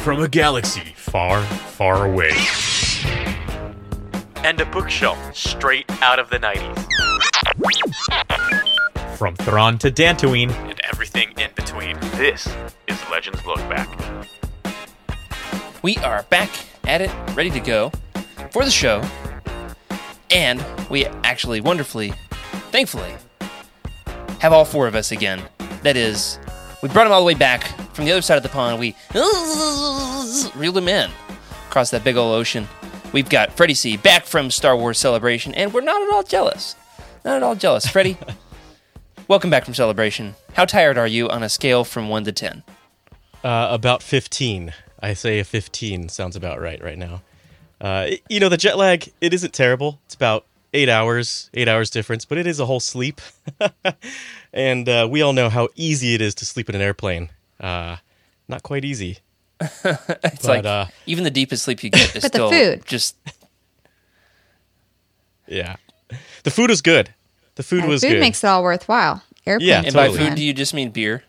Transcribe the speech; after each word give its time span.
from 0.00 0.22
a 0.22 0.28
galaxy 0.28 0.94
far, 0.96 1.42
far 1.42 2.06
away. 2.06 2.32
And 4.36 4.58
a 4.58 4.64
bookshelf 4.64 5.18
straight 5.36 5.84
out 6.00 6.18
of 6.18 6.30
the 6.30 6.38
90s. 6.38 6.86
From 9.18 9.36
Thrawn 9.36 9.76
to 9.78 9.90
Dantooine, 9.90 10.50
And 10.50 10.80
everything 10.90 11.34
in 11.36 11.50
between. 11.54 12.00
This 12.16 12.46
is 12.88 12.98
Legends 13.10 13.44
Look 13.44 13.58
Back. 13.68 13.88
We 15.82 15.98
are 15.98 16.22
back 16.24 16.48
at 16.84 17.02
it, 17.02 17.10
ready 17.36 17.50
to 17.50 17.60
go 17.60 17.92
for 18.52 18.64
the 18.64 18.70
show. 18.70 19.02
And 20.30 20.64
we 20.88 21.04
actually, 21.04 21.60
wonderfully, 21.60 22.14
thankfully, 22.70 23.14
have 24.38 24.54
all 24.54 24.64
four 24.64 24.86
of 24.86 24.94
us 24.94 25.12
again. 25.12 25.42
That 25.82 25.98
is, 25.98 26.38
we 26.82 26.88
brought 26.88 27.06
him 27.06 27.12
all 27.12 27.20
the 27.20 27.26
way 27.26 27.34
back 27.34 27.64
from 27.94 28.04
the 28.04 28.12
other 28.12 28.22
side 28.22 28.36
of 28.36 28.42
the 28.42 28.48
pond. 28.48 28.78
We 28.78 28.94
reeled 30.54 30.76
him 30.76 30.88
in 30.88 31.10
across 31.68 31.90
that 31.90 32.04
big 32.04 32.16
old 32.16 32.34
ocean. 32.34 32.66
We've 33.12 33.28
got 33.28 33.52
Freddie 33.52 33.74
C 33.74 33.96
back 33.96 34.24
from 34.24 34.50
Star 34.50 34.76
Wars 34.76 34.98
Celebration, 34.98 35.54
and 35.54 35.74
we're 35.74 35.80
not 35.80 36.00
at 36.00 36.12
all 36.12 36.22
jealous. 36.22 36.76
Not 37.24 37.36
at 37.36 37.42
all 37.42 37.54
jealous. 37.54 37.86
Freddie, 37.86 38.16
welcome 39.28 39.50
back 39.50 39.64
from 39.64 39.74
Celebration. 39.74 40.34
How 40.54 40.64
tired 40.64 40.96
are 40.96 41.06
you 41.06 41.28
on 41.28 41.42
a 41.42 41.48
scale 41.48 41.84
from 41.84 42.08
1 42.08 42.24
to 42.24 42.32
10? 42.32 42.62
Uh, 43.42 43.68
about 43.70 44.02
15. 44.02 44.72
I 45.02 45.14
say 45.14 45.38
a 45.38 45.44
15 45.44 46.08
sounds 46.08 46.36
about 46.36 46.60
right 46.60 46.82
right 46.82 46.98
now. 46.98 47.22
Uh, 47.80 48.10
you 48.28 48.38
know, 48.38 48.48
the 48.50 48.58
jet 48.58 48.76
lag, 48.76 49.10
it 49.20 49.32
isn't 49.32 49.54
terrible. 49.54 49.98
It's 50.04 50.14
about 50.14 50.44
eight 50.72 50.88
hours, 50.88 51.50
eight 51.54 51.68
hours 51.68 51.90
difference, 51.90 52.24
but 52.24 52.38
it 52.38 52.46
is 52.46 52.60
a 52.60 52.66
whole 52.66 52.80
sleep. 52.80 53.20
and 54.52 54.88
uh, 54.88 55.06
we 55.10 55.22
all 55.22 55.32
know 55.32 55.48
how 55.48 55.68
easy 55.76 56.14
it 56.14 56.20
is 56.20 56.34
to 56.36 56.46
sleep 56.46 56.68
in 56.68 56.74
an 56.74 56.80
airplane. 56.80 57.30
Uh, 57.60 57.96
not 58.48 58.62
quite 58.62 58.84
easy. 58.84 59.18
It's 59.60 59.82
But, 59.82 60.44
like 60.44 60.64
uh, 60.64 60.86
even 61.06 61.24
the 61.24 61.30
deepest 61.30 61.64
sleep 61.64 61.82
you 61.84 61.90
get 61.90 62.16
is 62.16 62.22
But 62.22 62.32
the 62.32 62.38
still 62.38 62.50
food. 62.50 62.84
just 62.86 63.16
Yeah. 65.46 65.76
The 66.44 66.50
food 66.50 66.70
was 66.70 66.80
good. 66.80 67.12
The 67.56 67.62
food 67.62 67.84
was 67.84 68.00
food 68.02 68.10
good. 68.10 68.20
makes 68.20 68.42
it 68.42 68.46
all 68.46 68.62
worthwhile. 68.62 69.22
Airplane 69.46 69.68
Yeah, 69.68 69.78
And 69.78 69.86
food, 69.88 69.94
by 69.94 70.08
food, 70.10 70.34
do 70.34 70.42
you 70.44 70.52
just 70.54 70.72
mean 70.74 70.90
beer? 70.90 71.24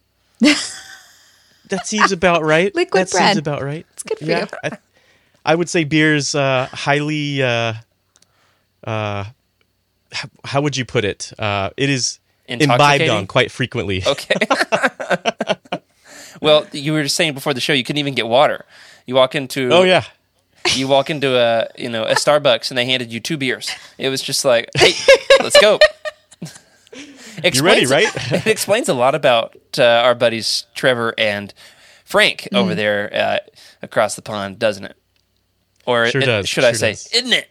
that 0.40 1.86
seems 1.86 2.12
about 2.12 2.42
right. 2.42 2.74
Liquid 2.74 3.06
that 3.06 3.10
bread. 3.10 3.26
seems 3.28 3.36
about 3.38 3.62
right. 3.62 3.84
It's 3.92 4.02
good 4.02 4.18
for 4.18 4.24
yeah, 4.24 4.40
you. 4.40 4.58
I, 4.64 4.78
I 5.44 5.54
would 5.54 5.68
say 5.68 5.84
beer's 5.84 6.34
uh, 6.34 6.68
highly. 6.72 7.42
Uh, 7.42 7.74
uh, 8.84 9.24
how 10.44 10.60
would 10.62 10.76
you 10.76 10.84
put 10.84 11.04
it? 11.04 11.32
Uh, 11.38 11.70
it 11.76 11.90
is 11.90 12.18
imbibed 12.48 13.08
on 13.08 13.26
quite 13.26 13.50
frequently. 13.50 14.02
Okay. 14.06 14.34
well, 16.40 16.66
you 16.72 16.92
were 16.92 17.02
just 17.02 17.16
saying 17.16 17.34
before 17.34 17.54
the 17.54 17.60
show 17.60 17.72
you 17.72 17.84
couldn't 17.84 17.98
even 17.98 18.14
get 18.14 18.26
water. 18.26 18.64
You 19.06 19.14
walk 19.14 19.34
into 19.34 19.70
Oh 19.72 19.82
yeah, 19.82 20.04
you 20.74 20.88
walk 20.88 21.10
into 21.10 21.36
a 21.38 21.68
you 21.76 21.88
know 21.88 22.04
a 22.04 22.14
Starbucks 22.14 22.70
and 22.70 22.78
they 22.78 22.84
handed 22.86 23.12
you 23.12 23.20
two 23.20 23.36
beers. 23.36 23.70
It 23.96 24.08
was 24.08 24.22
just 24.22 24.44
like, 24.44 24.68
hey, 24.76 24.92
let's 25.42 25.60
go. 25.60 25.78
you 27.42 27.62
ready, 27.62 27.86
right? 27.86 28.08
It 28.32 28.46
explains 28.46 28.88
a 28.88 28.94
lot 28.94 29.14
about 29.14 29.56
uh, 29.78 29.82
our 29.84 30.14
buddies 30.14 30.66
Trevor 30.74 31.14
and 31.16 31.52
Frank 32.04 32.48
over 32.52 32.74
there 32.74 33.10
uh, 33.14 33.38
across 33.82 34.14
the 34.16 34.22
pond, 34.22 34.58
doesn't 34.58 34.84
it? 34.84 34.96
Or 35.86 36.06
Sure 36.08 36.20
it- 36.22 36.26
does, 36.26 36.48
should 36.48 36.64
I 36.64 36.72
say, 36.72 36.92
does. 36.92 37.08
isn't 37.12 37.32
it? 37.32 37.48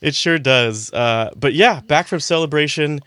It 0.00 0.14
sure 0.14 0.38
does. 0.38 0.92
Uh, 0.92 1.30
but 1.36 1.54
yeah, 1.54 1.80
back 1.80 2.06
from 2.06 2.20
celebration, 2.20 3.00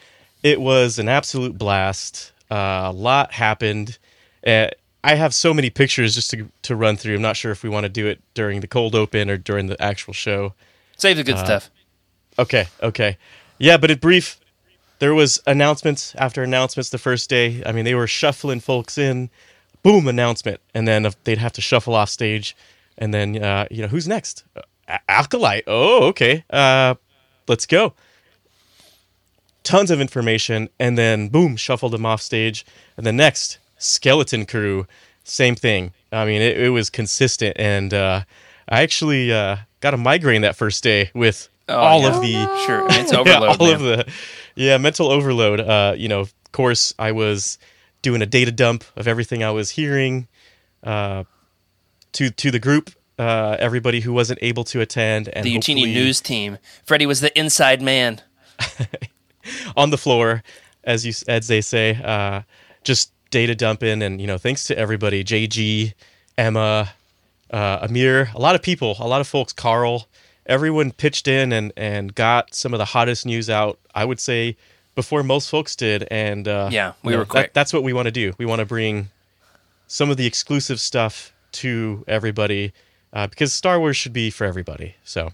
it 0.44 0.60
was 0.60 1.00
an 1.00 1.10
absolute 1.10 1.58
blast. 1.58 2.32
Uh, 2.52 2.84
a 2.86 2.92
lot 2.92 3.32
happened. 3.34 3.98
Uh, 4.46 4.68
I 5.04 5.16
have 5.16 5.34
so 5.34 5.54
many 5.54 5.70
pictures 5.70 6.16
just 6.16 6.30
to 6.32 6.50
to 6.64 6.76
run 6.76 6.98
through. 6.98 7.16
I'm 7.16 7.22
not 7.22 7.36
sure 7.36 7.52
if 7.52 7.64
we 7.64 7.70
want 7.70 7.84
to 7.86 7.90
do 7.90 8.08
it 8.08 8.22
during 8.34 8.62
the 8.62 8.68
cold 8.68 8.96
open 8.96 9.30
or 9.30 9.38
during 9.38 9.68
the 9.68 9.82
actual 9.82 10.14
show. 10.14 10.54
Save 10.98 11.18
the 11.18 11.24
good 11.24 11.36
Uh, 11.36 11.46
stuff. 11.46 11.70
Okay, 12.40 12.68
okay. 12.82 13.18
Yeah, 13.58 13.78
but 13.78 13.92
in 13.92 14.00
brief, 14.00 14.40
there 15.00 15.14
was 15.14 15.42
announcements 15.46 16.16
after 16.16 16.42
announcements 16.44 16.90
the 16.90 16.98
first 16.98 17.30
day. 17.30 17.62
I 17.66 17.72
mean, 17.72 17.86
they 17.86 17.96
were 17.96 18.08
shuffling 18.08 18.60
folks 18.60 18.98
in. 18.98 19.30
Boom, 19.84 20.08
announcement, 20.08 20.62
and 20.74 20.88
then 20.88 21.06
they'd 21.26 21.38
have 21.40 21.52
to 21.54 21.62
shuffle 21.62 21.94
off 21.94 22.10
stage, 22.10 22.56
and 22.98 23.14
then 23.14 23.44
uh, 23.44 23.68
you 23.70 23.82
know 23.82 23.90
who's 23.90 24.08
next? 24.08 24.46
Acolyte. 24.88 25.64
Oh, 25.68 26.08
okay. 26.08 26.44
Uh, 26.50 26.96
let's 27.48 27.66
go. 27.66 27.94
Tons 29.64 29.92
of 29.92 30.02
information, 30.02 30.70
and 30.80 30.98
then 30.98 31.30
boom, 31.30 31.56
shuffled 31.56 31.94
them 31.94 32.06
off 32.06 32.22
stage, 32.22 32.66
and 32.98 33.06
the 33.06 33.14
next 33.14 33.60
Skeleton 33.78 34.46
Crew, 34.46 34.88
same 35.24 35.56
thing. 35.56 35.94
I 36.12 36.26
mean, 36.26 36.42
it, 36.42 36.60
it 36.60 36.70
was 36.70 36.90
consistent, 36.90 37.56
and 37.58 37.94
uh, 37.94 38.24
I 38.68 38.82
actually 38.82 39.32
uh, 39.32 39.58
got 39.80 39.94
a 39.94 39.98
migraine 39.98 40.42
that 40.42 40.58
first 40.58 40.84
day 40.84 41.12
with 41.14 41.48
all 41.70 42.02
yeah. 42.02 42.08
of 42.16 42.22
the 42.22 42.64
Sure, 42.66 42.86
it's 42.90 43.12
yeah, 43.12 43.20
all 43.20 43.58
man. 43.58 43.74
of 43.76 43.82
the 43.82 44.12
yeah 44.56 44.78
mental 44.78 45.10
overload 45.10 45.60
uh 45.60 45.94
you 45.98 46.08
know 46.08 46.20
of 46.20 46.34
course 46.52 46.94
i 47.00 47.12
was 47.12 47.58
doing 48.02 48.22
a 48.22 48.26
data 48.26 48.52
dump 48.52 48.84
of 48.96 49.08
everything 49.08 49.44
i 49.44 49.52
was 49.52 49.72
hearing 49.72 50.28
uh 50.84 51.24
to 52.12 52.30
to 52.30 52.52
the 52.52 52.60
group 52.60 52.92
uh 53.20 53.56
everybody 53.60 54.00
who 54.02 54.12
wasn't 54.14 54.40
able 54.42 54.64
to 54.64 54.82
attend 54.82 55.28
and 55.30 55.46
the 55.46 55.56
Youtini 55.56 55.86
news 55.94 56.20
team. 56.22 56.58
Freddie 56.86 57.06
was 57.06 57.20
the 57.22 57.38
inside 57.38 57.82
man. 57.82 58.22
on 59.76 59.90
the 59.90 59.98
floor 59.98 60.42
as 60.84 61.06
you 61.06 61.14
as 61.28 61.48
they 61.48 61.60
say 61.62 62.00
uh 62.04 62.42
just 62.84 63.12
data 63.30 63.54
dumping 63.56 64.02
and 64.02 64.22
you 64.22 64.28
know 64.28 64.38
thanks 64.38 64.66
to 64.68 64.78
everybody 64.78 65.24
jg 65.24 65.94
emma 66.38 66.94
uh 67.52 67.80
amir 67.82 68.30
a 68.36 68.40
lot 68.40 68.56
of 68.56 68.62
people 68.62 68.96
a 69.00 69.08
lot 69.08 69.20
of 69.20 69.28
folks 69.28 69.52
carl 69.52 70.08
everyone 70.46 70.92
pitched 70.92 71.28
in 71.28 71.52
and 71.52 71.74
and 71.76 72.16
got 72.16 72.54
some 72.54 72.74
of 72.74 72.78
the 72.78 72.86
hottest 72.86 73.26
news 73.26 73.50
out 73.50 73.80
i 73.96 74.06
would 74.06 74.20
say 74.20 74.56
before 74.96 75.24
most 75.24 75.50
folks 75.50 75.76
did 75.76 76.08
and 76.12 76.48
uh 76.48 76.70
Yeah, 76.72 76.94
we 77.04 77.12
you 77.12 77.18
know, 77.18 77.22
were 77.22 77.26
quick. 77.26 77.48
that- 77.48 77.54
that's 77.54 77.74
what 77.74 77.84
we 77.84 77.92
want 77.92 78.06
to 78.06 78.12
do 78.12 78.34
we 78.38 78.46
want 78.46 78.60
to 78.60 78.66
bring 78.66 79.10
some 79.88 80.10
of 80.10 80.16
the 80.18 80.26
exclusive 80.26 80.80
stuff 80.80 81.34
to 81.54 82.04
everybody 82.08 82.72
uh, 83.14 83.28
because 83.28 83.54
star 83.54 83.80
wars 83.80 83.96
should 83.96 84.14
be 84.14 84.30
for 84.30 84.46
everybody 84.46 84.96
so 85.04 85.32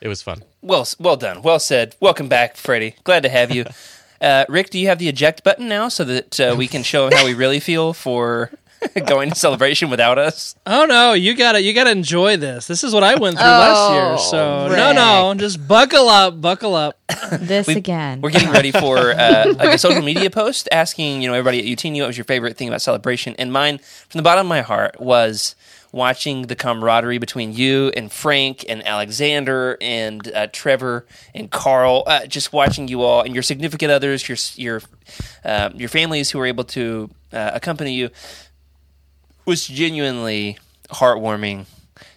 it 0.00 0.08
was 0.08 0.20
fun 0.20 0.42
Well, 0.60 0.86
well 0.98 1.16
done. 1.16 1.42
Well 1.42 1.58
said. 1.60 1.94
Welcome 2.00 2.28
back, 2.28 2.56
Freddie. 2.56 2.96
Glad 3.04 3.22
to 3.22 3.28
have 3.28 3.50
you. 3.50 3.64
Uh, 4.22 4.44
Rick, 4.48 4.70
do 4.70 4.78
you 4.78 4.86
have 4.86 5.00
the 5.00 5.08
eject 5.08 5.42
button 5.42 5.68
now 5.68 5.88
so 5.88 6.04
that 6.04 6.38
uh, 6.38 6.54
we 6.56 6.68
can 6.68 6.84
show 6.84 7.10
how 7.12 7.24
we 7.24 7.34
really 7.34 7.58
feel 7.58 7.92
for 7.92 8.52
going 9.06 9.30
to 9.30 9.34
celebration 9.34 9.90
without 9.90 10.16
us? 10.16 10.54
Oh 10.64 10.84
no, 10.86 11.12
you 11.12 11.34
gotta 11.34 11.60
you 11.60 11.72
gotta 11.72 11.90
enjoy 11.90 12.36
this. 12.36 12.68
This 12.68 12.84
is 12.84 12.94
what 12.94 13.02
I 13.02 13.16
went 13.16 13.36
through 13.36 13.44
last 13.48 13.92
year. 13.92 14.18
So 14.18 14.68
no, 14.68 14.92
no, 14.92 15.34
just 15.36 15.66
buckle 15.66 16.08
up, 16.08 16.40
buckle 16.40 16.76
up. 16.76 16.98
This 17.40 17.66
we, 17.66 17.74
again. 17.74 18.20
We're 18.20 18.30
getting 18.30 18.50
ready 18.50 18.70
for 18.70 19.10
uh, 19.10 19.54
like 19.58 19.74
a 19.74 19.78
social 19.78 20.02
media 20.02 20.30
post 20.30 20.68
asking 20.70 21.20
you 21.22 21.26
know 21.28 21.34
everybody 21.34 21.58
at 21.58 21.64
Youtini 21.64 21.98
what 21.98 22.06
was 22.06 22.16
your 22.16 22.24
favorite 22.26 22.56
thing 22.56 22.68
about 22.68 22.80
celebration, 22.82 23.34
and 23.40 23.52
mine 23.52 23.78
from 23.78 24.18
the 24.18 24.22
bottom 24.22 24.46
of 24.46 24.48
my 24.48 24.60
heart 24.60 25.00
was 25.00 25.56
watching 25.92 26.46
the 26.46 26.56
camaraderie 26.56 27.18
between 27.18 27.52
you 27.52 27.92
and 27.94 28.10
Frank 28.10 28.64
and 28.68 28.84
Alexander 28.86 29.76
and 29.80 30.26
uh, 30.32 30.46
Trevor 30.48 31.06
and 31.34 31.50
Carl. 31.50 32.02
Uh, 32.06 32.26
just 32.26 32.52
watching 32.52 32.88
you 32.88 33.02
all 33.02 33.22
and 33.22 33.34
your 33.34 33.42
significant 33.42 33.92
others, 33.92 34.28
your 34.28 34.38
your 34.56 34.82
uh, 35.44 35.70
your 35.74 35.88
families 35.88 36.30
who 36.30 36.38
were 36.38 36.46
able 36.46 36.64
to 36.64 37.10
uh, 37.32 37.52
accompany 37.54 37.92
you 37.92 38.10
was 39.44 39.66
genuinely 39.66 40.58
heartwarming 40.88 41.66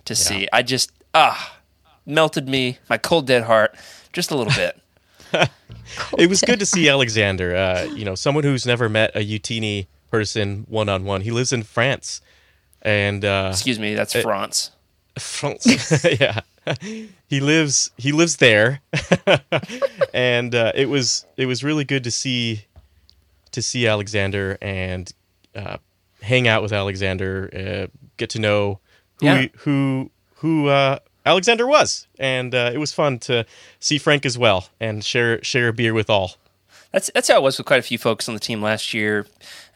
to 0.05 0.15
see. 0.15 0.47
I 0.51 0.63
just 0.63 0.91
ah 1.13 1.57
melted 2.05 2.47
me 2.47 2.77
my 2.89 2.97
cold 2.97 3.27
dead 3.27 3.43
heart 3.43 3.75
just 4.13 4.31
a 4.31 4.35
little 4.37 4.53
bit. 4.53 4.79
it 6.17 6.29
was 6.29 6.41
good 6.41 6.59
to 6.59 6.65
see 6.65 6.87
Alexander. 6.87 7.55
Uh, 7.55 7.83
you 7.83 8.05
know, 8.05 8.15
someone 8.15 8.43
who's 8.43 8.65
never 8.65 8.87
met 8.87 9.11
a 9.15 9.19
Youtini 9.19 9.87
person 10.09 10.65
one 10.69 10.87
on 10.87 11.03
one. 11.03 11.21
He 11.21 11.31
lives 11.31 11.51
in 11.51 11.63
France, 11.63 12.21
and 12.85 13.25
uh, 13.25 13.49
Excuse 13.51 13.79
me, 13.79 13.95
that's 13.95 14.13
France. 14.21 14.71
France. 15.19 15.65
yeah, 16.19 16.41
he 17.27 17.39
lives 17.41 17.91
he 17.97 18.11
lives 18.13 18.37
there, 18.37 18.79
and 20.13 20.53
uh, 20.55 20.71
it 20.75 20.89
was 20.89 21.25
it 21.37 21.45
was 21.45 21.63
really 21.63 21.83
good 21.83 22.03
to 22.03 22.11
see 22.11 22.65
to 23.51 23.61
see 23.61 23.87
Alexander 23.87 24.57
and 24.61 25.11
uh, 25.55 25.77
hang 26.21 26.47
out 26.47 26.61
with 26.61 26.73
Alexander, 26.73 27.49
uh, 27.91 27.97
get 28.17 28.29
to 28.31 28.39
know 28.39 28.79
who 29.19 29.25
Yeah. 29.25 29.41
he- 29.41 29.51
who 29.59 30.11
who 30.35 30.67
uh, 30.67 30.99
Alexander 31.25 31.65
was, 31.65 32.07
and 32.19 32.53
uh, 32.53 32.71
it 32.73 32.77
was 32.77 32.91
fun 32.93 33.19
to 33.19 33.45
see 33.79 33.97
Frank 33.97 34.25
as 34.25 34.37
well 34.37 34.67
and 34.79 35.03
share 35.03 35.43
share 35.43 35.69
a 35.69 35.73
beer 35.73 35.93
with 35.93 36.09
all. 36.09 36.33
That's 36.91 37.09
that's 37.13 37.27
how 37.29 37.37
it 37.37 37.43
was 37.43 37.57
with 37.57 37.67
quite 37.67 37.79
a 37.79 37.83
few 37.83 37.97
folks 37.97 38.27
on 38.27 38.33
the 38.35 38.39
team 38.39 38.61
last 38.61 38.93
year. 38.93 39.25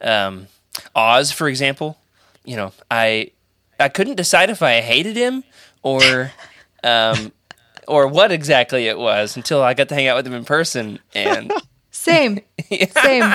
Um, 0.00 0.46
Oz, 0.94 1.32
for 1.32 1.48
example, 1.48 1.98
you 2.44 2.56
know, 2.56 2.72
I 2.90 3.30
I 3.78 3.88
couldn't 3.88 4.16
decide 4.16 4.50
if 4.50 4.62
I 4.62 4.80
hated 4.80 5.16
him 5.16 5.44
or 5.82 6.32
um, 6.84 7.32
or 7.88 8.06
what 8.06 8.32
exactly 8.32 8.86
it 8.86 8.98
was 8.98 9.36
until 9.36 9.62
I 9.62 9.74
got 9.74 9.88
to 9.88 9.94
hang 9.94 10.06
out 10.06 10.16
with 10.16 10.26
him 10.26 10.34
in 10.34 10.44
person, 10.44 10.98
and 11.14 11.52
Same. 12.00 12.40
Same. 13.02 13.32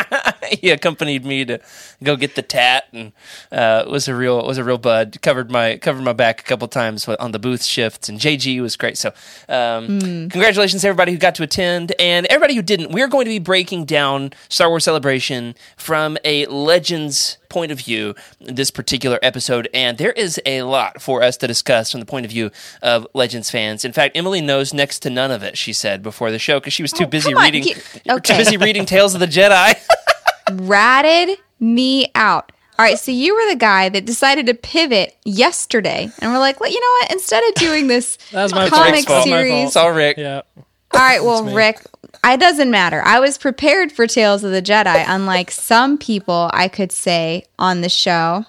he 0.50 0.72
accompanied 0.72 1.24
me 1.24 1.46
to 1.46 1.60
go 2.02 2.16
get 2.16 2.36
the 2.36 2.42
tat, 2.42 2.86
and 2.94 3.12
uh, 3.52 3.86
was 3.88 4.08
a 4.08 4.16
real 4.16 4.46
was 4.46 4.58
a 4.58 4.64
real 4.64 4.80
bud. 4.80 5.18
Covered 5.22 5.52
my 5.52 5.78
covered 5.78 6.02
my 6.02 6.14
back 6.14 6.40
a 6.40 6.44
couple 6.44 6.68
times 6.68 7.08
on 7.08 7.32
the 7.32 7.38
booth 7.38 7.64
shifts, 7.64 8.10
and 8.10 8.20
JG 8.20 8.62
was 8.62 8.76
great. 8.76 8.98
So, 8.98 9.14
um, 9.50 10.00
congratulations 10.30 10.82
to 10.82 10.88
everybody 10.88 11.12
who 11.12 11.18
got 11.20 11.36
to 11.36 11.44
attend, 11.44 11.94
and 12.00 12.26
everybody 12.28 12.56
who 12.56 12.64
didn't. 12.64 12.92
We're 12.92 13.08
going 13.08 13.26
to 13.26 13.30
be 13.30 13.40
breaking 13.40 13.86
down 13.86 14.32
Star 14.50 14.70
Wars 14.70 14.84
Celebration 14.86 15.54
from 15.78 16.18
a 16.24 16.46
Legends 16.48 17.38
point 17.56 17.72
of 17.72 17.80
view 17.80 18.14
this 18.42 18.70
particular 18.70 19.18
episode, 19.24 19.70
and 19.74 19.98
there 19.98 20.12
is 20.12 20.42
a 20.46 20.64
lot 20.64 21.02
for 21.02 21.24
us 21.24 21.38
to 21.38 21.48
discuss 21.48 21.90
from 21.92 22.02
the 22.02 22.06
point 22.06 22.26
of 22.26 22.32
view 22.32 22.52
of 22.82 23.08
Legends 23.14 23.50
fans. 23.50 23.86
In 23.86 23.94
fact, 23.94 24.18
Emily 24.18 24.42
knows 24.42 24.74
next 24.74 25.00
to 25.00 25.10
none 25.10 25.32
of 25.32 25.42
it. 25.42 25.58
She 25.58 25.72
said 25.74 26.04
before 26.04 26.32
the 26.32 26.40
show 26.40 26.60
because 26.60 26.74
she 26.74 26.84
was 26.84 26.92
too 26.92 27.06
Oh, 27.06 27.08
busy 27.08 27.34
reading. 27.34 27.64
You- 27.64 28.20
Too 28.20 28.36
busy 28.38 28.58
reading 28.58 28.86
Tales 28.86 29.14
of 29.14 29.22
the 29.22 29.28
Jedi. 29.28 29.74
ratted 30.52 31.38
me 31.60 32.12
out. 32.16 32.52
All 32.78 32.84
right, 32.86 33.00
so 33.00 33.12
you 33.12 33.34
were 33.34 33.50
the 33.50 33.56
guy 33.58 33.88
that 33.88 34.06
decided 34.06 34.48
to 34.48 34.54
pivot 34.54 35.16
yesterday, 35.24 36.12
and 36.20 36.32
we're 36.32 36.40
like, 36.40 36.60
well, 36.60 36.70
you 36.70 36.80
know 36.80 36.98
what? 37.02 37.12
Instead 37.14 37.42
of 37.48 37.54
doing 37.56 37.88
this 37.88 38.18
That 38.34 38.44
was 38.44 38.54
my 38.54 38.68
comic 38.70 39.06
fault. 39.06 39.24
Series, 39.24 39.68
it's 39.68 39.76
all 39.78 39.94
Rick. 39.94 40.18
Yeah. 40.18 40.42
all 40.58 40.64
right, 41.00 41.24
well, 41.24 41.46
Rick, 41.46 41.80
it 42.24 42.40
doesn't 42.40 42.72
matter. 42.72 43.02
I 43.06 43.20
was 43.20 43.38
prepared 43.38 43.92
for 43.92 44.08
Tales 44.08 44.44
of 44.44 44.52
the 44.52 44.62
Jedi, 44.62 45.04
unlike 45.08 45.52
some 45.52 45.98
people 45.98 46.50
I 46.54 46.68
could 46.68 46.92
say 46.92 47.46
on 47.60 47.82
the 47.82 47.90
show, 47.90 48.46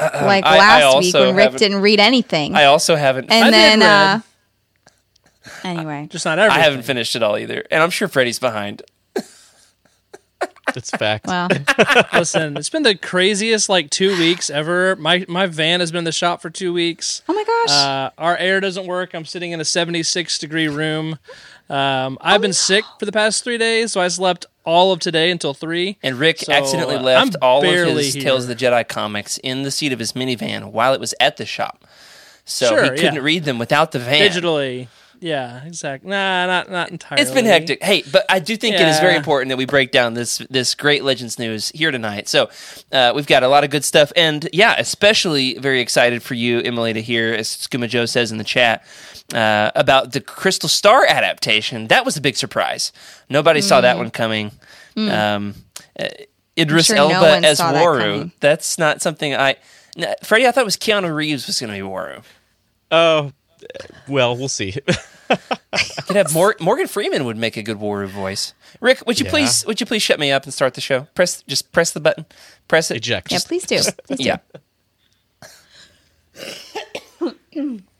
like 0.00 0.44
I- 0.44 0.56
I 0.56 0.58
last 0.58 0.98
week 1.04 1.14
when 1.14 1.36
Rick 1.36 1.56
didn't 1.56 1.80
read 1.80 2.00
anything, 2.00 2.54
I 2.54 2.64
also 2.64 2.96
haven't. 2.96 3.30
and 3.30 3.44
I 3.44 3.50
did 3.50 3.54
then 3.54 3.80
read. 3.80 3.86
uh, 3.88 4.20
anyway, 5.68 6.08
Just 6.10 6.24
not 6.24 6.38
everything. 6.38 6.60
I 6.60 6.64
haven't 6.64 6.82
finished 6.82 7.14
it 7.16 7.22
all 7.22 7.36
either, 7.38 7.64
and 7.70 7.82
I'm 7.82 7.90
sure 7.90 8.08
Freddie's 8.08 8.38
behind. 8.38 8.82
It's 10.74 10.90
fact. 10.90 11.26
well, 11.26 11.48
Listen, 12.14 12.56
it's 12.56 12.70
been 12.70 12.82
the 12.84 12.94
craziest 12.94 13.68
like 13.68 13.90
two 13.90 14.16
weeks 14.18 14.48
ever. 14.48 14.96
My 14.96 15.24
my 15.28 15.46
van 15.46 15.80
has 15.80 15.90
been 15.92 15.98
in 15.98 16.04
the 16.04 16.12
shop 16.12 16.40
for 16.40 16.48
two 16.50 16.72
weeks. 16.72 17.20
oh 17.28 17.34
my 17.34 17.44
gosh, 17.44 17.70
Uh, 17.76 18.10
our 18.16 18.36
air 18.38 18.58
doesn't 18.60 18.86
work. 18.86 19.12
I'm 19.12 19.26
sitting 19.26 19.52
in 19.52 19.60
a 19.60 19.64
76 19.66 20.38
degree 20.38 20.68
room. 20.68 21.18
Um, 21.68 22.18
I've 22.20 22.40
been 22.40 22.52
sick 22.52 22.84
for 22.98 23.06
the 23.06 23.12
past 23.12 23.44
three 23.44 23.58
days, 23.58 23.92
so 23.92 24.00
I 24.00 24.08
slept 24.08 24.46
all 24.64 24.92
of 24.92 25.00
today 25.00 25.30
until 25.30 25.54
three. 25.54 25.98
And 26.02 26.18
Rick 26.18 26.40
So, 26.40 26.52
accidentally 26.52 26.96
uh, 26.96 27.02
left 27.02 27.36
I'm 27.36 27.42
all 27.42 27.64
of 27.64 27.96
his 27.96 28.14
here. 28.14 28.22
Tales 28.22 28.44
of 28.44 28.48
the 28.48 28.54
Jedi 28.56 28.86
comics 28.86 29.38
in 29.38 29.62
the 29.62 29.70
seat 29.70 29.92
of 29.92 29.98
his 29.98 30.12
minivan 30.12 30.72
while 30.72 30.92
it 30.92 31.00
was 31.00 31.14
at 31.20 31.36
the 31.36 31.46
shop. 31.46 31.84
So 32.44 32.68
Sure, 32.68 32.84
he 32.84 32.90
couldn't 32.90 33.14
yeah. 33.14 33.20
read 33.20 33.44
them 33.44 33.58
without 33.58 33.92
the 33.92 33.98
van. 33.98 34.30
digitally. 34.30 34.88
Yeah, 35.20 35.64
exactly. 35.64 36.10
Nah, 36.10 36.46
not 36.46 36.68
not 36.68 36.90
entirely. 36.90 37.22
It's 37.22 37.30
been 37.30 37.44
hectic. 37.44 37.80
Hey, 37.80 38.02
but 38.10 38.24
I 38.28 38.40
do 38.40 38.56
think 38.56 38.74
it 38.74 38.88
is 38.88 38.98
very 38.98 39.14
important 39.14 39.50
that 39.50 39.56
we 39.56 39.66
break 39.66 39.92
down 39.92 40.14
this 40.14 40.38
this 40.50 40.74
great 40.74 41.04
Legends 41.04 41.38
news 41.38 41.68
here 41.68 41.92
tonight. 41.92 42.26
So 42.28 42.50
uh, 42.90 43.12
we've 43.14 43.28
got 43.28 43.44
a 43.44 43.48
lot 43.48 43.62
of 43.62 43.70
good 43.70 43.84
stuff, 43.84 44.12
and 44.16 44.48
yeah, 44.52 44.74
especially 44.78 45.54
very 45.58 45.80
excited 45.80 46.24
for 46.24 46.34
you, 46.34 46.58
Emily, 46.58 46.92
to 46.92 47.00
hear 47.00 47.32
as 47.32 47.48
Skuma 47.48 47.88
Joe 47.88 48.04
says 48.04 48.32
in 48.32 48.38
the 48.38 48.44
chat 48.44 48.84
uh, 49.32 49.70
about 49.74 50.12
the 50.12 50.20
Crystal 50.20 50.68
Star 50.68 51.04
adaptation. 51.06 51.88
That 51.88 52.04
was 52.04 52.16
a 52.16 52.20
big 52.20 52.36
surprise. 52.36 52.92
Nobody 53.28 53.60
saw 53.60 53.80
that 53.80 53.96
one 53.96 54.10
coming. 54.10 54.50
Um, 54.96 55.54
uh, 55.98 56.08
Idris 56.58 56.86
sure 56.86 56.96
Elba 56.96 57.14
one 57.14 57.44
as 57.44 57.58
saw 57.58 57.72
that 57.72 57.82
Waru—that's 57.84 58.78
not 58.78 59.00
something 59.00 59.34
I. 59.34 59.56
N- 59.96 60.14
Freddie, 60.22 60.46
I 60.46 60.50
thought 60.52 60.62
it 60.62 60.64
was 60.64 60.76
Keanu 60.76 61.14
Reeves 61.14 61.46
was 61.46 61.58
going 61.60 61.72
to 61.72 61.76
be 61.78 61.82
Waru. 61.86 62.22
Oh, 62.90 63.32
well, 64.08 64.36
we'll 64.36 64.48
see. 64.48 64.72
Could 66.06 66.16
have 66.16 66.34
Mor- 66.34 66.56
Morgan 66.60 66.86
Freeman 66.88 67.24
would 67.24 67.38
make 67.38 67.56
a 67.56 67.62
good 67.62 67.78
Waru 67.78 68.06
voice. 68.08 68.52
Rick, 68.80 69.06
would 69.06 69.18
you 69.18 69.24
Yeah. 69.24 69.30
please 69.30 69.64
would 69.66 69.80
you 69.80 69.86
please 69.86 70.02
shut 70.02 70.18
me 70.20 70.30
up 70.30 70.44
and 70.44 70.52
start 70.52 70.74
the 70.74 70.82
show? 70.82 71.06
Press 71.14 71.42
just 71.46 71.72
press 71.72 71.90
the 71.92 72.00
button. 72.00 72.26
Press 72.68 72.90
it. 72.90 72.98
Eject. 72.98 73.32
yeah, 73.32 73.38
please 73.46 73.64
do. 73.64 73.80
Please 74.06 74.18
do. 77.54 77.78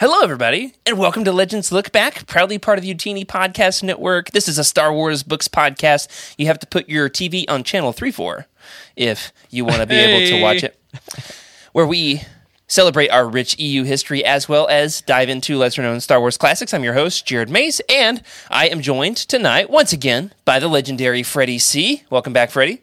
Hello, 0.00 0.20
everybody, 0.22 0.72
and 0.86 0.96
welcome 0.96 1.24
to 1.24 1.32
Legends 1.32 1.70
Look 1.70 1.92
Back, 1.92 2.26
proudly 2.26 2.58
part 2.58 2.78
of 2.78 2.82
the 2.84 2.94
Youtini 2.94 3.26
Podcast 3.26 3.82
Network. 3.82 4.30
This 4.30 4.48
is 4.48 4.56
a 4.56 4.64
Star 4.64 4.94
Wars 4.94 5.22
books 5.22 5.46
podcast. 5.46 6.34
You 6.38 6.46
have 6.46 6.58
to 6.60 6.66
put 6.66 6.88
your 6.88 7.10
TV 7.10 7.44
on 7.50 7.64
channel 7.64 7.92
3 7.92 8.10
4 8.10 8.46
if 8.96 9.30
you 9.50 9.66
want 9.66 9.80
to 9.82 9.86
be 9.86 9.96
able 9.96 10.26
to 10.26 10.40
watch 10.40 10.64
it, 10.64 10.80
where 11.72 11.86
we 11.86 12.22
celebrate 12.66 13.10
our 13.10 13.28
rich 13.28 13.58
EU 13.58 13.82
history 13.84 14.24
as 14.24 14.48
well 14.48 14.66
as 14.68 15.02
dive 15.02 15.28
into 15.28 15.58
lesser 15.58 15.82
known 15.82 16.00
Star 16.00 16.18
Wars 16.18 16.38
classics. 16.38 16.72
I'm 16.72 16.82
your 16.82 16.94
host, 16.94 17.26
Jared 17.26 17.50
Mays, 17.50 17.82
and 17.90 18.22
I 18.50 18.68
am 18.68 18.80
joined 18.80 19.18
tonight 19.18 19.68
once 19.68 19.92
again 19.92 20.32
by 20.46 20.58
the 20.58 20.68
legendary 20.68 21.22
Freddie 21.22 21.58
C. 21.58 22.04
Welcome 22.08 22.32
back, 22.32 22.50
Freddie. 22.50 22.80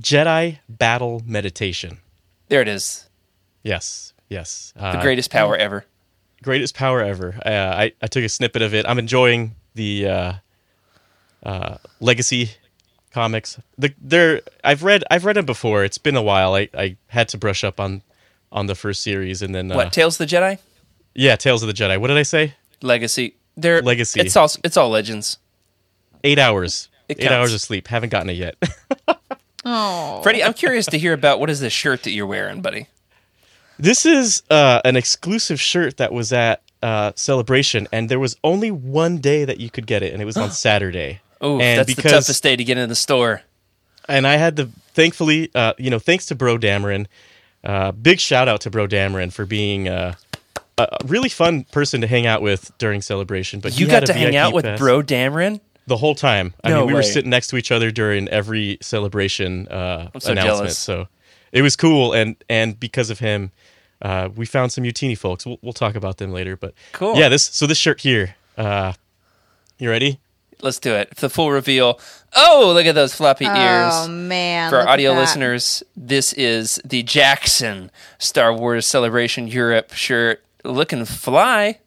Jedi 0.00 0.58
Battle 0.68 1.22
Meditation. 1.24 1.98
There 2.48 2.60
it 2.62 2.68
is. 2.68 3.08
Yes, 3.62 4.12
yes. 4.28 4.72
The 4.74 4.98
Uh, 4.98 5.02
greatest 5.02 5.30
power 5.30 5.56
ever. 5.56 5.84
Greatest 6.42 6.74
power 6.74 7.02
ever. 7.02 7.34
Uh, 7.44 7.50
I 7.50 7.92
I 8.02 8.06
took 8.06 8.24
a 8.24 8.28
snippet 8.28 8.62
of 8.62 8.74
it. 8.74 8.86
I'm 8.88 8.98
enjoying 8.98 9.54
the 9.74 10.08
uh, 10.08 10.32
uh, 11.42 11.76
legacy 12.00 12.50
comics. 13.12 13.58
The 13.78 13.94
they're 14.00 14.42
I've 14.64 14.82
read 14.82 15.04
I've 15.10 15.24
read 15.24 15.36
them 15.36 15.46
before. 15.46 15.84
It's 15.84 15.98
been 15.98 16.16
a 16.16 16.22
while. 16.22 16.54
I, 16.54 16.68
I 16.74 16.96
had 17.08 17.28
to 17.30 17.38
brush 17.38 17.64
up 17.64 17.80
on 17.80 18.02
on 18.52 18.66
the 18.66 18.74
first 18.74 19.02
series 19.02 19.42
and 19.42 19.54
then 19.54 19.70
uh, 19.70 19.76
What, 19.76 19.92
Tales 19.92 20.20
of 20.20 20.28
the 20.28 20.36
Jedi? 20.36 20.58
yeah, 21.14 21.36
Tales 21.36 21.62
of 21.62 21.66
the 21.68 21.72
Jedi. 21.72 22.00
What 22.00 22.08
did 22.08 22.16
I 22.16 22.22
say? 22.24 22.54
Legacy. 22.82 23.34
They're, 23.56 23.82
Legacy. 23.82 24.20
It's 24.20 24.36
all, 24.36 24.50
it's 24.64 24.76
all 24.76 24.88
legends. 24.88 25.38
Eight 26.24 26.38
hours. 26.38 26.88
Eight 27.08 27.30
hours 27.30 27.52
of 27.52 27.60
sleep. 27.60 27.88
Haven't 27.88 28.08
gotten 28.10 28.30
it 28.30 28.34
yet. 28.34 28.56
Oh, 29.64 30.22
Freddie, 30.22 30.42
I'm 30.42 30.54
curious 30.54 30.86
to 30.86 30.98
hear 30.98 31.12
about 31.12 31.38
what 31.38 31.50
is 31.50 31.60
this 31.60 31.72
shirt 31.72 32.04
that 32.04 32.12
you're 32.12 32.26
wearing, 32.26 32.62
buddy? 32.62 32.86
This 33.82 34.04
is 34.06 34.42
uh, 34.50 34.80
an 34.84 34.96
exclusive 34.96 35.60
shirt 35.60 35.96
that 35.98 36.12
was 36.12 36.32
at 36.32 36.62
uh, 36.82 37.12
Celebration, 37.16 37.88
and 37.92 38.08
there 38.08 38.18
was 38.18 38.36
only 38.44 38.70
one 38.70 39.18
day 39.18 39.44
that 39.44 39.58
you 39.60 39.70
could 39.70 39.86
get 39.86 40.02
it, 40.02 40.12
and 40.12 40.20
it 40.22 40.24
was 40.24 40.36
on 40.36 40.50
Saturday. 40.66 41.20
Oh, 41.40 41.58
and 41.60 41.78
that's 41.78 41.94
the 41.94 42.02
toughest 42.02 42.42
day 42.42 42.56
to 42.56 42.64
get 42.64 42.76
in 42.78 42.88
the 42.88 42.94
store. 42.94 43.42
and 44.08 44.26
I 44.26 44.36
had 44.36 44.56
the 44.56 44.66
thankfully, 44.92 45.50
uh, 45.54 45.72
you 45.78 45.88
know, 45.90 45.98
thanks 45.98 46.26
to 46.26 46.34
Bro 46.34 46.58
Dameron, 46.58 47.06
uh, 47.64 47.92
big 47.92 48.20
shout 48.20 48.48
out 48.48 48.60
to 48.62 48.70
Bro 48.70 48.88
Dameron 48.88 49.32
for 49.32 49.46
being 49.46 49.88
uh, 49.88 50.14
a 50.76 50.86
really 51.06 51.28
fun 51.30 51.64
person 51.64 52.00
to 52.02 52.06
hang 52.06 52.26
out 52.26 52.42
with 52.42 52.70
during 52.78 53.00
celebration. 53.02 53.60
But 53.60 53.78
You 53.78 53.86
got 53.86 54.06
to 54.06 54.12
hang 54.12 54.32
VIP 54.32 54.34
out 54.36 54.52
with 54.52 54.64
pass 54.64 54.78
Bro 54.78 55.02
Dameron? 55.04 55.60
the 55.86 55.96
whole 55.96 56.14
time. 56.14 56.52
I 56.62 56.70
No 56.70 56.78
mean, 56.80 56.88
we 56.88 56.94
were 56.94 57.02
sitting 57.02 57.30
next 57.30 57.48
to 57.48 57.56
each 57.56 57.70
other 57.72 57.90
during 57.90 58.28
every 58.28 58.78
celebration 58.82 59.66
uh, 59.68 60.10
so 60.18 60.32
announcement. 60.32 60.58
jealous. 60.58 60.78
So 60.78 61.08
it 61.52 61.62
was 61.62 61.74
cool, 61.76 62.12
and 62.12 62.36
and 62.48 62.78
because 62.78 63.10
of 63.10 63.18
him, 63.18 63.50
uh, 64.02 64.28
we 64.34 64.46
found 64.46 64.72
some 64.72 64.84
Youtini 64.84 65.16
folks. 65.16 65.44
We'll, 65.46 65.58
we'll 65.62 65.72
talk 65.72 65.94
about 65.94 66.18
them 66.18 66.32
later, 66.32 66.56
but 66.56 66.74
Cool. 66.92 67.16
Yeah, 67.16 67.28
this 67.28 67.44
so 67.44 67.66
this 67.66 67.78
shirt 67.78 68.00
here. 68.00 68.36
Uh, 68.56 68.92
you 69.78 69.88
ready? 69.90 70.18
Let's 70.62 70.78
do 70.78 70.92
it. 70.94 71.16
The 71.16 71.30
full 71.30 71.50
reveal. 71.50 71.98
Oh, 72.34 72.72
look 72.74 72.84
at 72.84 72.94
those 72.94 73.14
floppy 73.14 73.46
oh 73.46 73.54
ears. 73.54 73.92
Oh 73.94 74.08
man! 74.08 74.70
For 74.70 74.78
our 74.78 74.88
audio 74.88 75.12
listeners, 75.14 75.82
this 75.96 76.34
is 76.34 76.78
the 76.84 77.02
Jaxxon 77.02 77.88
Star 78.18 78.52
Wars 78.52 78.86
Celebration 78.86 79.48
Europe 79.48 79.92
shirt. 79.92 80.44
Looking 80.62 81.06
fly. 81.06 81.78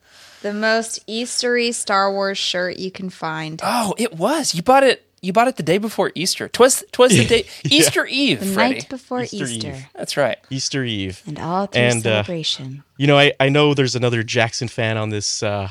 the 0.42 0.54
most 0.54 1.06
Eastery 1.08 1.72
Star 1.72 2.12
Wars 2.12 2.40
shirt 2.40 2.78
you 2.78 2.90
can 2.90 3.12
find. 3.12 3.62
Oh, 3.64 3.94
it 4.00 4.14
was. 4.18 4.56
You 4.56 4.64
bought 4.64 4.84
it. 4.84 5.06
You 5.24 5.32
bought 5.34 5.48
it 5.48 5.56
the 5.56 5.64
day 5.64 5.78
before 5.78 6.12
Easter. 6.16 6.50
Twas 6.50 6.84
twas 6.92 7.12
the 7.14 7.26
day 7.34 7.46
Easter 7.64 8.06
Eve, 8.06 8.42
the 8.42 8.46
Freddie. 8.46 8.74
night 8.76 8.90
before 8.90 9.22
Easter 9.22 9.46
Easter, 9.46 9.68
Eve. 9.70 9.86
That's 9.96 10.18
right. 10.18 10.38
Easter 10.50 10.84
Eve. 10.84 11.22
and 11.26 11.40
all 11.40 11.66
through 11.68 11.82
And, 11.82 12.00
uh, 12.06 12.24
celebration. 12.24 12.84
You 12.98 13.08
know, 13.08 13.18
I, 13.18 13.32
I 13.40 13.48
know 13.50 13.74
there's 13.74 13.96
another 13.96 14.22
Jaxxon 14.22 14.70
fan 14.70 14.98
on 14.98 15.10
this 15.10 15.42
uh, 15.42 15.70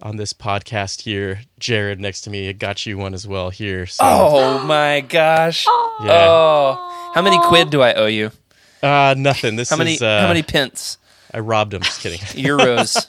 on 0.00 0.16
this 0.16 0.32
podcast 0.32 1.02
here. 1.02 1.40
Jared 1.58 2.00
next 2.00 2.22
to 2.22 2.30
me. 2.30 2.48
I 2.48 2.52
got 2.52 2.86
you 2.86 2.96
one 2.96 3.12
as 3.12 3.26
well 3.26 3.50
here. 3.50 3.84
So 3.86 4.02
Oh 4.02 4.64
my 4.64 5.02
gosh. 5.02 5.66
yeah. 6.02 6.26
Oh, 6.26 7.12
how 7.14 7.20
many 7.20 7.38
quid 7.48 7.68
do 7.70 7.82
I 7.82 7.92
owe 7.94 8.06
you? 8.06 8.30
Uh, 8.82 9.14
nothing. 9.16 9.56
This 9.56 9.68
How 9.70 9.76
many? 9.76 9.94
is 9.94 10.02
uh, 10.02 10.20
how 10.22 10.28
many 10.28 10.42
pence? 10.42 10.96
I 11.34 11.40
robbed 11.40 11.74
him. 11.74 11.82
Just 11.82 12.00
kidding. 12.00 12.18
Euros. 12.42 13.06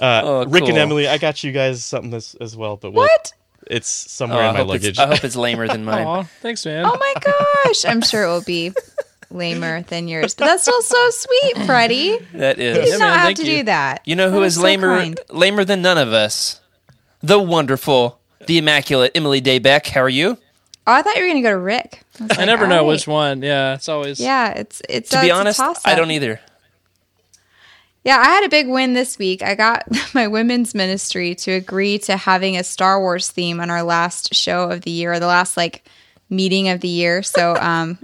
Uh, 0.00 0.22
Oh, 0.24 0.44
Rick 0.46 0.64
and. 0.68 0.78
Emily, 0.78 1.08
I 1.08 1.18
got 1.18 1.42
you 1.42 1.50
guys 1.50 1.84
something 1.84 2.14
as, 2.14 2.36
as 2.40 2.56
well, 2.56 2.76
but 2.76 2.92
we'll, 2.92 3.02
What? 3.04 3.32
It's 3.70 4.06
Oh, 4.06 4.08
somewhere 4.08 4.42
I, 4.44 4.48
in 4.48 4.54
my 4.54 4.58
hope 4.60 4.74
it's, 4.74 4.84
luggage. 4.84 4.98
I 4.98 5.06
hope 5.06 5.24
it's 5.24 5.36
lamer 5.36 5.68
than 5.68 5.84
mine. 5.84 6.06
Aw, 6.06 6.22
thanks, 6.42 6.64
man. 6.66 6.84
Oh 6.86 6.96
my 6.98 7.14
gosh! 7.20 7.84
I'm 7.84 8.00
sure 8.02 8.24
it 8.24 8.28
will 8.28 8.42
be 8.42 8.72
lamer 9.30 9.82
than 9.82 10.08
yours, 10.08 10.34
but 10.34 10.46
that's 10.46 10.62
still 10.62 10.80
so 10.82 11.10
sweet, 11.10 11.66
Freddie. 11.66 12.18
That 12.34 12.58
is. 12.58 12.76
You 12.76 12.82
That 12.82 12.84
did. 12.84 12.88
Yeah, 12.88 12.96
not 12.96 13.00
man, 13.10 13.18
have 13.18 13.34
to 13.34 13.44
you. 13.46 13.56
do 13.58 13.62
that. 13.64 14.02
You 14.06 14.16
know 14.16 14.30
who 14.30 14.40
That 14.40 14.46
is 14.46 14.54
was 14.54 14.54
so 14.56 14.62
lamer 14.62 14.96
kind. 14.98 15.20
lamer 15.30 15.64
than 15.64 15.82
none 15.82 15.98
of 15.98 16.12
us? 16.12 16.60
The 17.22 17.38
wonderful, 17.38 18.18
the 18.46 18.58
immaculate 18.58 19.12
Emily 19.14 19.40
Daybeck. 19.42 19.86
How 19.88 20.00
are 20.02 20.08
you? 20.08 20.38
Oh, 20.86 20.92
I 20.92 21.02
thought 21.02 21.16
you 21.16 21.22
were 21.24 21.28
gonna 21.28 21.42
go 21.42 21.50
to 21.50 21.58
Rick. 21.58 22.02
was 22.18 22.30
I 22.30 22.36
like, 22.36 22.46
never 22.46 22.66
know 22.66 22.76
right. 22.78 22.86
which 22.86 23.06
one. 23.06 23.42
Yeah, 23.42 23.74
it's 23.74 23.88
always. 23.90 24.18
Yeah, 24.20 24.52
it's 24.52 24.80
it's. 24.88 25.10
To 25.10 25.18
uh, 25.18 25.20
be 25.22 25.26
it's 25.28 25.58
honest, 25.60 25.86
I 25.86 25.94
don't 25.94 26.10
either. 26.10 26.40
Yeah, 28.08 28.20
I 28.20 28.24
had 28.24 28.44
a 28.44 28.48
big 28.48 28.68
win 28.68 28.94
this 28.94 29.18
week. 29.18 29.42
I 29.42 29.54
got 29.54 29.86
my 30.14 30.28
women's 30.28 30.74
ministry 30.74 31.34
to 31.34 31.52
agree 31.52 31.98
to 31.98 32.16
having 32.16 32.56
a 32.56 32.64
Star 32.64 32.98
Wars 32.98 33.30
theme 33.30 33.60
on 33.60 33.68
our 33.68 33.82
last 33.82 34.34
show 34.34 34.70
of 34.70 34.80
the 34.80 34.90
year, 34.90 35.12
or 35.12 35.20
the 35.20 35.26
last 35.26 35.58
like 35.58 35.84
meeting 36.30 36.70
of 36.70 36.80
the 36.80 36.88
year. 36.88 37.22
So 37.22 37.54
um 37.60 37.98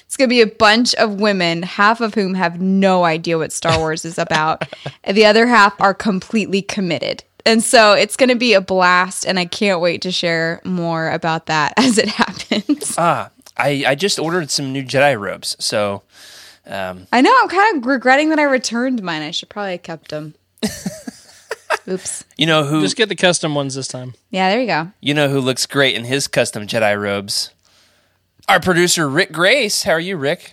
it's 0.00 0.18
gonna 0.18 0.28
be 0.28 0.42
a 0.42 0.46
bunch 0.46 0.94
of 0.96 1.18
women, 1.18 1.62
half 1.62 2.02
of 2.02 2.12
whom 2.12 2.34
have 2.34 2.60
no 2.60 3.04
idea 3.04 3.38
what 3.38 3.50
Star 3.50 3.78
Wars 3.78 4.04
is 4.04 4.18
about, 4.18 4.64
and 5.02 5.16
the 5.16 5.24
other 5.24 5.46
half 5.46 5.80
are 5.80 5.94
completely 5.94 6.60
committed. 6.60 7.24
And 7.46 7.64
so 7.64 7.94
it's 7.94 8.16
going 8.16 8.28
to 8.28 8.34
be 8.34 8.52
a 8.52 8.60
blast, 8.60 9.24
and 9.24 9.38
I 9.38 9.46
can't 9.46 9.80
wait 9.80 10.02
to 10.02 10.12
share 10.12 10.60
more 10.66 11.08
about 11.08 11.46
that 11.46 11.72
as 11.78 11.96
it 11.96 12.08
happens. 12.08 12.94
Ah, 12.98 13.30
I, 13.56 13.84
I 13.86 13.94
just 13.94 14.18
ordered 14.18 14.50
some 14.50 14.70
new 14.70 14.84
Jedi 14.84 15.18
robes, 15.18 15.56
so 15.58 16.02
um, 16.68 17.06
I 17.12 17.20
know 17.20 17.34
I'm 17.42 17.48
kind 17.48 17.78
of 17.78 17.86
regretting 17.86 18.30
that 18.30 18.38
I 18.38 18.44
returned 18.44 19.02
mine. 19.02 19.22
I 19.22 19.30
should 19.30 19.48
probably 19.48 19.72
have 19.72 19.82
kept 19.82 20.10
them. 20.10 20.34
Oops. 21.88 22.24
you 22.36 22.44
know 22.46 22.64
who 22.64 22.82
Just 22.82 22.96
get 22.96 23.08
the 23.08 23.14
custom 23.16 23.54
ones 23.54 23.74
this 23.74 23.88
time. 23.88 24.14
Yeah, 24.30 24.50
there 24.50 24.60
you 24.60 24.66
go. 24.66 24.90
you 25.00 25.14
know 25.14 25.28
who 25.28 25.40
looks 25.40 25.64
great 25.66 25.94
in 25.96 26.04
his 26.04 26.28
custom 26.28 26.66
Jedi 26.66 27.00
robes. 27.00 27.50
Our 28.48 28.60
producer 28.60 29.08
Rick 29.08 29.32
Grace. 29.32 29.82
How 29.84 29.92
are 29.92 30.00
you, 30.00 30.16
Rick? 30.16 30.52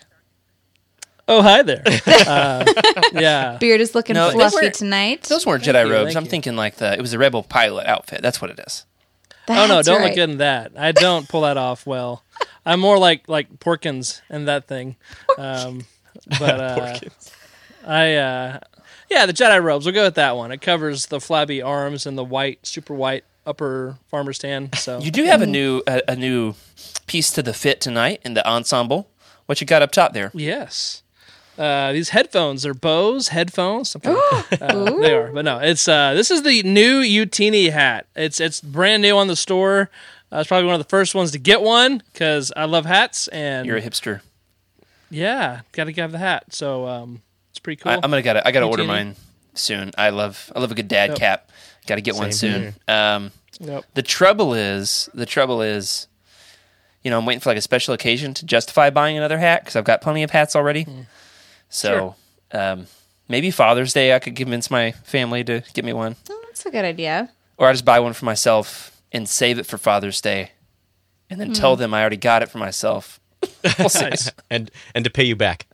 Oh, 1.27 1.41
hi 1.41 1.62
there. 1.63 1.81
uh, 2.05 2.65
yeah. 3.13 3.57
Beard 3.60 3.81
is 3.81 3.95
looking 3.95 4.13
No, 4.13 4.31
fluffy 4.31 4.55
weren't- 4.57 4.75
tonight. 4.75 5.24
Those 5.24 5.45
weren't 5.45 5.63
Thank 5.65 5.75
Jedi 5.75 5.88
you, 5.88 5.93
robes. 5.93 6.15
I'm 6.15 6.24
you. 6.25 6.29
thinking 6.29 6.55
like 6.55 6.75
the 6.75 6.93
it 6.93 7.01
was 7.01 7.13
a 7.13 7.17
Rebel 7.19 7.43
pilot 7.43 7.88
outfit. 7.88 8.22
That's 8.22 8.41
what 8.41 8.51
it 8.51 8.60
is. 8.65 8.86
Oh 9.48 9.67
no, 9.67 9.81
don't 9.81 10.00
right. 10.00 10.05
look 10.07 10.15
good 10.15 10.29
in 10.29 10.38
that. 10.38 10.72
I 10.77 10.91
don't 10.91 11.27
pull 11.27 11.41
that 11.41 11.57
off 11.57 11.86
well. 11.86 12.24
I'm 12.65 12.79
more 12.79 12.98
like 12.98 13.27
like 13.27 13.60
Porkins 13.60 14.22
and 14.29 14.48
that 14.48 14.67
thing. 14.67 14.95
Um, 15.38 15.86
but 16.39 16.60
uh, 16.60 17.00
I 17.86 18.15
uh, 18.15 18.60
yeah, 19.10 19.25
the 19.25 19.34
Jedi 19.34 19.62
robes. 19.62 19.86
We'll 19.86 19.95
go 19.95 20.05
with 20.05 20.15
that 20.15 20.36
one. 20.36 20.51
It 20.51 20.62
covers 20.62 21.07
the 21.07 21.19
flabby 21.19 21.62
arms 21.62 22.05
and 22.05 22.17
the 22.17 22.24
white, 22.24 22.65
super 22.65 22.93
white 22.93 23.24
upper 23.45 23.98
farmer's 24.10 24.39
tan. 24.39 24.74
So 24.74 25.00
You 25.00 25.12
do 25.12 25.24
have 25.25 25.41
a 25.41 25.45
new 25.45 25.81
a, 25.88 26.01
a 26.07 26.15
new 26.15 26.55
piece 27.07 27.29
to 27.31 27.43
the 27.43 27.53
fit 27.53 27.79
tonight 27.81 28.22
in 28.25 28.34
the 28.34 28.48
ensemble. 28.48 29.10
What 29.45 29.62
you 29.62 29.67
got 29.67 29.81
up 29.81 29.91
top 29.91 30.13
there? 30.13 30.31
yes. 30.34 31.01
Uh, 31.57 31.93
these 31.93 32.10
headphones 32.10 32.65
are 32.65 32.74
Bose 32.74 33.29
headphones. 33.29 33.89
Something 33.91 34.17
uh, 34.60 35.00
they 35.00 35.13
are, 35.13 35.31
but 35.31 35.45
no, 35.45 35.60
it's 35.60 35.88
uh, 35.88 36.13
this 36.13 36.29
is 36.29 36.43
the 36.43 36.62
new 36.63 37.01
Youtini 37.01 37.72
hat. 37.72 38.07
It's 38.13 38.41
it's 38.41 38.60
brand 38.60 39.01
new 39.01 39.15
on 39.15 39.27
the 39.27 39.38
store. 39.38 39.89
I 40.34 40.39
was 40.39 40.48
probably 40.48 40.65
one 40.65 40.75
of 40.75 40.81
the 40.81 40.89
first 40.89 41.15
ones 41.15 41.31
to 41.31 41.39
get 41.39 41.62
one 41.62 42.03
because 42.12 42.51
I 42.57 42.65
love 42.65 42.86
hats 42.86 43.29
and 43.29 43.65
You're 43.65 43.77
a 43.77 43.81
hipster. 43.81 44.19
Yeah, 45.09 45.62
got 45.71 45.85
to 45.85 45.93
have 45.93 46.12
the 46.12 46.17
hat. 46.17 46.53
So 46.53 46.88
um, 46.88 47.21
it's 47.50 47.59
pretty 47.59 47.81
cool. 47.81 47.91
I, 47.91 47.95
I'm 47.95 48.01
gonna 48.09 48.21
gotta 48.21 48.47
I 48.47 48.51
gotta 48.51 48.65
order 48.67 48.83
mine 48.83 49.15
soon. 49.53 49.91
I 49.97 50.09
love 50.09 50.51
I 50.55 50.59
love 50.59 50.71
a 50.71 50.75
good 50.75 50.88
dad 50.88 51.12
Yep. 51.12 51.17
cap. 51.19 51.51
Got 51.88 51.95
to 51.95 52.01
get 52.01 52.15
one 52.15 52.31
soon. 52.31 52.74
Um, 52.88 53.31
Yep. 53.59 53.85
the 53.93 54.01
trouble 54.01 54.53
is 54.53 55.07
the 55.13 55.25
trouble 55.25 55.62
is, 55.62 56.07
you 57.03 57.09
know, 57.12 57.17
I'm 57.19 57.25
waiting 57.25 57.39
for 57.39 57.50
like 57.50 57.57
a 57.57 57.62
special 57.62 57.93
occasion 57.93 58.33
to 58.33 58.45
justify 58.45 58.89
buying 58.89 59.15
another 59.17 59.38
hat 59.38 59.62
because 59.62 59.75
I've 59.77 59.85
got 59.85 60.01
plenty 60.01 60.24
of 60.24 60.31
hats 60.31 60.55
already. 60.55 60.85
So 61.69 62.15
um, 62.51 62.88
maybe 63.29 63.51
Father's 63.51 63.93
Day 63.93 64.13
I 64.15 64.19
could 64.19 64.35
convince 64.35 64.69
my 64.71 64.91
family 64.91 65.43
to 65.45 65.63
get 65.74 65.85
me 65.85 65.93
one, 65.93 66.15
Oh, 66.29 66.41
that's 66.47 66.65
a 66.65 66.71
good 66.71 66.85
idea. 66.85 67.31
or 67.57 67.67
I 67.67 67.71
just 67.71 67.85
buy 67.85 68.00
one 68.00 68.13
for 68.13 68.25
myself 68.25 69.00
and 69.12 69.27
save 69.29 69.57
it 69.59 69.65
for 69.65 69.77
Father's 69.77 70.19
Day, 70.21 70.51
and 71.29 71.39
then 71.39 71.53
tell 71.53 71.75
them 71.75 71.93
I 71.93 72.01
already 72.01 72.17
got 72.17 72.41
it 72.43 72.50
for 72.50 72.57
myself. 72.57 73.19
We'll 73.80 73.90
and 74.50 74.72
and 74.94 75.06
to 75.06 75.10
pay 75.12 75.24
you 75.24 75.36
back. 75.36 75.68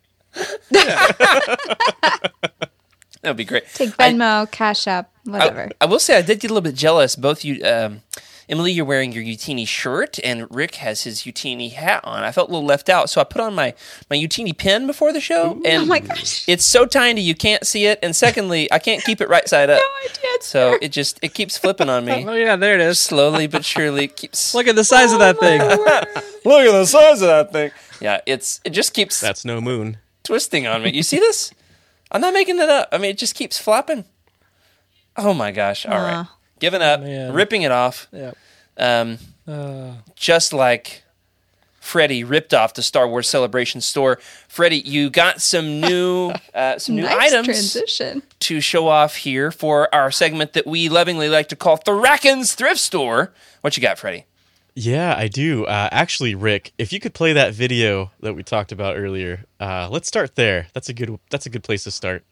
That 3.22 3.30
would 3.30 3.38
be 3.38 3.46
great. 3.46 3.64
Take 3.74 3.94
I- 4.00 4.12
Venmo, 4.14 4.50
Cash 4.50 4.88
App, 4.88 5.12
whatever. 5.26 5.70
I, 5.80 5.84
I 5.84 5.86
will 5.86 6.00
say 6.00 6.18
I 6.18 6.22
did 6.22 6.40
get 6.40 6.50
a 6.50 6.54
little 6.54 6.68
bit 6.70 6.76
jealous. 6.76 7.16
Both 7.16 7.46
you, 7.46 7.64
um, 7.64 8.02
Emily, 8.50 8.72
you're 8.72 8.86
wearing 8.86 9.12
your 9.12 9.24
Youtini 9.24 9.68
shirt, 9.68 10.20
and 10.24 10.54
Rick 10.54 10.76
has 10.76 11.04
his 11.04 11.22
Youtini 11.22 11.72
hat 11.74 12.02
on. 12.04 12.24
I 12.24 12.32
felt 12.32 12.50
a 12.50 12.52
little 12.52 12.66
left 12.68 12.90
out, 12.90 13.10
so 13.10 13.22
I 13.22 13.24
put 13.24 13.42
on 13.42 13.54
my 13.56 13.74
my 14.10 14.16
Youtini 14.18 14.58
pin 14.58 14.88
before 14.88 15.14
the 15.14 15.22
show, 15.22 15.62
and 15.66 15.84
oh 15.84 15.86
my 15.86 16.00
gosh. 16.00 16.48
it's 16.48 16.66
so 16.66 16.86
tiny 16.86 17.22
you 17.22 17.36
can't 17.36 17.66
see 17.66 17.86
it. 17.86 18.00
And 18.04 18.16
secondly, 18.16 18.72
I 18.72 18.80
can't 18.80 19.04
keep 19.04 19.22
it 19.22 19.30
right 19.30 19.48
side 19.48 19.70
up, 19.70 19.80
No 19.80 19.84
I 19.84 20.08
did. 20.22 20.44
so 20.44 20.78
it 20.82 20.90
just 20.90 21.20
it 21.22 21.34
keeps 21.34 21.58
flipping 21.58 21.90
on 21.90 22.06
me. 22.06 22.26
Oh 22.32 22.34
yeah, 22.34 22.56
there 22.56 22.76
it 22.76 22.82
is. 22.82 23.00
slowly 23.00 23.48
but 23.48 23.64
surely. 23.66 24.06
It 24.06 24.16
keeps 24.16 24.54
Look 24.54 24.68
at 24.68 24.76
the 24.76 24.84
size 24.84 25.12
of 25.14 25.20
that 25.20 25.38
oh 25.38 25.40
thing. 25.40 25.60
look 26.46 26.62
at 26.66 26.72
the 26.72 26.86
size 26.86 27.22
of 27.22 27.28
that 27.28 27.52
thing. 27.52 27.72
Yeah, 28.00 28.22
it's 28.26 28.60
it 28.66 28.72
just 28.72 28.94
keeps 28.94 29.20
That's 29.22 29.46
no 29.46 29.62
moon. 29.62 29.98
twisting 30.24 30.66
on 30.68 30.84
me. 30.84 30.92
You 30.92 31.04
see 31.04 31.20
this? 31.20 31.54
I'm 32.12 32.20
not 32.22 32.34
making 32.34 32.60
it 32.60 32.68
up. 32.70 32.90
I 32.92 32.98
mean, 32.98 33.12
it 33.12 33.18
just 33.18 33.36
keeps 33.36 33.58
flopping. 33.58 34.06
Oh 35.18 35.34
my 35.34 35.52
gosh! 35.52 35.86
All 35.86 35.98
right, 36.00 36.14
Aw. 36.26 36.32
Giving 36.62 36.82
up, 36.82 37.02
Man. 37.02 37.34
ripping 37.34 37.64
it 37.64 37.72
off. 37.72 38.08
Yep. 38.14 38.38
Um, 38.78 39.18
Uh, 39.48 39.96
just 40.16 40.54
like 40.54 41.04
Freddie 41.82 42.24
ripped 42.24 42.54
off 42.54 42.76
the 42.76 42.84
Star 42.84 43.08
Wars 43.08 43.28
Celebration 43.28 43.82
store. 43.82 44.20
Freddie, 44.48 44.80
you 44.86 45.10
got 45.10 45.42
some 45.42 45.82
new 45.82 46.32
uh, 46.54 46.78
some 46.80 46.96
new 46.96 47.02
nice 47.02 47.34
items 47.34 47.48
transition. 47.48 48.22
to 48.40 48.62
show 48.62 48.88
off 48.88 49.16
here 49.16 49.52
for 49.52 49.94
our 49.94 50.12
segment 50.12 50.54
that 50.54 50.66
we 50.68 50.88
lovingly 50.88 51.28
like 51.28 51.50
to 51.50 51.56
call 51.58 51.78
Thrackan's 51.78 52.54
Thrift 52.54 52.80
Store. 52.80 53.34
What 53.62 53.76
you 53.76 53.82
got, 53.82 53.98
Freddie? 54.00 54.26
Yeah, 54.74 55.16
I 55.18 55.28
do. 55.28 55.66
Uh, 55.66 55.90
actually, 55.92 56.34
Rick, 56.34 56.72
if 56.78 56.94
you 56.94 57.02
could 57.02 57.14
play 57.14 57.34
that 57.34 57.54
video 57.54 58.12
that 58.22 58.36
we 58.36 58.44
talked 58.44 58.72
about 58.72 58.96
earlier, 58.96 59.44
uh, 59.60 59.90
let's 59.92 60.08
start 60.08 60.36
there. 60.36 60.68
That's 60.74 60.88
a 60.88 60.94
good. 60.94 61.20
That's 61.30 61.46
a 61.46 61.50
good 61.50 61.64
place 61.64 61.84
to 61.84 61.92
start. 61.92 62.24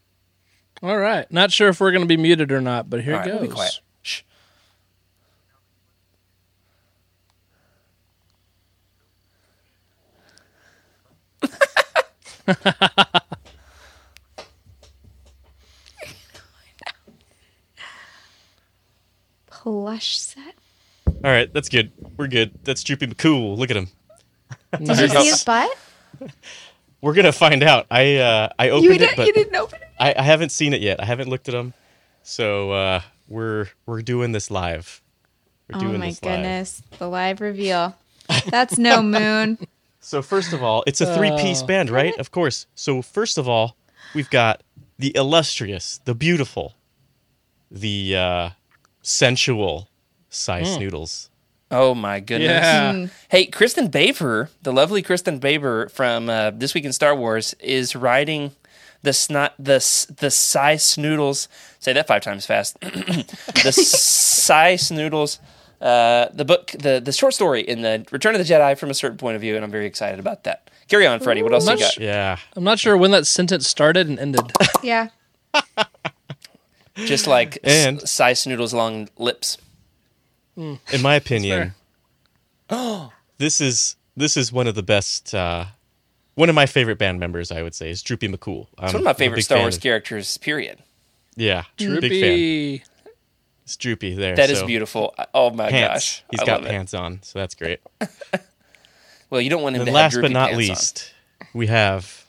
all 0.81 0.97
right. 0.97 1.29
Not 1.31 1.51
sure 1.51 1.67
if 1.67 1.81
we're 1.81 1.91
going 1.91 2.03
to 2.03 2.07
be 2.07 2.15
muted 2.15 2.51
or 2.53 2.61
not, 2.61 2.89
but 2.89 3.03
here 3.03 3.15
All 3.15 3.19
it 3.19 3.23
right, 3.23 3.27
goes. 3.31 3.39
we'll 3.41 3.49
be 3.49 3.53
quiet. 3.55 3.79
Shh. 4.03 4.21
Plush 19.47 20.19
set. 20.19 20.55
All 21.07 21.13
right, 21.31 21.51
that's 21.53 21.69
good. 21.69 21.91
We're 22.17 22.27
good. 22.27 22.51
That's 22.63 22.83
Droopy 22.83 23.07
McCool. 23.07 23.57
Look 23.57 23.71
at 23.71 23.77
him. 23.77 23.87
Did 24.77 24.87
you 24.99 25.07
see 25.09 25.25
his 25.25 25.43
butt? 25.43 25.69
We're 27.01 27.13
gonna 27.13 27.31
find 27.31 27.63
out. 27.63 27.87
I 27.89 28.17
uh, 28.17 28.49
I 28.59 28.69
opened 28.69 28.83
You, 28.85 28.91
it, 28.91 28.97
didn't, 28.99 29.17
but 29.17 29.27
you 29.27 29.33
didn't 29.33 29.55
open 29.55 29.81
it? 29.81 29.87
I, 29.99 30.13
I 30.17 30.21
haven't 30.21 30.49
seen 30.49 30.73
it 30.73 30.81
yet. 30.81 31.01
I 31.01 31.05
haven't 31.05 31.29
looked 31.29 31.47
at 31.47 31.53
them. 31.53 31.73
So 32.23 32.71
uh, 32.71 33.01
we're 33.27 33.67
we're 33.85 34.01
doing 34.01 34.31
this 34.33 34.51
live. 34.51 35.01
We're 35.69 35.77
Oh 35.77 35.81
doing 35.81 35.99
my 35.99 36.07
this 36.09 36.21
live. 36.23 36.35
goodness. 36.35 36.81
The 36.99 37.07
live 37.07 37.41
reveal. 37.41 37.95
That's 38.47 38.77
no 38.77 39.01
moon. 39.01 39.57
So 39.99 40.21
first 40.21 40.53
of 40.53 40.63
all, 40.63 40.83
it's 40.87 41.01
a 41.01 41.15
three-piece 41.15 41.61
Oh. 41.63 41.67
band, 41.67 41.89
right? 41.89 42.17
Of 42.17 42.31
course. 42.31 42.67
So 42.75 43.01
first 43.01 43.37
of 43.37 43.47
all, 43.47 43.75
we've 44.13 44.29
got 44.29 44.61
the 44.97 45.15
illustrious, 45.15 45.99
the 46.05 46.15
beautiful, 46.15 46.75
the 47.69 48.15
uh, 48.15 48.49
sensual 49.01 49.89
Sy 50.29 50.61
Snootles. 50.61 51.29
Oh 51.71 51.93
my 51.93 52.19
goodness. 52.19 52.49
Yeah. 52.49 53.07
Hey, 53.29 53.45
Kristin 53.47 53.89
Baver, 53.91 54.49
the 54.63 54.73
lovely 54.73 55.03
Kristin 55.03 55.39
Baver 55.39 55.89
from 55.91 56.27
uh, 56.29 56.49
This 56.51 56.73
Week 56.73 56.83
in 56.85 56.93
Star 56.93 57.15
Wars, 57.15 57.53
is 57.59 57.95
riding 57.95 58.51
the 59.03 59.13
snot 59.13 59.53
the 59.59 59.75
the 60.19 60.31
Sy 60.31 60.75
Snootles. 60.75 61.47
Say 61.79 61.93
that 61.93 62.07
five 62.07 62.23
times 62.23 62.45
fast. 62.47 62.79
the 62.81 63.71
Sy 63.71 64.73
Snootles, 64.75 65.39
uh, 65.81 66.27
the 66.33 66.45
book, 66.45 66.71
the 66.77 66.99
the 67.03 67.11
short 67.11 67.33
story 67.33 67.61
in 67.61 67.81
the 67.81 68.05
Return 68.11 68.35
of 68.35 68.45
the 68.45 68.53
Jedi 68.53 68.77
from 68.77 68.89
a 68.89 68.93
certain 68.93 69.17
point 69.17 69.35
of 69.35 69.41
view, 69.41 69.55
and 69.55 69.63
I'm 69.63 69.71
very 69.71 69.85
excited 69.85 70.19
about 70.19 70.43
that. 70.43 70.69
Carry 70.87 71.05
on, 71.07 71.19
Freddie. 71.19 71.43
What 71.43 71.53
else 71.53 71.69
you 71.69 71.77
got? 71.77 71.97
Yeah. 71.99 72.37
I'm 72.55 72.63
not 72.63 72.79
sure 72.79 72.97
when 72.97 73.11
that 73.11 73.27
sentence 73.27 73.67
started 73.67 74.07
and 74.07 74.17
ended. 74.19 74.41
Yeah. 74.83 75.09
Just 76.95 77.27
like 77.27 77.57
And- 77.63 78.01
S- 78.01 78.11
Sy 78.11 78.33
Snootles 78.33 78.73
long 78.73 79.07
lips. 79.17 79.57
In 80.57 80.79
my 81.01 81.15
opinion, 81.15 81.73
this 83.37 83.61
is 83.61 83.95
this 84.17 84.35
is 84.35 84.51
one 84.51 84.67
of 84.67 84.75
the 84.75 84.83
best. 84.83 85.33
Uh, 85.33 85.65
one 86.35 86.49
of 86.49 86.55
my 86.55 86.65
favorite 86.65 86.97
band 86.97 87.19
members, 87.19 87.51
I 87.51 87.61
would 87.61 87.73
say, 87.73 87.89
is 87.89 88.01
Droopy 88.03 88.27
McCool. 88.27 88.67
It's 88.81 88.93
one 88.93 88.95
of 88.97 89.03
my 89.03 89.13
favorite 89.13 89.43
Star 89.43 89.59
Wars 89.59 89.77
characters. 89.77 90.35
Period. 90.37 90.79
Yeah, 91.37 91.63
big 91.77 92.81
fan. 92.81 92.89
Droopy. 93.77 94.07
It's 94.09 94.15
Droopy 94.15 94.21
there. 94.21 94.35
That 94.35 94.49
is 94.49 94.59
so 94.59 94.67
beautiful. 94.67 95.13
Oh 95.33 95.51
my 95.51 95.69
Pants. 95.69 95.93
gosh, 96.21 96.23
He's 96.31 96.39
I 96.41 96.45
got 96.45 96.61
love 96.61 96.65
it. 96.67 96.69
pants 96.71 96.93
on, 96.93 97.19
so 97.23 97.39
that's 97.39 97.55
great. 97.55 97.79
Well, 99.31 99.41
you 99.41 99.51
don't 99.51 99.61
want 99.61 99.75
him 99.75 99.83
And 99.83 99.87
to 99.89 99.93
last 99.93 100.13
have 100.13 100.23
but 100.23 100.31
not 100.31 100.49
pants 100.49 100.53
on. 100.53 100.57
least, 100.57 101.13
we 101.53 101.67
have 101.67 102.25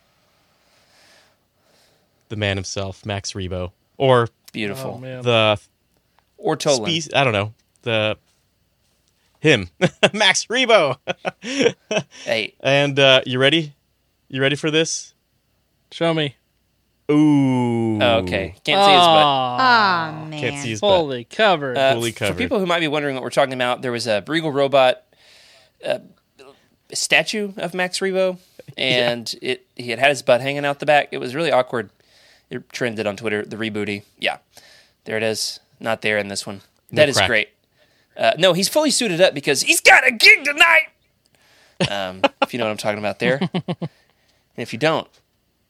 the 2.28 2.37
man 2.37 2.59
himself, 2.59 3.06
Max 3.06 3.32
Rebo, 3.32 3.73
or 3.97 4.28
Beautiful. 4.52 5.00
Oh 5.02 5.23
the 5.23 5.59
Ortolan. 6.44 6.76
species. 6.85 7.14
I 7.14 7.25
don't 7.25 7.32
know 7.32 7.54
the 7.82 8.18
him, 9.40 9.70
Max 10.12 10.44
Rebo. 10.44 10.99
Hey, 12.25 12.54
and 12.61 12.99
uh, 12.99 13.23
you 13.25 13.38
ready? 13.38 13.73
You 14.28 14.42
ready 14.42 14.56
for 14.56 14.70
this? 14.70 15.14
Show 15.92 16.12
me. 16.12 16.37
Ooh. 17.11 17.99
oh, 18.00 18.19
okay, 18.19 18.55
can't 18.64 18.85
see 18.85 18.93
his 18.93 19.00
butt. 19.00 19.25
Aw, 19.25 20.11
Oh 20.23 20.25
man. 20.26 20.40
Can't 20.40 20.59
see 20.62 20.71
his 20.71 20.81
butt. 20.81 20.97
fully 20.99 21.25
covered. 21.25 21.76
Uh, 21.76 21.95
fully 21.95 22.12
For 22.12 22.19
covered. 22.21 22.38
people 22.38 22.59
who 22.61 22.67
might 22.67 22.81
be 22.81 22.88
wondering 22.88 23.14
what 23.14 23.25
we're 23.25 23.31
talking 23.31 23.55
about, 23.55 23.83
there 23.83 23.93
was 23.93 24.07
a 24.07 24.23
Regal 24.26 24.52
robot 24.52 25.02
uh, 25.85 25.99
statue 26.93 27.52
of 27.57 27.75
Max 27.75 27.99
Rebo, 27.99 28.38
and 28.79 29.35
it 29.43 29.67
he 29.76 29.90
had 29.90 29.99
had 29.99 30.11
his 30.11 30.23
butt 30.23 30.40
hanging 30.40 30.64
out 30.64 30.79
the 30.79 30.87
back. 30.87 31.09
It 31.12 31.19
was 31.19 31.35
really 31.35 31.50
awkward. 31.52 31.90
It 32.49 32.69
trended 32.71 33.07
on 33.07 33.17
Twitter. 33.17 33.45
The 33.45 33.57
rebooty, 33.57 34.02
yeah, 34.19 34.38
there 35.05 35.17
it 35.17 35.23
is. 35.23 35.61
Not 35.79 36.02
there 36.02 36.19
in 36.19 36.29
this 36.29 36.47
one. 36.47 36.61
That 36.93 37.09
is 37.09 37.17
crack. 37.17 37.29
great. 37.29 37.49
Uh, 38.17 38.33
no, 38.38 38.52
he's 38.52 38.69
fully 38.69 38.90
suited 38.90 39.21
up 39.21 39.33
because 39.35 39.62
he's 39.62 39.81
got 39.81 40.07
a 40.07 40.11
gig 40.11 40.45
tonight. 40.45 40.88
Um, 41.88 42.21
if 42.43 42.52
you 42.52 42.59
know 42.59 42.67
what 42.67 42.73
I'm 42.73 42.76
talking 42.76 42.99
about 42.99 43.19
there, 43.21 43.38
and 43.55 43.88
if 44.59 44.73
you 44.75 44.79
don't, 44.79 45.09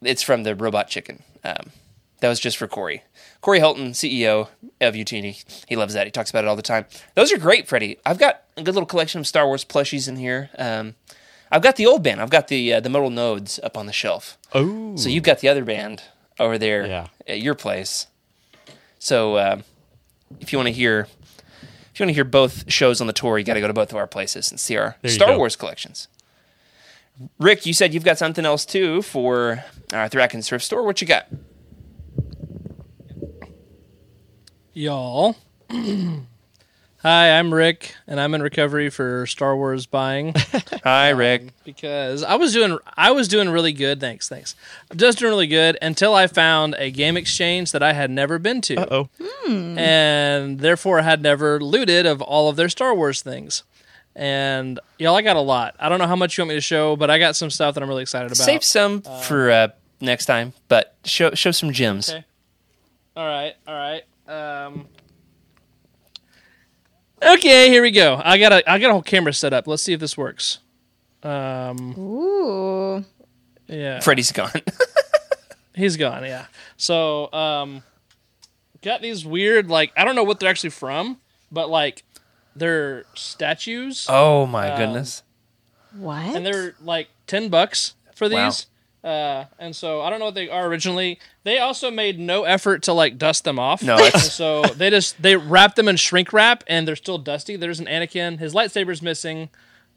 it's 0.03 0.23
from 0.23 0.43
the 0.45 0.55
Robot 0.55 0.89
Chicken. 0.89 1.23
Um, 1.45 1.71
that 2.21 2.29
was 2.29 2.39
just 2.41 2.57
for 2.59 2.67
Corey. 2.69 3.03
Corey 3.41 3.59
Hilton, 3.61 3.93
CEO 3.93 4.49
of 4.81 4.95
Youtini. 4.95 5.65
He 5.69 5.77
loves 5.77 5.95
that. 5.95 6.07
He 6.07 6.11
talks 6.11 6.29
about 6.31 6.45
it 6.45 6.49
all 6.49 6.57
the 6.57 6.63
time. 6.63 6.85
Those 7.15 7.33
are 7.33 7.39
great, 7.39 7.67
Freddie. 7.67 7.99
I've 8.05 8.19
got 8.19 8.43
a 8.59 8.63
good 8.63 8.75
little 8.75 8.87
collection 8.87 9.21
of 9.21 9.27
Star 9.27 9.47
Wars 9.47 9.65
plushies 9.65 10.07
in 10.09 10.17
here. 10.17 10.51
Um, 10.59 10.95
I've 11.51 11.63
got 11.63 11.77
the 11.77 11.87
old 11.87 12.03
band. 12.03 12.21
I've 12.21 12.31
got 12.31 12.49
the 12.49 12.75
uh, 12.75 12.81
the 12.81 12.91
modal 12.91 13.11
nodes 13.11 13.59
up 13.63 13.77
on 13.79 13.87
the 13.87 13.93
shelf. 13.93 14.37
Oh. 14.53 14.95
So 14.97 15.09
you've 15.09 15.25
got 15.25 15.41
the 15.41 15.49
other 15.49 15.65
band 15.65 16.03
over 16.39 16.59
there 16.59 16.87
Yeah. 16.87 17.07
at 17.27 17.41
your 17.41 17.55
place. 17.55 18.07
So 18.99 19.39
um, 19.39 19.65
if 20.41 20.53
you 20.53 20.59
want 20.59 20.67
to 20.69 20.73
hear, 20.75 21.09
if 21.93 21.99
you 21.99 22.05
want 22.05 22.11
to 22.11 22.15
hear 22.15 22.25
both 22.25 22.71
shows 22.71 23.01
on 23.01 23.07
the 23.07 23.13
tour, 23.13 23.39
you 23.39 23.45
got 23.45 23.55
to 23.55 23.61
go 23.61 23.67
to 23.67 23.73
both 23.73 23.91
of 23.91 23.97
our 23.97 24.07
places 24.07 24.51
and 24.51 24.61
see 24.61 24.77
our 24.77 24.97
There 25.03 25.11
Star. 25.11 25.37
Wars 25.37 25.57
collections. 25.57 26.07
Rick, 27.39 27.67
you 27.67 27.73
said 27.75 27.93
you've 27.93 28.05
got 28.05 28.19
something 28.19 28.45
else 28.47 28.65
too 28.65 29.03
for 29.03 29.65
our 29.93 30.09
Thrackan 30.09 30.45
thrift 30.45 30.65
store. 30.65 30.83
What 30.85 31.01
you 31.01 31.07
got? 31.07 31.27
Y'all. 34.73 35.37
Hi, 37.03 37.39
I'm 37.39 37.53
Rick, 37.55 37.95
and 38.07 38.21
I'm 38.21 38.35
in 38.35 38.43
recovery 38.43 38.91
for 38.91 39.27
Star 39.27 39.57
Wars 39.57 39.87
buying 39.87 40.35
Hi, 40.85 41.09
Rick. 41.11 41.49
because 41.65 42.23
I 42.23 42.35
was 42.35 42.53
doing 42.53 42.79
I 42.95 43.11
was 43.13 43.27
doing 43.27 43.49
really 43.49 43.73
good. 43.73 44.01
Thanks, 44.01 44.29
thanks. 44.29 44.55
I'm 44.91 44.99
just 44.99 45.19
doing 45.19 45.31
really 45.31 45.47
good 45.47 45.79
until 45.81 46.15
I 46.15 46.27
found 46.27 46.75
a 46.79 46.91
game 46.91 47.17
exchange 47.17 47.73
that 47.73 47.83
I 47.83 47.95
had 47.95 48.11
never 48.11 48.39
been 48.39 48.61
to, 48.63 48.77
Uh 48.77 48.87
oh. 48.91 49.09
and 49.79 50.61
therefore 50.61 51.01
had 51.01 51.23
never 51.23 51.59
looted 51.59 52.05
of 52.05 52.21
all 52.21 52.51
of 52.51 52.57
their 52.57 52.69
Star 52.69 52.95
Wars 52.95 53.23
things. 53.23 53.63
And 54.17 54.81
y'all, 54.99 55.15
I 55.15 55.23
got 55.23 55.37
a 55.37 55.41
lot. 55.41 55.77
I 55.79 55.89
don't 55.89 55.99
know 55.99 56.07
how 56.07 56.17
much 56.17 56.37
you 56.37 56.43
want 56.43 56.51
me 56.51 56.55
to 56.57 56.61
show, 56.61 56.97
but 56.97 57.11
I 57.11 57.19
got 57.19 57.37
some 57.37 57.51
stuff 57.51 57.75
that 57.75 57.83
I'm 57.83 57.89
really 57.89 58.03
excited 58.03 58.27
about. 58.27 58.39
Save 58.39 58.65
some 58.65 59.03
for 59.03 59.51
uh, 59.51 59.69
next 60.01 60.27
time, 60.27 60.53
but 60.69 60.97
show 61.05 61.33
show 61.35 61.53
some 61.53 61.73
gems. 61.73 62.11
Okay. 62.11 62.25
All 63.17 63.27
right, 63.27 63.55
all 63.67 63.75
right. 63.75 64.03
Um, 64.29 64.87
okay, 67.23 67.69
here 67.69 67.83
we 67.83 67.91
go. 67.91 68.21
I 68.23 68.39
got 68.39 68.53
a 68.53 68.71
I 68.71 68.79
got 68.79 68.91
a 68.91 68.93
whole 68.93 69.03
camera 69.03 69.33
set 69.33 69.53
up. 69.53 69.67
Let's 69.67 69.83
see 69.83 69.93
if 69.93 70.01
this 70.01 70.17
works. 70.17 70.59
Um, 71.23 71.99
Ooh. 71.99 73.05
yeah, 73.69 74.01
Freddie's 74.01 74.33
gone. 74.33 74.51
he's 75.75 75.97
gone. 75.97 76.25
Yeah. 76.25 76.47
So, 76.77 77.31
um, 77.33 77.83
got 78.83 79.03
these 79.03 79.25
weird 79.27 79.69
like 79.69 79.93
I 79.97 80.05
don't 80.05 80.17
know 80.17 80.25
what 80.25 80.41
they're 80.41 80.49
actually 80.49 80.71
from, 80.71 81.19
but 81.51 81.69
like 81.69 82.05
they're 82.57 83.05
statues, 83.15 84.07
oh 84.09 84.47
my 84.47 84.71
Um, 84.71 84.79
goodness. 84.79 85.23
What? 85.97 86.37
and 86.37 86.45
they're 86.47 86.75
like 86.83 87.09
ten 87.27 87.49
bucks 87.49 87.95
for 88.15 88.29
Wow. 88.29 88.47
these. 88.47 88.67
Uh, 89.03 89.47
and 89.59 89.75
so 89.75 90.03
I 90.03 90.11
don't 90.11 90.19
know 90.19 90.27
what 90.27 90.35
they 90.35 90.51
are 90.51 90.67
originally. 90.67 91.19
They 91.43 91.59
also 91.59 91.91
made 91.91 92.19
no 92.19 92.45
effort 92.45 92.83
to 92.83 92.93
like 92.93 93.17
dust 93.17 93.45
them 93.45 93.59
off. 93.59 93.83
No, 93.83 93.97
so 94.11 94.63
they 94.63 94.91
just 94.91 95.21
they 95.23 95.37
wrap 95.37 95.75
them 95.75 95.89
in 95.89 95.97
shrink 95.97 96.33
wrap 96.35 96.63
and 96.67 96.87
they're 96.87 96.97
still 96.97 97.17
dusty. 97.19 97.57
There's 97.57 97.81
an 97.81 97.87
Anakin. 97.87 98.39
His 98.39 98.53
lightsaber's 98.53 99.01
missing. 99.01 99.49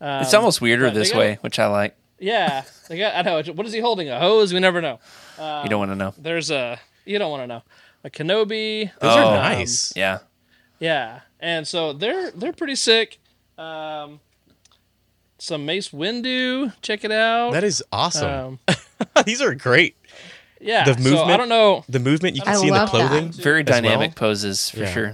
it's 0.02 0.34
almost 0.34 0.62
weirder 0.62 0.90
this 0.90 1.12
got- 1.12 1.20
way, 1.20 1.38
which 1.42 1.60
I 1.60 1.68
like. 1.68 1.96
Yeah, 2.20 2.64
they 2.88 2.98
got. 2.98 3.16
I 3.16 3.22
know. 3.24 3.44
What 3.54 3.68
is 3.68 3.74
he 3.74 3.82
holding? 3.82 4.08
A 4.10 4.18
hose? 4.18 4.54
We 4.54 4.62
never 4.62 4.80
know. 4.80 5.00
you 5.38 5.70
don't 5.70 5.80
want 5.80 5.92
to 5.92 5.96
know. 5.98 6.14
There's 6.18 6.50
a. 6.52 6.80
You 7.04 7.20
don't 7.20 7.30
want 7.32 7.44
to 7.44 7.48
know. 7.48 7.64
A 8.06 8.10
Kenobi. 8.10 8.90
Those 9.00 9.16
Oh. 9.18 9.28
are 9.28 9.36
nice. 9.36 9.92
Yeah. 9.98 10.20
Yeah, 10.80 11.20
and 11.44 11.68
so 11.68 11.94
they're 11.94 12.32
they're 12.32 12.54
pretty 12.54 12.74
sick. 12.76 13.20
Um, 13.58 14.20
some 15.38 15.66
Mace 15.66 15.90
Windu. 15.90 16.74
Check 16.82 17.04
it 17.04 17.12
out. 17.12 17.52
that 17.52 17.64
is 17.64 17.84
awesome. 17.92 18.60
Um, 18.68 18.76
These 19.26 19.42
are 19.42 19.54
great. 19.54 19.96
yeah. 20.60 20.86
The 20.92 21.00
So 21.04 21.24
I 21.26 21.38
don't 21.38 21.50
know. 21.50 21.84
The 21.90 22.00
movement 22.00 22.36
you 22.36 22.42
can 22.42 22.54
I 22.54 22.56
see 22.56 22.68
in 22.68 22.74
the 22.74 22.80
love 22.80 22.92
that. 22.94 23.08
clothing. 23.10 23.32
Very 23.34 23.62
as 23.62 23.70
well. 23.70 23.82
dynamic 23.82 24.16
poses 24.16 24.70
for 24.70 24.80
Yeah. 24.80 24.92
sure. 24.94 25.14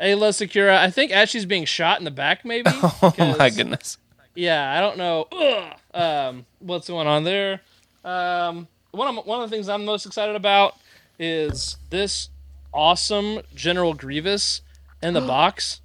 Aayla 0.00 0.30
Secura. 0.30 0.76
I 0.78 0.90
think 0.90 1.12
as 1.12 1.28
she's 1.30 1.44
being 1.46 1.64
shot 1.64 1.98
in 1.98 2.04
the 2.04 2.10
back, 2.10 2.44
maybe. 2.44 2.70
Oh 3.02 3.36
my 3.38 3.50
goodness. 3.50 3.98
Yeah, 4.34 4.70
I 4.76 4.80
don't 4.80 4.96
know. 4.98 5.26
Ugh. 5.32 5.74
Um, 5.92 6.46
what's 6.60 6.88
going 6.88 7.06
on 7.08 7.24
there? 7.24 7.60
Um, 8.04 8.68
one 8.92 9.08
of 9.16 9.26
one 9.26 9.42
of 9.42 9.48
the 9.50 9.54
things 9.54 9.68
I'm 9.68 9.84
most 9.84 10.06
excited 10.06 10.36
about 10.36 10.76
is 11.18 11.76
this 11.90 12.28
awesome 12.72 13.40
General 13.54 13.92
Grievous 13.94 14.62
in 15.02 15.14
the 15.14 15.20
box. 15.20 15.80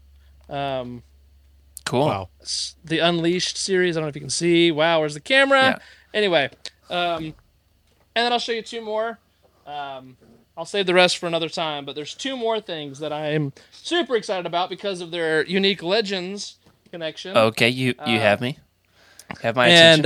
Um, 0.49 1.03
Cool. 1.85 2.07
Wow. 2.07 2.29
the 2.83 2.97
Unleashed 2.99 3.57
series. 3.57 3.95
I 3.95 3.99
don't 3.99 4.05
know 4.05 4.09
if 4.09 4.15
you 4.15 4.21
can 4.21 4.29
see. 4.31 4.71
Wow, 4.71 5.01
where's 5.01 5.13
the 5.13 5.19
camera? 5.19 5.61
Yeah. 5.61 5.77
Anyway, 6.15 6.49
um, 6.89 7.25
and 7.25 7.33
then 8.15 8.33
I'll 8.33 8.39
show 8.39 8.53
you 8.53 8.63
two 8.63 8.81
more. 8.81 9.19
Um, 9.67 10.17
I'll 10.57 10.65
save 10.65 10.87
the 10.87 10.93
rest 10.95 11.17
for 11.19 11.27
another 11.27 11.49
time. 11.49 11.85
But 11.85 11.95
there's 11.95 12.15
two 12.15 12.35
more 12.35 12.59
things 12.59 12.97
that 12.99 13.13
I'm 13.13 13.53
super 13.71 14.15
excited 14.15 14.47
about 14.47 14.69
because 14.69 14.99
of 14.99 15.11
their 15.11 15.45
unique 15.45 15.83
Legends 15.83 16.57
connection. 16.91 17.37
Okay, 17.37 17.69
you 17.69 17.93
you 18.07 18.19
have 18.19 18.41
me. 18.41 18.57
Have 19.41 19.55
my 19.55 19.67
and 19.67 20.05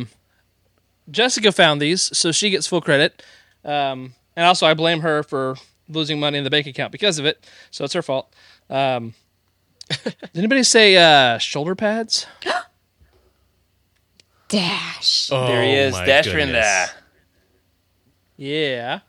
um, 0.00 0.08
Jessica 1.10 1.52
found 1.52 1.80
these, 1.80 2.16
so 2.16 2.32
she 2.32 2.50
gets 2.50 2.66
full 2.66 2.80
credit. 2.80 3.22
Um, 3.64 4.14
and 4.34 4.46
also, 4.46 4.66
I 4.66 4.74
blame 4.74 5.00
her 5.00 5.22
for 5.22 5.56
losing 5.88 6.18
money 6.18 6.38
in 6.38 6.44
the 6.44 6.50
bank 6.50 6.66
account 6.66 6.92
because 6.92 7.18
of 7.18 7.24
it, 7.26 7.46
so 7.70 7.84
it's 7.84 7.94
her 7.94 8.02
fault. 8.02 8.34
Um, 8.70 9.14
did 10.04 10.14
anybody 10.34 10.62
say 10.62 10.96
uh, 10.96 11.38
shoulder 11.38 11.74
pads? 11.74 12.26
Dash. 14.48 15.28
Oh, 15.32 15.46
there 15.46 15.62
he 15.62 15.70
Oh 15.78 15.86
is, 15.86 15.92
my 15.94 16.04
Dasher 16.06 16.38
in 16.38 16.48
goodness. 16.48 16.64
there. 16.66 16.90
Yeah. 18.36 19.00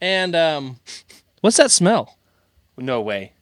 And 0.00 0.34
um, 0.36 0.80
what's 1.40 1.56
that 1.58 1.70
smell? 1.70 2.16
No 2.78 3.00
way. 3.00 3.32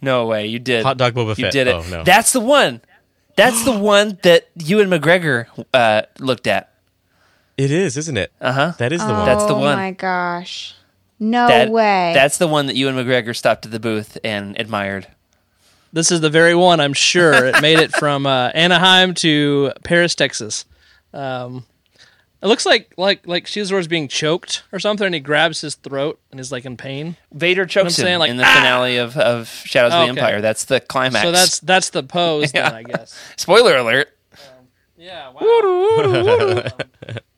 No 0.00 0.26
way. 0.26 0.46
You 0.46 0.58
did. 0.58 0.84
Hot 0.84 0.96
dog 0.96 1.14
Boba 1.14 1.36
You 1.36 1.50
did 1.50 1.66
it. 1.66 1.74
Oh, 1.74 1.84
no. 1.90 2.04
That's 2.04 2.32
the 2.32 2.40
one. 2.40 2.80
That's 3.36 3.64
the 3.64 3.76
one 3.78 4.18
that 4.22 4.48
you 4.54 4.80
and 4.80 4.90
McGregor 4.90 5.46
uh, 5.72 6.02
looked 6.18 6.46
at. 6.46 6.72
it 7.56 7.70
is, 7.70 7.96
isn't 7.96 8.16
it? 8.16 8.32
Uh 8.40 8.52
huh. 8.52 8.72
That 8.78 8.92
is 8.92 9.00
the 9.00 9.12
one. 9.12 9.26
That's 9.26 9.44
the 9.44 9.54
Oh 9.54 9.60
one. 9.60 9.76
my 9.76 9.92
gosh. 9.92 10.74
No 11.20 11.46
That, 11.48 11.70
way. 11.70 12.12
That's 12.14 12.38
the 12.38 12.48
one 12.48 12.66
that 12.66 12.76
you 12.76 12.88
and 12.88 12.96
McGregor 12.96 13.36
stopped 13.36 13.66
at 13.66 13.72
the 13.72 13.78
booth 13.80 14.16
and 14.24 14.58
admired. 14.58 15.06
This 15.92 16.10
is 16.10 16.20
the 16.20 16.30
very 16.30 16.54
one, 16.54 16.80
I'm 16.80 16.92
sure. 16.94 17.46
It 17.46 17.60
made 17.60 17.78
it 17.78 17.92
from 17.94 18.24
uh, 18.26 18.48
Anaheim 18.54 19.12
to 19.14 19.72
Paris, 19.84 20.14
Texas. 20.14 20.64
Um, 21.12 21.66
it 22.42 22.46
looks 22.46 22.64
like 22.64 22.94
like 22.96 23.26
like 23.26 23.44
Xizor's 23.46 23.86
being 23.88 24.08
choked 24.08 24.62
or 24.72 24.78
something, 24.78 25.04
and 25.04 25.14
he 25.14 25.20
grabs 25.20 25.60
his 25.60 25.74
throat 25.74 26.18
and 26.30 26.40
is 26.40 26.50
like 26.50 26.64
in 26.64 26.76
pain. 26.78 27.16
Vader 27.32 27.66
chokes 27.66 27.98
him 27.98 28.04
saying, 28.04 28.18
like, 28.20 28.30
in 28.30 28.36
the 28.38 28.44
"Ah!" 28.46 28.54
finale 28.54 28.96
of, 28.96 29.16
of 29.18 29.48
Shadows 29.66 29.92
of 29.92 30.06
the 30.06 30.12
Okay. 30.12 30.20
Empire. 30.20 30.40
That's 30.40 30.64
the 30.64 30.80
climax. 30.80 31.22
So 31.24 31.32
that's 31.32 31.60
that's 31.60 31.90
the 31.90 32.02
pose, 32.02 32.50
Yeah. 32.54 32.70
then 32.70 32.74
I 32.78 32.82
guess. 32.84 33.14
spoiler 33.36 33.76
alert. 33.76 34.08
Yeah. 34.96 35.32
Wow. 35.32 36.62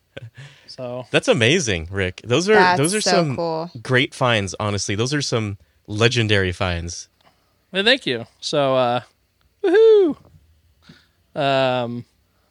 so 0.75 1.05
That's 1.11 1.27
amazing, 1.27 1.87
Rick. 1.91 2.21
Those 2.23 2.49
are 2.49 2.53
That's 2.55 2.77
those 2.79 2.95
are 2.95 3.01
so 3.01 3.11
some 3.11 3.35
cool. 3.35 3.71
great 3.81 4.13
finds. 4.13 4.55
Honestly, 4.59 4.95
those 4.95 5.13
are 5.13 5.21
some 5.21 5.57
legendary 5.87 6.51
finds. 6.51 7.07
well, 7.71 7.83
thank 7.83 8.05
you. 8.05 8.25
So 8.39 8.75
uh, 8.75 9.01
woohoo. 9.63 10.17
Um, 11.35 12.05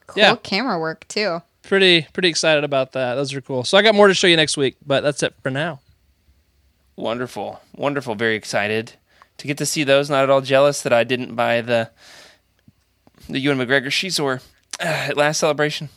cool 0.07 0.21
yeah. 0.21 0.35
camera 0.35 0.79
work 0.79 1.07
too. 1.07 1.41
pretty 1.61 2.07
pretty 2.13 2.29
excited 2.29 2.63
about 2.63 2.91
that. 2.93 3.15
Those 3.15 3.33
are 3.33 3.41
cool. 3.41 3.63
So 3.63 3.77
I 3.77 3.81
got 3.81 3.95
more 3.95 4.07
to 4.07 4.13
show 4.13 4.27
you 4.27 4.35
next 4.35 4.57
week, 4.57 4.75
but 4.85 5.01
that's 5.01 5.23
it 5.23 5.33
for 5.41 5.49
now. 5.49 5.79
Wonderful, 6.95 7.59
wonderful. 7.75 8.15
Very 8.15 8.35
excited 8.35 8.93
to 9.37 9.47
get 9.47 9.57
to 9.57 9.65
see 9.65 9.83
those. 9.83 10.09
Not 10.09 10.23
at 10.23 10.29
all 10.29 10.41
jealous 10.41 10.81
that 10.83 10.93
I 10.93 11.03
didn't 11.03 11.35
buy 11.35 11.61
the 11.61 11.89
the 13.29 13.39
Ewan 13.39 13.57
McGregor 13.57 13.87
Xizor 13.87 14.41
uh, 14.79 14.83
at 15.09 15.17
last 15.17 15.39
celebration. 15.39 15.89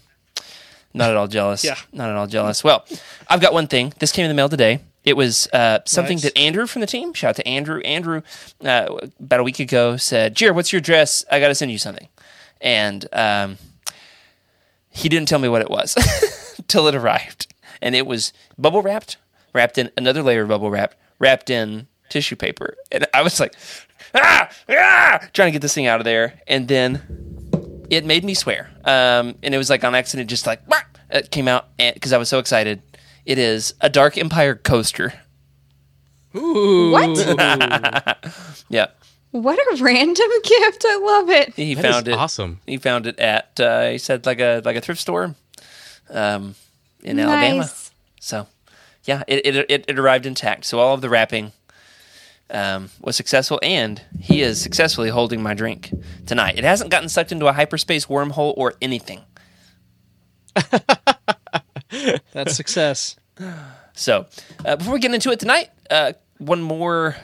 Not 0.97 1.11
at 1.11 1.17
all 1.17 1.29
jealous. 1.29 1.63
Yeah. 1.65 1.77
Not 1.93 2.11
at 2.11 2.17
all 2.17 2.27
jealous. 2.27 2.65
Well, 2.65 2.85
I've 3.29 3.41
got 3.41 3.53
one 3.53 3.67
thing. 3.67 3.93
This 3.99 4.13
came 4.13 4.25
in 4.25 4.29
the 4.29 4.35
mail 4.35 4.49
today. 4.49 4.81
It 5.05 5.17
was 5.17 5.47
uh, 5.53 5.81
something 5.85 6.17
Nice. 6.17 6.25
that 6.25 6.39
Andrew 6.39 6.67
from 6.67 6.81
the 6.81 6.87
team, 6.87 7.13
shout 7.15 7.31
out 7.31 7.37
to 7.37 7.47
Andrew. 7.47 7.81
Andrew, 7.83 8.23
uh, 8.65 8.89
about 9.21 9.41
a 9.41 9.45
week 9.45 9.61
ago, 9.61 9.97
said, 9.97 10.35
Jared, 10.35 10.57
what's 10.57 10.73
your 10.73 10.79
address? 10.79 11.25
I 11.31 11.39
got 11.39 11.49
to 11.49 11.55
send 11.55 11.71
you 11.71 11.79
something. 11.79 12.09
And 12.61 13.07
um, 13.13 13.59
he 14.91 15.09
didn't 15.09 15.29
tell 15.29 15.39
me 15.39 15.49
what 15.49 15.63
it 15.63 15.71
was 15.71 15.95
till 16.69 16.89
it 16.89 16.95
arrived. 16.95 17.55
And 17.81 17.95
it 17.95 18.07
was 18.07 18.33
bubble 18.59 18.83
wrapped, 18.83 19.19
wrapped 19.53 19.79
in 19.79 19.91
another 19.97 20.23
layer 20.23 20.43
of 20.43 20.49
bubble 20.49 20.71
wrap, 20.71 20.95
wrapped 21.19 21.51
in 21.51 21.87
tissue 22.09 22.35
paper. 22.37 22.75
And 22.91 23.07
I 23.15 23.23
was 23.23 23.39
like, 23.39 23.55
ah, 24.15 24.49
ah, 24.69 25.21
trying 25.35 25.49
to 25.49 25.53
get 25.53 25.63
this 25.63 25.75
thing 25.75 25.87
out 25.87 26.01
of 26.01 26.05
there. 26.05 26.41
And 26.49 26.67
then 26.67 27.87
it 27.91 28.05
made 28.05 28.25
me 28.25 28.35
swear. 28.35 28.71
Um, 28.85 29.37
and 29.43 29.55
it 29.55 29.59
was 29.59 29.71
like 29.71 29.85
on 29.85 29.95
accident, 29.95 30.29
just 30.31 30.47
like! 30.47 30.67
It 31.11 31.31
came 31.31 31.49
out 31.49 31.69
because 31.79 32.13
I 32.13 32.19
was 32.19 32.29
so 32.29 32.39
excited. 32.39 32.83
It 33.25 33.39
is 33.39 33.75
a 33.81 33.89
Dark 33.89 34.17
Empire 34.19 34.55
coaster. 34.55 35.13
What? 36.33 37.17
Yeah. 38.69 38.87
What 39.31 39.59
a 39.59 39.83
random 39.85 40.29
gift. 40.45 40.85
I 40.87 40.97
love 40.99 41.31
it. 41.31 41.55
He 41.55 41.75
That 41.75 41.83
found 41.83 42.09
is 42.09 42.15
it. 42.15 42.19
awesome. 42.19 42.61
He 42.67 42.79
found 42.79 43.07
it 43.07 43.19
at 43.21 43.59
uh, 43.61 43.91
he 43.91 43.99
said 43.99 44.27
like 44.27 44.41
a 44.41 44.61
like 44.65 44.77
a 44.77 44.81
thrift 44.81 45.01
store 45.01 45.35
um, 46.11 46.55
in 47.03 47.19
Alabama. 47.21 47.69
So 48.21 48.47
yeah, 49.05 49.23
it, 49.29 49.45
it 49.47 49.57
it 49.71 49.85
it 49.89 49.99
arrived 49.99 50.27
intact. 50.27 50.65
So 50.65 50.79
all 50.81 50.95
of 50.95 51.01
the 51.01 51.09
wrapping 51.09 51.53
um, 52.51 52.91
was 53.01 53.15
successful, 53.17 53.61
and 53.63 54.01
he 54.21 54.41
is 54.43 54.61
successfully 54.61 55.11
holding 55.11 55.43
my 55.43 55.55
drink 55.55 55.91
tonight. 56.27 56.59
It 56.59 56.65
hasn't 56.65 56.91
gotten 56.91 57.09
sucked 57.09 57.31
into 57.33 57.47
a 57.47 57.53
hyperspace 57.53 58.07
wormhole 58.07 58.55
or 58.57 58.75
anything. 58.83 59.21
That's 62.33 62.55
success. 62.55 63.17
So, 63.95 64.27
uh, 64.65 64.77
before 64.77 64.95
we 64.95 65.01
get 65.01 65.13
into 65.13 65.31
it 65.31 65.41
tonight, 65.41 65.71
uh, 65.91 66.13
one 66.39 66.61
more 66.63 67.17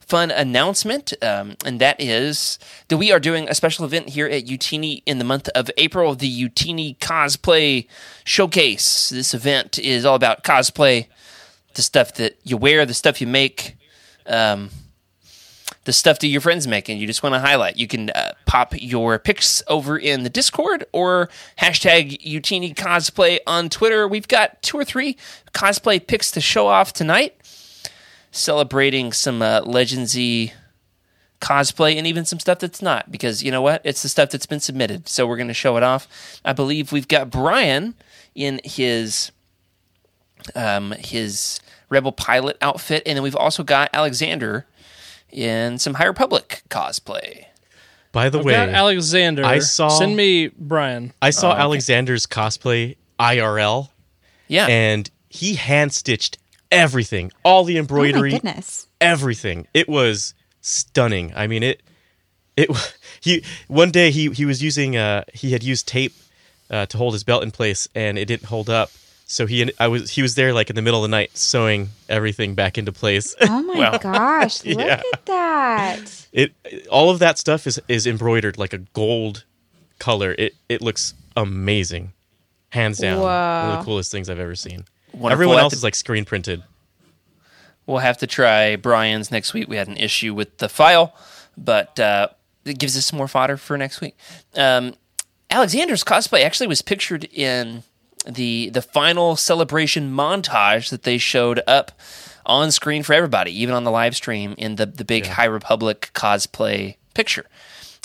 fun 0.00 0.30
announcement, 0.30 1.14
um, 1.22 1.56
and 1.64 1.80
that 1.80 2.00
is 2.00 2.58
that 2.88 2.98
we 2.98 3.12
are 3.12 3.20
doing 3.20 3.48
a 3.48 3.54
special 3.54 3.84
event 3.84 4.10
here 4.10 4.26
at 4.26 4.44
Youtini 4.44 5.02
in 5.06 5.18
the 5.18 5.24
month 5.24 5.48
of 5.50 5.70
April, 5.78 6.14
the 6.14 6.30
Youtini 6.30 6.98
Cosplay 6.98 7.86
Showcase. 8.24 9.08
This 9.08 9.32
event 9.34 9.78
is 9.78 10.04
all 10.04 10.14
about 10.14 10.44
cosplay, 10.44 11.06
the 11.74 11.82
stuff 11.82 12.14
that 12.14 12.38
you 12.44 12.56
wear, 12.56 12.84
the 12.84 12.94
stuff 12.94 13.20
you 13.20 13.26
make, 13.26 13.76
um, 14.26 14.70
the 15.84 15.92
stuff 15.92 16.20
that 16.20 16.28
your 16.28 16.40
friends 16.40 16.68
make 16.68 16.88
and 16.88 17.00
you 17.00 17.06
just 17.06 17.22
want 17.22 17.34
to 17.34 17.40
highlight, 17.40 17.76
you 17.76 17.86
can 17.86 18.10
uh, 18.10 18.32
pop 18.46 18.72
your 18.80 19.18
pics 19.18 19.62
over 19.66 19.98
in 19.98 20.22
the 20.22 20.30
Discord 20.30 20.84
or 20.92 21.28
hashtag 21.58 22.20
Youtini 22.22 22.74
Cosplay 22.74 23.38
on 23.46 23.68
Twitter. 23.68 24.06
We've 24.06 24.28
got 24.28 24.62
two 24.62 24.78
or 24.78 24.84
three 24.84 25.16
cosplay 25.52 26.04
pics 26.04 26.30
to 26.32 26.40
show 26.40 26.68
off 26.68 26.92
tonight, 26.92 27.34
celebrating 28.30 29.12
some 29.12 29.42
uh, 29.42 29.62
Legendsy 29.62 30.52
cosplay 31.40 31.96
and 31.96 32.06
even 32.06 32.24
some 32.24 32.38
stuff 32.38 32.60
that's 32.60 32.80
not 32.80 33.10
because 33.10 33.42
you 33.42 33.50
know 33.50 33.62
what? 33.62 33.82
It's 33.84 34.02
the 34.02 34.08
stuff 34.08 34.30
that's 34.30 34.46
been 34.46 34.60
submitted. 34.60 35.08
So 35.08 35.26
we're 35.26 35.36
going 35.36 35.48
to 35.48 35.54
show 35.54 35.76
it 35.76 35.82
off. 35.82 36.06
I 36.44 36.52
believe 36.52 36.92
we've 36.92 37.08
got 37.08 37.30
Brian 37.30 37.94
in 38.34 38.60
his 38.64 39.32
um, 40.54 40.92
his 40.92 41.60
Rebel 41.88 42.12
Pilot 42.12 42.56
outfit, 42.62 43.02
and 43.04 43.16
then 43.16 43.22
we've 43.22 43.36
also 43.36 43.62
got 43.62 43.90
Alexander 43.92 44.66
in 45.32 45.78
some 45.78 45.94
High 45.94 46.06
Republic 46.06 46.62
cosplay. 46.68 47.46
By 48.12 48.28
the 48.28 48.38
I've 48.40 48.44
way, 48.44 48.52
got 48.52 48.68
Alexander. 48.68 49.44
I 49.44 49.58
saw- 49.60 49.88
Send 49.88 50.14
me 50.16 50.48
Brian. 50.58 51.12
I 51.22 51.30
saw 51.30 51.52
okay. 51.52 51.60
Alexander's 51.60 52.26
cosplay 52.26 52.96
IRL, 53.18 53.88
Yeah, 54.48 54.66
and 54.66 55.10
he 55.30 55.54
hand 55.54 55.92
stitched 55.94 56.36
everything, 56.70 57.32
all 57.44 57.64
the 57.64 57.74
Oh 57.74 57.76
my 57.76 57.80
embroidery, 57.80 58.30
goodness. 58.32 58.86
everything. 59.00 59.66
It 59.72 59.88
was 59.88 60.34
stunning. 60.60 61.32
I 61.34 61.46
mean, 61.46 61.62
it 61.62 61.82
it 62.56 62.68
he 63.22 63.42
one 63.68 63.90
day 63.90 64.10
he 64.10 64.28
he 64.30 64.44
was 64.44 64.62
using 64.62 64.94
uh 64.96 65.24
he 65.32 65.52
had 65.52 65.62
used 65.62 65.88
tape 65.88 66.12
uh, 66.70 66.84
to 66.86 66.98
hold 66.98 67.14
his 67.14 67.24
belt 67.24 67.42
in 67.42 67.50
place, 67.50 67.88
and 67.94 68.18
it 68.18 68.26
didn't 68.26 68.46
hold 68.46 68.68
up. 68.68 68.90
So 69.32 69.46
he 69.46 69.72
I 69.80 69.88
was 69.88 70.10
he 70.10 70.20
was 70.20 70.34
there 70.34 70.52
like 70.52 70.68
in 70.68 70.76
the 70.76 70.82
middle 70.82 71.02
of 71.02 71.10
the 71.10 71.16
night 71.16 71.34
sewing 71.38 71.88
everything 72.06 72.54
back 72.54 72.76
into 72.76 72.92
place. 72.92 73.34
Oh 73.40 73.62
my 73.62 73.78
Well, 73.78 73.98
gosh. 73.98 74.62
Look 74.66 74.78
yeah. 74.78 75.00
at 75.14 75.24
that. 75.24 76.26
it 76.34 76.52
all 76.90 77.08
of 77.08 77.18
that 77.20 77.38
stuff 77.38 77.66
is 77.66 77.80
is 77.88 78.06
embroidered 78.06 78.58
like 78.58 78.74
a 78.74 78.78
gold 78.92 79.44
color. 79.98 80.34
It 80.38 80.54
it 80.68 80.82
looks 80.82 81.14
amazing, 81.34 82.12
hands 82.68 82.98
down. 82.98 83.20
One 83.20 83.30
of 83.70 83.78
the 83.78 83.84
coolest 83.86 84.12
things 84.12 84.28
I've 84.28 84.38
ever 84.38 84.54
seen. 84.54 84.84
Wonderful. 85.14 85.30
Everyone 85.32 85.58
else 85.60 85.72
have 85.72 85.78
is 85.78 85.82
like 85.82 85.94
screen 85.94 86.26
printed. 86.26 86.62
We'll 87.86 87.98
have 87.98 88.18
to 88.18 88.26
try 88.26 88.76
Brian's 88.76 89.30
next 89.30 89.54
week. 89.54 89.66
We 89.66 89.76
had 89.76 89.88
an 89.88 89.96
issue 89.96 90.34
with 90.34 90.58
the 90.58 90.68
file, 90.68 91.14
but 91.56 91.98
uh, 91.98 92.28
it 92.66 92.78
gives 92.78 92.98
us 92.98 93.06
some 93.06 93.16
more 93.16 93.28
fodder 93.28 93.56
for 93.56 93.78
next 93.78 94.02
week. 94.02 94.14
Um, 94.54 94.92
Alexander's 95.50 96.04
cosplay 96.04 96.44
actually 96.44 96.66
was 96.66 96.82
pictured 96.82 97.24
in 97.32 97.82
the 98.26 98.70
the 98.70 98.82
final 98.82 99.36
celebration 99.36 100.12
montage 100.14 100.90
that 100.90 101.02
they 101.02 101.18
showed 101.18 101.60
up 101.66 101.92
on 102.46 102.70
screen 102.70 103.02
for 103.02 103.12
everybody, 103.12 103.50
even 103.60 103.74
on 103.74 103.84
the 103.84 103.90
live 103.90 104.14
stream 104.16 104.54
in 104.58 104.76
the 104.76 104.86
the 104.86 105.04
big 105.04 105.26
High 105.26 105.44
Republic 105.46 106.10
cosplay 106.14 106.96
picture 107.14 107.46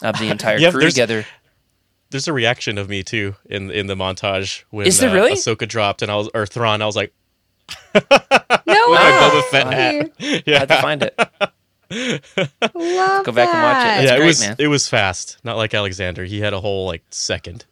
of 0.03 0.17
the 0.19 0.27
entire 0.31 0.57
Yeah, 0.57 0.71
crew 0.71 0.81
there's- 0.81 0.93
together. 0.93 1.25
There's 2.09 2.27
a 2.29 2.33
reaction 2.33 2.77
of 2.77 2.87
me 2.87 3.03
too 3.03 3.35
in 3.45 3.69
in 3.69 3.87
the 3.87 3.95
montage 3.95 4.63
when 4.69 4.87
Is 4.87 4.99
there 4.99 5.09
uh, 5.09 5.13
really? 5.13 5.33
Ahsoka 5.33 5.67
dropped 5.67 6.01
and 6.01 6.09
I 6.09 6.15
was 6.15 6.29
or 6.33 6.45
Thrawn. 6.45 6.81
I 6.81 6.85
was 6.85 6.95
like, 6.95 7.13
No 7.93 8.01
way. 8.65 8.97
Boba 8.97 9.43
Fett 9.49 9.67
hat. 9.73 10.11
I 10.17 10.43
yeah, 10.47 10.59
had 10.59 10.69
to 10.69 10.81
find 10.81 11.03
it. 11.03 11.13
Love 12.73 13.25
Go 13.25 13.31
back 13.33 13.49
and 13.53 13.61
watch 13.63 13.77
it. 13.77 13.87
That's 13.87 14.03
yeah. 14.05 14.13
It 14.13 14.17
great, 14.19 14.25
was 14.27 14.39
man. 14.41 14.55
it 14.59 14.67
was 14.67 14.87
fast, 14.87 15.37
not 15.43 15.57
like 15.57 15.73
Alexander. 15.73 16.23
He 16.25 16.39
had 16.39 16.53
a 16.53 16.61
whole 16.61 16.85
like 16.85 17.03
second. 17.09 17.65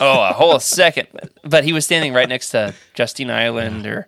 Oh, 0.00 0.28
a 0.28 0.32
whole 0.32 0.60
second. 0.60 1.08
But 1.42 1.64
he 1.64 1.72
was 1.72 1.84
standing 1.84 2.12
right 2.12 2.28
next 2.28 2.50
to 2.50 2.74
Justina 2.96 3.34
Ireland 3.34 3.86
or 3.86 4.06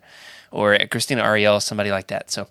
or 0.51 0.77
Christina 0.89 1.23
Ariel, 1.23 1.59
somebody 1.59 1.91
like 1.91 2.07
that. 2.07 2.31
So, 2.31 2.47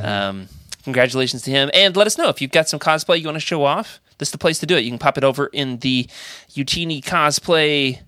um, 0.00 0.48
congratulations 0.84 1.42
to 1.42 1.50
him. 1.50 1.70
And 1.74 1.96
let 1.96 2.06
us 2.06 2.16
know 2.16 2.28
if 2.28 2.40
you've 2.40 2.52
got 2.52 2.68
some 2.68 2.78
cosplay 2.80 3.20
you 3.20 3.26
want 3.26 3.36
to 3.36 3.40
show 3.40 3.64
off. 3.64 4.00
This 4.18 4.28
is 4.28 4.32
the 4.32 4.38
place 4.38 4.58
to 4.60 4.66
do 4.66 4.76
it. 4.76 4.84
You 4.84 4.90
can 4.90 4.98
pop 4.98 5.18
it 5.18 5.24
over 5.24 5.46
in 5.46 5.78
the 5.78 6.06
Youtini 6.50 7.02
cosplay 7.02 8.00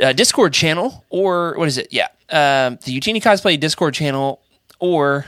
uh, 0.00 0.12
Discord 0.12 0.52
channel, 0.52 1.04
or 1.10 1.54
what 1.56 1.66
is 1.66 1.78
it? 1.78 1.88
Yeah, 1.90 2.08
um, 2.30 2.78
the 2.84 2.98
Youtini 2.98 3.20
cosplay 3.22 3.58
Discord 3.58 3.94
channel, 3.94 4.40
or 4.78 5.26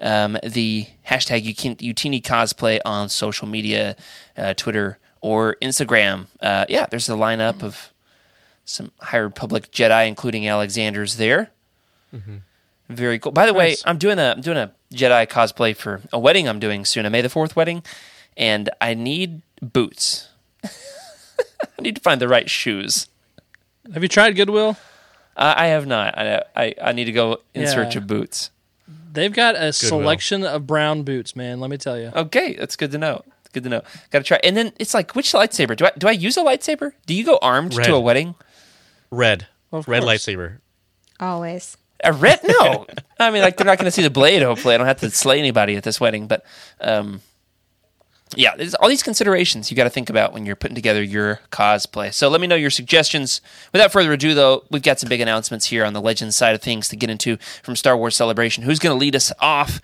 um, 0.00 0.38
the 0.42 0.86
hashtag 1.06 1.44
Youtini 1.44 2.22
cosplay 2.22 2.80
on 2.84 3.08
social 3.08 3.46
media, 3.46 3.96
uh, 4.36 4.54
Twitter 4.54 4.98
or 5.20 5.56
Instagram. 5.62 6.26
Uh, 6.40 6.64
yeah, 6.68 6.86
there's 6.86 7.08
a 7.08 7.12
lineup 7.12 7.62
of 7.62 7.92
some 8.64 8.90
High 9.00 9.18
Republic 9.18 9.70
Jedi, 9.72 10.06
including 10.08 10.48
Alexander's 10.48 11.16
there. 11.16 11.50
Very 12.88 13.18
cool. 13.18 13.32
By 13.32 13.44
the 13.46 13.52
way, 13.54 13.76
I'm 13.84 13.98
doing 13.98 14.18
a 14.18 14.32
I'm 14.36 14.40
doing 14.40 14.56
a 14.56 14.72
Jedi 14.92 15.26
cosplay 15.28 15.76
for 15.76 16.00
a 16.12 16.18
wedding 16.18 16.48
I'm 16.48 16.58
doing 16.58 16.84
soon, 16.86 17.04
a 17.04 17.10
May 17.10 17.20
the 17.20 17.28
Fourth 17.28 17.54
wedding, 17.54 17.82
and 18.36 18.70
I 18.80 18.94
need 18.94 19.42
boots. 19.60 20.28
I 20.64 21.82
need 21.82 21.96
to 21.96 22.00
find 22.00 22.20
the 22.20 22.28
right 22.28 22.48
shoes. 22.48 23.08
Have 23.92 24.02
you 24.02 24.08
tried 24.08 24.36
Goodwill? 24.36 24.76
Uh, 25.36 25.54
I 25.56 25.66
have 25.68 25.86
not. 25.86 26.16
I, 26.18 26.42
I 26.56 26.74
I 26.82 26.92
need 26.92 27.04
to 27.04 27.12
go 27.12 27.40
in 27.54 27.62
Yeah. 27.62 27.68
search 27.68 27.94
of 27.94 28.06
boots. 28.06 28.50
They've 29.12 29.32
got 29.32 29.54
a 29.56 29.72
selection 29.72 30.44
of 30.44 30.66
brown 30.66 31.02
boots, 31.02 31.36
man. 31.36 31.60
Let 31.60 31.68
me 31.70 31.76
tell 31.76 31.98
you. 31.98 32.10
Okay, 32.14 32.54
that's 32.54 32.76
good 32.76 32.90
to 32.92 32.98
know. 32.98 33.22
It's 33.48 33.54
good 33.54 33.64
to 33.64 33.70
know. 33.70 33.82
Got 34.10 34.18
to 34.18 34.24
try. 34.24 34.40
And 34.44 34.56
then 34.56 34.72
it's 34.78 34.92
like, 34.94 35.14
which 35.14 35.32
lightsaber 35.32 35.74
do 35.76 35.86
I 35.86 35.92
do? 35.96 36.06
I 36.08 36.10
use 36.12 36.36
a 36.36 36.42
lightsaber? 36.44 36.92
Do 37.06 37.14
you 37.14 37.24
go 37.24 37.38
armed 37.40 37.74
Red. 37.74 37.86
to 37.86 37.94
a 37.94 38.00
wedding? 38.00 38.34
Red, 39.10 39.46
Of 39.72 39.88
red 39.88 40.02
course. 40.02 40.14
lightsaber. 40.26 40.58
Always. 41.18 41.76
A 42.04 42.12
red? 42.12 42.40
No. 42.44 42.86
I 43.18 43.30
mean, 43.30 43.42
like 43.42 43.56
they're 43.56 43.64
not 43.66 43.78
going 43.78 43.86
to 43.86 43.90
see 43.90 44.02
the 44.02 44.10
blade. 44.10 44.42
Hopefully, 44.42 44.74
I 44.74 44.78
don't 44.78 44.86
have 44.86 45.00
to 45.00 45.10
slay 45.10 45.38
anybody 45.38 45.76
at 45.76 45.82
this 45.82 45.98
wedding. 46.00 46.26
But 46.28 46.44
um, 46.80 47.22
yeah, 48.36 48.54
there's 48.54 48.74
all 48.74 48.88
these 48.88 49.02
considerations 49.02 49.70
you 49.70 49.76
got 49.76 49.84
to 49.84 49.90
think 49.90 50.10
about 50.10 50.32
when 50.34 50.44
you're 50.46 50.54
putting 50.54 50.74
together 50.74 51.02
your 51.02 51.40
cosplay. 51.50 52.12
So 52.12 52.28
let 52.28 52.40
me 52.42 52.46
know 52.46 52.54
your 52.54 52.70
suggestions. 52.70 53.40
Without 53.72 53.90
further 53.90 54.12
ado, 54.12 54.34
though, 54.34 54.64
we've 54.70 54.82
got 54.82 55.00
some 55.00 55.08
big 55.08 55.20
announcements 55.22 55.64
here 55.66 55.84
on 55.86 55.94
the 55.94 56.02
Legends 56.02 56.36
side 56.36 56.54
of 56.54 56.60
things 56.62 56.88
to 56.90 56.96
get 56.96 57.08
into 57.10 57.38
from 57.62 57.74
Star 57.74 57.96
Wars 57.96 58.14
Celebration. 58.14 58.62
Who's 58.62 58.78
going 58.78 58.94
to 58.94 59.00
lead 59.00 59.16
us 59.16 59.32
off? 59.40 59.80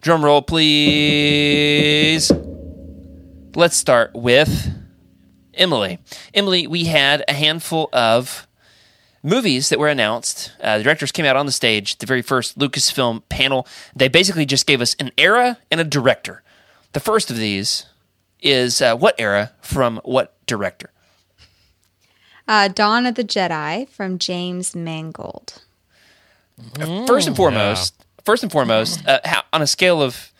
Drum 0.00 0.24
roll, 0.24 0.42
please. 0.42 2.32
Let's 3.54 3.76
start 3.76 4.12
with 4.14 4.72
Emily. 5.52 5.98
Emily, 6.32 6.66
we 6.66 6.84
had 6.86 7.22
a 7.28 7.34
handful 7.34 7.90
of 7.92 8.46
movies 9.22 9.68
that 9.68 9.78
were 9.78 9.88
announced. 9.88 10.52
Uh, 10.58 10.78
the 10.78 10.84
directors 10.84 11.12
came 11.12 11.26
out 11.26 11.36
on 11.36 11.44
the 11.44 11.52
stage, 11.52 11.98
the 11.98 12.06
very 12.06 12.22
first 12.22 12.58
Lucasfilm 12.58 13.22
panel. 13.28 13.66
They 13.94 14.08
basically 14.08 14.46
just 14.46 14.66
gave 14.66 14.80
us 14.80 14.96
an 14.98 15.10
era 15.18 15.58
and 15.70 15.80
a 15.80 15.84
director. 15.84 16.42
The 16.92 17.00
first 17.00 17.30
of 17.30 17.36
these 17.36 17.84
is 18.40 18.80
uh, 18.80 18.96
what 18.96 19.14
era 19.18 19.52
from 19.60 20.00
what 20.02 20.34
director? 20.46 20.90
Uh, 22.48 22.68
Dawn 22.68 23.04
of 23.04 23.16
the 23.16 23.24
Jedi 23.24 23.86
from 23.88 24.18
James 24.18 24.74
Mangold. 24.74 25.60
First 27.06 27.26
and 27.26 27.36
foremost, 27.36 28.02
first 28.24 28.42
and 28.42 28.50
foremost, 28.50 29.06
uh, 29.06 29.20
how, 29.24 29.42
on 29.52 29.60
a 29.60 29.66
scale 29.66 30.00
of, 30.00 30.32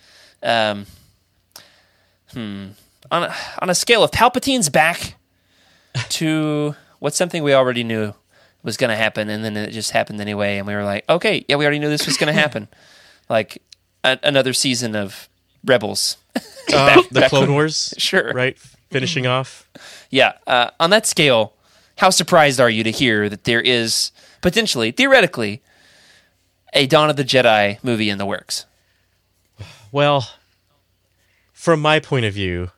um, 0.43 0.87
hmm, 2.33 2.69
on 3.13 3.23
a, 3.25 3.35
on 3.61 3.71
a 3.71 3.75
scale 3.75 4.03
of 4.03 4.11
Palpatine's 4.11 4.69
back 4.69 5.15
to 6.09 6.75
what's 6.99 7.17
something 7.17 7.43
we 7.45 7.53
already 7.55 7.85
knew 7.85 8.15
was 8.65 8.77
going 8.77 8.91
to 8.91 8.97
happen, 8.97 9.29
and 9.29 9.45
then 9.45 9.57
it 9.57 9.71
just 9.71 9.91
happened 9.93 10.21
anyway, 10.21 10.57
and 10.59 10.67
we 10.67 10.75
were 10.75 10.85
like, 10.85 11.09
okay, 11.09 11.45
yeah, 11.49 11.57
we 11.57 11.65
already 11.65 11.79
knew 11.79 11.89
this 11.89 12.07
was 12.07 12.17
going 12.17 12.33
to 12.35 12.41
happen, 12.41 12.69
like 13.29 13.63
a, 14.03 14.19
another 14.23 14.53
season 14.53 14.97
of 14.97 15.29
Rebels. 15.65 16.17
Uh, 16.73 17.03
the 17.11 17.21
back 17.21 17.31
Clone 17.31 17.43
when- 17.43 17.53
Wars, 17.53 17.93
Sure. 17.99 18.33
right? 18.33 18.59
Finishing 18.91 19.27
off. 19.27 19.69
Yeah. 20.11 20.33
Uh, 20.47 20.71
on 20.79 20.91
that 20.91 21.07
scale, 21.07 21.55
how 21.99 22.11
surprised 22.11 22.61
are 22.61 22.69
you 22.71 22.85
to 22.85 22.91
hear 22.91 23.29
that 23.29 23.45
there 23.45 23.61
is 23.61 24.13
potentially, 24.43 24.91
theoretically, 24.91 25.63
a 26.75 26.87
Dawn 26.87 27.09
of 27.11 27.17
the 27.17 27.25
Jedi 27.25 27.83
movie 27.83 28.11
in 28.11 28.19
the 28.19 28.27
works? 28.27 28.67
Well, 29.91 30.29
from 31.53 31.81
my 31.81 32.01
point 32.01 32.27
of 32.27 32.35
view, 32.35 32.71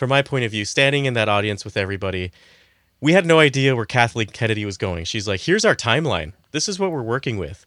from 0.00 0.08
my 0.08 0.22
point 0.22 0.46
of 0.46 0.50
view, 0.50 0.64
standing 0.64 1.04
in 1.04 1.12
that 1.12 1.28
audience 1.28 1.62
with 1.62 1.76
everybody, 1.76 2.32
we 3.02 3.12
had 3.12 3.26
no 3.26 3.38
idea 3.38 3.76
where 3.76 3.84
Kathleen 3.84 4.28
Kennedy 4.28 4.64
was 4.64 4.78
going. 4.78 5.04
She's 5.04 5.28
like, 5.28 5.42
"Here's 5.42 5.62
our 5.62 5.76
timeline. 5.76 6.32
This 6.52 6.70
is 6.70 6.78
what 6.78 6.90
we're 6.90 7.02
working 7.02 7.36
with." 7.36 7.66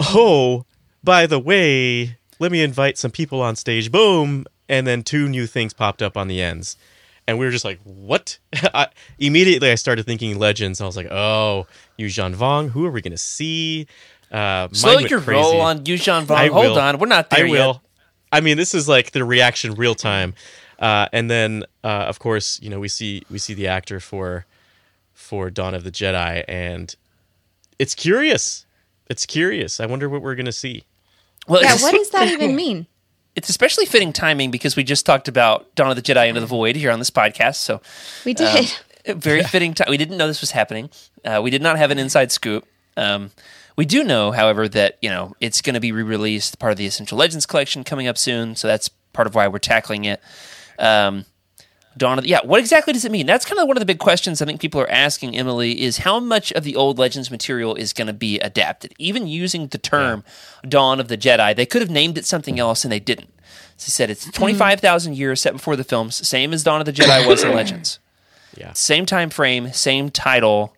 Oh, 0.00 0.64
by 1.04 1.26
the 1.26 1.38
way, 1.38 2.16
let 2.38 2.50
me 2.50 2.62
invite 2.62 2.96
some 2.96 3.10
people 3.10 3.42
on 3.42 3.54
stage. 3.54 3.92
Boom, 3.92 4.46
and 4.66 4.86
then 4.86 5.02
two 5.02 5.28
new 5.28 5.46
things 5.46 5.74
popped 5.74 6.00
up 6.00 6.16
on 6.16 6.26
the 6.26 6.40
ends. 6.40 6.78
And 7.26 7.38
we 7.38 7.44
were 7.44 7.52
just 7.52 7.66
like, 7.66 7.80
"What?" 7.84 8.38
I, 8.72 8.86
immediately, 9.18 9.70
I 9.70 9.74
started 9.74 10.06
thinking 10.06 10.38
Legends. 10.38 10.80
I 10.80 10.86
was 10.86 10.96
like, 10.96 11.08
"Oh, 11.10 11.66
Yuuzhan 11.98 12.34
Vong. 12.34 12.70
Who 12.70 12.86
are 12.86 12.90
we 12.90 13.02
going 13.02 13.12
to 13.12 13.18
see?" 13.18 13.86
Uh, 14.32 14.68
Slow 14.72 14.98
your 15.00 15.20
crazy. 15.20 15.32
roll 15.38 15.60
on 15.60 15.84
Yuuzhan 15.84 16.24
Vong. 16.24 16.34
I 16.36 16.46
Hold 16.48 16.64
will. 16.64 16.78
on, 16.78 16.98
we're 16.98 17.08
not 17.08 17.28
there 17.28 17.46
I 17.46 17.50
will. 17.50 17.72
yet. 17.74 17.80
I 18.32 18.40
mean, 18.40 18.56
this 18.56 18.74
is 18.74 18.88
like 18.88 19.10
the 19.12 19.22
reaction 19.24 19.74
real 19.74 19.94
time, 19.94 20.32
uh, 20.78 21.06
and 21.12 21.30
then 21.30 21.64
uh, 21.84 21.88
of 22.08 22.18
course, 22.18 22.60
you 22.62 22.70
know, 22.70 22.80
we 22.80 22.88
see 22.88 23.22
we 23.30 23.38
see 23.38 23.54
the 23.54 23.66
actor 23.68 24.00
for 24.00 24.46
for 25.14 25.50
Dawn 25.50 25.74
of 25.74 25.84
the 25.84 25.90
Jedi, 25.90 26.44
and 26.48 26.94
it's 27.78 27.94
curious. 27.94 28.64
It's 29.10 29.26
curious. 29.26 29.80
I 29.80 29.86
wonder 29.86 30.08
what 30.08 30.22
we're 30.22 30.34
gonna 30.34 30.52
see. 30.52 30.84
Well, 31.46 31.62
Yeah, 31.62 31.76
what 31.76 31.92
does 31.92 32.10
that 32.10 32.28
even 32.28 32.54
mean? 32.54 32.86
it's 33.34 33.48
especially 33.48 33.86
fitting 33.86 34.12
timing 34.12 34.50
because 34.50 34.74
we 34.74 34.82
just 34.82 35.06
talked 35.06 35.28
about 35.28 35.72
Dawn 35.76 35.90
of 35.90 35.96
the 35.96 36.02
Jedi 36.02 36.28
Into 36.28 36.40
the 36.40 36.46
Void 36.46 36.74
here 36.74 36.90
on 36.90 36.98
this 36.98 37.10
podcast. 37.10 37.56
So 37.56 37.80
We 38.24 38.34
did. 38.34 38.72
very 39.06 39.44
fitting 39.44 39.74
time. 39.74 39.86
We 39.88 39.96
didn't 39.96 40.16
know 40.18 40.26
this 40.26 40.40
was 40.40 40.50
happening. 40.50 40.90
Uh, 41.24 41.40
we 41.42 41.50
did 41.50 41.62
not 41.62 41.78
have 41.78 41.92
an 41.92 41.98
inside 42.00 42.32
scoop. 42.32 42.66
Um, 42.96 43.30
we 43.76 43.84
do 43.86 44.02
know, 44.02 44.32
however, 44.32 44.68
that 44.68 44.98
you 45.00 45.08
know 45.08 45.34
it's 45.40 45.62
going 45.62 45.74
to 45.74 45.80
be 45.80 45.92
re-released, 45.92 46.58
part 46.58 46.72
of 46.72 46.78
the 46.78 46.86
Essential 46.86 47.16
Legends 47.16 47.46
collection 47.46 47.84
coming 47.84 48.08
up 48.08 48.18
soon. 48.18 48.56
So 48.56 48.66
that's 48.66 48.88
part 49.12 49.28
of 49.28 49.34
why 49.36 49.46
we're 49.46 49.58
tackling 49.60 50.04
it. 50.04 50.20
Um, 50.78 51.24
Dawn 51.98 52.18
of 52.18 52.24
the, 52.24 52.30
yeah, 52.30 52.40
what 52.44 52.60
exactly 52.60 52.92
does 52.92 53.04
it 53.04 53.10
mean? 53.10 53.26
That's 53.26 53.44
kind 53.44 53.58
of 53.58 53.66
one 53.66 53.76
of 53.76 53.80
the 53.80 53.86
big 53.86 53.98
questions 53.98 54.40
I 54.40 54.46
think 54.46 54.60
people 54.60 54.80
are 54.80 54.90
asking 54.90 55.36
Emily 55.36 55.82
is 55.82 55.98
how 55.98 56.20
much 56.20 56.52
of 56.52 56.62
the 56.62 56.76
old 56.76 56.98
Legends 56.98 57.30
material 57.30 57.74
is 57.74 57.92
going 57.92 58.06
to 58.06 58.12
be 58.12 58.38
adapted? 58.38 58.94
Even 58.98 59.26
using 59.26 59.66
the 59.66 59.78
term 59.78 60.22
Dawn 60.66 61.00
of 61.00 61.08
the 61.08 61.18
Jedi, 61.18 61.54
they 61.56 61.66
could 61.66 61.82
have 61.82 61.90
named 61.90 62.16
it 62.16 62.24
something 62.24 62.58
else 62.58 62.84
and 62.84 62.92
they 62.92 63.00
didn't. 63.00 63.32
So 63.76 63.86
they 63.86 63.90
said 63.90 64.10
it's 64.10 64.30
25,000 64.30 65.16
years 65.16 65.40
set 65.40 65.52
before 65.52 65.76
the 65.76 65.84
films, 65.84 66.26
same 66.26 66.52
as 66.52 66.62
Dawn 66.62 66.80
of 66.80 66.86
the 66.86 66.92
Jedi 66.92 67.26
was 67.26 67.42
in 67.42 67.52
Legends. 67.54 67.98
Yeah. 68.56 68.72
Same 68.72 69.04
time 69.04 69.30
frame, 69.30 69.72
same 69.72 70.10
title. 70.10 70.74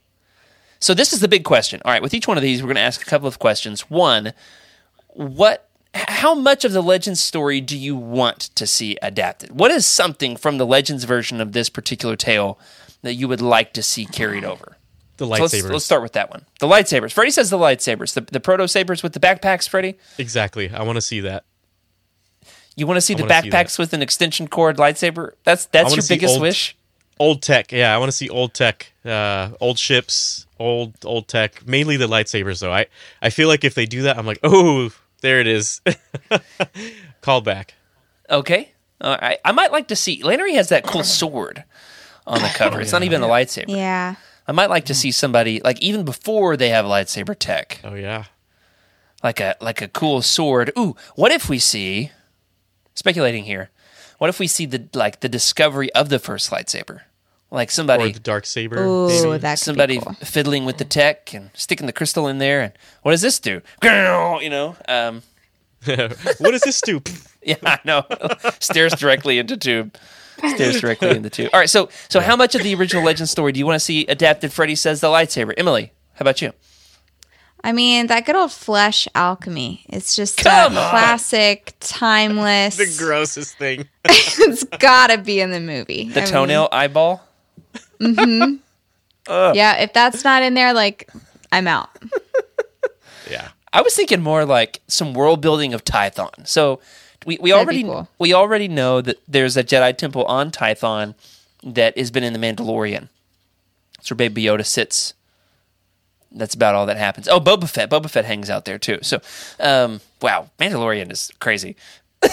So 0.80 0.94
this 0.94 1.12
is 1.12 1.20
the 1.20 1.28
big 1.28 1.44
question. 1.44 1.80
All 1.84 1.92
right, 1.92 2.02
with 2.02 2.14
each 2.14 2.26
one 2.26 2.36
of 2.36 2.42
these, 2.42 2.62
we're 2.62 2.68
going 2.68 2.76
to 2.76 2.82
ask 2.82 3.02
a 3.02 3.06
couple 3.06 3.28
of 3.28 3.38
questions. 3.38 3.90
One, 3.90 4.32
what 5.08 5.69
how 5.94 6.34
much 6.34 6.64
of 6.64 6.72
the 6.72 6.82
Legends 6.82 7.20
story 7.20 7.60
do 7.60 7.76
you 7.76 7.96
want 7.96 8.38
to 8.54 8.66
see 8.66 8.96
adapted? 9.02 9.50
What 9.58 9.70
is 9.70 9.86
something 9.86 10.36
from 10.36 10.58
the 10.58 10.66
Legends 10.66 11.04
version 11.04 11.40
of 11.40 11.52
this 11.52 11.68
particular 11.68 12.16
tale 12.16 12.58
that 13.02 13.14
you 13.14 13.26
would 13.28 13.40
like 13.40 13.72
to 13.74 13.82
see 13.82 14.06
carried 14.06 14.44
over? 14.44 14.76
The 15.16 15.26
So 15.26 15.30
let's, 15.30 15.54
lightsabers. 15.54 15.70
let's 15.72 15.84
start 15.84 16.02
with 16.02 16.12
that 16.12 16.30
one. 16.30 16.46
The 16.60 16.66
lightsabers. 16.66 17.12
Freddie 17.12 17.30
says 17.32 17.50
the 17.50 17.58
lightsabers. 17.58 18.14
The, 18.14 18.20
the 18.22 18.40
proto 18.40 18.66
sabers 18.68 19.02
with 19.02 19.12
the 19.12 19.20
backpacks, 19.20 19.68
Freddie? 19.68 19.96
exactly. 20.18 20.70
I 20.70 20.82
want 20.82 20.96
to 20.96 21.02
see 21.02 21.20
that. 21.20 21.44
You 22.76 22.86
want 22.86 22.96
to 22.96 23.00
see 23.02 23.14
I 23.14 23.16
the 23.18 23.22
wanna 23.24 23.42
see 23.42 23.50
backpacks 23.50 23.78
with 23.78 23.92
an 23.92 24.00
extension 24.00 24.48
cord 24.48 24.76
lightsaber? 24.78 25.32
That's 25.44 25.66
that's 25.66 25.94
your 25.94 26.04
biggest 26.08 26.34
old- 26.34 26.42
wish? 26.42 26.76
Old 27.18 27.42
tech. 27.42 27.70
Yeah, 27.70 27.94
I 27.94 27.98
want 27.98 28.08
to 28.10 28.16
see 28.16 28.30
old 28.30 28.54
tech. 28.54 28.92
Uh, 29.04 29.50
old 29.60 29.78
ships. 29.78 30.46
Old 30.58 30.94
old 31.04 31.28
tech. 31.28 31.66
Mainly 31.66 31.98
the 31.98 32.06
lightsabers, 32.06 32.60
though. 32.60 32.72
I 32.72 32.86
I 33.20 33.28
feel 33.28 33.48
like 33.48 33.62
if 33.62 33.74
they 33.74 33.84
do 33.84 34.02
that, 34.02 34.16
I'm 34.16 34.24
like, 34.24 34.38
oh, 34.42 34.90
there 35.20 35.40
it 35.40 35.46
is. 35.46 35.80
Called 37.20 37.44
back. 37.44 37.74
Okay. 38.28 38.72
Uh, 39.00 39.16
I, 39.20 39.38
I 39.44 39.52
might 39.52 39.72
like 39.72 39.88
to 39.88 39.96
see. 39.96 40.22
Lanoree 40.22 40.54
has 40.54 40.68
that 40.68 40.84
cool 40.86 41.04
sword 41.04 41.64
on 42.26 42.40
the 42.42 42.48
cover. 42.48 42.80
It's 42.80 42.92
not 42.92 43.02
even 43.02 43.22
a 43.22 43.26
lightsaber. 43.26 43.68
yeah. 43.68 44.16
I 44.48 44.52
might 44.52 44.70
like 44.70 44.86
to 44.86 44.94
see 44.94 45.12
somebody 45.12 45.60
like 45.62 45.80
even 45.80 46.04
before 46.04 46.56
they 46.56 46.70
have 46.70 46.84
lightsaber 46.84 47.36
tech, 47.38 47.80
Oh 47.84 47.94
yeah. 47.94 48.24
like 49.22 49.38
a 49.38 49.54
like 49.60 49.80
a 49.80 49.86
cool 49.88 50.22
sword. 50.22 50.72
Ooh, 50.76 50.96
what 51.14 51.30
if 51.30 51.48
we 51.48 51.58
see? 51.60 52.10
Speculating 52.94 53.44
here. 53.44 53.70
What 54.18 54.28
if 54.28 54.40
we 54.40 54.48
see 54.48 54.66
the 54.66 54.88
like 54.92 55.20
the 55.20 55.28
discovery 55.28 55.92
of 55.94 56.08
the 56.08 56.18
first 56.18 56.50
lightsaber, 56.50 57.02
like 57.50 57.68
Or 57.68 57.72
somebody 57.72 58.12
the 58.12 58.20
dark 58.20 58.46
saber. 58.46 58.82
Ooh, 58.84 59.38
that 59.38 59.58
could 59.58 59.64
somebody 59.64 59.98
be 59.98 60.04
cool. 60.04 60.14
fiddling 60.14 60.64
with 60.64 60.78
the 60.78 60.84
tech 60.84 61.34
and 61.34 61.50
sticking 61.54 61.86
the 61.86 61.92
crystal 61.92 62.28
in 62.28 62.38
there, 62.38 62.60
and 62.60 62.72
what 63.02 63.12
does 63.12 63.22
this 63.22 63.38
do? 63.38 63.60
You 63.82 63.90
know, 64.50 64.76
um, 64.88 65.22
what 65.84 66.50
does 66.52 66.62
this 66.62 66.80
do? 66.80 67.02
Yeah, 67.42 67.56
I 67.64 67.78
know. 67.86 68.04
Stares 68.60 68.92
directly 68.92 69.38
into 69.38 69.56
tube. 69.56 69.96
Stares 70.46 70.78
directly 70.82 71.16
into 71.16 71.30
tube. 71.30 71.48
All 71.54 71.60
right, 71.60 71.70
so 71.70 71.88
so 72.10 72.20
how 72.20 72.36
much 72.36 72.54
of 72.54 72.62
the 72.62 72.74
original 72.74 73.02
legend 73.02 73.30
story 73.30 73.52
do 73.52 73.58
you 73.58 73.64
want 73.64 73.76
to 73.76 73.80
see 73.80 74.04
adapted? 74.08 74.52
Freddie 74.52 74.74
says 74.74 75.00
the 75.00 75.06
lightsaber. 75.06 75.54
Emily, 75.56 75.92
how 76.12 76.22
about 76.24 76.42
you? 76.42 76.52
I 77.64 77.72
mean, 77.72 78.08
that 78.08 78.26
good 78.26 78.36
old 78.36 78.52
flesh 78.52 79.08
alchemy. 79.14 79.86
It's 79.88 80.14
just 80.14 80.36
Come 80.36 80.76
a 80.76 80.80
on. 80.80 80.90
classic, 80.90 81.72
timeless. 81.80 82.76
the 82.76 82.94
grossest 83.02 83.56
thing. 83.56 83.88
it's 84.04 84.64
gotta 84.64 85.16
be 85.16 85.40
in 85.40 85.50
the 85.50 85.60
movie. 85.60 86.10
The 86.10 86.20
I 86.20 86.24
mean, 86.24 86.32
toenail 88.00 88.58
eyeball. 89.28 89.54
yeah, 89.54 89.78
if 89.78 89.92
that's 89.92 90.24
not 90.24 90.42
in 90.42 90.54
there, 90.54 90.72
like, 90.72 91.10
I'm 91.52 91.66
out. 91.66 91.90
Yeah. 93.30 93.48
I 93.72 93.82
was 93.82 93.94
thinking 93.94 94.20
more 94.20 94.44
like 94.44 94.80
some 94.88 95.14
world 95.14 95.40
building 95.40 95.72
of 95.74 95.84
Tython. 95.84 96.46
So 96.48 96.80
we, 97.24 97.38
we 97.40 97.50
That'd 97.50 97.64
already 97.64 97.82
cool. 97.84 98.08
we 98.18 98.34
already 98.34 98.66
know 98.66 99.00
that 99.00 99.20
there's 99.28 99.56
a 99.56 99.62
Jedi 99.62 99.96
temple 99.96 100.24
on 100.24 100.50
Tython 100.50 101.14
that 101.62 101.96
has 101.96 102.10
been 102.10 102.24
in 102.24 102.32
the 102.32 102.38
Mandalorian. 102.40 103.08
It's 104.00 104.10
where 104.10 104.16
Baby 104.16 104.42
Yoda 104.44 104.66
sits. 104.66 105.14
That's 106.32 106.54
about 106.54 106.74
all 106.74 106.86
that 106.86 106.96
happens. 106.96 107.28
Oh, 107.28 107.38
Boba 107.40 107.68
Fett. 107.68 107.90
Boba 107.90 108.10
Fett 108.10 108.24
hangs 108.24 108.50
out 108.50 108.64
there 108.64 108.78
too. 108.78 108.98
So, 109.02 109.20
um, 109.60 110.00
wow, 110.22 110.50
Mandalorian 110.58 111.12
is 111.12 111.30
crazy. 111.40 111.76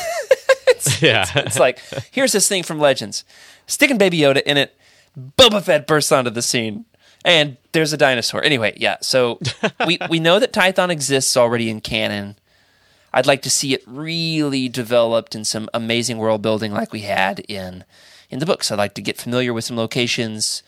Yeah. 1.01 1.25
It's 1.35 1.59
like 1.59 1.79
here's 2.11 2.31
this 2.31 2.47
thing 2.47 2.63
from 2.63 2.79
Legends, 2.79 3.23
sticking 3.65 3.97
Baby 3.97 4.19
Yoda 4.19 4.41
in 4.43 4.57
it. 4.57 4.75
Boba 5.17 5.63
Fett 5.63 5.87
bursts 5.87 6.11
onto 6.11 6.29
the 6.29 6.41
scene, 6.41 6.85
and 7.25 7.57
there's 7.71 7.93
a 7.93 7.97
dinosaur. 7.97 8.43
Anyway, 8.43 8.73
yeah. 8.77 8.97
So 9.01 9.39
we 9.87 9.97
we 10.09 10.19
know 10.19 10.39
that 10.39 10.53
Tython 10.53 10.89
exists 10.89 11.35
already 11.35 11.69
in 11.69 11.81
canon. 11.81 12.37
I'd 13.13 13.25
like 13.25 13.41
to 13.43 13.49
see 13.49 13.73
it 13.73 13.83
really 13.87 14.69
developed 14.69 15.33
in 15.33 15.43
some 15.43 15.69
amazing 15.73 16.17
world 16.17 16.41
building 16.41 16.73
like 16.73 16.91
we 16.93 17.01
had 17.01 17.39
in 17.47 17.83
in 18.29 18.39
the 18.39 18.45
books. 18.45 18.71
I'd 18.71 18.77
like 18.77 18.93
to 18.95 19.01
get 19.01 19.17
familiar 19.17 19.53
with 19.53 19.63
some 19.63 19.77
locations, 19.77 20.61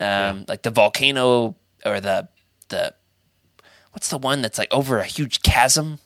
um, 0.00 0.44
like 0.46 0.62
the 0.62 0.70
volcano 0.70 1.56
or 1.84 2.00
the 2.00 2.28
the 2.68 2.94
what's 3.92 4.08
the 4.08 4.18
one 4.18 4.42
that's 4.42 4.58
like 4.58 4.72
over 4.72 4.98
a 4.98 5.04
huge 5.04 5.42
chasm. 5.42 5.98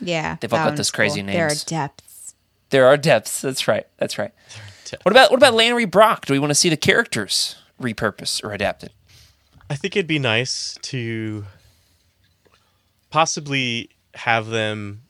Yeah. 0.00 0.36
They've 0.40 0.52
all 0.52 0.58
got 0.58 0.66
one's 0.66 0.78
those 0.78 0.90
crazy 0.90 1.22
names. 1.22 1.36
There 1.36 1.46
are 1.46 1.54
depths. 1.86 2.34
There 2.70 2.86
are 2.86 2.96
depths. 2.96 3.40
That's 3.40 3.68
right. 3.68 3.86
That's 3.96 4.18
right. 4.18 4.32
What 5.02 5.12
about 5.12 5.30
what 5.30 5.38
about 5.38 5.54
Lanoree 5.54 5.90
Brock? 5.90 6.26
Do 6.26 6.32
we 6.32 6.38
want 6.38 6.50
to 6.50 6.54
see 6.54 6.68
the 6.68 6.76
characters 6.76 7.56
repurposed 7.80 8.44
or 8.44 8.52
adapted? 8.52 8.92
I 9.68 9.76
think 9.76 9.96
it'd 9.96 10.06
be 10.06 10.18
nice 10.18 10.76
to 10.82 11.44
possibly 13.10 13.90
have 14.14 14.48
them. 14.48 15.02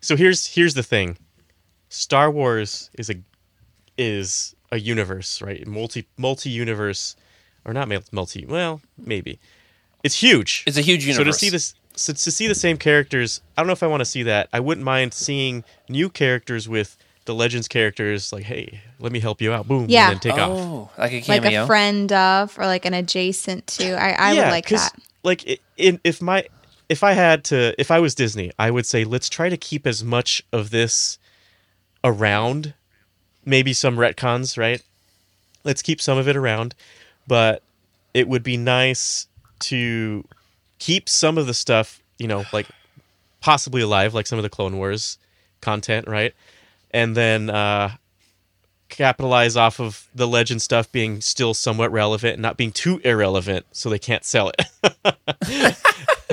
So 0.00 0.16
here's 0.16 0.46
here's 0.46 0.74
the 0.74 0.82
thing. 0.82 1.18
Star 1.88 2.30
Wars 2.30 2.90
is 2.98 3.10
a 3.10 3.16
is 3.96 4.54
a 4.70 4.78
universe, 4.78 5.40
right? 5.42 5.66
Multi 5.66 6.06
multi 6.16 6.50
universe, 6.50 7.16
or 7.64 7.72
not 7.72 7.88
multi. 8.12 8.44
Well, 8.46 8.80
maybe 8.96 9.40
it's 10.02 10.16
huge. 10.20 10.64
It's 10.66 10.76
a 10.76 10.82
huge 10.82 11.06
universe. 11.06 11.26
So 11.26 11.32
to 11.32 11.32
see 11.32 11.50
this, 11.50 11.74
so 11.94 12.12
to 12.12 12.30
see 12.30 12.46
the 12.46 12.54
same 12.54 12.76
characters, 12.76 13.40
I 13.56 13.62
don't 13.62 13.66
know 13.66 13.72
if 13.72 13.82
I 13.82 13.86
want 13.86 14.00
to 14.00 14.04
see 14.06 14.22
that. 14.24 14.48
I 14.52 14.60
wouldn't 14.60 14.84
mind 14.84 15.14
seeing 15.14 15.64
new 15.88 16.08
characters 16.08 16.68
with 16.68 16.96
the 17.28 17.34
Legends 17.34 17.68
characters. 17.68 18.32
Like, 18.32 18.42
hey, 18.44 18.80
let 18.98 19.12
me 19.12 19.20
help 19.20 19.40
you 19.40 19.52
out. 19.52 19.68
Boom, 19.68 19.86
Yeah. 19.88 20.10
and 20.10 20.14
then 20.20 20.32
take 20.32 20.40
off. 20.40 20.50
Oh, 20.50 20.90
like 20.98 21.12
a 21.12 21.20
cameo. 21.20 21.42
Like 21.50 21.54
a 21.54 21.66
friend 21.66 22.10
of, 22.12 22.58
or 22.58 22.66
like 22.66 22.84
an 22.84 22.94
adjacent 22.94 23.66
to. 23.68 23.92
I, 23.92 24.10
I 24.12 24.34
would 24.34 24.48
like 24.50 24.66
'cause, 24.66 24.90
that. 24.90 25.00
Like, 25.22 25.44
i- 25.48 25.58
in 25.76 26.00
if 26.02 26.20
my 26.20 26.44
if 26.88 27.04
I 27.04 27.12
had 27.12 27.44
to, 27.44 27.78
if 27.78 27.90
I 27.90 28.00
was 28.00 28.14
Disney, 28.14 28.50
I 28.58 28.70
would 28.70 28.86
say 28.86 29.04
let's 29.04 29.28
try 29.28 29.48
to 29.50 29.56
keep 29.58 29.86
as 29.86 30.02
much 30.02 30.42
of 30.52 30.70
this 30.70 31.18
around. 32.02 32.74
Maybe 33.44 33.72
some 33.72 33.96
retcons, 33.96 34.58
right? 34.58 34.82
Let's 35.64 35.82
keep 35.82 36.00
some 36.00 36.18
of 36.18 36.28
it 36.28 36.36
around, 36.36 36.74
but 37.26 37.62
it 38.14 38.28
would 38.28 38.42
be 38.42 38.56
nice 38.56 39.26
to 39.60 40.24
keep 40.78 41.08
some 41.08 41.36
of 41.38 41.46
the 41.46 41.54
stuff, 41.54 42.00
you 42.18 42.26
know, 42.26 42.44
like 42.52 42.66
possibly 43.40 43.82
alive, 43.82 44.14
like 44.14 44.26
some 44.26 44.38
of 44.38 44.42
the 44.42 44.48
Clone 44.50 44.76
Wars 44.76 45.18
content, 45.60 46.06
right? 46.06 46.34
And 46.90 47.16
then 47.16 47.50
uh, 47.50 47.96
capitalize 48.88 49.56
off 49.56 49.80
of 49.80 50.08
the 50.14 50.26
legend 50.26 50.62
stuff 50.62 50.90
being 50.90 51.20
still 51.20 51.54
somewhat 51.54 51.92
relevant 51.92 52.34
and 52.34 52.42
not 52.42 52.56
being 52.56 52.72
too 52.72 53.00
irrelevant 53.04 53.66
so 53.72 53.88
they 53.90 53.98
can't 53.98 54.24
sell 54.24 54.50
it. 54.58 55.76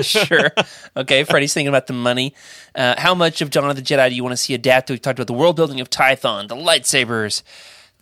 sure. 0.00 0.50
Okay, 0.96 1.24
Freddie's 1.24 1.54
thinking 1.54 1.68
about 1.68 1.86
the 1.86 1.92
money. 1.92 2.34
Uh, 2.74 2.94
how 2.98 3.14
much 3.14 3.40
of 3.40 3.50
Dawn 3.50 3.68
of 3.70 3.76
the 3.76 3.82
Jedi 3.82 4.08
do 4.08 4.14
you 4.14 4.22
want 4.22 4.32
to 4.32 4.36
see 4.36 4.54
adapted? 4.54 4.94
We 4.94 4.98
talked 4.98 5.18
about 5.18 5.26
the 5.26 5.34
world 5.34 5.56
building 5.56 5.80
of 5.80 5.90
Tython, 5.90 6.48
the 6.48 6.56
lightsabers, 6.56 7.42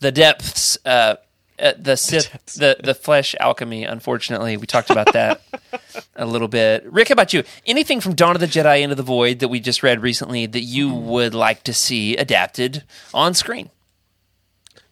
the 0.00 0.12
depths, 0.12 0.78
uh, 0.84 1.16
uh, 1.60 1.72
the 1.78 1.96
Sith, 1.96 2.30
the, 2.56 2.76
the 2.82 2.94
flesh 2.94 3.34
alchemy. 3.40 3.84
Unfortunately, 3.84 4.56
we 4.56 4.66
talked 4.66 4.90
about 4.90 5.12
that 5.12 5.40
a 6.16 6.26
little 6.26 6.48
bit. 6.48 6.84
Rick, 6.90 7.08
how 7.08 7.12
about 7.14 7.32
you? 7.32 7.44
Anything 7.66 8.00
from 8.00 8.14
Dawn 8.14 8.34
of 8.34 8.40
the 8.40 8.46
Jedi 8.46 8.82
Into 8.82 8.94
the 8.94 9.02
Void 9.02 9.38
that 9.40 9.48
we 9.48 9.60
just 9.60 9.82
read 9.82 10.00
recently 10.02 10.46
that 10.46 10.62
you 10.62 10.92
would 10.92 11.34
like 11.34 11.62
to 11.64 11.72
see 11.72 12.16
adapted 12.16 12.84
on 13.12 13.34
screen? 13.34 13.70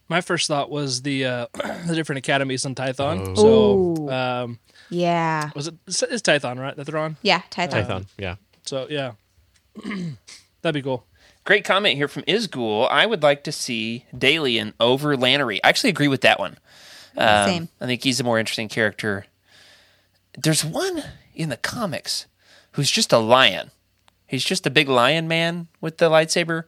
My 0.09 0.20
first 0.20 0.46
thought 0.48 0.70
was 0.70 1.03
the 1.03 1.25
uh, 1.25 1.46
the 1.87 1.94
different 1.94 2.18
academies 2.18 2.66
on 2.66 2.75
Tython. 2.75 3.31
Ooh. 3.31 3.37
So 4.07 4.12
um, 4.12 4.59
Yeah. 4.90 5.51
was 5.55 5.68
it 5.68 5.75
it's 5.88 6.03
Tython 6.22 6.59
right 6.59 6.77
that 6.77 6.85
they're 6.87 6.98
on? 6.98 7.16
Yeah, 7.22 7.40
Tython. 7.51 7.70
Python, 7.70 8.07
yeah. 8.18 8.37
So 8.66 8.87
yeah, 8.90 9.12
that'd 10.62 10.75
be 10.75 10.83
cool. 10.83 11.07
Great 11.44 11.64
comment 11.64 11.96
here 11.96 12.09
from 12.09 12.22
Isgul. 12.22 12.88
I 12.88 13.05
would 13.05 13.22
like 13.22 13.42
to 13.44 13.52
see 13.52 14.05
Dalien 14.14 14.74
over 14.78 15.16
Lanoree. 15.16 15.61
I 15.64 15.68
actually 15.68 15.90
agree 15.90 16.09
with 16.09 16.20
that 16.20 16.38
one. 16.38 16.57
Um, 17.16 17.48
Same. 17.48 17.68
I 17.81 17.87
think 17.87 18.05
he's 18.05 18.20
a 18.20 18.24
more 18.24 18.38
interesting 18.38 18.68
character. 18.68 19.26
There's 20.38 20.64
one 20.64 21.02
in 21.35 21.48
the 21.48 21.57
comics 21.57 22.26
who's 22.72 22.90
just 22.90 23.12
a 23.12 23.18
lion. 23.18 23.70
He's 24.26 24.44
just 24.44 24.66
a 24.66 24.70
big 24.70 24.88
lion 24.88 25.28
man 25.28 25.68
with 25.81 25.98
the 25.98 26.09
lightsaber. 26.09 26.64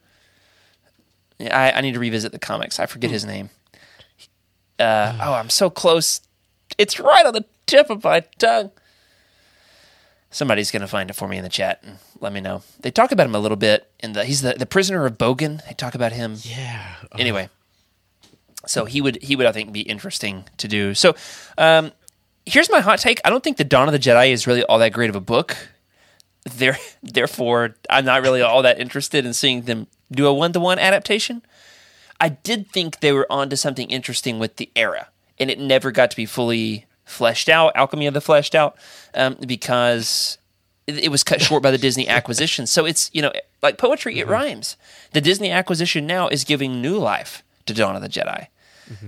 I, 1.40 1.72
I 1.72 1.80
need 1.80 1.94
to 1.94 2.00
revisit 2.00 2.32
the 2.32 2.38
comics. 2.38 2.78
I 2.78 2.86
forget 2.86 3.10
his 3.10 3.24
name. 3.24 3.50
Uh, 4.78 5.16
oh, 5.22 5.34
I'm 5.34 5.50
so 5.50 5.70
close. 5.70 6.20
It's 6.78 6.98
right 6.98 7.24
on 7.24 7.32
the 7.32 7.44
tip 7.66 7.90
of 7.90 8.04
my 8.04 8.20
tongue. 8.38 8.70
Somebody's 10.34 10.72
gonna 10.72 10.88
find 10.88 11.10
it 11.10 11.12
for 11.12 11.28
me 11.28 11.36
in 11.36 11.44
the 11.44 11.48
chat 11.48 11.78
and 11.84 11.98
let 12.18 12.32
me 12.32 12.40
know. 12.40 12.64
They 12.80 12.90
talk 12.90 13.12
about 13.12 13.26
him 13.26 13.36
a 13.36 13.38
little 13.38 13.56
bit 13.56 13.88
in 14.00 14.14
the 14.14 14.24
he's 14.24 14.42
the, 14.42 14.54
the 14.54 14.66
prisoner 14.66 15.06
of 15.06 15.16
Bogan. 15.16 15.64
They 15.68 15.74
talk 15.74 15.94
about 15.94 16.10
him. 16.10 16.38
Yeah. 16.42 16.96
Anyway, 17.16 17.50
so 18.66 18.84
he 18.84 19.00
would 19.00 19.22
he 19.22 19.36
would 19.36 19.46
I 19.46 19.52
think 19.52 19.70
be 19.70 19.82
interesting 19.82 20.42
to 20.56 20.66
do. 20.66 20.92
So 20.92 21.14
um, 21.56 21.92
here's 22.44 22.68
my 22.68 22.80
hot 22.80 22.98
take. 22.98 23.20
I 23.24 23.30
don't 23.30 23.44
think 23.44 23.58
the 23.58 23.64
Dawn 23.64 23.86
of 23.86 23.92
the 23.92 23.98
Jedi 24.00 24.32
is 24.32 24.44
really 24.44 24.64
all 24.64 24.80
that 24.80 24.92
great 24.92 25.08
of 25.08 25.14
a 25.14 25.20
book. 25.20 25.56
There, 26.52 26.78
therefore, 27.04 27.76
I'm 27.88 28.04
not 28.04 28.22
really 28.22 28.42
all 28.42 28.62
that 28.62 28.80
interested 28.80 29.24
in 29.24 29.34
seeing 29.34 29.62
them 29.62 29.86
do 30.10 30.26
a 30.26 30.34
one 30.34 30.52
to 30.54 30.58
one 30.58 30.80
adaptation. 30.80 31.42
I 32.18 32.30
did 32.30 32.72
think 32.72 32.98
they 32.98 33.12
were 33.12 33.30
onto 33.30 33.54
something 33.54 33.88
interesting 33.88 34.40
with 34.40 34.56
the 34.56 34.68
era, 34.74 35.10
and 35.38 35.48
it 35.48 35.60
never 35.60 35.92
got 35.92 36.10
to 36.10 36.16
be 36.16 36.26
fully 36.26 36.86
fleshed 37.04 37.48
out. 37.48 37.72
Alchemy 37.74 38.06
of 38.06 38.14
the 38.14 38.20
fleshed 38.20 38.54
out, 38.54 38.76
um, 39.14 39.36
because 39.46 40.38
it, 40.86 40.98
it 40.98 41.08
was 41.08 41.22
cut 41.24 41.40
short 41.40 41.62
by 41.62 41.70
the 41.70 41.78
Disney 41.78 42.08
acquisition. 42.08 42.66
So 42.66 42.84
it's 42.84 43.10
you 43.12 43.22
know 43.22 43.32
like 43.62 43.78
poetry, 43.78 44.18
it 44.18 44.26
rhymes. 44.26 44.76
The 45.12 45.20
Disney 45.20 45.50
acquisition 45.50 46.06
now 46.06 46.28
is 46.28 46.44
giving 46.44 46.80
new 46.80 46.98
life 46.98 47.42
to 47.66 47.74
Dawn 47.74 47.96
of 47.96 48.02
the 48.02 48.08
Jedi 48.08 48.48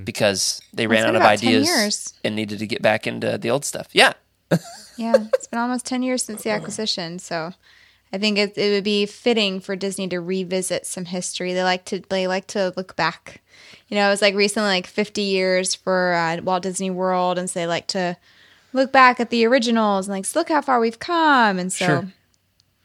because 0.05 0.63
they 0.73 0.87
ran 0.87 1.05
out 1.05 1.17
of 1.17 1.21
ideas 1.23 2.15
and 2.25 2.35
needed 2.35 2.59
to 2.61 2.67
get 2.67 2.81
back 2.81 3.07
into 3.07 3.37
the 3.37 3.51
old 3.51 3.65
stuff. 3.65 3.89
Yeah, 3.93 4.15
Yeah, 4.97 5.15
it's 5.35 5.47
been 5.47 5.59
almost 5.59 5.85
10 5.85 6.03
years 6.03 6.25
since 6.25 6.43
the 6.43 6.51
acquisition. 6.57 7.19
So 7.19 7.53
I 8.13 8.19
think 8.19 8.39
it, 8.39 8.57
it 8.57 8.71
would 8.71 8.85
be 8.85 9.05
fitting 9.07 9.61
for 9.61 9.75
Disney 9.77 10.09
to 10.09 10.21
revisit 10.21 10.87
some 10.87 11.05
history. 11.07 11.53
They 11.53 11.63
like 11.65 11.85
to 11.87 12.01
they 12.09 12.27
like 12.27 12.47
to 12.49 12.73
look 12.77 12.97
back. 12.97 13.43
You 13.89 13.97
know, 13.97 14.07
it 14.07 14.11
was 14.11 14.23
like 14.23 14.35
recently 14.35 14.69
like 14.69 14.87
50 14.87 15.23
years 15.23 15.75
for 15.75 16.13
uh, 16.15 16.41
Walt 16.43 16.63
Disney 16.63 16.91
World, 16.91 17.39
and 17.39 17.49
so 17.51 17.59
they 17.61 17.67
like 17.67 17.87
to 17.89 18.17
look 18.73 18.93
back 18.93 19.21
at 19.21 19.31
the 19.31 19.45
originals 19.47 20.07
and 20.09 20.17
like 20.17 20.35
look 20.35 20.49
how 20.49 20.61
far 20.61 20.79
we've 20.81 20.99
come. 20.99 21.59
And 21.59 21.73
so 21.73 21.87
Sure. 21.87 22.13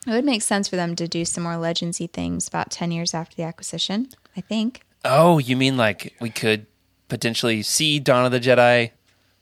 it 0.07 0.11
would 0.11 0.25
make 0.25 0.41
sense 0.41 0.67
for 0.67 0.75
them 0.75 0.95
to 0.95 1.07
do 1.07 1.25
some 1.25 1.43
more 1.43 1.53
legendsy 1.53 2.09
things 2.09 2.47
about 2.47 2.71
10 2.71 2.91
years 2.91 3.13
after 3.13 3.35
the 3.35 3.43
acquisition. 3.43 4.09
I 4.35 4.41
think. 4.41 4.81
Oh, 5.03 5.37
you 5.39 5.55
mean 5.57 5.77
like 5.77 6.13
we 6.21 6.29
could 6.29 6.65
potentially 7.09 7.61
see 7.61 7.99
Dawn 7.99 8.25
of 8.25 8.31
the 8.31 8.39
Jedi, 8.39 8.91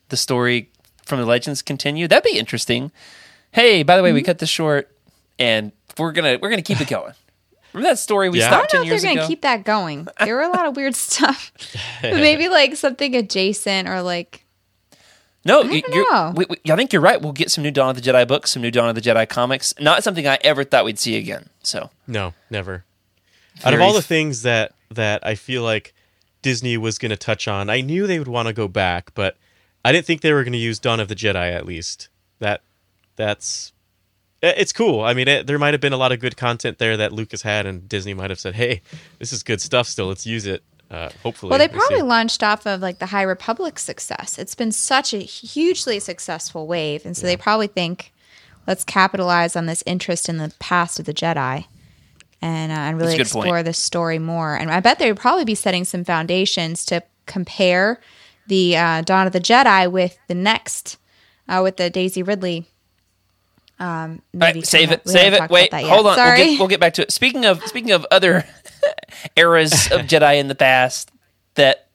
the 0.10 0.18
story 0.18 0.70
from 1.06 1.20
the 1.20 1.26
Legends 1.26 1.62
continue? 1.62 2.08
That'd 2.08 2.32
be 2.32 2.38
interesting. 2.40 2.92
Hey, 3.52 3.84
by 3.84 3.96
the 3.98 4.04
way, 4.04 4.12
we 4.14 4.22
cut 4.22 4.40
this 4.40 4.50
short, 4.50 4.92
and 5.40 5.72
we're 5.98 6.12
gonna 6.12 6.38
we're 6.42 6.50
gonna 6.50 6.62
keep 6.62 6.82
it 6.82 6.88
going. 6.90 7.14
Remember 7.74 7.90
that 7.92 8.00
story 8.00 8.30
we 8.30 8.40
Yeah. 8.40 8.48
I 8.48 8.52
don't 8.58 8.70
ten 8.70 8.80
know 8.80 8.84
if 8.84 8.88
years 8.90 9.02
they're 9.02 9.10
going 9.10 9.18
ago? 9.20 9.26
to 9.26 9.28
keep 9.28 9.42
that 9.42 9.64
going. 9.64 10.08
There 10.24 10.36
were 10.36 10.42
a 10.42 10.50
lot 10.50 10.66
of 10.66 10.76
weird 10.76 10.96
stuff. 11.08 11.52
But 12.02 12.14
maybe 12.18 12.50
like 12.50 12.76
something 12.76 13.16
adjacent 13.16 13.88
or 13.88 14.02
like 14.02 14.46
no, 15.46 15.64
don't 15.64 15.72
you're, 15.72 16.12
know. 16.12 16.34
we, 16.36 16.46
we, 16.50 16.58
I 16.72 16.76
think 16.76 16.92
you're 16.92 17.02
right. 17.02 17.22
We'll 17.22 17.32
get 17.32 17.50
some 17.50 17.64
new 17.64 17.72
Dawn 17.72 17.92
of 17.92 17.96
the 17.96 18.02
Jedi 18.02 18.28
books, 18.28 18.52
some 18.52 18.62
new 18.62 18.72
Dawn 18.72 18.90
of 18.90 18.96
the 18.96 19.02
Jedi 19.02 19.28
comics. 19.28 19.74
Not 19.80 20.04
something 20.04 20.28
I 20.28 20.38
ever 20.42 20.66
thought 20.66 20.84
we'd 20.84 21.00
see 21.00 21.16
again. 21.16 21.50
So 21.64 21.90
No, 22.08 22.34
never. 22.50 22.84
Out 23.64 23.74
of 23.74 23.82
all 23.82 23.94
the 23.94 24.02
things 24.02 24.42
that 24.44 24.74
that 24.92 25.26
I 25.26 25.36
feel 25.36 25.64
like 25.64 25.94
Disney 26.42 26.78
was 26.78 26.98
going 26.98 27.12
to 27.12 27.18
touch 27.18 27.48
on, 27.48 27.70
I 27.70 27.82
knew 27.82 28.06
they 28.08 28.20
would 28.20 28.28
want 28.28 28.48
to 28.48 28.54
go 28.54 28.68
back, 28.68 29.12
but 29.14 29.38
I 29.86 29.92
didn't 29.92 30.06
think 30.08 30.22
they 30.22 30.34
were 30.34 30.44
going 30.44 30.54
to 30.54 30.58
use 30.60 30.80
Dawn 30.80 31.00
of 31.00 31.08
the 31.08 31.16
Jedi. 31.16 31.52
At 31.54 31.66
least 31.66 32.10
that 32.40 32.62
that's 33.16 33.72
it's 34.42 34.72
cool. 34.74 35.02
I 35.02 35.14
mean, 35.14 35.28
it, 35.28 35.48
there 35.48 35.60
might 35.60 35.74
have 35.74 35.82
been 35.82 35.94
a 35.94 35.98
lot 35.98 36.12
of 36.12 36.20
good 36.20 36.38
content 36.38 36.78
there 36.78 36.98
that 36.98 37.12
Lucas 37.12 37.42
had, 37.42 37.66
and 37.66 37.88
Disney 37.90 38.14
might 38.14 38.30
have 38.30 38.40
said, 38.40 38.56
"Hey, 38.56 38.82
this 39.20 39.34
is 39.34 39.44
good 39.44 39.62
stuff. 39.62 39.88
Still, 39.88 40.08
let's 40.08 40.26
use 40.26 40.46
it." 40.46 40.64
Uh, 40.92 41.10
hopefully, 41.22 41.50
Well, 41.52 41.60
they 41.60 41.68
We'll 41.68 41.80
see. 41.82 41.88
probably 41.88 42.02
launched 42.02 42.42
off 42.42 42.66
of 42.66 42.82
like 42.82 42.98
the 43.00 43.08
High 43.08 43.22
Republic 43.24 43.78
success. 43.78 44.40
It's 44.40 44.56
been 44.56 44.72
such 44.72 45.14
a 45.14 45.20
hugely 45.20 46.00
successful 46.00 46.66
wave, 46.68 47.06
and 47.06 47.16
so 47.16 47.28
they 47.28 47.38
probably 47.38 47.68
think, 47.68 48.12
let's 48.66 48.84
capitalize 48.84 49.56
on 49.56 49.66
this 49.68 49.84
interest 49.86 50.30
in 50.30 50.38
the 50.38 50.52
past 50.60 51.00
of 51.00 51.06
the 51.06 51.14
Jedi, 51.14 51.66
and 52.42 52.72
uh, 52.72 52.76
and 52.76 52.98
really 52.98 53.18
That's 53.18 53.34
point. 53.34 53.46
explore 53.46 53.62
this 53.64 53.78
story 53.78 54.20
more. 54.20 54.56
And 54.56 54.72
I 54.72 54.80
bet 54.80 54.98
they 55.00 55.12
would 55.12 55.20
probably 55.22 55.46
be 55.46 55.56
setting 55.56 55.86
some 55.86 56.04
foundations 56.04 56.86
to 56.86 57.04
compare 57.26 58.00
the 58.48 58.76
uh, 58.78 59.02
Dawn 59.02 59.28
of 59.28 59.34
the 59.34 59.40
Jedi 59.40 59.92
with 59.92 60.18
the 60.28 60.34
next, 60.34 60.98
uh, 61.48 61.60
with 61.62 61.78
the 61.78 61.90
Daisy 61.92 62.24
Ridley. 62.24 62.66
Um, 63.80 64.22
right, 64.34 64.66
save 64.66 64.92
it. 64.92 65.08
Save 65.08 65.34
it. 65.34 65.50
Wait, 65.50 65.70
about 65.70 65.72
that 65.72 65.84
yet. 65.84 65.90
hold 65.90 66.08
on. 66.08 66.18
We'll 66.18 66.36
get, 66.36 66.60
we'll 66.60 66.68
get 66.68 66.80
back 66.80 66.94
to 66.96 67.04
it. 67.04 67.12
Speaking 67.12 67.46
of 67.46 67.66
speaking 67.66 67.92
of 67.92 68.06
other 68.12 68.46
eras 69.36 69.74
of 69.92 70.02
Jedi 70.02 70.40
in 70.40 70.48
the 70.50 70.56
past 70.56 71.12
that 71.56 71.88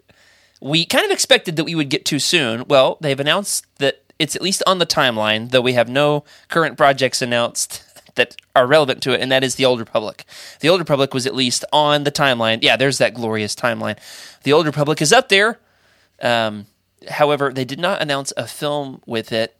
we 0.60 0.86
kind 0.86 1.04
of 1.04 1.10
expected 1.10 1.56
that 1.56 1.64
we 1.64 1.74
would 1.74 1.90
get 1.90 2.04
too 2.06 2.18
soon. 2.18 2.64
Well, 2.68 2.96
they've 3.00 3.20
announced 3.20 3.66
that 3.78 4.02
it's 4.18 4.34
at 4.34 4.42
least 4.42 4.62
on 4.66 4.78
the 4.78 4.86
timeline, 4.86 5.50
though 5.50 5.60
we 5.60 5.74
have 5.74 5.88
no 5.88 6.24
current 6.48 6.78
projects 6.78 7.20
announced 7.20 7.82
that 8.14 8.36
are 8.56 8.66
relevant 8.66 9.02
to 9.02 9.12
it, 9.12 9.20
and 9.20 9.30
that 9.30 9.44
is 9.44 9.56
the 9.56 9.64
Old 9.66 9.78
Republic. 9.78 10.24
The 10.60 10.68
Old 10.70 10.80
Republic 10.80 11.12
was 11.12 11.26
at 11.26 11.34
least 11.34 11.64
on 11.72 12.04
the 12.04 12.12
timeline. 12.12 12.60
Yeah, 12.62 12.76
there's 12.76 12.98
that 12.98 13.12
glorious 13.12 13.54
timeline. 13.54 13.98
The 14.44 14.52
Old 14.52 14.66
Republic 14.66 15.02
is 15.02 15.12
up 15.12 15.28
there. 15.28 15.58
Um, 16.22 16.66
however, 17.10 17.52
they 17.52 17.64
did 17.64 17.78
not 17.78 18.00
announce 18.00 18.32
a 18.36 18.46
film 18.46 19.02
with 19.04 19.32
it. 19.32 19.56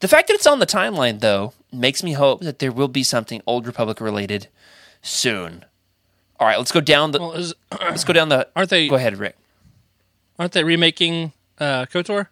The 0.00 0.08
fact 0.08 0.28
that 0.28 0.34
it's 0.34 0.46
on 0.46 0.58
the 0.58 0.66
timeline, 0.66 1.20
though, 1.20 1.52
makes 1.72 2.02
me 2.02 2.12
hope 2.14 2.40
that 2.40 2.58
there 2.58 2.72
will 2.72 2.88
be 2.88 3.02
something 3.02 3.42
Old 3.46 3.66
Republic 3.66 4.00
related 4.00 4.48
soon. 5.02 5.64
All 6.38 6.46
right, 6.46 6.56
let's 6.58 6.72
go 6.72 6.80
down 6.80 7.12
the. 7.12 7.18
Well, 7.20 7.32
is, 7.32 7.54
let's 7.70 8.04
go 8.04 8.12
down 8.12 8.30
the. 8.30 8.48
aren't 8.56 8.70
they 8.70 8.88
Go 8.88 8.96
ahead, 8.96 9.18
Rick. 9.18 9.36
aren't 10.38 10.52
they 10.52 10.64
remaking 10.64 11.32
uh, 11.58 11.84
Kotor 11.86 12.28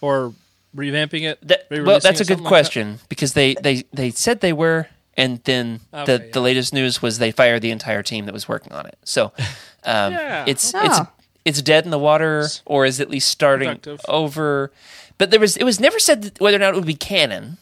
or 0.00 0.34
revamping 0.76 1.22
it? 1.22 1.38
That, 1.46 1.66
well, 1.70 2.00
that's 2.00 2.06
a 2.06 2.24
good 2.24 2.26
something 2.26 2.36
like 2.38 2.42
that? 2.44 2.48
question 2.48 2.98
because 3.08 3.34
they, 3.34 3.54
they, 3.54 3.84
they 3.92 4.10
said 4.10 4.40
they 4.40 4.52
were, 4.52 4.88
and 5.16 5.40
then 5.44 5.78
the, 5.92 5.98
Okay, 6.00 6.16
the 6.32 6.40
yeah. 6.40 6.44
latest 6.44 6.74
news 6.74 7.00
was 7.00 7.18
they 7.18 7.30
fired 7.30 7.62
the 7.62 7.70
entire 7.70 8.02
team 8.02 8.24
that 8.26 8.34
was 8.34 8.48
working 8.48 8.72
on 8.72 8.86
it. 8.86 8.98
So 9.04 9.26
um, 9.84 10.12
Yeah. 10.12 10.44
it's 10.48 10.74
Oh. 10.74 10.80
it's 10.84 11.00
it's 11.44 11.62
dead 11.62 11.84
in 11.84 11.90
the 11.92 11.98
water, 11.98 12.46
or 12.64 12.84
is 12.86 13.00
at 13.00 13.10
least 13.10 13.28
starting 13.28 13.68
Productive. 13.68 14.00
over. 14.08 14.72
But 15.18 15.30
there 15.30 15.40
was 15.40 15.56
it 15.56 15.64
was 15.64 15.80
never 15.80 15.98
said 15.98 16.22
that 16.22 16.40
whether 16.40 16.56
or 16.56 16.60
not 16.60 16.74
it 16.74 16.76
would 16.76 16.86
be 16.86 16.94
canon. 16.94 17.58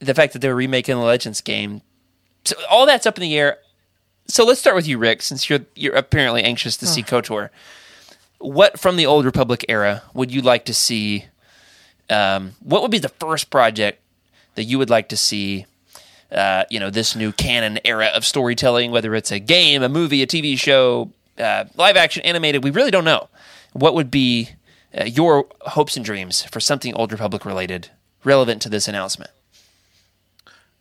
The 0.00 0.14
fact 0.14 0.32
that 0.32 0.40
they 0.40 0.48
were 0.48 0.54
remaking 0.54 0.96
the 0.96 1.02
Legends 1.02 1.40
game, 1.40 1.80
so 2.44 2.56
all 2.68 2.86
that's 2.86 3.06
up 3.06 3.16
in 3.16 3.22
the 3.22 3.36
air. 3.36 3.58
So 4.26 4.44
let's 4.44 4.60
start 4.60 4.76
with 4.76 4.86
you, 4.88 4.98
Rick, 4.98 5.22
since 5.22 5.48
you're 5.48 5.60
you're 5.74 5.94
apparently 5.94 6.42
anxious 6.42 6.76
to 6.78 6.86
see 6.86 7.02
Kotor. 7.02 7.50
What 8.38 8.78
from 8.78 8.96
the 8.96 9.06
old 9.06 9.24
Republic 9.24 9.64
era 9.68 10.02
would 10.12 10.30
you 10.32 10.42
like 10.42 10.64
to 10.66 10.74
see? 10.74 11.26
Um, 12.10 12.52
what 12.60 12.82
would 12.82 12.90
be 12.90 12.98
the 12.98 13.08
first 13.08 13.50
project 13.50 14.00
that 14.54 14.64
you 14.64 14.78
would 14.78 14.90
like 14.90 15.08
to 15.10 15.16
see. 15.16 15.66
Uh, 16.32 16.64
you 16.68 16.80
know 16.80 16.90
this 16.90 17.14
new 17.14 17.30
canon 17.30 17.78
era 17.84 18.06
of 18.06 18.24
storytelling, 18.24 18.90
whether 18.90 19.14
it's 19.14 19.30
a 19.30 19.38
game, 19.38 19.82
a 19.82 19.88
movie, 19.88 20.20
a 20.20 20.26
TV 20.26 20.58
show, 20.58 21.10
uh, 21.38 21.64
live 21.76 21.96
action, 21.96 22.22
animated. 22.24 22.64
We 22.64 22.70
really 22.70 22.90
don't 22.90 23.04
know. 23.04 23.28
What 23.72 23.94
would 23.94 24.10
be 24.10 24.50
uh, 24.98 25.04
your 25.04 25.46
hopes 25.62 25.96
and 25.96 26.04
dreams 26.04 26.42
for 26.42 26.60
something 26.60 26.94
Old 26.94 27.12
Republic 27.12 27.44
related, 27.44 27.90
relevant 28.22 28.62
to 28.62 28.68
this 28.68 28.88
announcement? 28.88 29.30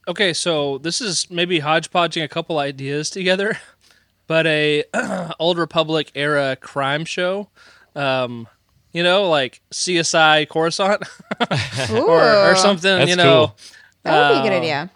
Okay, 0.07 0.33
so 0.33 0.77
this 0.79 0.99
is 0.99 1.29
maybe 1.29 1.59
hodgepodging 1.59 2.23
a 2.23 2.27
couple 2.27 2.59
ideas 2.59 3.09
together, 3.09 3.57
but 4.27 4.45
a 4.45 4.83
old 5.39 5.57
Republic 5.57 6.11
era 6.13 6.57
crime 6.59 7.05
show, 7.05 7.49
um, 7.95 8.47
you 8.91 9.01
know, 9.01 9.29
like 9.29 9.61
CSI 9.71 10.47
Coruscant 10.49 11.03
or, 11.91 12.51
or 12.51 12.55
something. 12.55 12.97
That's 12.97 13.09
you 13.09 13.15
know, 13.15 13.47
cool. 13.47 13.57
That 14.03 14.29
would 14.29 14.35
be 14.35 14.39
a 14.39 14.49
good 14.49 14.55
uh, 14.55 14.59
idea. 14.59 14.91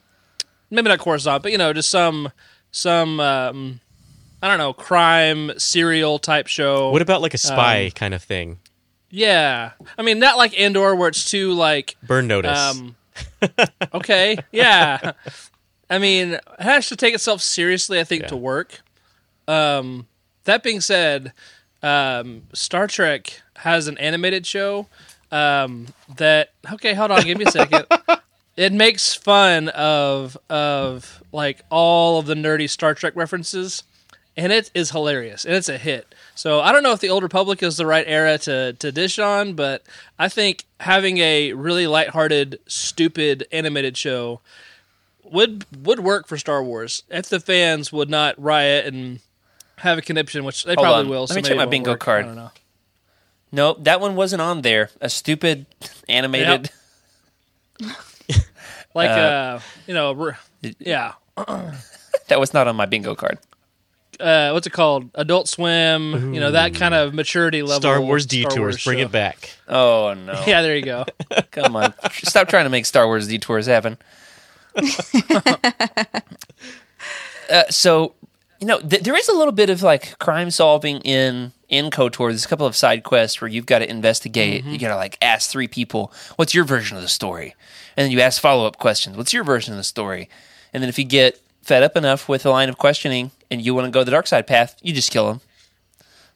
maybe 0.70 0.89
not 0.89 0.99
Coruscant, 0.99 1.41
but 1.41 1.51
you 1.51 1.57
know, 1.57 1.72
just 1.72 1.89
some 1.89 2.32
some 2.72 3.20
um, 3.22 3.80
I 4.41 4.49
don't 4.49 4.57
know 4.57 4.74
crime 4.74 5.57
serial 5.57 6.20
type 6.20 6.47
show. 6.47 6.91
What 6.91 7.01
about 7.01 7.22
like 7.22 7.34
a 7.34 7.38
spy 7.38 7.86
Um, 7.86 7.91
kind 7.91 8.13
of 8.13 8.22
thing? 8.22 8.59
Yeah, 9.10 9.72
I 9.97 10.01
mean, 10.01 10.20
not 10.20 10.38
like 10.38 10.60
Andor 10.60 10.95
where 10.95 11.10
it's 11.10 11.30
too 11.30 11.53
like 11.53 11.95
Burn 12.03 12.28
notice. 12.28 12.58
Um, 12.58 12.95
okay, 13.93 14.38
yeah. 14.51 15.14
I 15.89 15.99
mean, 15.99 16.34
it 16.34 16.43
has 16.60 16.89
to 16.89 16.95
take 16.95 17.14
itself 17.14 17.41
seriously, 17.41 17.99
I 17.99 18.03
think, 18.03 18.24
Yeah. 18.24 18.28
to 18.30 18.38
work. 18.38 18.82
Um, 19.47 20.08
that 20.43 20.62
being 20.64 20.82
said, 20.82 21.32
um, 21.82 22.43
Star 22.53 22.88
Trek 22.88 23.41
has 23.58 23.88
an 23.88 23.97
animated 23.97 24.45
show 24.45 24.88
um, 25.32 25.88
that. 26.18 26.51
Okay, 26.74 26.93
hold 26.93 27.12
on, 27.12 27.24
give 27.24 27.38
me 27.38 27.45
a 27.45 27.51
second. 27.51 27.86
it 28.58 28.74
makes 28.74 29.14
fun 29.14 29.70
of 29.70 30.38
of 30.49 31.24
like 31.32 31.62
all 31.70 32.20
of 32.20 32.26
the 32.26 32.36
nerdy 32.36 32.70
Star 32.70 32.93
Trek 32.93 33.14
references, 33.16 33.84
and 34.38 34.54
it 34.54 34.72
is 34.74 34.92
hilarious, 34.92 35.44
and 35.44 35.56
it's 35.56 35.68
a 35.68 35.78
hit. 35.78 36.14
So 36.36 36.62
I 36.62 36.72
don't 36.72 36.84
know 36.84 36.92
if 36.94 37.00
the 37.00 37.10
Old 37.10 37.24
Republic 37.24 37.62
is 37.64 37.76
the 37.78 37.86
right 37.86 38.06
era 38.08 38.38
to 38.40 38.74
to 38.74 38.92
dish 38.92 39.18
on, 39.20 39.54
but 39.54 39.84
I 40.18 40.30
think 40.30 40.66
having 40.80 41.18
a 41.18 41.54
really 41.54 41.88
lighthearted, 41.88 42.60
stupid 42.68 43.48
animated 43.52 43.98
show 43.98 44.40
would 45.24 45.66
would 45.84 46.00
work 46.00 46.28
for 46.28 46.38
Star 46.38 46.64
Wars 46.64 47.04
if 47.10 47.28
the 47.28 47.40
fans 47.40 47.92
would 47.92 48.10
not 48.10 48.42
riot 48.42 48.86
and 48.86 49.20
have 49.78 49.98
a 49.98 50.02
conniption, 50.02 50.46
which 50.46 50.64
they 50.64 50.76
Hold 50.76 50.86
probably 50.86 51.04
on. 51.06 51.10
will. 51.10 51.22
Let 51.22 51.30
so 51.30 51.36
me 51.36 51.42
check 51.42 51.58
my 51.58 51.66
bingo 51.66 51.92
work. 51.92 52.00
card. 52.00 52.26
I. 52.28 52.50
Nope, 53.52 53.84
that 53.86 54.00
one 54.00 54.16
wasn't 54.16 54.42
on 54.42 54.62
there. 54.62 54.92
A 55.02 55.10
stupid 55.10 55.66
animated. 56.10 56.70
Like 58.96 59.12
Uh, 59.12 59.14
uh, 59.14 59.60
you 59.86 59.94
know, 59.94 60.34
yeah. 60.80 61.14
That 62.30 62.40
was 62.42 62.54
not 62.54 62.68
on 62.68 62.76
my 62.76 62.86
bingo 62.88 63.16
card. 63.16 63.38
Uh, 64.20 64.51
what's 64.51 64.65
it 64.68 64.72
called? 64.72 65.09
Adult 65.15 65.47
Swim. 65.47 66.34
You 66.34 66.39
know 66.39 66.51
that 66.51 66.74
kind 66.74 66.93
of 66.93 67.13
maturity 67.13 67.61
level. 67.61 67.82
Star 67.82 68.01
Wars 68.01 68.24
Star 68.24 68.41
detours. 68.43 68.57
Wars 68.59 68.84
Bring 68.84 68.99
show. 68.99 69.05
it 69.05 69.11
back. 69.11 69.57
Oh 69.68 70.13
no! 70.13 70.43
Yeah, 70.47 70.61
there 70.61 70.76
you 70.76 70.84
go. 70.84 71.05
Come 71.51 71.76
on, 71.76 71.93
stop 72.11 72.47
trying 72.47 72.65
to 72.65 72.70
make 72.70 72.86
Star 72.86 73.05
Wars 73.05 73.28
detours 73.28 73.65
happen. 73.68 73.97
uh, 77.49 77.63
so, 77.70 78.13
you 78.59 78.68
know, 78.68 78.80
th- 78.80 79.03
there 79.03 79.15
is 79.15 79.28
a 79.28 79.34
little 79.34 79.51
bit 79.53 79.70
of 79.70 79.82
like 79.84 80.18
crime 80.20 80.51
solving 80.51 80.99
in 81.01 81.51
in 81.70 81.89
KOTOR. 81.89 82.30
There's 82.30 82.45
a 82.45 82.47
couple 82.47 82.65
of 82.65 82.76
side 82.76 83.03
quests 83.03 83.41
where 83.41 83.49
you've 83.49 83.65
got 83.65 83.80
to 83.80 83.89
investigate. 83.89 84.63
You 84.63 84.78
got 84.78 84.89
to 84.89 84.95
like 84.95 85.18
ask 85.22 85.49
three 85.49 85.68
people, 85.68 86.11
"What's 86.36 86.53
your 86.53 86.63
version 86.63 86.97
of 86.97 87.03
the 87.03 87.09
story?" 87.09 87.55
And 87.95 88.05
then 88.05 88.11
you 88.11 88.20
ask 88.22 88.41
follow 88.41 88.65
up 88.68 88.78
questions. 88.78 89.18
What's 89.18 89.34
your 89.34 89.43
version 89.43 89.74
of 89.74 89.78
the 89.78 89.84
story? 89.84 90.30
And 90.74 90.84
then 90.84 90.89
if 90.89 90.99
you 90.99 91.05
get 91.05 91.41
fed 91.63 91.84
up 91.84 91.97
enough 91.97 92.30
with 92.30 92.43
the 92.43 92.49
line 92.51 92.70
of 92.70 92.78
questioning 92.78 93.32
and 93.50 93.62
you 93.62 93.74
want 93.74 93.86
to 93.86 93.91
go 93.91 94.04
the 94.04 94.12
dark 94.12 94.28
side 94.28 94.48
path, 94.48 94.76
you 94.82 94.93
just 94.93 95.12
kill 95.12 95.28
them. 95.28 95.41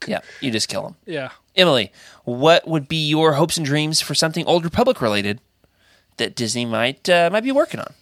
Yeah, 0.07 0.21
you 0.39 0.51
just 0.51 0.67
kill 0.67 0.83
them. 0.83 0.95
Yeah. 1.05 1.29
Emily, 1.55 1.91
what 2.23 2.67
would 2.67 2.87
be 2.87 3.07
your 3.07 3.33
hopes 3.33 3.57
and 3.57 3.65
dreams 3.65 4.01
for 4.01 4.15
something 4.15 4.45
Old 4.45 4.63
Republic 4.63 5.01
related 5.01 5.39
that 6.17 6.35
Disney 6.35 6.65
might 6.65 7.07
uh, 7.09 7.29
might 7.31 7.43
be 7.43 7.51
working 7.51 7.79
on? 7.79 7.93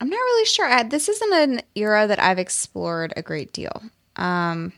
I'm 0.00 0.08
not 0.08 0.16
really 0.16 0.46
sure. 0.46 0.66
I, 0.66 0.82
this 0.82 1.08
isn't 1.08 1.32
an 1.32 1.62
era 1.74 2.06
that 2.06 2.20
I've 2.20 2.38
explored 2.38 3.12
a 3.16 3.22
great 3.22 3.52
deal. 3.52 3.82
Um, 4.16 4.72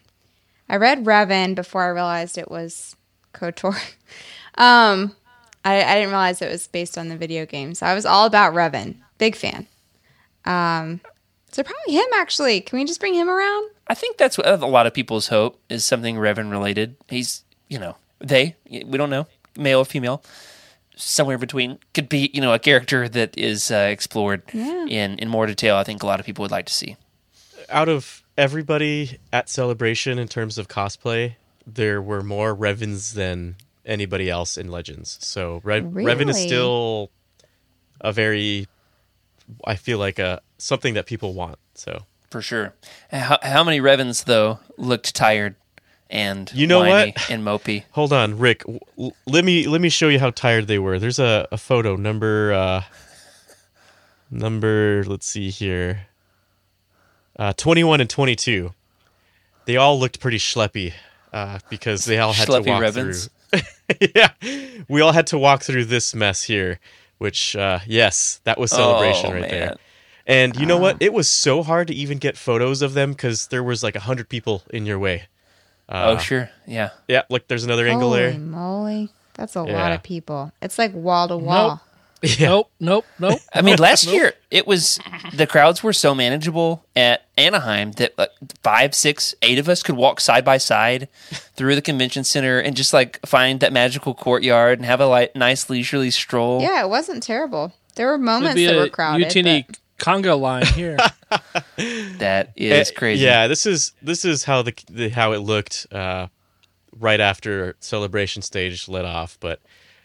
I 0.68 0.76
read 0.76 1.04
Revan 1.04 1.54
before 1.54 1.82
I 1.82 1.88
realized 1.88 2.38
it 2.38 2.50
was 2.50 2.96
KOTOR. 3.34 3.74
um, 4.56 5.14
I, 5.64 5.82
I 5.84 5.94
didn't 5.94 6.10
realize 6.10 6.42
it 6.42 6.50
was 6.50 6.66
based 6.66 6.98
on 6.98 7.08
the 7.08 7.16
video 7.16 7.46
game, 7.46 7.74
so 7.74 7.86
I 7.86 7.94
was 7.94 8.06
all 8.06 8.26
about 8.26 8.54
Revan. 8.54 8.96
Big 9.18 9.36
fan. 9.36 9.68
Um, 10.44 11.00
so 11.52 11.62
probably 11.62 11.94
him 11.94 12.06
actually. 12.14 12.60
Can 12.60 12.78
we 12.78 12.84
just 12.84 13.00
bring 13.00 13.14
him 13.14 13.28
around? 13.30 13.70
I 13.86 13.94
think 13.94 14.16
that's 14.16 14.36
what 14.38 14.46
a 14.46 14.56
lot 14.66 14.86
of 14.86 14.94
people's 14.94 15.28
hope 15.28 15.60
is 15.68 15.84
something 15.84 16.16
Revan 16.16 16.50
related. 16.50 16.96
He's, 17.08 17.44
you 17.68 17.78
know, 17.78 17.96
they, 18.20 18.56
we 18.70 18.96
don't 18.98 19.10
know, 19.10 19.26
male 19.56 19.80
or 19.80 19.84
female, 19.84 20.22
somewhere 20.96 21.34
in 21.34 21.40
between. 21.40 21.78
Could 21.94 22.08
be, 22.08 22.30
you 22.32 22.40
know, 22.40 22.52
a 22.54 22.58
character 22.58 23.08
that 23.08 23.36
is 23.36 23.70
uh, 23.70 23.88
explored 23.90 24.42
Yeah. 24.52 24.86
in, 24.86 25.18
in 25.18 25.28
more 25.28 25.46
detail. 25.46 25.76
I 25.76 25.84
think 25.84 26.02
a 26.02 26.06
lot 26.06 26.20
of 26.20 26.26
people 26.26 26.42
would 26.42 26.50
like 26.50 26.66
to 26.66 26.72
see. 26.72 26.96
Out 27.68 27.88
of 27.88 28.22
everybody 28.38 29.18
at 29.32 29.48
Celebration 29.48 30.18
in 30.18 30.28
terms 30.28 30.58
of 30.58 30.68
cosplay, 30.68 31.34
there 31.66 32.00
were 32.00 32.22
more 32.22 32.54
Revans 32.56 33.14
than 33.14 33.56
anybody 33.84 34.30
else 34.30 34.56
in 34.56 34.70
Legends. 34.70 35.18
So 35.20 35.60
Re- 35.64 35.80
Revan 35.80 36.28
is 36.30 36.38
still 36.40 37.10
a 38.00 38.12
very, 38.12 38.68
I 39.64 39.74
feel 39.76 39.98
like 39.98 40.18
a 40.18 40.40
something 40.62 40.94
that 40.94 41.06
people 41.06 41.34
want. 41.34 41.58
So 41.74 42.02
For 42.30 42.40
sure. 42.42 42.74
How, 43.10 43.38
how 43.42 43.64
many 43.64 43.80
Revans 43.80 44.24
though, 44.24 44.60
looked 44.76 45.14
tired 45.14 45.56
and 46.10 46.50
You 46.54 46.66
know 46.66 46.80
what? 46.80 47.30
and 47.30 47.42
mopey? 47.44 47.84
hold 47.92 48.12
on, 48.12 48.38
Rick. 48.38 48.60
w- 48.64 49.12
let 49.26 49.44
me 49.44 49.66
let 49.66 49.80
me 49.80 49.88
show 49.88 50.08
you 50.08 50.18
how 50.18 50.30
tired 50.30 50.66
they 50.66 50.78
were. 50.78 50.98
There's 50.98 51.18
a, 51.18 51.48
a 51.50 51.56
photo 51.58 51.96
number 51.96 52.52
uh, 52.52 52.82
number. 54.30 55.04
Let's 55.06 55.26
see 55.26 55.50
here. 55.50 56.06
Uh, 57.38 57.52
21 57.54 58.00
and 58.00 58.10
22. 58.10 58.72
They 59.64 59.76
all 59.76 59.98
looked 59.98 60.20
pretty 60.20 60.38
schleppy 60.38 60.92
uh, 61.32 61.58
because 61.70 62.04
they 62.04 62.18
all 62.18 62.32
had 62.32 62.48
Schleppy 62.48 62.64
to 62.64 62.70
walk 62.72 62.82
Revans. 62.82 63.28
through. 63.50 63.60
yeah, 64.14 64.28
we 64.88 65.00
all 65.00 65.12
had 65.12 65.26
to 65.28 65.38
walk 65.38 65.62
through 65.62 65.86
this 65.86 66.14
mess 66.14 66.42
here. 66.42 66.78
Which, 67.18 67.54
uh, 67.54 67.78
yes, 67.86 68.40
that 68.44 68.58
was 68.58 68.70
celebration 68.72 69.30
Oh, 69.30 69.32
right 69.34 69.40
man. 69.42 69.50
there. 69.50 69.76
And 70.26 70.56
you 70.56 70.66
know 70.66 70.78
what? 70.78 70.96
Ah. 70.96 70.98
It 71.00 71.12
was 71.12 71.28
so 71.28 71.62
hard 71.62 71.88
to 71.88 71.94
even 71.94 72.18
get 72.18 72.36
photos 72.36 72.82
of 72.82 72.94
them 72.94 73.12
because 73.12 73.48
there 73.48 73.62
was 73.62 73.82
like 73.82 73.96
a 73.96 74.00
hundred 74.00 74.28
people 74.28 74.62
in 74.70 74.86
your 74.86 74.98
way. 74.98 75.24
oh, 75.88 76.12
uh, 76.14 76.18
sure. 76.18 76.50
Yeah. 76.66 76.90
Yeah, 77.08 77.22
look, 77.28 77.48
there's 77.48 77.64
another 77.64 77.86
angle 77.86 78.10
Holy 78.10 78.20
there. 78.20 78.38
moly, 78.38 79.08
that's 79.34 79.56
a 79.56 79.62
lot 79.62 79.92
of 79.92 80.02
people. 80.02 80.52
It's 80.62 80.78
like 80.78 80.92
wall 80.94 81.28
to 81.28 81.36
wall. 81.36 81.80
Nope. 82.38 82.70
Nope. 82.78 83.04
Nope. 83.18 83.40
I 83.52 83.62
mean, 83.62 83.78
last 83.78 84.06
year 84.06 84.34
it 84.48 84.64
was 84.64 85.00
the 85.34 85.44
crowds 85.44 85.82
were 85.82 85.92
so 85.92 86.14
manageable 86.14 86.84
at 86.94 87.24
Anaheim 87.36 87.90
that 87.92 88.16
like, 88.16 88.30
five, 88.62 88.94
six, 88.94 89.34
eight 89.42 89.58
of 89.58 89.68
us 89.68 89.82
could 89.82 89.96
walk 89.96 90.20
side 90.20 90.44
by 90.44 90.58
side 90.58 91.08
through 91.56 91.74
the 91.74 91.82
convention 91.82 92.22
center 92.22 92.60
and 92.60 92.76
just 92.76 92.92
like 92.92 93.18
find 93.26 93.58
that 93.58 93.72
magical 93.72 94.14
courtyard 94.14 94.78
and 94.78 94.86
have 94.86 95.00
a 95.00 95.06
like, 95.06 95.34
nice 95.34 95.68
leisurely 95.68 96.12
stroll. 96.12 96.62
Yeah, 96.62 96.84
it 96.84 96.88
wasn't 96.88 97.24
terrible. 97.24 97.72
There 97.96 98.06
were 98.06 98.18
moments 98.18 98.54
that 98.54 98.76
were 98.76 98.88
crowded. 98.88 99.26
Youtini 99.26 99.66
but- 99.66 99.78
Congo 100.02 100.36
line 100.36 100.66
here. 100.66 100.98
That 102.18 102.52
is 102.56 102.90
Eh, 102.90 102.94
crazy. 102.94 103.24
Yeah, 103.24 103.46
this 103.48 103.64
is 103.66 103.92
this 104.02 104.24
is 104.24 104.44
how 104.44 104.60
the, 104.62 104.74
the 104.90 105.08
how 105.08 105.32
it 105.32 105.38
looked 105.38 105.86
uh, 105.90 106.26
right 106.98 107.20
after 107.20 107.74
celebration 107.80 108.42
stage 108.42 108.86
let 108.88 109.04
off, 109.06 109.38
but 109.40 109.60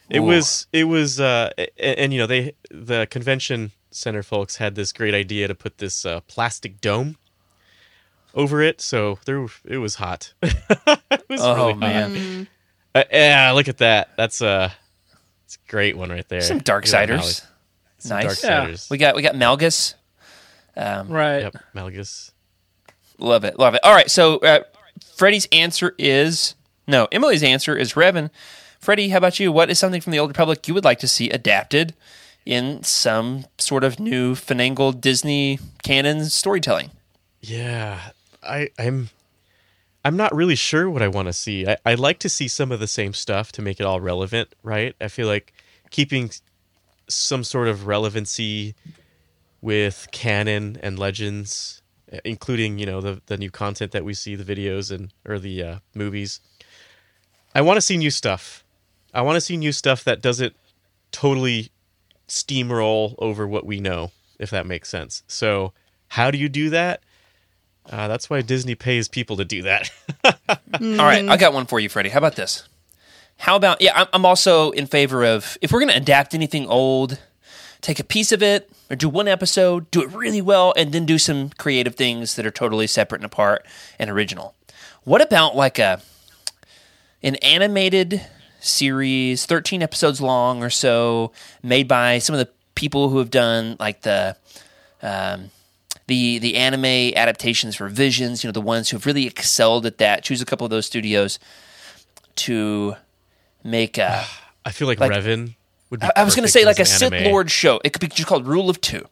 it 0.09 0.19
Ooh. 0.19 0.23
was 0.23 0.67
it 0.71 0.85
was 0.85 1.19
uh, 1.19 1.51
and, 1.57 1.99
and 1.99 2.13
you 2.13 2.19
know 2.19 2.27
they 2.27 2.53
the 2.71 3.05
convention 3.11 3.71
center 3.91 4.23
folks 4.23 4.55
had 4.57 4.75
this 4.75 4.93
great 4.93 5.13
idea 5.13 5.47
to 5.47 5.55
put 5.55 5.79
this 5.79 6.05
uh, 6.05 6.21
plastic 6.27 6.79
dome 6.79 7.17
over 8.33 8.61
it, 8.61 8.79
so 8.81 9.19
there 9.25 9.45
it 9.65 9.77
was 9.79 9.95
hot. 9.95 10.33
it 10.41 11.23
was 11.29 11.41
Oh 11.41 11.55
really 11.55 11.71
hot. 11.73 11.79
man, 11.79 12.47
Uh, 12.95 13.03
yeah, 13.11 13.51
look 13.51 13.67
at 13.67 13.79
that. 13.79 14.09
That's 14.15 14.41
a 14.41 14.71
it's 15.45 15.55
a 15.57 15.69
great 15.71 15.97
one 15.97 16.09
right 16.09 16.27
there. 16.29 16.41
some 16.41 16.57
Look 16.57 16.65
at 16.69 17.47
that 18.05 18.23
Darksiders. 18.25 18.43
Mal- 18.43 18.67
some 18.67 18.67
Nice. 18.67 18.89
Yeah. 18.89 18.93
We 18.93 18.97
got 18.97 19.15
we 19.15 19.21
got 19.21 19.35
Malgus. 19.35 19.95
Um, 20.75 21.09
right. 21.09 21.39
Yep, 21.39 21.57
Malgus. 21.75 22.31
Love 23.19 23.43
it, 23.43 23.57
love 23.57 23.73
it. 23.73 23.83
All 23.83 23.93
right, 23.95 24.11
so 24.11 24.37
uh, 24.37 24.59
Freddie's 25.15 25.47
answer 25.51 25.95
is 25.97 26.53
no. 26.85 27.07
Emily's 27.11 27.41
answer 27.41 27.75
is 27.75 27.93
Revan. 27.93 28.29
Freddie, 28.79 29.09
how 29.09 29.17
about 29.17 29.39
you? 29.39 29.51
What 29.51 29.71
is 29.71 29.79
something 29.79 30.01
from 30.01 30.11
the 30.11 30.19
Old 30.19 30.29
Republic 30.29 30.67
you 30.67 30.73
would 30.75 30.85
like 30.85 30.99
to 30.99 31.07
see 31.07 31.29
adapted 31.31 31.95
in 32.45 32.83
some 32.83 33.45
sort 33.57 33.83
of 33.83 33.99
new 33.99 34.35
finagled 34.35 35.01
Disney 35.01 35.59
canon 35.83 36.25
storytelling? 36.25 36.91
Yeah, 37.41 37.99
I, 38.43 38.69
I'm. 38.77 39.09
I'm 40.05 40.15
not 40.15 40.33
really 40.33 40.55
sure 40.55 40.89
what 40.89 41.01
I 41.01 41.09
want 41.09 41.27
to 41.27 41.33
see. 41.33 41.67
I, 41.67 41.77
I 41.85 41.95
like 41.95 42.19
to 42.19 42.29
see 42.29 42.47
some 42.47 42.71
of 42.71 42.79
the 42.79 42.87
same 42.87 43.13
stuff 43.13 43.51
to 43.53 43.61
make 43.61 43.81
it 43.81 43.85
all 43.85 43.99
relevant, 43.99 44.55
right? 44.63 44.95
I 45.01 45.09
feel 45.09 45.27
like 45.27 45.51
keeping 45.89 46.29
some 47.07 47.43
sort 47.43 47.67
of 47.67 47.87
relevancy 47.87 48.75
with 49.61 50.07
canon 50.11 50.77
and 50.81 50.99
legends, 50.99 51.81
uh, 52.11 52.17
including 52.23 52.79
you 52.79 52.85
know 52.85 53.01
the 53.01 53.21
the 53.25 53.37
new 53.37 53.51
content 53.51 53.91
that 53.91 54.05
we 54.05 54.13
see, 54.13 54.35
the 54.35 54.43
videos 54.43 54.91
and 54.91 55.13
or 55.27 55.39
the 55.39 55.63
uh, 55.63 55.79
movies. 55.93 56.39
I 57.55 57.61
want 57.61 57.77
to 57.77 57.81
see 57.81 57.97
new 57.97 58.11
stuff. 58.11 58.63
I 59.13 59.21
want 59.21 59.35
to 59.35 59.41
see 59.41 59.57
new 59.57 59.71
stuff 59.71 60.03
that 60.03 60.21
doesn't 60.21 60.55
totally 61.11 61.71
steamroll 62.27 63.15
over 63.17 63.47
what 63.47 63.65
we 63.65 63.79
know, 63.79 64.11
if 64.37 64.49
that 64.51 64.65
makes 64.67 64.89
sense. 64.89 65.23
So, 65.27 65.73
how 66.09 66.29
do 66.29 66.37
you 66.37 66.49
do 66.49 66.69
that? 66.69 67.01
Uh, 67.89 68.07
that's 68.07 68.29
why 68.29 68.41
Disney 68.41 68.75
pays 68.75 69.07
people 69.07 69.37
to 69.37 69.45
do 69.45 69.63
that. 69.63 69.89
All 70.25 70.35
right, 70.81 71.27
I 71.27 71.37
got 71.37 71.53
one 71.53 71.65
for 71.65 71.79
you, 71.79 71.89
Freddie. 71.89 72.09
How 72.09 72.17
about 72.17 72.35
this? 72.35 72.67
How 73.37 73.55
about 73.55 73.81
yeah? 73.81 74.05
I'm, 74.11 74.25
also 74.25 74.71
in 74.71 74.87
favor 74.87 75.23
of 75.23 75.57
if 75.61 75.71
we're 75.71 75.79
going 75.79 75.91
to 75.91 75.97
adapt 75.97 76.33
anything 76.33 76.67
old, 76.67 77.19
take 77.81 77.99
a 77.99 78.03
piece 78.03 78.31
of 78.31 78.41
it 78.41 78.69
or 78.89 78.95
do 78.95 79.07
one 79.09 79.27
episode, 79.27 79.89
do 79.91 80.01
it 80.01 80.11
really 80.11 80.41
well, 80.41 80.73
and 80.75 80.91
then 80.91 81.05
do 81.05 81.17
some 81.17 81.49
creative 81.49 81.95
things 81.95 82.35
that 82.35 82.45
are 82.45 82.51
totally 82.51 82.87
separate 82.87 83.19
and 83.19 83.25
apart 83.25 83.65
and 83.99 84.09
original. 84.09 84.55
What 85.03 85.21
about 85.21 85.55
like 85.55 85.79
a 85.79 86.01
an 87.23 87.35
animated 87.37 88.25
series, 88.59 89.45
13 89.45 89.81
episodes 89.81 90.19
long 90.21 90.63
or 90.63 90.69
so, 90.69 91.31
made 91.63 91.87
by 91.87 92.19
some 92.19 92.33
of 92.33 92.39
the 92.39 92.51
people 92.75 93.09
who 93.09 93.17
have 93.19 93.29
done 93.29 93.75
like 93.79 94.01
the 94.01 94.35
um, 95.01 95.51
the 96.07 96.39
the 96.39 96.55
anime 96.55 97.15
adaptations 97.15 97.75
for 97.75 97.87
Visions, 97.87 98.43
you 98.43 98.47
know, 98.47 98.51
the 98.51 98.61
ones 98.61 98.89
who 98.89 98.97
have 98.97 99.05
really 99.05 99.27
excelled 99.27 99.85
at 99.85 99.97
that. 99.99 100.23
Choose 100.23 100.41
a 100.41 100.45
couple 100.45 100.65
of 100.65 100.71
those 100.71 100.85
studios 100.85 101.39
to 102.35 102.95
make 103.67 103.97
a. 103.97 104.25
I 104.65 104.71
feel 104.71 104.87
like, 104.87 104.99
Like- 104.99 105.11
Revan 105.11 105.55
would 105.89 105.99
be. 106.01 106.05
I- 106.07 106.11
I 106.17 106.23
was 106.23 106.35
going 106.35 106.45
to 106.45 106.51
say 106.51 106.65
like 106.65 106.79
a 106.79 106.85
Sith 106.85 107.13
anime. 107.13 107.31
Lord 107.31 107.51
show. 107.51 107.79
It 107.83 107.93
could 107.93 108.01
be 108.01 108.07
just 108.07 108.27
called 108.27 108.45
Rule 108.47 108.69
of 108.69 108.81
Two. 108.81 109.05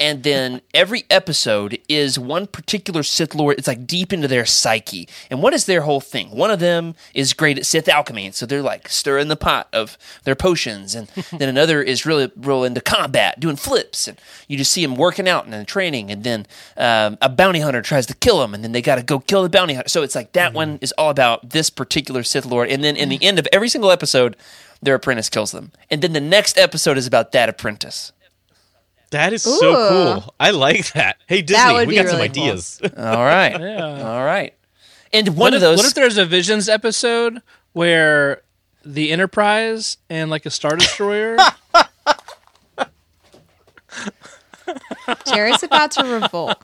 And 0.00 0.22
then 0.22 0.62
every 0.72 1.04
episode 1.10 1.78
is 1.86 2.18
one 2.18 2.46
particular 2.46 3.02
Sith 3.02 3.34
Lord. 3.34 3.58
It's 3.58 3.68
like 3.68 3.86
deep 3.86 4.14
into 4.14 4.26
their 4.26 4.46
psyche. 4.46 5.06
And 5.30 5.42
what 5.42 5.52
is 5.52 5.66
their 5.66 5.82
whole 5.82 6.00
thing? 6.00 6.30
One 6.30 6.50
of 6.50 6.58
them 6.58 6.94
is 7.12 7.34
great 7.34 7.58
at 7.58 7.66
Sith 7.66 7.86
alchemy. 7.86 8.24
And 8.24 8.34
so 8.34 8.46
they're 8.46 8.62
like 8.62 8.88
stirring 8.88 9.28
the 9.28 9.36
pot 9.36 9.68
of 9.74 9.98
their 10.24 10.34
potions. 10.34 10.94
And 10.94 11.08
then 11.38 11.50
another 11.50 11.82
is 11.82 12.06
really 12.06 12.32
real 12.34 12.64
into 12.64 12.80
combat, 12.80 13.38
doing 13.38 13.56
flips. 13.56 14.08
And 14.08 14.18
you 14.48 14.56
just 14.56 14.72
see 14.72 14.82
them 14.82 14.96
working 14.96 15.28
out 15.28 15.44
and 15.44 15.52
then 15.52 15.66
training. 15.66 16.10
And 16.10 16.24
then 16.24 16.46
um, 16.78 17.18
a 17.20 17.28
bounty 17.28 17.60
hunter 17.60 17.82
tries 17.82 18.06
to 18.06 18.14
kill 18.14 18.42
him. 18.42 18.54
And 18.54 18.64
then 18.64 18.72
they 18.72 18.80
got 18.80 18.96
to 18.96 19.02
go 19.02 19.20
kill 19.20 19.42
the 19.42 19.50
bounty 19.50 19.74
hunter. 19.74 19.90
So 19.90 20.02
it's 20.02 20.14
like 20.14 20.32
that 20.32 20.54
one 20.54 20.78
is 20.80 20.92
all 20.96 21.10
about 21.10 21.50
this 21.50 21.68
particular 21.68 22.22
Sith 22.22 22.46
Lord. 22.46 22.70
And 22.70 22.82
then 22.82 22.96
in 22.96 23.10
the 23.10 23.22
end 23.22 23.38
of 23.38 23.46
every 23.52 23.68
single 23.68 23.90
episode, 23.90 24.34
their 24.80 24.94
apprentice 24.94 25.28
kills 25.28 25.52
them. 25.52 25.72
And 25.90 26.00
then 26.00 26.14
the 26.14 26.20
next 26.20 26.56
episode 26.56 26.96
is 26.96 27.06
about 27.06 27.32
that 27.32 27.50
apprentice. 27.50 28.12
That 29.10 29.32
is 29.32 29.42
so 29.42 29.60
cool. 29.88 30.34
I 30.38 30.50
like 30.52 30.92
that. 30.92 31.16
Hey 31.26 31.42
Disney, 31.42 31.72
would 31.74 31.88
we 31.88 31.94
be 31.96 32.02
got 32.02 32.08
some 32.10 32.18
really 32.18 32.28
cool. 32.28 32.42
ideas. 32.44 32.80
All 32.96 33.24
right. 33.24 33.50
Yeah. 33.60 34.08
All 34.08 34.24
right. 34.24 34.54
And 35.12 35.28
one 35.28 35.36
What 35.36 35.54
of 35.54 35.56
if, 35.56 35.60
those. 35.62 35.76
what 35.78 35.86
if 35.86 35.94
there's 35.94 36.16
a 36.18 36.24
Visions 36.24 36.68
episode 36.68 37.42
where 37.72 38.42
the 38.84 39.10
Enterprise 39.10 39.96
and 40.08 40.30
like 40.30 40.46
a 40.46 40.50
Star 40.50 40.76
Destroyer? 40.76 41.36
Jared's 45.32 45.64
about 45.64 45.90
to 45.92 46.04
revolt. 46.04 46.56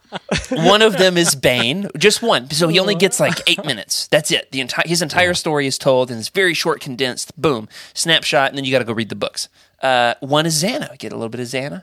one 0.51 0.81
of 0.83 0.97
them 0.97 1.17
is 1.17 1.35
Bane, 1.35 1.89
just 1.99 2.23
one. 2.23 2.49
So 2.51 2.69
he 2.69 2.79
only 2.79 2.95
gets 2.95 3.19
like 3.19 3.35
eight 3.49 3.65
minutes. 3.65 4.07
That's 4.09 4.31
it. 4.31 4.53
The 4.53 4.61
entire 4.61 4.85
his 4.87 5.03
entire 5.03 5.35
story 5.35 5.67
is 5.67 5.77
told 5.77 6.11
and 6.11 6.21
it's 6.21 6.29
very 6.29 6.55
short, 6.55 6.81
condensed. 6.81 7.39
Boom, 7.41 7.69
snapshot, 7.95 8.51
and 8.51 8.57
then 8.57 8.65
you 8.65 8.71
got 8.71 8.79
to 8.79 8.85
go 8.85 8.93
read 8.93 9.09
the 9.09 9.17
books. 9.17 9.49
Uh, 9.83 10.15
one 10.21 10.47
is 10.47 10.63
Zannah. 10.63 10.97
Get 10.99 11.13
a 11.13 11.17
little 11.17 11.29
bit 11.29 11.41
of 11.41 11.47
Zannah. 11.49 11.83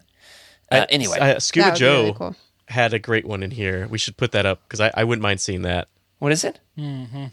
Uh, 0.81 0.85
anyway, 0.89 1.17
Uh, 1.19 1.39
Scuba 1.39 1.65
That 1.65 1.69
would 1.71 1.75
be 1.75 1.79
Joe 1.79 2.01
really 2.01 2.13
cool. 2.13 2.35
had 2.67 2.93
a 2.93 2.99
great 2.99 3.25
one 3.25 3.41
in 3.43 3.51
here. 3.51 3.87
We 3.89 3.97
should 3.97 4.17
put 4.17 4.31
that 4.33 4.45
up 4.45 4.61
because 4.67 4.79
I, 4.81 4.91
I 4.95 5.03
wouldn't 5.03 5.23
mind 5.23 5.41
seeing 5.41 5.63
that. 5.63 5.87
what 6.19 6.31
is 6.31 6.43
it? 6.43 6.59
he 6.75 7.29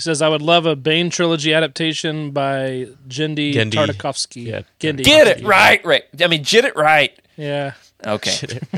says, 0.00 0.20
"I 0.22 0.28
would 0.28 0.42
love 0.42 0.66
a 0.66 0.74
Bane 0.76 1.08
trilogy 1.10 1.54
adaptation 1.54 2.30
by 2.32 2.88
Genndy, 3.08 3.54
Genndy. 3.54 3.72
Tartakovsky." 3.72 4.46
Yeah, 4.46 4.62
Genndy. 4.80 5.04
Get 5.04 5.26
it 5.28 5.44
right, 5.44 5.84
right. 5.84 6.02
I 6.20 6.26
mean, 6.26 6.42
get 6.42 6.64
it 6.64 6.74
right. 6.76 7.16
Yeah. 7.36 7.72
Okay, 8.06 8.32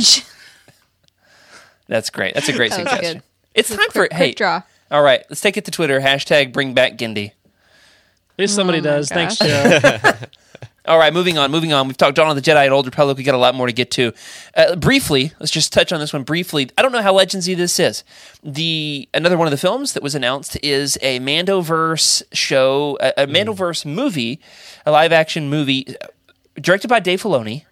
that's 1.88 2.10
great. 2.10 2.34
That's 2.34 2.48
a 2.48 2.52
great 2.52 2.70
That 2.70 2.76
suggestion. 2.76 3.14
good. 3.18 3.22
It's 3.54 3.68
time 3.68 3.78
for 3.90 4.06
Quick, 4.06 4.12
hey. 4.12 4.26
quick 4.28 4.36
draw. 4.36 4.62
All 4.90 5.02
right, 5.02 5.24
let's 5.28 5.40
take 5.40 5.56
it 5.56 5.64
to 5.66 5.70
Twitter. 5.70 6.00
Hashtag 6.00 6.52
Bring 6.52 6.74
Back 6.74 6.96
Genndy. 6.96 7.28
At 7.30 8.38
least 8.38 8.54
somebody 8.54 8.78
Oh 8.78 8.82
my 8.82 8.88
does. 8.90 9.08
Thanks. 9.08 9.38
Joe. 9.38 9.78
All 10.90 10.98
right, 10.98 11.14
moving 11.14 11.38
on, 11.38 11.52
moving 11.52 11.72
on. 11.72 11.86
We've 11.86 11.96
talked 11.96 12.16
Dawn 12.16 12.28
of 12.30 12.34
the 12.34 12.42
Jedi 12.42 12.64
and 12.64 12.74
Old 12.74 12.84
Republic. 12.84 13.16
We 13.16 13.22
got 13.22 13.36
a 13.36 13.38
lot 13.38 13.54
more 13.54 13.68
to 13.68 13.72
get 13.72 13.92
to. 13.92 14.12
Uh, 14.56 14.74
briefly, 14.74 15.30
let's 15.38 15.52
just 15.52 15.72
touch 15.72 15.92
on 15.92 16.00
this 16.00 16.12
one 16.12 16.24
briefly. 16.24 16.68
I 16.76 16.82
don't 16.82 16.90
know 16.90 17.00
how 17.00 17.14
legendsy 17.14 17.56
this 17.56 17.78
is. 17.78 18.02
The 18.42 19.08
another 19.14 19.38
one 19.38 19.46
of 19.46 19.52
the 19.52 19.56
films 19.56 19.92
that 19.92 20.02
was 20.02 20.16
announced 20.16 20.58
is 20.64 20.98
a 21.00 21.20
Mandoverse 21.20 22.24
show, 22.32 22.98
a, 23.00 23.12
a 23.18 23.26
Mandoverse 23.28 23.86
movie, 23.86 24.40
a 24.84 24.90
live 24.90 25.12
action 25.12 25.48
movie 25.48 25.86
uh, 26.02 26.08
directed 26.60 26.88
by 26.88 26.98
Dave 26.98 27.22
Filoni 27.22 27.66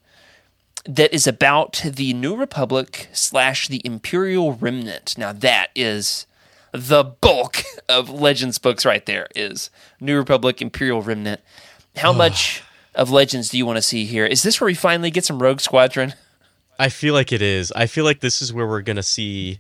that 0.85 1.13
is 1.13 1.27
about 1.27 1.83
the 1.85 2.15
New 2.15 2.37
Republic 2.37 3.09
slash 3.13 3.67
the 3.67 3.85
Imperial 3.85 4.53
Remnant. 4.53 5.19
Now 5.19 5.33
that 5.33 5.71
is 5.75 6.29
the 6.71 7.03
bulk 7.03 7.65
of 7.89 8.09
Legends 8.09 8.59
books 8.59 8.85
right 8.85 9.05
there 9.07 9.27
is 9.35 9.71
New 10.01 10.17
Republic 10.17 10.63
Imperial 10.63 11.03
Remnant. 11.03 11.41
How 11.97 12.13
much 12.13 12.63
of 12.95 13.11
Legends 13.11 13.49
do 13.49 13.59
you 13.59 13.67
want 13.67 13.77
to 13.77 13.83
see 13.83 14.05
here? 14.05 14.27
Is 14.27 14.43
this 14.43 14.61
where 14.61 14.67
we 14.67 14.75
finally 14.75 15.11
get 15.11 15.25
some 15.25 15.43
Rogue 15.43 15.61
Squadron? 15.61 16.15
I 16.79 16.89
feel 16.89 17.15
like 17.15 17.33
it 17.33 17.43
is. 17.43 17.73
I 17.73 17.87
feel 17.87 18.05
like 18.05 18.21
this 18.21 18.41
is 18.41 18.53
where 18.53 18.67
we're 18.67 18.83
gonna 18.83 19.03
see 19.03 19.59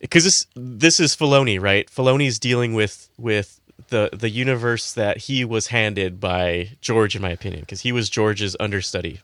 because 0.00 0.24
this 0.24 0.46
this 0.54 1.00
is 1.00 1.16
Filoni, 1.16 1.60
right? 1.60 1.88
Filoni's 1.90 2.38
dealing 2.38 2.74
with 2.74 3.08
with 3.18 3.60
the 3.88 4.10
the 4.12 4.30
universe 4.30 4.92
that 4.92 5.18
he 5.18 5.44
was 5.44 5.68
handed 5.68 6.20
by 6.20 6.70
George, 6.80 7.14
in 7.14 7.22
my 7.22 7.30
opinion, 7.30 7.60
because 7.60 7.82
he 7.82 7.92
was 7.92 8.08
George's 8.08 8.56
understudy. 8.58 9.20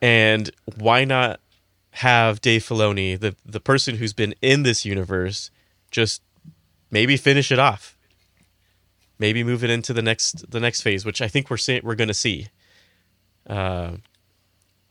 And 0.00 0.50
why 0.76 1.04
not 1.04 1.40
have 1.92 2.40
Dave 2.40 2.62
Filoni, 2.62 3.18
the 3.18 3.34
the 3.44 3.60
person 3.60 3.96
who's 3.96 4.12
been 4.12 4.34
in 4.40 4.62
this 4.62 4.84
universe, 4.84 5.50
just 5.90 6.22
maybe 6.90 7.16
finish 7.16 7.50
it 7.50 7.58
off? 7.58 7.96
Maybe 9.18 9.42
move 9.42 9.64
it 9.64 9.70
into 9.70 9.92
the 9.92 10.02
next 10.02 10.50
the 10.50 10.60
next 10.60 10.82
phase, 10.82 11.04
which 11.04 11.20
I 11.20 11.28
think 11.28 11.50
we're 11.50 11.56
seeing, 11.56 11.80
we're 11.84 11.94
going 11.96 12.08
to 12.08 12.14
see. 12.14 12.48
Uh, 13.46 13.92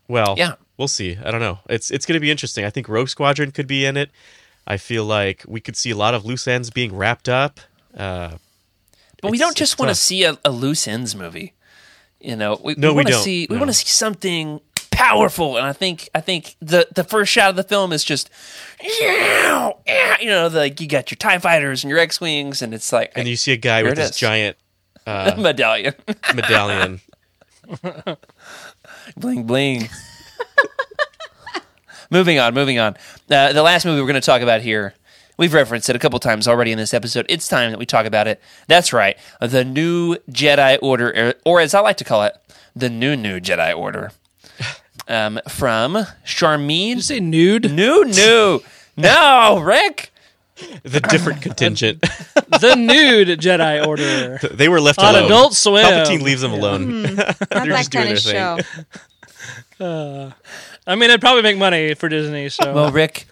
well, 0.08 0.34
Yeah. 0.36 0.54
we'll 0.76 0.88
see. 0.88 1.16
I 1.24 1.30
don't 1.30 1.40
know. 1.40 1.58
It's 1.68 1.90
it's 1.90 2.04
going 2.06 2.14
to 2.14 2.20
be 2.20 2.30
interesting. 2.30 2.64
I 2.64 2.70
think 2.70 2.88
Rogue 2.88 3.08
Squadron 3.08 3.50
could 3.52 3.66
be 3.66 3.84
in 3.84 3.96
it. 3.96 4.10
I 4.66 4.76
feel 4.76 5.04
like 5.04 5.44
we 5.48 5.60
could 5.60 5.76
see 5.76 5.90
a 5.90 5.96
lot 5.96 6.14
of 6.14 6.24
loose 6.26 6.46
ends 6.46 6.70
being 6.70 6.94
wrapped 6.94 7.28
up. 7.28 7.60
Uh, 7.96 8.36
But 9.22 9.30
we 9.30 9.38
don't 9.38 9.56
just 9.56 9.78
want 9.78 9.88
to 9.90 9.94
see 9.94 10.24
a, 10.24 10.38
a 10.44 10.50
loose 10.50 10.86
ends 10.86 11.14
movie. 11.16 11.54
You 12.20 12.36
know, 12.36 12.60
we, 12.62 12.74
No, 12.74 12.88
we 12.90 12.96
want 12.96 13.06
to 13.08 13.12
don't. 13.14 13.22
see 13.22 13.46
we 13.48 13.54
No. 13.56 13.60
want 13.60 13.70
to 13.70 13.74
see 13.74 13.86
something 13.86 14.60
powerful, 14.98 15.56
and 15.56 15.64
I 15.64 15.72
think 15.72 16.08
I 16.14 16.20
think 16.20 16.56
the 16.60 16.88
the 16.94 17.04
first 17.04 17.32
shot 17.32 17.50
of 17.50 17.56
the 17.56 17.62
film 17.62 17.92
is 17.92 18.02
just, 18.02 18.28
yeah, 19.00 19.70
you 20.20 20.26
know, 20.26 20.48
like 20.48 20.80
you 20.80 20.88
got 20.88 21.10
your 21.10 21.16
Tie 21.16 21.38
fighters 21.38 21.84
and 21.84 21.90
your 21.90 22.00
X 22.00 22.20
wings, 22.20 22.62
and 22.62 22.74
it's 22.74 22.92
like 22.92 23.12
and 23.14 23.28
you 23.28 23.36
see 23.36 23.52
a 23.52 23.56
guy 23.56 23.82
with 23.82 23.96
this 23.96 24.10
is. 24.10 24.16
giant 24.16 24.56
uh, 25.06 25.34
medallion, 25.38 25.94
medallion. 26.34 27.00
bling 29.16 29.44
bling. 29.44 29.88
moving 32.10 32.38
on, 32.38 32.52
moving 32.52 32.78
on. 32.78 32.96
Uh, 33.30 33.52
the 33.52 33.62
last 33.62 33.84
movie 33.84 34.00
we're 34.00 34.06
going 34.08 34.20
to 34.20 34.20
talk 34.20 34.42
about 34.42 34.62
here, 34.62 34.94
we've 35.36 35.54
referenced 35.54 35.88
it 35.88 35.94
a 35.94 35.98
couple 35.98 36.18
times 36.18 36.48
already 36.48 36.72
in 36.72 36.78
this 36.78 36.92
episode. 36.92 37.24
It's 37.28 37.46
time 37.46 37.70
that 37.70 37.78
we 37.78 37.86
talk 37.86 38.04
about 38.04 38.26
it. 38.26 38.40
That's 38.66 38.92
right, 38.92 39.16
the 39.40 39.64
new 39.64 40.16
Jedi 40.30 40.78
Order, 40.82 41.12
er, 41.16 41.34
or 41.44 41.60
as 41.60 41.72
I 41.72 41.80
like 41.80 41.98
to 41.98 42.04
call 42.04 42.24
it, 42.24 42.36
the 42.74 42.90
new 42.90 43.16
new 43.16 43.38
Jedi 43.38 43.76
Order, 43.76 44.12
um, 45.08 45.40
from 45.48 45.94
Did 45.94 46.06
Sharmeen. 46.24 46.96
you 46.96 47.00
say 47.00 47.20
nude? 47.20 47.70
New 47.72 48.04
new. 48.06 48.60
No, 48.96 49.60
Rick. 49.60 50.10
the 50.82 51.00
different 51.00 51.40
contingent. 51.42 52.00
the 52.60 52.74
nude 52.76 53.28
Jedi 53.40 53.86
Order. 53.86 54.38
they 54.52 54.68
were 54.68 54.80
left 54.80 54.98
On 54.98 55.14
alone. 55.14 55.24
Adult 55.26 55.54
Swim. 55.54 55.84
Palpatine 55.84 56.22
leaves 56.22 56.40
them 56.42 56.52
alone. 56.52 57.02
Not 57.14 57.16
that 57.50 57.66
just 57.66 57.90
doing 57.92 58.04
kind 58.06 58.16
of 58.18 58.24
their 58.24 58.34
show. 58.34 58.58
thing. 59.78 60.34
I 60.86 60.94
mean, 60.94 61.10
it'd 61.10 61.20
probably 61.20 61.42
make 61.42 61.58
money 61.58 61.94
for 61.94 62.08
Disney. 62.08 62.48
So 62.48 62.74
Well, 62.74 62.90
Rick, 62.90 63.26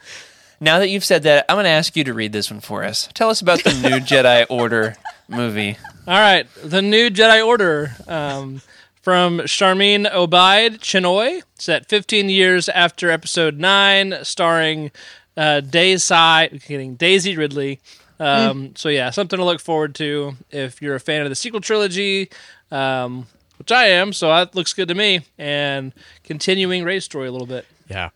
now 0.61 0.79
that 0.79 0.89
you've 0.89 1.05
said 1.05 1.23
that, 1.25 1.47
I'm 1.49 1.57
going 1.57 1.65
to 1.65 1.71
ask 1.71 1.97
you 1.97 2.05
to 2.05 2.15
read 2.15 2.33
this 2.33 2.51
one 2.51 2.61
for 2.61 2.85
us. 2.85 3.09
Tell 3.15 3.31
us 3.31 3.41
about 3.41 3.65
the 3.65 3.73
new 3.73 3.97
Jedi 3.99 4.47
Order 4.49 4.97
movie. 5.29 5.79
All 6.07 6.21
right, 6.21 6.47
the 6.63 6.83
new 6.83 7.11
Jedi 7.11 7.45
Order 7.45 7.97
um, 8.07 8.61
from 9.07 9.39
Sharmeen 9.39 10.11
Obaid 10.13 10.79
Chinoy. 10.81 11.41
It's 11.55 11.69
at 11.69 11.89
15 11.89 12.29
years 12.29 12.69
after 12.69 13.09
Episode 13.09 13.57
Nine, 13.57 14.17
starring 14.25 14.91
uh, 15.37 15.61
Daisy, 15.61 16.59
getting 16.67 16.97
Daisy 16.97 17.37
Ridley. 17.37 17.79
Um, 18.19 18.75
So 18.75 18.89
yeah, 18.89 19.11
something 19.11 19.37
to 19.39 19.45
look 19.45 19.61
forward 19.61 19.95
to 19.95 20.35
if 20.51 20.83
you're 20.83 20.97
a 20.97 20.99
fan 20.99 21.23
of 21.23 21.29
the 21.29 21.37
sequel 21.37 21.61
trilogy. 21.61 22.31
um, 22.73 23.29
which 23.59 23.71
I 23.71 23.85
am, 23.91 24.13
so 24.13 24.27
that 24.27 24.57
looks 24.57 24.73
good 24.73 24.89
to 24.89 24.97
me. 24.97 25.21
And 25.39 25.93
continuing 26.25 26.83
Rey's 26.83 27.05
story 27.05 27.29
a 27.29 27.31
little 27.31 27.47
bit. 27.47 27.65
Yeah. 27.89 28.11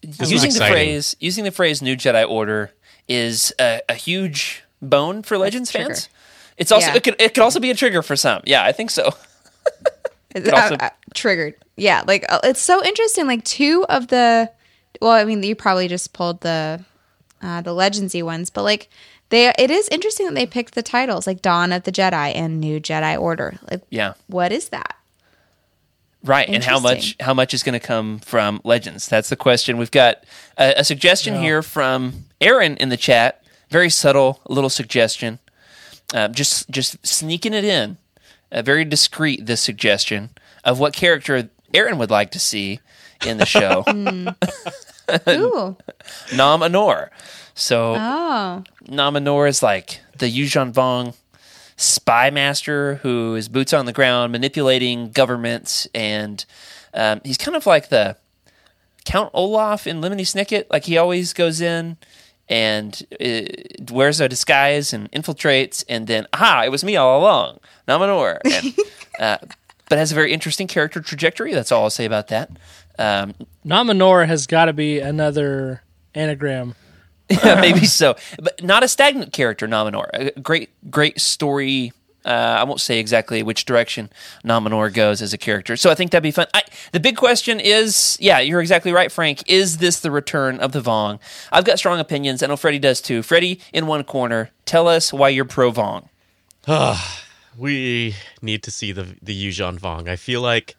This 0.00 0.30
using 0.30 0.52
the 0.52 0.60
phrase 0.64 1.16
using 1.18 1.42
the 1.42 1.50
phrase 1.50 1.82
"New 1.82 1.96
Jedi 1.96 2.24
Order" 2.26 2.70
is 3.08 3.52
a, 3.58 3.80
a 3.88 3.94
huge 3.94 4.62
bone 4.80 5.24
for 5.24 5.38
Legends 5.38 5.72
fans. 5.72 6.08
It's 6.56 6.70
also 6.70 6.86
Yeah. 6.86 6.94
it 6.98 7.02
could 7.02 7.16
it 7.18 7.34
could 7.34 7.42
also 7.42 7.58
be 7.58 7.70
a 7.72 7.74
trigger 7.74 8.00
for 8.00 8.14
some. 8.14 8.42
Yeah, 8.46 8.62
I 8.62 8.70
think 8.70 8.90
so. 8.90 9.12
It's- 10.34 10.52
also- 10.52 10.76
I- 10.80 10.86
I- 10.86 10.90
triggered. 11.14 11.54
Yeah, 11.76 12.02
like 12.06 12.24
uh, 12.28 12.40
it's 12.44 12.60
so 12.60 12.84
interesting. 12.84 13.26
Like 13.26 13.44
two 13.44 13.84
of 13.88 14.08
the, 14.08 14.50
well, 15.00 15.12
I 15.12 15.24
mean, 15.24 15.42
you 15.42 15.54
probably 15.56 15.88
just 15.88 16.12
pulled 16.12 16.40
the, 16.42 16.84
uh, 17.42 17.60
the 17.62 17.70
Legendsy 17.72 18.22
ones, 18.22 18.50
but 18.50 18.62
like 18.62 18.88
they, 19.30 19.52
it 19.58 19.70
is 19.70 19.88
interesting 19.88 20.26
that 20.26 20.34
they 20.34 20.46
picked 20.46 20.74
the 20.74 20.82
titles 20.82 21.26
like 21.26 21.42
Dawn 21.42 21.72
of 21.72 21.82
the 21.84 21.90
Jedi 21.92 22.34
and 22.34 22.60
New 22.60 22.78
Jedi 22.80 23.18
Order. 23.20 23.58
Like, 23.70 23.82
Yeah, 23.90 24.14
what 24.28 24.52
is 24.52 24.68
that? 24.68 24.96
right. 26.22 26.48
And 26.48 26.64
how 26.64 26.78
much 26.80 27.16
how 27.20 27.34
much 27.34 27.52
is 27.54 27.62
going 27.62 27.74
to 27.78 27.86
come 27.86 28.18
from 28.20 28.60
Legends? 28.64 29.08
That's 29.08 29.28
the 29.28 29.36
question. 29.36 29.76
We've 29.76 29.90
got 29.90 30.24
a, 30.56 30.74
a 30.78 30.84
suggestion 30.84 31.34
here 31.40 31.60
from 31.62 32.24
Aaron 32.40 32.76
in 32.78 32.88
the 32.88 32.96
chat. 32.96 33.42
Very 33.70 33.90
subtle 33.90 34.40
little 34.48 34.70
suggestion. 34.70 35.38
Uh, 36.14 36.28
just 36.28 36.70
just 36.70 37.04
sneaking 37.06 37.52
it 37.54 37.64
in. 37.64 37.96
Uh, 38.54 38.62
very 38.62 38.84
discreet. 38.84 39.44
This 39.46 39.60
suggestion 39.60 40.30
of 40.62 40.78
what 40.78 40.92
character 40.92 41.50
Aaron 41.74 41.98
would 41.98 42.10
like 42.10 42.30
to 42.30 42.38
see 42.38 42.80
in 43.26 43.38
the 43.38 43.46
show. 43.46 43.82
Ooh, 45.28 45.76
Nom 46.34 46.60
Anor. 46.60 47.08
So 47.54 47.94
oh, 47.96 48.64
Nom 48.88 49.14
Anor 49.14 49.48
is 49.48 49.62
like 49.62 50.00
the 50.18 50.26
Yuuzhan 50.26 50.72
Vong 50.72 51.14
spy 51.76 52.30
master 52.30 52.96
who 52.96 53.34
is 53.34 53.48
boots 53.48 53.72
on 53.72 53.86
the 53.86 53.92
ground 53.92 54.32
manipulating 54.32 55.10
governments, 55.10 55.88
and 55.94 56.44
um, 56.94 57.20
he's 57.24 57.38
kind 57.38 57.56
of 57.56 57.66
like 57.66 57.88
the 57.88 58.16
Count 59.04 59.30
Olaf 59.34 59.86
in 59.86 60.00
Lemony 60.00 60.22
Snicket. 60.22 60.66
Like 60.70 60.84
he 60.84 60.96
always 60.96 61.32
goes 61.32 61.60
in 61.60 61.96
and 62.48 63.02
uh, 63.20 63.42
wears 63.90 64.20
a 64.20 64.28
disguise 64.28 64.92
and 64.92 65.10
infiltrates, 65.12 65.84
and 65.88 66.06
then 66.06 66.26
aha, 66.32 66.62
it 66.64 66.70
was 66.70 66.84
me 66.84 66.96
all 66.96 67.20
along, 67.20 67.58
Nom 67.88 68.00
Anor. 68.00 68.38
And, 68.44 68.74
uh, 69.20 69.46
but 69.88 69.98
has 69.98 70.12
a 70.12 70.14
very 70.14 70.32
interesting 70.32 70.66
character 70.66 71.00
trajectory. 71.00 71.54
That's 71.54 71.70
all 71.70 71.84
I'll 71.84 71.90
say 71.90 72.04
about 72.04 72.28
that. 72.28 72.50
Um, 72.98 73.34
Nom 73.64 73.88
Anor 73.88 74.26
has 74.26 74.46
got 74.46 74.66
to 74.66 74.72
be 74.72 75.00
another 75.00 75.82
anagram. 76.14 76.74
Yeah, 77.28 77.54
maybe 77.60 77.86
so, 77.86 78.16
but 78.40 78.62
not 78.62 78.82
a 78.82 78.88
stagnant 78.88 79.32
character. 79.32 79.66
Nom 79.66 79.90
Anor, 79.90 80.08
a 80.12 80.40
great, 80.40 80.70
great 80.90 81.20
story. 81.20 81.92
Uh, 82.24 82.56
I 82.58 82.64
won't 82.64 82.80
say 82.80 82.98
exactly 82.98 83.42
which 83.42 83.64
direction 83.64 84.08
Nom 84.44 84.64
Anor 84.64 84.92
goes 84.92 85.20
as 85.20 85.32
a 85.32 85.38
character, 85.38 85.76
so 85.76 85.90
I 85.90 85.94
think 85.94 86.10
that'd 86.10 86.22
be 86.22 86.30
fun. 86.30 86.46
I, 86.54 86.62
the 86.92 87.00
big 87.00 87.16
question 87.16 87.60
is, 87.60 88.16
yeah, 88.20 88.38
you're 88.40 88.60
exactly 88.60 88.92
right, 88.92 89.12
Frank. 89.12 89.42
Is 89.46 89.78
this 89.78 90.00
the 90.00 90.10
return 90.10 90.58
of 90.60 90.72
the 90.72 90.80
Vong? 90.80 91.18
I've 91.52 91.64
got 91.64 91.78
strong 91.78 92.00
opinions. 92.00 92.42
I 92.42 92.46
know 92.46 92.56
Freddie 92.56 92.78
does 92.78 93.00
too. 93.00 93.22
Freddie, 93.22 93.60
in 93.72 93.86
one 93.86 94.04
corner, 94.04 94.50
tell 94.64 94.88
us 94.88 95.12
why 95.12 95.28
you're 95.28 95.44
pro 95.44 95.70
Vong. 95.70 96.08
We 97.56 98.16
need 98.42 98.62
to 98.64 98.70
see 98.70 98.92
the 98.92 99.16
the 99.22 99.34
Yuuzhan 99.34 99.78
Vong. 99.78 100.08
I 100.08 100.16
feel 100.16 100.40
like 100.40 100.76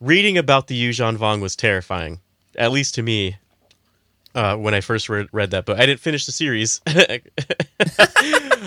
reading 0.00 0.36
about 0.36 0.66
the 0.66 0.80
Yuuzhan 0.80 1.16
Vong 1.16 1.40
was 1.40 1.56
terrifying, 1.56 2.20
at 2.56 2.70
least 2.70 2.94
to 2.96 3.02
me. 3.02 3.36
Uh, 4.34 4.56
when 4.56 4.72
I 4.72 4.80
first 4.80 5.10
read, 5.10 5.28
read 5.32 5.50
that 5.50 5.66
book, 5.66 5.78
I 5.78 5.84
didn't 5.84 6.00
finish 6.00 6.24
the 6.26 6.32
series. 6.32 6.80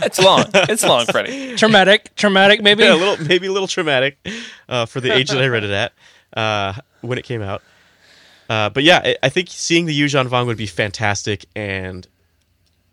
It's 0.03 0.19
long. 0.19 0.45
it's 0.53 0.83
long, 0.83 1.05
Freddie. 1.05 1.55
Traumatic, 1.55 2.13
traumatic, 2.15 2.61
maybe. 2.61 2.83
yeah, 2.83 2.93
a 2.95 2.95
little, 2.95 3.25
maybe 3.25 3.47
a 3.47 3.51
little 3.51 3.67
traumatic 3.67 4.17
uh, 4.67 4.85
for 4.85 4.99
the 4.99 5.11
age 5.11 5.29
that 5.29 5.41
I 5.41 5.47
read 5.47 5.63
it 5.63 5.71
at 5.71 5.93
uh, 6.37 6.73
when 7.01 7.17
it 7.17 7.23
came 7.23 7.41
out. 7.41 7.63
Uh, 8.49 8.69
but 8.69 8.83
yeah, 8.83 9.01
I, 9.03 9.15
I 9.23 9.29
think 9.29 9.47
seeing 9.49 9.85
the 9.85 9.99
Yuuzhan 9.99 10.27
Vong 10.27 10.45
would 10.47 10.57
be 10.57 10.67
fantastic, 10.67 11.45
and 11.55 12.07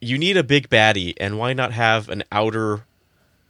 you 0.01 0.17
need 0.17 0.37
a 0.37 0.45
big 0.45 0.69
baddie, 0.71 1.15
and 1.21 1.39
why 1.39 1.53
not 1.53 1.73
have 1.73 2.09
an 2.09 2.23
outer 2.33 2.85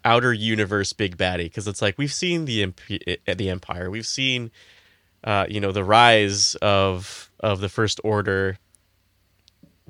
outer 0.05 0.33
universe 0.33 0.93
big 0.93 1.17
baddie? 1.17 1.45
Because 1.45 1.69
it's 1.69 1.81
like 1.83 1.99
we've 1.99 2.13
seen 2.13 2.47
the 2.47 2.63
Emp- 2.63 2.81
uh, 2.91 3.35
the 3.35 3.51
Empire, 3.51 3.91
we've 3.91 4.07
seen 4.07 4.51
uh, 5.25 5.47
you 5.49 5.61
know 5.61 5.73
the 5.73 5.85
rise 5.85 6.57
of 6.57 7.31
of 7.39 7.61
the 7.61 7.69
First 7.69 8.01
Order. 8.03 8.59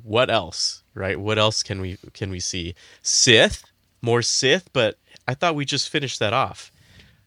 What 0.05 0.31
else, 0.31 0.83
right? 0.95 1.19
What 1.19 1.39
else 1.39 1.63
can 1.63 1.81
we 1.81 1.99
can 2.13 2.31
we 2.31 2.41
see? 2.41 2.75
Sith, 3.03 3.65
more 4.01 4.23
Sith, 4.23 4.73
but 4.73 4.99
I 5.29 5.35
thought 5.35 5.55
we 5.55 5.65
just 5.65 5.89
finished 5.89 6.19
that 6.19 6.33
off. 6.33 6.73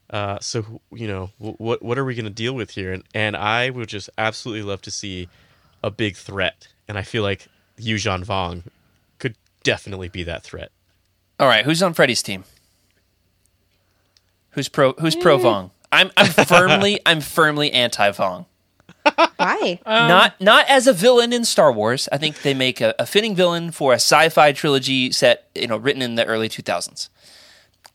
Uh, 0.10 0.40
so 0.40 0.82
you 0.92 1.08
know, 1.08 1.32
what 1.38 1.82
what 1.82 1.98
are 1.98 2.06
we 2.06 2.16
going 2.16 2.26
to 2.26 2.32
deal 2.32 2.54
with 2.54 2.72
here? 2.72 2.94
And 2.94 3.04
and 3.14 3.36
I 3.36 3.70
would 3.70 3.88
just 3.88 4.10
absolutely 4.18 4.64
love 4.64 4.82
to 4.84 4.92
see 4.92 5.30
a 5.84 5.90
big 5.90 6.16
threat, 6.16 6.68
and 6.88 6.98
I 6.98 7.02
feel 7.02 7.24
like 7.24 7.48
Yuuzhan 7.80 8.26
Vong 8.26 8.64
could 9.20 9.36
definitely 9.64 10.10
be 10.10 10.24
that 10.24 10.44
threat. 10.44 10.72
All 11.40 11.48
right, 11.48 11.66
who's 11.66 11.82
on 11.82 11.94
Freddy's 11.94 12.24
team? 12.24 12.44
Who's 14.52 14.70
pro? 14.70 14.94
Who's 14.94 15.16
pro 15.16 15.38
Vong? 15.38 15.72
I'm 15.92 16.12
I'm 16.18 16.28
firmly 16.28 17.00
I'm 17.06 17.22
firmly 17.22 17.72
anti 17.72 18.12
Vong. 18.12 18.46
Why? 19.38 19.80
Um, 19.86 20.08
not 20.08 20.40
not 20.42 20.66
as 20.68 20.88
a 20.88 20.94
villain 20.94 21.34
in 21.34 21.46
Star 21.46 21.72
Wars. 21.72 22.08
I 22.12 22.18
think 22.18 22.42
they 22.42 22.54
make 22.54 22.82
a, 22.82 22.94
a 23.00 23.06
fitting 23.06 23.36
villain 23.36 23.72
for 23.72 23.92
a 23.92 23.96
sci-fi 23.96 24.52
trilogy 24.52 25.12
set, 25.12 25.48
you 25.56 25.68
know, 25.68 25.78
written 25.78 26.02
in 26.02 26.16
the 26.16 26.26
early 26.26 26.50
2000s. 26.50 27.10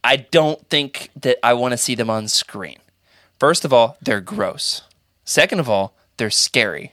I 0.02 0.16
don't 0.16 0.66
think 0.68 1.10
that 1.20 1.38
I 1.42 1.52
want 1.54 1.72
to 1.72 1.78
see 1.78 1.94
them 1.94 2.08
on 2.10 2.28
screen. 2.28 2.78
First 3.38 3.64
of 3.64 3.72
all, 3.72 3.96
they're 4.00 4.20
gross. 4.20 4.82
Second 5.24 5.60
of 5.60 5.68
all, 5.68 5.94
they're 6.16 6.30
scary. 6.30 6.92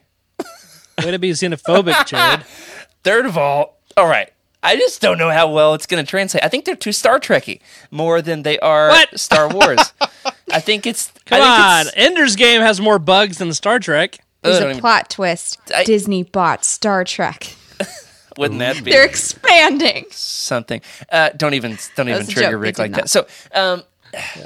Way 1.03 1.11
to 1.11 1.19
be 1.19 1.31
xenophobic, 1.31 2.05
Jared. 2.07 2.43
Third 3.03 3.25
of 3.25 3.37
all, 3.37 3.77
all 3.95 4.07
right, 4.07 4.31
I 4.63 4.75
just 4.75 4.99
don't 5.01 5.17
know 5.17 5.29
how 5.29 5.49
well 5.51 5.73
it's 5.75 5.85
going 5.85 6.03
to 6.03 6.09
translate. 6.09 6.43
I 6.43 6.47
think 6.49 6.65
they're 6.65 6.75
too 6.75 6.91
Star 6.91 7.19
Trekky 7.19 7.61
more 7.91 8.21
than 8.21 8.43
they 8.43 8.59
are 8.59 8.89
What? 8.89 9.19
Star 9.19 9.47
Wars. 9.47 9.93
I 10.51 10.59
think 10.59 10.85
it's 10.85 11.11
Come 11.25 11.41
I 11.41 11.45
think 11.45 11.65
on, 11.65 11.81
it's- 11.87 11.93
Ender's 11.97 12.35
Game 12.35 12.61
has 12.61 12.79
more 12.79 12.99
bugs 12.99 13.37
than 13.37 13.51
Star 13.53 13.79
Trek. 13.79 14.19
There's 14.43 14.59
a 14.59 14.69
even- 14.69 14.79
plot 14.79 15.09
twist. 15.09 15.59
I- 15.75 15.83
Disney 15.85 16.23
bought 16.23 16.63
Star 16.63 17.03
Trek. 17.03 17.55
Wouldn't 18.37 18.59
that 18.59 18.83
be 18.83 18.91
They're 18.91 19.03
expanding. 19.05 20.05
something? 20.11 20.81
Uh, 21.11 21.29
don't 21.35 21.53
even 21.55 21.77
don't 21.95 22.07
even 22.07 22.19
was 22.19 22.29
a 22.29 22.31
trigger 22.31 22.51
joke. 22.51 22.51
They 22.51 22.55
Rick 22.55 22.75
did 22.75 22.81
like 22.83 22.91
not. 22.91 22.97
that. 23.01 23.09
So 23.09 23.27
um, 23.53 23.83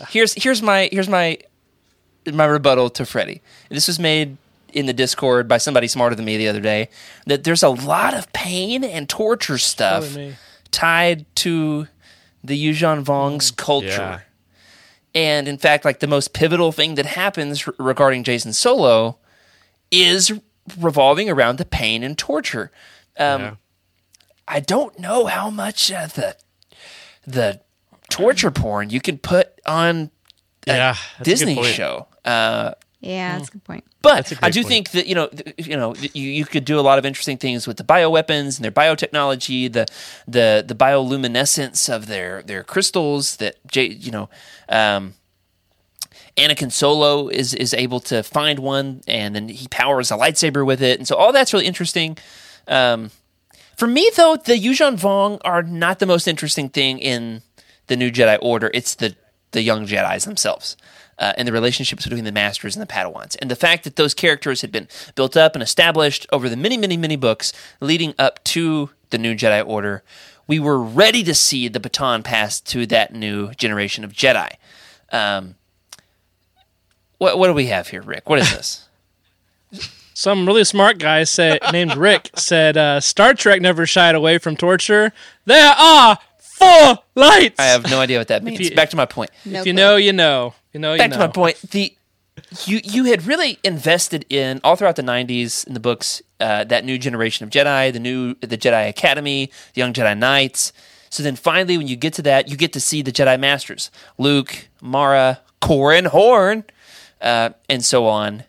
here's 0.09 0.33
here's 0.33 0.61
my 0.61 0.87
here's 0.91 1.09
my 1.09 1.37
my 2.31 2.45
rebuttal 2.45 2.89
to 2.91 3.05
Freddie. 3.05 3.41
This 3.69 3.87
was 3.87 3.99
made 3.99 4.37
in 4.73 4.85
the 4.85 4.93
Discord 4.93 5.47
by 5.49 5.57
somebody 5.57 5.87
smarter 5.87 6.15
than 6.15 6.23
me 6.23 6.37
the 6.37 6.47
other 6.47 6.61
day. 6.61 6.87
That 7.25 7.43
there's 7.43 7.63
a 7.63 7.69
lot 7.69 8.13
of 8.13 8.31
pain 8.31 8.83
and 8.85 9.09
torture 9.09 9.57
stuff 9.57 10.05
Probably 10.05 10.27
me. 10.29 10.35
tied 10.71 11.25
to 11.37 11.87
the 12.43 12.57
Yuuzhan 12.69 13.01
Vong's 13.01 13.51
culture. 13.51 14.23
And 15.13 15.47
in 15.47 15.57
fact, 15.57 15.83
like 15.85 15.99
the 15.99 16.07
most 16.07 16.33
pivotal 16.33 16.71
thing 16.71 16.95
that 16.95 17.05
happens 17.05 17.67
r- 17.67 17.73
regarding 17.77 18.23
Jacen 18.23 18.53
Solo 18.53 19.17
is 19.91 20.31
revolving 20.79 21.29
around 21.29 21.57
the 21.57 21.65
pain 21.65 22.03
and 22.03 22.17
torture. 22.17 22.71
Um, 23.17 23.41
Yeah. 23.41 23.55
I 24.47 24.59
don't 24.59 24.97
know 24.99 25.25
how 25.27 25.49
much 25.49 25.91
uh, 25.91 26.07
the 26.07 26.35
the 27.25 27.61
torture 28.09 28.51
porn 28.51 28.89
you 28.89 28.99
can 28.99 29.17
put 29.17 29.47
on 29.65 30.11
a 30.67 30.71
Yeah, 30.75 30.95
Disney 31.21 31.61
show. 31.63 32.07
Uh, 32.25 32.73
Yeah, 33.01 33.37
that's 33.37 33.49
a 33.49 33.53
good 33.53 33.63
point. 33.63 33.83
but 34.03 34.31
a 34.31 34.45
I 34.45 34.51
do 34.51 34.61
point. 34.61 34.67
think 34.67 34.91
that 34.91 35.07
you 35.07 35.15
know, 35.15 35.29
you 35.57 35.75
know, 35.75 35.95
you, 35.95 36.29
you 36.29 36.45
could 36.45 36.65
do 36.65 36.79
a 36.79 36.81
lot 36.81 36.99
of 36.99 37.05
interesting 37.05 37.37
things 37.37 37.65
with 37.65 37.77
the 37.77 37.83
bioweapons 37.83 38.57
and 38.57 38.63
their 38.63 38.71
biotechnology, 38.71 39.73
the 39.73 39.87
the 40.27 40.63
the 40.65 40.75
bioluminescence 40.75 41.91
of 41.93 42.05
their 42.05 42.43
their 42.43 42.63
crystals. 42.63 43.37
That 43.37 43.55
J, 43.65 43.87
you 43.87 44.11
know, 44.11 44.29
um, 44.69 45.15
Anakin 46.37 46.71
Solo 46.71 47.27
is 47.27 47.55
is 47.55 47.73
able 47.73 47.99
to 48.01 48.21
find 48.21 48.59
one, 48.59 49.01
and 49.07 49.35
then 49.35 49.49
he 49.49 49.67
powers 49.67 50.11
a 50.11 50.15
lightsaber 50.15 50.63
with 50.63 50.81
it, 50.81 50.99
and 50.99 51.07
so 51.07 51.15
all 51.15 51.33
that's 51.33 51.53
really 51.53 51.65
interesting. 51.65 52.17
Um, 52.67 53.09
for 53.77 53.87
me, 53.87 54.11
though, 54.15 54.35
the 54.35 54.53
Yuuzhan 54.53 54.99
Vong 54.99 55.41
are 55.43 55.63
not 55.63 55.97
the 55.97 56.05
most 56.05 56.27
interesting 56.27 56.69
thing 56.69 56.99
in 56.99 57.41
the 57.87 57.95
New 57.95 58.11
Jedi 58.11 58.37
Order. 58.41 58.69
It's 58.75 58.93
the 58.93 59.15
the 59.53 59.63
young 59.63 59.87
Jedi's 59.87 60.25
themselves. 60.25 60.77
Uh, 61.21 61.33
and 61.37 61.47
the 61.47 61.51
relationships 61.51 62.03
between 62.03 62.23
the 62.23 62.31
masters 62.31 62.75
and 62.75 62.81
the 62.81 62.91
Padawans, 62.91 63.37
and 63.39 63.51
the 63.51 63.55
fact 63.55 63.83
that 63.83 63.95
those 63.95 64.15
characters 64.15 64.61
had 64.61 64.71
been 64.71 64.87
built 65.13 65.37
up 65.37 65.55
and 65.55 65.61
established 65.61 66.25
over 66.33 66.49
the 66.49 66.57
many, 66.57 66.77
many, 66.77 66.97
many 66.97 67.15
books 67.15 67.53
leading 67.79 68.15
up 68.17 68.43
to 68.45 68.89
the 69.11 69.19
New 69.19 69.35
Jedi 69.35 69.63
Order, 69.65 70.01
we 70.47 70.59
were 70.59 70.81
ready 70.81 71.23
to 71.23 71.35
see 71.35 71.67
the 71.67 71.79
baton 71.79 72.23
passed 72.23 72.65
to 72.71 72.87
that 72.87 73.13
new 73.13 73.53
generation 73.53 74.03
of 74.03 74.13
Jedi. 74.13 74.53
Um, 75.11 75.55
what, 77.19 77.37
what 77.37 77.47
do 77.47 77.53
we 77.53 77.67
have 77.67 77.89
here, 77.89 78.01
Rick? 78.01 78.27
What 78.27 78.39
is 78.39 78.51
this? 78.51 78.89
Some 80.15 80.45
really 80.45 80.63
smart 80.63 80.97
guy 80.97 81.23
said 81.23 81.59
named 81.71 81.95
Rick 81.95 82.31
said 82.35 82.77
uh, 82.77 82.99
Star 82.99 83.33
Trek 83.33 83.61
never 83.61 83.85
shied 83.85 84.15
away 84.15 84.39
from 84.39 84.55
torture. 84.55 85.13
There 85.45 85.71
are 85.71 86.17
four 86.61 86.99
lights. 87.15 87.59
I 87.59 87.65
have 87.65 87.89
no 87.89 87.99
idea 87.99 88.17
what 88.19 88.27
that 88.29 88.43
means. 88.43 88.59
you- 88.59 88.75
Back 88.75 88.89
to 88.91 88.95
my 88.95 89.05
point. 89.05 89.31
No 89.45 89.59
if 89.61 89.65
you 89.65 89.73
clue. 89.73 89.81
know, 89.81 89.95
you 89.95 90.13
know. 90.13 90.53
You 90.73 90.79
know, 90.79 90.93
you 90.93 90.99
Back 90.99 91.09
know. 91.11 91.17
to 91.17 91.27
my 91.27 91.27
point. 91.27 91.57
The 91.71 91.93
you 92.65 92.79
you 92.83 93.03
had 93.05 93.25
really 93.27 93.59
invested 93.63 94.25
in 94.29 94.61
all 94.63 94.75
throughout 94.75 94.95
the 94.95 95.03
'90s 95.03 95.67
in 95.67 95.73
the 95.73 95.79
books 95.79 96.21
uh, 96.39 96.63
that 96.65 96.85
new 96.85 96.97
generation 96.97 97.43
of 97.43 97.49
Jedi, 97.49 97.91
the 97.91 97.99
new 97.99 98.35
the 98.35 98.57
Jedi 98.57 98.87
Academy, 98.87 99.51
the 99.73 99.79
Young 99.81 99.91
Jedi 99.93 100.17
Knights. 100.17 100.71
So 101.09 101.23
then 101.23 101.35
finally, 101.35 101.77
when 101.77 101.87
you 101.89 101.97
get 101.97 102.13
to 102.13 102.21
that, 102.21 102.47
you 102.47 102.55
get 102.55 102.71
to 102.73 102.79
see 102.79 103.01
the 103.01 103.11
Jedi 103.11 103.37
Masters: 103.39 103.91
Luke, 104.17 104.69
Mara, 104.81 105.41
Corran 105.61 106.07
Horn, 106.07 106.63
uh, 107.21 107.49
and 107.69 107.83
so 107.83 108.07
on, 108.07 108.45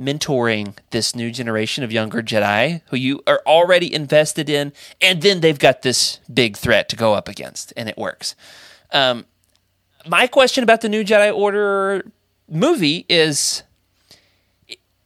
mentoring 0.00 0.74
this 0.90 1.14
new 1.14 1.30
generation 1.30 1.82
of 1.82 1.90
younger 1.92 2.22
Jedi 2.22 2.82
who 2.88 2.96
you 2.96 3.22
are 3.26 3.40
already 3.46 3.92
invested 3.92 4.48
in, 4.50 4.72
and 5.00 5.22
then 5.22 5.40
they've 5.40 5.58
got 5.58 5.82
this 5.82 6.20
big 6.32 6.56
threat 6.56 6.88
to 6.90 6.96
go 6.96 7.14
up 7.14 7.28
against, 7.28 7.72
and 7.76 7.88
it 7.88 7.96
works. 7.96 8.34
Um, 8.92 9.24
my 10.06 10.26
question 10.26 10.62
about 10.62 10.82
the 10.82 10.88
new 10.88 11.02
Jedi 11.04 11.34
Order 11.34 12.04
movie 12.48 13.06
is 13.08 13.62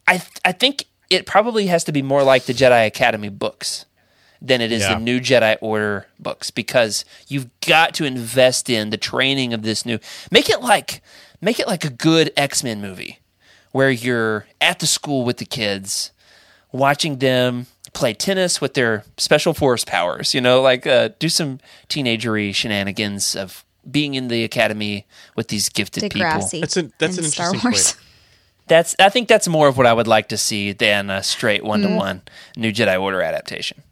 I 0.06 0.22
I 0.44 0.52
think 0.52 0.86
it 1.08 1.26
probably 1.26 1.66
has 1.66 1.84
to 1.84 1.92
be 1.92 2.02
more 2.02 2.22
like 2.22 2.44
the 2.44 2.52
Jedi 2.52 2.86
Academy 2.86 3.28
books 3.28 3.86
than 4.42 4.60
it 4.60 4.72
is 4.72 4.82
Yeah. 4.82 4.94
the 4.94 5.00
new 5.00 5.20
Jedi 5.20 5.56
Order 5.60 6.06
books 6.18 6.50
because 6.50 7.04
you've 7.28 7.48
got 7.60 7.94
to 7.94 8.04
invest 8.04 8.70
in 8.70 8.90
the 8.90 8.96
training 8.96 9.52
of 9.52 9.62
this 9.62 9.84
new 9.86 9.98
make 10.30 10.48
it 10.48 10.60
like 10.60 11.02
make 11.40 11.58
it 11.60 11.66
like 11.66 11.84
a 11.84 11.90
good 11.90 12.32
X-Men 12.36 12.80
movie 12.80 13.18
where 13.72 13.90
you're 13.90 14.46
at 14.60 14.78
the 14.80 14.86
school 14.86 15.24
with 15.24 15.36
the 15.38 15.44
kids 15.44 16.10
watching 16.72 17.18
them 17.18 17.66
play 17.92 18.14
tennis 18.14 18.60
with 18.60 18.74
their 18.74 19.04
special 19.16 19.52
force 19.54 19.84
powers, 19.84 20.34
you 20.34 20.40
know, 20.40 20.60
like 20.62 20.86
uh, 20.86 21.08
do 21.18 21.28
some 21.28 21.58
teenagery 21.88 22.54
shenanigans 22.54 23.34
of 23.34 23.64
being 23.90 24.14
in 24.14 24.28
the 24.28 24.44
academy 24.44 25.06
with 25.36 25.48
these 25.48 25.68
gifted 25.68 26.02
people. 26.10 26.20
That's 26.60 26.76
an- 26.76 26.92
that's 26.98 27.18
an 27.18 27.24
Star 27.24 27.46
interesting 27.46 27.70
Wars. 27.72 27.92
point. 27.94 28.06
That's 28.68 28.94
I 29.00 29.08
think 29.08 29.26
that's 29.26 29.48
more 29.48 29.66
of 29.66 29.76
what 29.76 29.86
I 29.86 29.92
would 29.92 30.06
like 30.06 30.28
to 30.28 30.36
see 30.36 30.72
than 30.72 31.10
a 31.10 31.22
straight 31.24 31.64
one 31.64 31.80
to 31.82 31.88
one 31.96 32.22
New 32.56 32.70
Jedi 32.72 33.00
Order 33.00 33.20
adaptation. 33.22 33.82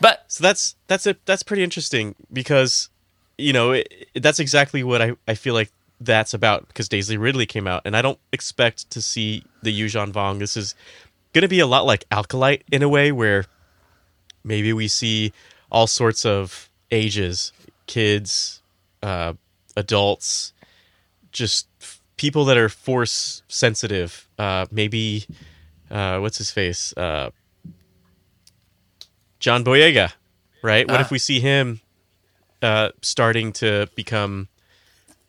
But 0.00 0.24
So 0.28 0.42
that's 0.44 0.76
that's 0.86 1.06
it. 1.06 1.24
That's 1.26 1.42
pretty 1.42 1.64
interesting 1.64 2.14
because 2.32 2.88
you 3.38 3.52
know 3.52 3.72
it, 3.72 3.88
it- 4.14 4.22
that's 4.22 4.38
exactly 4.38 4.84
what 4.84 5.02
I, 5.02 5.12
I 5.26 5.34
feel 5.34 5.54
like 5.54 5.72
that's 6.00 6.34
about 6.34 6.68
because 6.68 6.88
Daisy 6.88 7.16
Ridley 7.16 7.46
came 7.46 7.66
out 7.66 7.82
and 7.84 7.96
I 7.96 8.02
don't 8.02 8.18
expect 8.32 8.90
to 8.90 9.00
see 9.00 9.44
the 9.62 9.78
Yuuzhan 9.78 10.12
Vong. 10.12 10.38
This 10.38 10.56
is 10.56 10.74
going 11.32 11.42
to 11.42 11.48
be 11.48 11.60
a 11.60 11.66
lot 11.66 11.86
like 11.86 12.04
Acolyte 12.10 12.64
in 12.70 12.82
a 12.82 12.88
way 12.88 13.12
where 13.12 13.44
maybe 14.42 14.72
we 14.72 14.88
see 14.88 15.32
all 15.70 15.86
sorts 15.86 16.24
of 16.24 16.70
ages, 16.90 17.52
kids, 17.86 18.62
uh, 19.02 19.34
adults, 19.76 20.52
just 21.32 21.66
f- 21.80 22.00
people 22.16 22.44
that 22.44 22.56
are 22.56 22.68
force 22.68 23.42
sensitive. 23.48 24.28
Uh, 24.38 24.66
maybe 24.70 25.26
uh, 25.90 26.18
what's 26.18 26.38
his 26.38 26.50
face? 26.50 26.92
Uh, 26.96 27.30
John 29.38 29.64
Boyega, 29.64 30.12
right? 30.62 30.88
What 30.88 31.00
if 31.00 31.10
we 31.10 31.18
see 31.18 31.40
him 31.40 31.80
uh, 32.62 32.90
starting 33.02 33.52
to 33.54 33.88
become? 33.94 34.48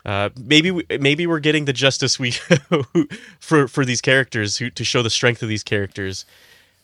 Uh, 0.05 0.29
maybe 0.37 0.69
we, 0.69 0.85
maybe 0.99 1.25
we're 1.25 1.39
getting 1.39 1.65
the 1.65 1.73
justice 1.73 2.19
we 2.19 2.31
for 3.39 3.67
for 3.67 3.83
these 3.85 4.01
characters 4.01 4.57
who 4.57 4.69
to 4.69 4.83
show 4.83 5.01
the 5.01 5.09
strength 5.09 5.41
of 5.41 5.49
these 5.49 5.63
characters 5.63 6.25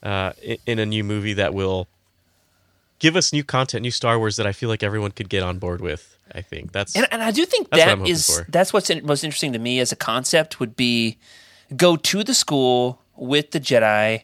uh, 0.01 0.33
in, 0.41 0.57
in 0.65 0.79
a 0.79 0.85
new 0.85 1.03
movie 1.03 1.33
that 1.33 1.53
will 1.53 1.87
give 2.99 3.15
us 3.15 3.31
new 3.31 3.43
content, 3.43 3.83
new 3.83 3.91
Star 3.91 4.17
Wars 4.17 4.37
that 4.37 4.47
I 4.47 4.51
feel 4.51 4.69
like 4.69 4.81
everyone 4.83 5.11
could 5.11 5.29
get 5.29 5.43
on 5.43 5.59
board 5.59 5.81
with. 5.81 6.17
I 6.33 6.41
think 6.41 6.71
that's 6.71 6.95
and, 6.95 7.07
and 7.11 7.21
I 7.21 7.29
do 7.31 7.45
think 7.45 7.69
That's 7.69 7.83
that 7.83 7.91
I'm 7.91 7.99
hoping 7.99 8.13
is 8.13 8.25
for. 8.39 8.45
that's 8.49 8.71
what's 8.73 8.89
in, 8.89 9.05
most 9.05 9.23
interesting 9.23 9.53
to 9.53 9.59
me 9.59 9.79
as 9.79 9.91
a 9.91 9.95
concept 9.97 10.59
would 10.59 10.75
be 10.75 11.17
go 11.75 11.97
to 11.97 12.23
the 12.23 12.33
school 12.33 13.01
with 13.15 13.51
the 13.51 13.59
Jedi. 13.59 14.23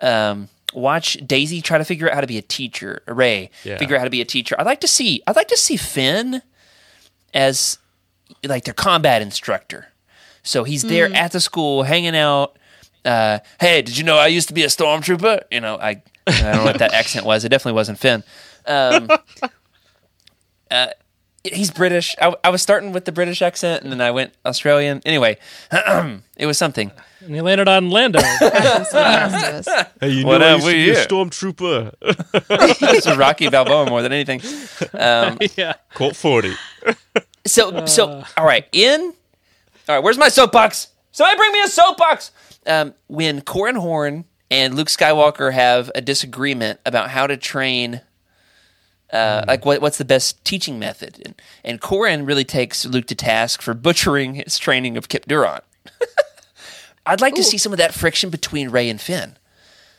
Um, 0.00 0.48
watch 0.72 1.14
Daisy 1.26 1.60
try 1.60 1.76
to 1.78 1.84
figure 1.84 2.08
out 2.08 2.14
how 2.14 2.20
to 2.20 2.26
be 2.26 2.38
a 2.38 2.42
teacher. 2.42 3.02
Rey 3.06 3.50
Yeah. 3.64 3.78
figure 3.78 3.96
out 3.96 3.98
how 3.98 4.04
to 4.04 4.10
be 4.10 4.20
a 4.20 4.24
teacher. 4.24 4.54
I'd 4.58 4.64
like 4.66 4.80
to 4.80 4.88
see. 4.88 5.22
I'd 5.26 5.36
like 5.36 5.48
to 5.48 5.56
see 5.58 5.76
Finn 5.76 6.40
as 7.32 7.78
like 8.44 8.64
their 8.64 8.74
combat 8.74 9.22
instructor. 9.22 9.88
So 10.42 10.64
he's 10.64 10.82
there 10.82 11.12
at 11.14 11.32
the 11.32 11.40
school 11.40 11.84
hanging 11.84 12.14
out. 12.16 12.58
Uh, 13.04 13.38
hey, 13.60 13.82
did 13.82 13.96
you 13.96 14.04
know 14.04 14.16
I 14.18 14.26
used 14.28 14.48
to 14.48 14.54
be 14.54 14.62
a 14.62 14.68
stormtrooper? 14.68 15.42
You 15.50 15.60
know, 15.60 15.76
I 15.76 16.02
I 16.26 16.40
don't 16.42 16.56
know 16.56 16.64
what 16.64 16.78
that 16.78 16.92
accent 17.00 17.24
was. 17.26 17.44
It 17.44 17.48
definitely 17.50 17.76
wasn't 17.76 17.98
Finn. 17.98 18.22
Um, 18.66 19.08
uh, 20.70 20.86
he's 21.44 21.70
British. 21.70 22.14
I, 22.20 22.34
I 22.42 22.50
was 22.50 22.62
starting 22.62 22.92
with 22.92 23.04
the 23.04 23.12
British 23.12 23.42
accent, 23.42 23.82
and 23.82 23.92
then 23.92 24.00
I 24.00 24.10
went 24.10 24.32
Australian. 24.44 25.02
Anyway, 25.04 25.38
it 26.36 26.46
was 26.46 26.58
something. 26.58 26.90
And 27.20 27.34
he 27.34 27.40
landed 27.40 27.68
on 27.68 27.88
Lando. 27.88 28.20
That's 28.20 28.92
what 28.92 28.92
the 28.92 28.98
rest 28.98 29.68
of 29.68 29.76
us. 29.76 29.86
hey, 30.00 30.08
you 30.10 30.26
What 30.26 30.38
know, 30.38 30.46
I 30.46 30.58
have 30.58 30.62
used 30.62 30.68
to 30.68 30.76
we 30.76 30.84
be 30.84 30.90
a 30.90 31.06
stormtrooper. 31.06 32.80
This 32.80 33.06
is 33.06 33.16
Rocky 33.16 33.48
Balboa 33.48 33.88
more 33.88 34.02
than 34.02 34.12
anything. 34.12 34.42
Um, 34.92 35.38
yeah. 35.56 35.74
Colt 35.94 36.16
forty. 36.16 36.52
So 37.46 37.86
so 37.86 38.24
all 38.36 38.46
right 38.46 38.66
in 38.72 39.14
all 39.88 39.96
right 39.96 40.02
where's 40.02 40.18
my 40.18 40.28
soapbox? 40.28 40.88
Somebody 41.12 41.36
bring 41.36 41.52
me 41.52 41.62
a 41.62 41.68
soapbox! 41.68 42.32
Um, 42.66 42.94
when 43.08 43.42
corran 43.42 43.76
horn 43.76 44.24
and 44.50 44.74
luke 44.74 44.88
skywalker 44.88 45.52
have 45.52 45.90
a 45.94 46.00
disagreement 46.00 46.80
about 46.86 47.10
how 47.10 47.26
to 47.26 47.36
train 47.36 48.00
uh, 49.12 49.44
like 49.46 49.66
what, 49.66 49.82
what's 49.82 49.98
the 49.98 50.04
best 50.04 50.42
teaching 50.44 50.78
method 50.78 51.20
and, 51.24 51.34
and 51.62 51.80
corin 51.82 52.24
really 52.24 52.44
takes 52.44 52.86
luke 52.86 53.06
to 53.06 53.14
task 53.14 53.60
for 53.60 53.74
butchering 53.74 54.36
his 54.36 54.58
training 54.58 54.96
of 54.96 55.08
kyp 55.08 55.26
durron 55.26 55.60
i'd 57.06 57.20
like 57.20 57.34
to 57.34 57.44
see 57.44 57.58
some 57.58 57.72
of 57.72 57.78
that 57.78 57.92
friction 57.92 58.30
between 58.30 58.70
rey 58.70 58.88
and 58.88 59.00
finn. 59.00 59.36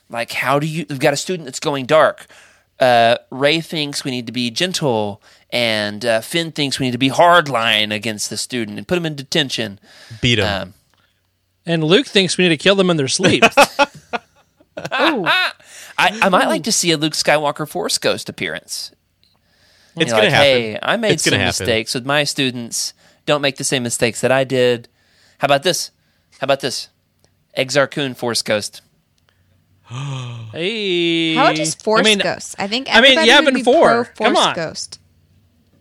Like 0.10 0.32
how 0.32 0.60
do 0.60 0.68
you 0.68 0.86
we've 0.90 1.00
got 1.00 1.14
a 1.14 1.18
student 1.18 1.46
that's 1.46 1.60
going 1.60 1.86
dark. 1.86 2.28
Uh, 2.80 3.18
rey 3.32 3.62
thinks 3.62 4.04
we 4.04 4.12
need 4.12 4.26
to 4.28 4.34
be 4.34 4.52
gentle 4.52 5.22
and 5.56 6.06
uh, 6.06 6.20
finn 6.22 6.52
thinks 6.52 6.80
we 6.80 6.86
need 6.88 6.92
to 6.92 6.98
be 6.98 7.10
hardline 7.10 7.94
against 7.94 8.30
the 8.30 8.36
student 8.38 8.78
and 8.78 8.88
put 8.88 8.98
him 8.98 9.06
in 9.06 9.16
detention 9.16 9.80
Beat 10.22 10.40
him. 10.40 10.46
um, 10.48 10.74
And 11.66 11.84
Luke 11.84 12.08
thinks 12.08 12.38
we 12.38 12.44
need 12.44 12.50
to 12.50 12.58
kill 12.58 12.76
them 12.76 12.90
in 12.90 12.98
their 12.98 13.08
sleep. 13.08 13.44
I, 14.78 15.54
I 15.98 16.30
might 16.30 16.48
like 16.48 16.64
to 16.64 16.72
see 16.72 16.92
a 16.92 16.98
luke 16.98 17.14
skywalker 17.14 17.68
force 17.68 17.98
ghost 17.98 18.28
appearance 18.30 18.92
it's 19.96 20.00
You 20.00 20.06
know, 20.08 20.12
gonna 20.12 20.24
like, 20.24 20.34
happen. 20.34 20.46
hey 20.62 20.80
i 20.84 20.98
made 20.98 21.12
It's 21.14 21.24
some 21.24 21.32
gonna 21.32 21.44
happen. 21.44 21.66
mistakes 21.66 21.94
with 21.94 22.06
my 22.06 22.24
students 22.26 22.94
don't 23.26 23.42
make 23.42 23.56
the 23.56 23.64
same 23.64 23.84
mistakes 23.84 24.20
that 24.22 24.32
i 24.32 24.44
did 24.44 24.90
how 25.38 25.46
about 25.46 25.64
this 25.64 25.92
how 26.40 26.46
about 26.46 26.60
this 26.60 26.90
exar 27.58 27.90
kun 27.90 28.14
force 28.14 28.42
ghost 28.42 28.82
hey. 30.52 31.36
How 31.36 31.44
about 31.44 31.56
just 31.56 31.84
Force 31.84 32.00
I 32.00 32.04
mean, 32.04 32.18
Ghost? 32.18 32.56
I 32.58 32.68
think 32.68 32.88
I 32.90 33.02
mean, 33.02 33.20
everybody 33.20 33.28
yeah, 33.28 33.40
would 33.40 33.46
been 33.46 33.54
be 33.54 33.62
four. 33.64 34.06
pro 34.06 34.26
Come 34.26 34.34
Force 34.34 34.46
on. 34.48 34.56
Ghost. 34.56 35.00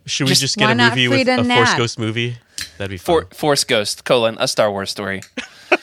Should 0.05 0.25
we 0.25 0.29
just- 0.29 0.41
just 0.41 0.57
get 0.57 0.69
a 0.71 0.75
movie 0.75 1.07
with 1.07 1.25
Frida 1.25 1.41
a 1.41 1.55
Force 1.55 1.73
Ghost 1.75 1.99
movie? 1.99 2.37
That'd 2.77 2.91
be 2.91 2.97
fun. 2.97 3.25
For, 3.29 3.35
force 3.35 3.63
ghost 3.63 4.03
colon 4.05 4.37
a 4.39 4.47
star 4.47 4.69
wars 4.71 4.89
story 4.89 5.21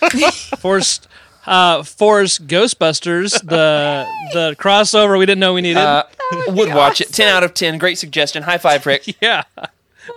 Force, 0.58 1.00
uh, 1.46 1.82
Force 1.82 2.38
Ghostbusters, 2.38 3.32
the 3.46 4.06
the 4.32 4.56
crossover 4.58 5.18
we 5.18 5.26
didn't 5.26 5.40
know 5.40 5.54
we 5.54 5.60
needed. 5.62 5.78
uh, 5.78 6.04
would 6.48 6.72
watch 6.74 7.00
it 7.00 7.12
10 7.12 7.28
out 7.28 7.42
of 7.44 7.52
10 7.54 7.78
great 7.78 7.98
suggestion 7.98 8.42
high 8.44 8.58
five 8.58 8.86
rick 8.86 9.16
yeah. 9.20 9.42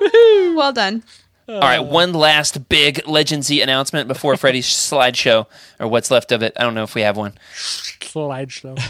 Well 0.02 0.72
done. 0.74 1.04
All 1.48 1.60
right, 1.60 1.80
one 1.80 2.12
last 2.14 2.70
big 2.70 3.04
Legendsy 3.04 3.62
announcement 3.62 4.08
before 4.08 4.36
Freddy's 4.36 4.66
slideshow, 4.68 5.46
or 5.80 5.88
what's 5.88 6.10
left 6.10 6.32
of 6.32 6.42
it. 6.42 6.54
I 6.58 6.64
don't 6.64 6.74
know 6.74 6.82
if 6.84 6.96
we 6.96 7.02
have 7.02 7.18
one. 7.18 7.34
Slideshow. 7.54 8.82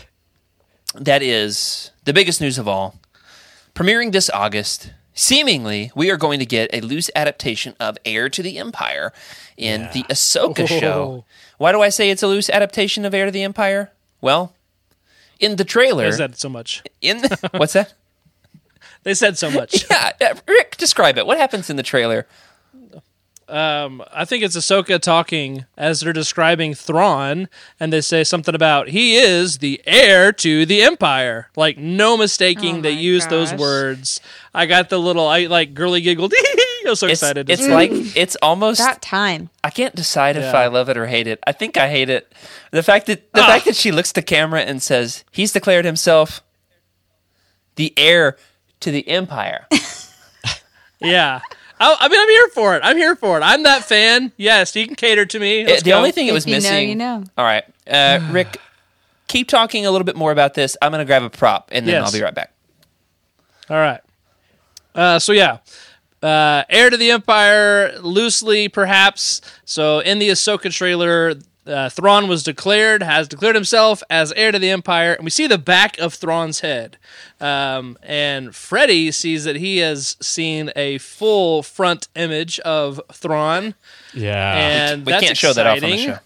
That 0.93 1.21
is 1.21 1.91
the 2.05 2.13
biggest 2.13 2.39
news 2.39 2.57
of 2.57 2.65
all. 2.67 2.95
Premiering 3.73 4.13
this 4.13 4.29
August, 4.29 4.93
seemingly, 5.15 5.91
we 5.95 6.11
are 6.11 6.17
going 6.17 6.39
to 6.39 6.45
get 6.45 6.69
a 6.73 6.81
loose 6.81 7.09
adaptation 7.15 7.73
of 7.79 7.97
Heir 8.05 8.29
to 8.29 8.43
the 8.43 8.59
Empire 8.59 9.11
in 9.57 9.89
the 9.93 10.03
Ahsoka 10.03 10.67
show. 10.67 11.25
Why 11.57 11.71
do 11.71 11.81
I 11.81 11.89
say 11.89 12.09
it's 12.11 12.21
a 12.21 12.27
loose 12.27 12.49
adaptation 12.49 13.05
of 13.05 13.13
Heir 13.13 13.25
to 13.25 13.31
the 13.31 13.41
Empire? 13.43 13.91
Well, 14.21 14.53
in 15.39 15.55
the 15.55 15.65
trailer, 15.65 16.05
They 16.11 16.17
said 16.17 16.37
so 16.37 16.49
much. 16.49 16.83
in 17.01 17.21
the, 17.21 17.49
what's 17.53 17.73
that? 17.73 17.93
They 19.03 19.13
said 19.13 19.37
so 19.37 19.51
much. 19.51 19.85
Yeah, 20.19 20.33
Rick, 20.47 20.77
describe 20.77 21.17
it. 21.19 21.27
What 21.27 21.37
happens 21.37 21.69
in 21.69 21.75
the 21.75 21.83
trailer? 21.83 22.25
Um, 23.47 24.03
I 24.11 24.25
think 24.25 24.43
it's 24.43 24.57
Ahsoka 24.57 24.99
talking 24.99 25.65
as 25.77 25.99
they're 25.99 26.13
describing 26.13 26.73
Thrawn, 26.73 27.47
and 27.79 27.93
they 27.93 28.01
say 28.01 28.23
something 28.23 28.55
about 28.55 28.87
he 28.89 29.17
is 29.17 29.59
the 29.59 29.81
heir 29.85 30.31
to 30.33 30.65
the 30.65 30.81
Empire. 30.81 31.49
Like 31.55 31.77
no 31.77 32.17
mistaking, 32.17 32.77
Oh 32.77 32.81
they 32.81 32.95
my 32.95 32.99
use 32.99 33.27
those 33.27 33.53
words. 33.53 34.19
I 34.53 34.65
got 34.65 34.89
the 34.89 34.97
little, 34.99 35.27
I 35.27 35.45
like 35.45 35.73
girly 35.75 36.01
giggled. 36.01 36.33
I 36.85 36.89
was 36.89 36.99
so 36.99 37.05
It's, 37.07 37.21
excited. 37.21 37.49
it's 37.49 37.67
like 37.67 37.91
it's 38.15 38.35
almost 38.41 38.79
That 38.79 39.01
time. 39.01 39.49
I 39.63 39.69
can't 39.69 39.95
decide 39.95 40.37
if 40.37 40.53
I 40.53 40.67
love 40.67 40.89
it 40.89 40.97
or 40.97 41.05
hate 41.07 41.27
it. 41.27 41.39
I 41.45 41.51
think 41.51 41.77
I 41.77 41.89
hate 41.89 42.09
it. 42.09 42.31
The 42.71 42.83
fact 42.83 43.05
that 43.07 43.31
the 43.33 43.41
fact 43.41 43.65
that 43.65 43.75
she 43.75 43.91
looks 43.91 44.11
the 44.11 44.21
camera 44.21 44.61
and 44.61 44.81
says 44.81 45.23
he's 45.31 45.51
declared 45.51 45.85
himself 45.85 46.41
the 47.75 47.93
heir 47.97 48.37
to 48.79 48.91
the 48.91 49.07
Empire. 49.07 49.67
Yeah. 51.01 51.41
I, 51.79 51.95
I 51.99 52.07
mean, 52.07 52.19
I'm 52.19 52.29
here 52.29 52.47
for 52.49 52.75
it. 52.75 52.81
I'm 52.83 52.97
here 52.97 53.15
for 53.15 53.37
it. 53.37 53.41
I'm 53.41 53.63
that 53.63 53.83
fan. 53.83 54.31
Yes, 54.37 54.75
you 54.75 54.85
can 54.87 54.95
cater 54.95 55.25
to 55.25 55.39
me. 55.39 55.65
Let's 55.65 55.83
the 55.83 55.91
go. 55.91 55.97
only 55.97 56.11
thing 56.11 56.27
it 56.27 56.29
If 56.31 56.33
was 56.35 56.47
you 56.47 56.59
know, 56.61 56.77
you 56.79 56.95
know. 56.95 57.23
All 57.37 57.45
right, 57.45 57.63
uh, 57.89 58.19
Rick, 58.31 58.57
keep 59.27 59.47
talking 59.47 59.85
a 59.85 59.91
little 59.91 60.05
bit 60.05 60.15
more 60.15 60.31
about 60.31 60.53
this. 60.53 60.77
I'm 60.81 60.91
going 60.91 60.99
to 60.99 61.05
grab 61.05 61.23
a 61.23 61.29
prop 61.29 61.69
and 61.71 61.85
then 61.87 61.95
Yes. 61.95 62.05
I'll 62.07 62.17
be 62.19 62.23
right 62.23 62.33
back. 62.33 62.51
All 63.69 63.77
right. 63.77 64.01
Uh, 64.93 65.19
so 65.19 65.33
yeah, 65.33 65.57
uh, 66.23 66.63
heir 66.69 66.89
to 66.89 66.97
the 66.97 67.11
empire, 67.11 67.97
loosely 67.99 68.69
perhaps. 68.69 69.41
So 69.65 69.99
in 69.99 70.19
the 70.19 70.29
Ahsoka 70.29 70.71
trailer, 70.71 71.35
uh, 71.67 71.89
Thrawn 71.89 72.27
was 72.27 72.43
declared, 72.43 73.01
has 73.03 73.27
declared 73.27 73.55
himself 73.55 74.03
as 74.09 74.31
heir 74.33 74.51
to 74.51 74.59
the 74.59 74.69
empire, 74.69 75.13
and 75.13 75.23
we 75.23 75.29
see 75.31 75.47
the 75.47 75.57
back 75.57 75.97
of 75.99 76.13
Thrawn's 76.13 76.59
head. 76.59 76.97
Um, 77.41 77.97
and 78.03 78.55
Freddy 78.55 79.11
sees 79.11 79.43
that 79.45 79.55
he 79.55 79.77
has 79.79 80.15
seen 80.21 80.71
a 80.75 80.97
full 80.99 81.63
front 81.63 82.07
image 82.15 82.59
of 82.61 83.01
Thrawn, 83.11 83.73
Yeah. 84.13 84.55
and 84.57 85.05
We 85.05 85.11
that's 85.11 85.25
can't 85.25 85.37
show 85.37 85.53
that 85.53 85.65
off 85.67 85.83
on 85.83 85.89
the 85.89 85.97
show. 85.97 86.19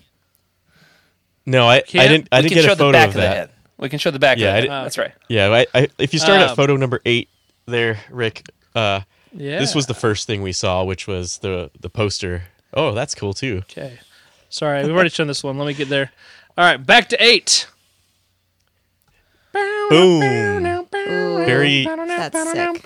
no, 1.45 1.67
I, 1.67 1.77
I 1.77 1.81
Can't- 1.81 2.09
didn't. 2.09 2.27
I 2.31 2.37
we 2.39 2.41
didn't 2.43 2.49
can 2.53 2.57
get 2.63 2.65
show 2.67 2.73
a 2.73 2.75
photo 2.75 2.87
the 2.87 2.91
back 2.93 3.09
of 3.09 3.15
of, 3.15 3.21
that. 3.21 3.29
the 3.29 3.35
head. 3.35 3.49
We 3.77 3.89
can 3.89 3.99
show 3.99 4.11
the 4.11 4.19
back 4.19 4.37
Yeah, 4.37 4.55
of 4.57 4.63
the 4.65 4.69
head. 4.71 4.85
That's 4.85 4.97
right. 4.97 5.11
Yeah, 5.29 5.47
I, 5.51 5.65
I, 5.73 5.87
if 5.97 6.13
you 6.13 6.19
start 6.19 6.41
Um, 6.41 6.49
at 6.49 6.55
photo 6.55 6.75
number 6.75 7.01
eight, 7.05 7.29
there, 7.65 7.99
Rick. 8.09 8.49
Uh, 8.75 9.01
Yeah. 9.33 9.59
This 9.59 9.73
was 9.75 9.85
the 9.85 9.93
first 9.93 10.27
thing 10.27 10.41
we 10.41 10.51
saw, 10.51 10.83
which 10.83 11.07
was 11.07 11.37
the 11.39 11.71
the 11.79 11.89
poster. 11.89 12.43
Oh, 12.73 12.93
that's 12.93 13.15
cool 13.15 13.33
too. 13.33 13.63
Okay. 13.71 13.99
Sorry, 14.49 14.83
we've 14.83 14.93
already 14.93 15.09
shown 15.09 15.27
this 15.27 15.43
one. 15.43 15.57
Let 15.57 15.67
me 15.67 15.73
get 15.73 15.89
there. 15.89 16.11
All 16.57 16.65
right, 16.65 16.77
back 16.77 17.09
to 17.09 17.23
eight. 17.23 17.67
Boom. 19.53 20.19
Very 20.19 21.83
That's 21.85 22.51
sick. 22.51 22.81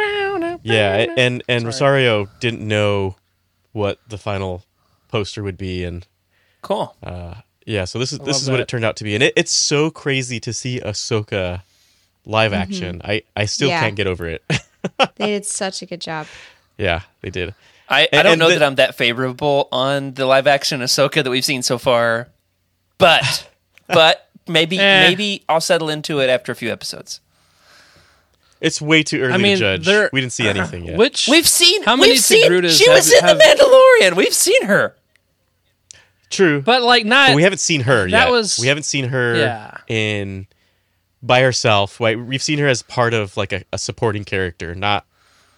yeah, 0.63 1.05
and 1.17 1.43
and 1.49 1.65
Rosario 1.65 2.27
didn't 2.39 2.65
know 2.65 3.15
what 3.73 3.99
the 4.07 4.17
final 4.17 4.63
poster 5.09 5.43
would 5.43 5.57
be, 5.57 5.83
and 5.83 6.05
Cool. 6.61 6.95
Uh, 7.03 7.35
yeah, 7.65 7.85
so 7.85 7.99
this 7.99 8.13
is 8.13 8.19
this 8.19 8.27
love 8.27 8.41
is 8.41 8.49
what 8.49 8.59
it 8.59 8.67
turned 8.67 8.85
out 8.85 8.95
to 8.97 9.03
be, 9.03 9.13
and 9.15 9.23
it, 9.23 9.33
it's 9.35 9.51
so 9.51 9.91
crazy 9.91 10.39
to 10.39 10.53
see 10.53 10.79
Ahsoka 10.79 11.61
live 12.25 12.51
mm-hmm. 12.51 12.61
action. 12.61 13.01
I 13.03 13.23
I 13.35 13.45
still 13.45 13.69
Yeah. 13.69 13.81
can't 13.81 13.95
get 13.95 14.07
over 14.07 14.25
it. 14.27 14.43
They 15.15 15.27
did 15.27 15.45
such 15.45 15.81
a 15.81 15.85
good 15.85 16.01
job. 16.01 16.27
yeah, 16.77 17.03
they 17.21 17.29
did. 17.29 17.55
I, 17.93 18.07
I 18.11 18.23
don't 18.23 18.39
know 18.39 18.49
the- 18.49 18.55
that 18.59 18.63
I'm 18.65 18.75
that 18.75 18.95
favorable 18.95 19.67
on 19.71 20.13
the 20.13 20.25
live 20.25 20.47
action 20.47 20.81
Ahsoka 20.81 21.23
that 21.23 21.29
we've 21.29 21.45
seen 21.45 21.61
so 21.63 21.77
far, 21.77 22.29
but 22.97 23.49
but 23.87 24.27
maybe 24.47 24.79
Eh. 24.79 25.07
maybe 25.09 25.43
I'll 25.47 25.61
settle 25.61 25.89
into 25.89 26.19
it 26.19 26.29
after 26.29 26.51
a 26.51 26.55
few 26.55 26.71
episodes. 26.71 27.19
It's 28.61 28.81
way 28.81 29.03
too 29.03 29.21
early 29.21 29.43
mean, 29.43 29.57
to 29.57 29.59
judge. 29.59 29.85
there- 29.85 30.09
We 30.13 30.21
didn't 30.21 30.31
see 30.33 30.47
anything 30.47 30.85
yet. 30.85 30.97
Which 30.97 31.27
We've 31.29 31.47
seen 31.47 31.83
How 31.83 31.95
many 31.97 32.11
we've 32.13 32.19
seen 32.19 32.49
Togrutas 32.49 32.77
she 32.77 32.89
was 32.89 33.13
have- 33.19 33.29
in 33.31 33.37
the 33.37 33.43
Mandalorian. 33.43 34.15
We've 34.15 34.33
seen 34.33 34.63
her. 34.65 34.95
True, 36.29 36.61
but 36.61 36.81
like 36.81 37.05
not. 37.05 37.29
but 37.29 37.35
we 37.35 37.43
haven't 37.43 37.59
seen 37.59 37.81
her 37.81 38.03
that 38.09 38.25
yet. 38.25 38.31
was- 38.31 38.57
we 38.59 38.67
haven't 38.67 38.83
seen 38.83 39.09
her 39.09 39.35
Yeah. 39.35 39.77
in 39.87 40.47
by 41.21 41.41
herself. 41.41 41.99
Right? 41.99 42.17
We've 42.17 42.41
seen 42.41 42.57
her 42.59 42.67
as 42.67 42.81
part 42.83 43.13
of 43.13 43.35
like 43.37 43.51
a, 43.53 43.63
a 43.73 43.77
supporting 43.77 44.23
character, 44.23 44.73
not 44.73 45.05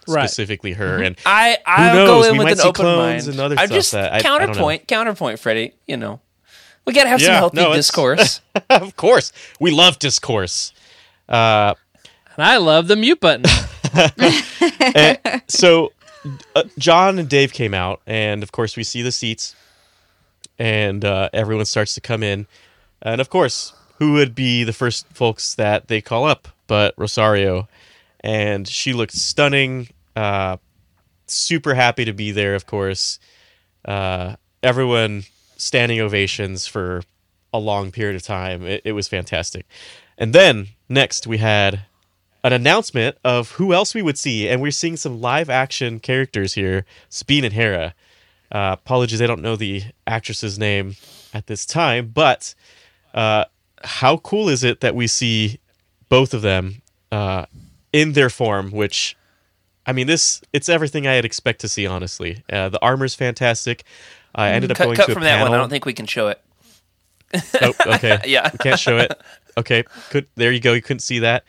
Right. 0.07 0.29
specifically 0.29 0.73
her. 0.73 1.01
And 1.01 1.17
I 1.25 1.57
I'll 1.65 2.05
go 2.05 2.23
in 2.23 2.37
We 2.37 2.45
with 2.45 2.59
an 2.59 2.67
open 2.67 2.85
mind. 2.85 3.27
and 3.27 3.39
other 3.39 3.55
I'm 3.57 3.67
stuff 3.67 3.77
just 3.77 3.91
that 3.93 4.13
I- 4.13 4.17
I 4.17 4.21
counterpoint 4.21 4.87
counterpoint, 4.87 5.39
Freddie. 5.39 5.73
You 5.87 5.97
know, 5.97 6.19
we 6.85 6.93
got 6.93 7.03
to 7.03 7.09
have 7.09 7.21
some 7.21 7.33
healthy 7.33 7.57
no, 7.57 7.73
discourse. 7.73 8.41
of 8.69 8.95
course, 8.95 9.31
we 9.59 9.71
love 9.71 9.99
discourse. 9.99 10.73
Uh, 11.27 11.73
and 12.37 12.45
I 12.45 12.57
love 12.57 12.87
the 12.87 12.95
mute 12.95 13.19
button. 13.19 13.45
so 15.47 15.91
uh, 16.55 16.63
John 16.77 17.19
and 17.19 17.29
Dave 17.29 17.53
came 17.53 17.73
out, 17.73 18.01
and 18.05 18.43
of 18.43 18.51
course 18.51 18.75
we 18.75 18.83
see 18.83 19.01
the 19.01 19.11
seats, 19.11 19.55
and 20.59 21.03
uh, 21.03 21.29
everyone 21.33 21.65
starts 21.65 21.95
to 21.95 22.01
come 22.01 22.23
in, 22.23 22.47
and 23.01 23.21
of 23.21 23.29
course, 23.29 23.73
who 23.99 24.13
would 24.13 24.35
be 24.35 24.63
the 24.63 24.73
first 24.73 25.07
folks 25.13 25.55
that 25.55 25.87
they 25.87 26.01
call 26.01 26.25
up 26.25 26.49
but 26.67 26.93
Rosario, 26.97 27.67
and 28.25 28.67
she 28.67 28.91
looked 28.91 29.13
stunning, 29.13 29.87
uh, 30.15 30.57
super 31.27 31.75
happy 31.75 32.05
to 32.05 32.13
be 32.13 32.31
there. 32.31 32.55
Of 32.55 32.65
course, 32.65 33.19
uh, 33.85 34.35
everyone 34.63 35.25
standing 35.57 36.01
ovations 36.01 36.65
for 36.65 37.03
a 37.53 37.59
long 37.59 37.91
period 37.91 38.15
of 38.15 38.23
time. 38.23 38.63
It, 38.65 38.81
it 38.83 38.91
was 38.93 39.07
fantastic, 39.07 39.67
and 40.17 40.33
then 40.33 40.69
next 40.89 41.27
we 41.27 41.37
had 41.37 41.81
an 42.43 42.51
announcement 42.51 43.17
of 43.23 43.51
who 43.51 43.73
else 43.73 43.93
we 43.93 44.01
would 44.01 44.17
see, 44.17 44.49
and 44.49 44.59
we're 44.59 44.71
seeing 44.71 44.97
some 44.97 45.21
live 45.21 45.49
action 45.49 45.99
characters 45.99 46.55
here, 46.55 46.83
Sabine 47.09 47.45
and 47.45 47.53
Hera. 47.53 47.93
Uh, 48.51 48.75
apologies, 48.79 49.21
I 49.21 49.27
don't 49.27 49.41
know 49.41 49.55
the 49.55 49.83
actress's 50.07 50.57
name 50.57 50.95
at 51.33 51.47
this 51.47 51.65
time, 51.65 52.11
but 52.13 52.55
uh, 53.13 53.45
how 53.83 54.17
cool 54.17 54.49
is 54.49 54.63
it 54.63 54.81
that 54.81 54.95
we 54.95 55.07
see 55.07 55.59
both 56.09 56.33
of 56.33 56.41
them 56.41 56.81
uh, 57.11 57.45
in 57.95 58.11
their 58.13 58.29
form? 58.29 58.71
Which, 58.71 59.15
I 59.85 59.93
mean, 59.93 60.07
this 60.07 60.41
it's 60.53 60.67
everything 60.69 61.07
I 61.07 61.13
had 61.13 61.25
expect 61.25 61.61
to 61.61 61.67
see. 61.69 61.87
Honestly, 61.87 62.43
uh, 62.51 62.69
the 62.69 62.81
armor's 62.83 63.15
fantastic. 63.15 63.83
I 64.35 64.49
ended 64.51 64.71
up 64.71 64.77
cut 64.77 64.83
going 64.85 64.97
cut 64.97 65.05
to 65.05 65.11
a 65.11 65.15
from 65.15 65.23
that 65.23 65.37
panel. 65.37 65.49
one. 65.51 65.57
I 65.57 65.61
don't 65.61 65.69
think 65.69 65.85
we 65.85 65.93
can 65.93 66.05
show 66.05 66.27
it. 66.27 66.41
Oh, 67.61 67.73
okay. 67.87 68.19
Yeah. 68.25 68.49
We 68.51 68.57
can't 68.59 68.79
show 68.79 68.97
it. 68.97 69.13
Okay. 69.57 69.83
Could 70.09 70.27
there 70.35 70.51
you 70.51 70.59
go. 70.59 70.73
You 70.73 70.81
couldn't 70.81 70.99
see 70.99 71.19
that. 71.19 71.43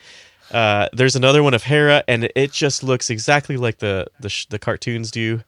Uh, 0.51 0.87
there's 0.93 1.15
another 1.17 1.43
one 1.43 1.53
of 1.53 1.63
Hera, 1.63 2.03
and 2.07 2.31
it 2.35 2.53
just 2.53 2.81
looks 2.83 3.09
exactly 3.09 3.57
like 3.57 3.79
the 3.79 4.07
the, 4.21 4.29
sh- 4.29 4.45
the 4.45 4.57
cartoons 4.59 5.11
do. 5.11 5.43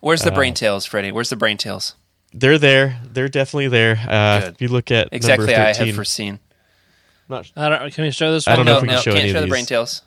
Where's 0.00 0.22
Uh, 0.22 0.26
the 0.26 0.32
brain 0.32 0.52
tails, 0.54 0.84
Freddie? 0.84 1.12
Where's 1.12 1.30
the 1.30 1.36
brain 1.36 1.56
tails? 1.56 1.94
They're 2.34 2.58
there. 2.58 2.98
They're 3.12 3.28
definitely 3.28 3.68
there. 3.68 4.00
Uh, 4.08 4.50
if 4.52 4.60
you 4.60 4.66
look 4.68 4.90
at 4.90 5.08
Exactly, 5.12 5.46
number 5.46 5.60
I 5.62 5.72
13, 5.74 5.86
have 5.86 5.94
foreseen. 5.94 6.40
not- 7.28 7.50
I 7.56 7.68
don't. 7.68 7.94
Can 7.94 8.02
we 8.04 8.10
show 8.10 8.32
this 8.32 8.48
I 8.48 8.56
one? 8.56 8.58
don't 8.58 8.66
know 8.66 8.72
no, 8.72 8.76
if 8.78 8.82
we 8.82 8.88
can 8.88 8.96
no, 8.96 9.00
show 9.02 9.12
can't 9.12 9.20
any 9.22 9.30
of 9.30 9.34
show 9.34 9.40
the 9.40 9.46
these. 9.46 9.50
brain 9.52 9.66
tails. 9.66 10.02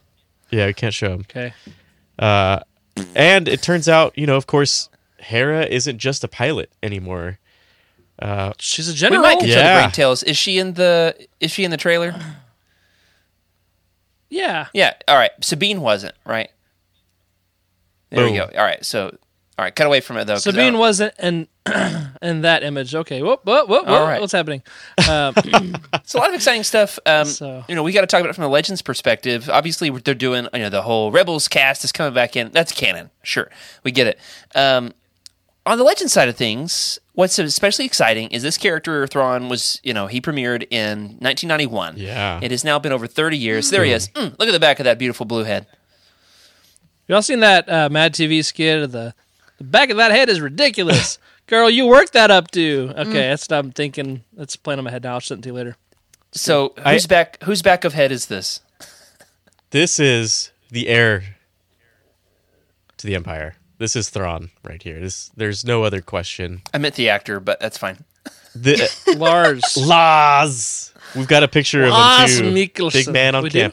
Yeah, 0.52 0.68
we 0.68 0.74
can't 0.74 0.94
show 0.94 1.10
them. 1.10 1.22
Okay. 1.22 1.54
Uh, 2.20 2.60
and 3.16 3.48
it 3.48 3.62
turns 3.62 3.90
out, 3.90 4.18
you 4.18 4.26
know, 4.26 4.36
of 4.38 4.48
course, 4.48 4.90
Hera 5.18 5.66
isn't 5.66 5.98
just 5.98 6.24
a 6.24 6.28
pilot 6.28 6.72
anymore. 6.84 7.40
Uh, 8.20 8.54
She's 8.58 8.88
a 8.88 8.94
general. 8.94 9.22
We 9.22 9.28
general. 9.28 9.36
might 9.36 9.42
can 9.42 9.50
show 9.50 9.56
the 9.56 9.64
Yeah. 9.64 9.90
tails. 9.90 10.24
Is 10.24 10.38
she 10.38 10.58
in 10.60 10.74
the? 10.76 11.16
Is 11.42 11.52
she 11.52 11.64
in 11.66 11.72
the 11.72 11.78
trailer? 11.78 12.16
Yeah. 14.30 14.68
Yeah. 14.74 14.94
All 15.08 15.18
right. 15.18 15.32
Sabine 15.42 15.82
wasn't 15.82 16.16
right. 16.26 16.50
There 18.10 18.26
we 18.26 18.34
go. 18.38 18.50
All 18.58 18.64
right. 18.64 18.84
So, 18.86 19.18
all 19.58 19.64
right. 19.64 19.76
Cut 19.76 19.88
away 19.88 20.02
from 20.02 20.18
it 20.18 20.26
though. 20.26 20.36
Sabine 20.36 20.78
wasn't 20.78 21.14
in 21.20 21.48
in 22.22 22.42
that 22.42 22.62
image. 22.64 22.94
Okay. 22.94 23.22
Whoop, 23.24 23.46
whoop, 23.46 23.68
whoop, 23.70 23.84
whoop. 23.86 23.90
All 23.90 24.06
right. 24.06 24.20
What's 24.22 24.34
happening? 24.34 24.62
Um, 25.10 25.34
It's 25.94 26.14
a 26.14 26.18
lot 26.18 26.30
of 26.30 26.36
exciting 26.36 26.64
stuff. 26.64 27.00
Um, 27.06 27.26
So- 27.26 27.64
You 27.68 27.76
know, 27.76 27.84
we 27.84 27.92
got 27.92 28.02
to 28.02 28.08
talk 28.08 28.20
about 28.20 28.30
it 28.30 28.34
from 28.34 28.44
the 28.44 28.50
Legends 28.50 28.82
perspective. 28.82 29.50
Obviously, 29.50 29.90
what 29.90 30.04
they're 30.04 30.14
doing 30.14 30.48
you 30.54 30.60
know 30.60 30.70
the 30.70 30.82
whole 30.82 31.12
Rebels 31.12 31.48
cast 31.48 31.84
is 31.84 31.92
coming 31.92 32.14
back 32.14 32.36
in. 32.36 32.52
That's 32.52 32.72
canon. 32.72 33.12
Sure, 33.24 33.50
we 33.84 33.92
get 33.92 34.08
it. 34.08 34.20
Um, 34.56 34.94
on 35.68 35.78
the 35.80 35.84
Legends 35.84 36.14
side 36.14 36.28
of 36.30 36.36
things, 36.36 37.00
what's 37.14 37.40
especially 37.40 37.86
exciting 37.86 38.30
is 38.30 38.44
this 38.44 38.56
character 38.58 39.08
Thrawn 39.08 39.50
was 39.50 39.80
you 39.84 39.94
know 39.94 40.06
he 40.08 40.22
premiered 40.22 40.68
in 40.70 41.18
1991. 41.20 41.96
Yeah. 41.98 42.40
it 42.44 42.52
has 42.52 42.64
now 42.64 42.78
been 42.78 42.92
over 42.92 43.08
30 43.08 43.38
years. 43.38 43.72
There 43.72 43.84
he 43.84 43.92
is. 43.92 44.10
Mm, 44.10 44.38
look 44.38 44.48
at 44.48 44.52
the 44.52 44.60
back 44.60 44.80
of 44.80 44.84
that 44.84 45.00
beautiful 45.00 45.26
blue 45.26 45.44
head. 45.44 45.66
y'all 47.08 47.22
seen 47.24 47.40
that 47.40 47.68
uh, 47.70 47.90
Mad 47.90 48.14
TV 48.14 48.44
skit? 48.46 48.84
Of 48.84 48.92
the 48.92 49.14
the 49.58 49.64
back 49.64 49.90
of 49.90 49.98
that 49.98 50.12
head 50.12 50.30
is 50.30 50.42
ridiculous. 50.42 51.18
Girl, 51.48 51.70
you 51.70 51.86
worked 51.86 52.14
that 52.14 52.32
up 52.32 52.50
to. 52.52 52.88
Mm. 52.88 52.98
Okay, 53.08 53.30
that's 53.30 53.48
what 53.50 53.58
I'm 53.58 53.72
thinking. 53.72 54.24
That's 54.34 54.56
plan 54.56 54.80
on 54.80 54.86
my 54.86 54.92
head 54.92 55.04
now. 55.04 55.14
I'll 55.14 55.22
send 55.22 55.40
it 55.40 55.44
to 55.44 55.50
you 55.50 55.54
later. 55.54 55.76
So 56.32 56.74
I- 56.78 56.94
whose 56.94 57.08
back 57.08 57.42
whose 57.44 57.62
back 57.62 57.84
of 57.86 57.94
head 57.94 58.12
is 58.12 58.26
this? 58.28 58.62
This 59.72 60.00
is 60.00 60.52
the 60.72 60.88
heir 60.88 61.36
to 62.98 63.08
the 63.08 63.14
Empire. 63.16 63.56
This 63.78 63.96
is 63.98 64.10
Thrawn 64.10 64.52
right 64.64 64.82
here. 64.82 65.02
This 65.02 65.32
there's 65.36 65.66
no 65.66 65.84
other 65.84 66.02
question. 66.02 66.62
I 66.74 66.78
meant 66.78 66.96
the 66.96 67.10
actor, 67.10 67.42
but 67.42 67.60
that's 67.60 67.78
fine. 67.78 68.06
The, 68.56 68.90
Lars. 69.18 69.76
Laz. 69.76 70.94
We've 71.14 71.28
got 71.28 71.44
a 71.44 71.50
picture 71.50 71.84
of 71.84 71.90
him 71.92 72.28
too. 72.28 72.52
Mikkelsen. 72.54 72.94
Big 72.94 73.10
man 73.10 73.36
on 73.36 73.44
We 73.44 73.50
do? 73.50 73.70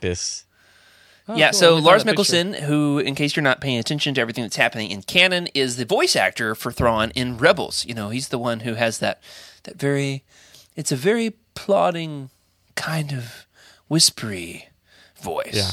Oh, 1.29 1.37
yeah, 1.37 1.51
cool. 1.51 1.59
so 1.59 1.75
Let 1.75 1.75
me 1.75 1.75
find 1.75 1.85
Lars. 1.85 2.05
Mikkelsen, 2.05 2.61
who, 2.61 2.99
in 2.99 3.15
case 3.15 3.37
you're 3.37 3.43
not 3.43 3.61
paying 3.61 3.79
attention 3.79 4.15
to 4.15 4.21
everything 4.21 4.45
that's 4.45 4.57
happening 4.57 4.91
in 4.91 5.03
canon, 5.03 5.47
is 5.55 5.77
the 5.77 5.85
voice 5.85 6.17
actor 6.17 6.55
for 6.55 6.73
Thrawn 6.73 7.11
in 7.13 7.39
Rebels. 7.39 7.85
You 7.87 7.95
know, 7.95 8.09
he's 8.11 8.29
the 8.29 8.39
one 8.39 8.61
who 8.61 8.75
has 8.75 8.99
that 8.99 9.23
that 9.65 9.79
very, 9.79 10.25
it's 10.75 10.91
a 10.91 10.97
very 10.97 11.35
plodding 11.55 12.31
kind 12.75 13.13
of 13.13 13.47
whispery 13.89 14.69
voice. 15.21 15.55
Yeah. 15.55 15.71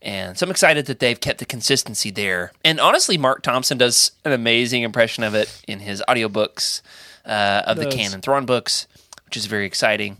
And 0.00 0.38
so 0.38 0.46
I'm 0.46 0.50
excited 0.50 0.86
that 0.86 0.98
they've 0.98 1.20
kept 1.20 1.38
the 1.38 1.46
consistency 1.46 2.10
there. 2.10 2.52
And 2.64 2.80
honestly, 2.80 3.16
Marc 3.16 3.42
Thompson 3.42 3.78
does 3.78 4.12
an 4.24 4.32
amazing 4.32 4.82
impression 4.82 5.22
of 5.22 5.34
it 5.34 5.62
in 5.68 5.80
his 5.80 6.02
audiobooks 6.08 6.82
uh, 7.24 7.62
of 7.66 7.76
the 7.76 7.86
canon 7.86 8.20
Thrawn 8.20 8.44
books, 8.44 8.88
which 9.24 9.36
is 9.36 9.46
very 9.46 9.64
exciting. 9.64 10.18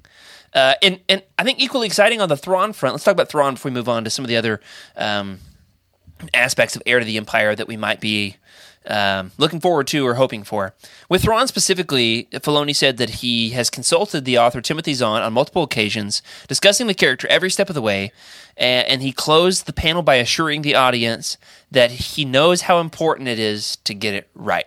Uh, 0.54 0.74
and 0.82 1.00
and 1.08 1.22
I 1.38 1.44
think 1.44 1.60
equally 1.60 1.86
exciting 1.86 2.20
on 2.20 2.28
the 2.28 2.36
Thrawn 2.36 2.72
front. 2.72 2.94
Let's 2.94 3.04
talk 3.04 3.12
about 3.12 3.28
Thrawn 3.28 3.54
before 3.54 3.70
we 3.70 3.74
move 3.74 3.88
on 3.88 4.04
to 4.04 4.10
some 4.10 4.24
of 4.24 4.28
the 4.28 4.36
other 4.36 4.60
um, 4.96 5.38
aspects 6.34 6.76
of 6.76 6.82
Heir 6.86 6.98
to 6.98 7.04
the 7.04 7.16
Empire 7.16 7.54
that 7.54 7.66
we 7.66 7.76
might 7.76 8.00
be 8.00 8.36
um, 8.86 9.30
looking 9.38 9.60
forward 9.60 9.86
to 9.88 10.06
or 10.06 10.14
hoping 10.14 10.42
for. 10.42 10.74
With 11.08 11.22
Thrawn 11.22 11.46
specifically, 11.46 12.28
Filoni 12.32 12.74
said 12.74 12.96
that 12.96 13.10
he 13.10 13.50
has 13.50 13.70
consulted 13.70 14.24
the 14.24 14.38
author 14.38 14.60
Timothy 14.60 14.94
Zahn 14.94 15.22
on 15.22 15.32
multiple 15.32 15.62
occasions, 15.62 16.22
discussing 16.48 16.86
the 16.86 16.94
character 16.94 17.28
every 17.28 17.50
step 17.50 17.68
of 17.68 17.74
the 17.74 17.82
way, 17.82 18.12
and, 18.56 18.86
and 18.88 19.02
he 19.02 19.12
closed 19.12 19.66
the 19.66 19.72
panel 19.72 20.02
by 20.02 20.16
assuring 20.16 20.62
the 20.62 20.74
audience 20.74 21.38
that 21.70 21.90
he 21.90 22.24
knows 22.24 22.62
how 22.62 22.80
important 22.80 23.28
it 23.28 23.38
is 23.38 23.76
to 23.84 23.94
get 23.94 24.14
it 24.14 24.28
right. 24.34 24.66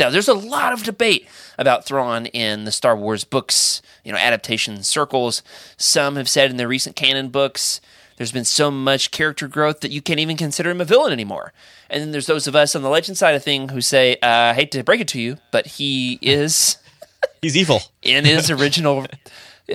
Now, 0.00 0.08
there's 0.10 0.28
a 0.28 0.34
lot 0.34 0.72
of 0.72 0.82
debate 0.82 1.28
about 1.58 1.84
Thrawn 1.84 2.24
in 2.26 2.64
the 2.64 2.72
Star 2.72 2.96
Wars 2.96 3.22
books, 3.24 3.82
you 4.02 4.10
know, 4.10 4.18
adaptation 4.18 4.82
circles. 4.82 5.42
Some 5.76 6.16
have 6.16 6.28
said 6.28 6.50
in 6.50 6.56
the 6.56 6.66
recent 6.66 6.96
canon 6.96 7.28
books, 7.28 7.82
there's 8.16 8.32
been 8.32 8.46
so 8.46 8.70
much 8.70 9.10
character 9.10 9.46
growth 9.46 9.80
that 9.80 9.90
you 9.90 10.00
can't 10.00 10.18
even 10.18 10.38
consider 10.38 10.70
him 10.70 10.80
a 10.80 10.84
villain 10.86 11.12
anymore. 11.12 11.52
And 11.90 12.00
then 12.00 12.12
there's 12.12 12.26
those 12.26 12.46
of 12.46 12.56
us 12.56 12.74
on 12.74 12.80
the 12.82 12.88
legend 12.88 13.18
side 13.18 13.34
of 13.34 13.44
thing 13.44 13.68
who 13.68 13.80
say, 13.82 14.14
uh, 14.22 14.26
I 14.50 14.54
hate 14.54 14.72
to 14.72 14.82
break 14.82 15.00
it 15.02 15.08
to 15.08 15.20
you, 15.20 15.36
but 15.52 15.66
he 15.66 16.18
is, 16.22 16.78
He's 17.42 17.56
evil. 17.56 17.82
in 18.02 18.24
his 18.24 18.50
original 18.50 19.06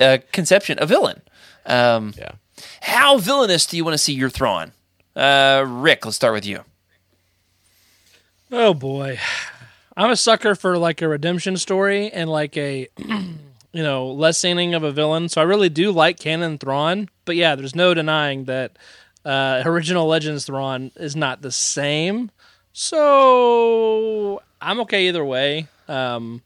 uh, 0.00 0.18
conception, 0.32 0.78
a 0.80 0.86
villain. 0.86 1.22
Um, 1.66 2.14
Yeah. 2.18 2.32
how 2.80 3.18
villainous 3.18 3.64
do 3.66 3.76
you 3.76 3.84
want 3.84 3.94
to 3.94 3.98
see 3.98 4.12
your 4.14 4.30
Thrawn? 4.30 4.72
Uh, 5.14 5.64
Rick, 5.66 6.04
let's 6.04 6.16
start 6.16 6.34
with 6.34 6.46
you. 6.46 6.64
Oh 8.50 8.74
boy. 8.74 9.18
I'm 9.96 10.10
a 10.10 10.16
sucker 10.16 10.54
for 10.54 10.76
like 10.78 11.00
a 11.02 11.08
redemption 11.08 11.56
story 11.56 12.10
and 12.10 12.28
like 12.30 12.56
a 12.56 12.88
you 12.98 13.82
know, 13.82 14.08
lessening 14.08 14.74
of 14.74 14.82
a 14.82 14.92
villain. 14.92 15.28
So 15.28 15.40
I 15.40 15.44
really 15.44 15.68
do 15.68 15.90
like 15.90 16.18
Canon 16.18 16.58
Thrawn. 16.58 17.08
But 17.24 17.36
yeah, 17.36 17.54
there's 17.54 17.74
no 17.74 17.94
denying 17.94 18.44
that 18.44 18.76
uh, 19.24 19.62
original 19.66 20.06
Legends 20.06 20.44
Thrawn 20.46 20.90
is 20.96 21.16
not 21.16 21.42
the 21.42 21.52
same. 21.52 22.30
So 22.72 24.42
I'm 24.60 24.80
okay 24.80 25.08
either 25.08 25.24
way. 25.24 25.68
Um, 25.88 26.42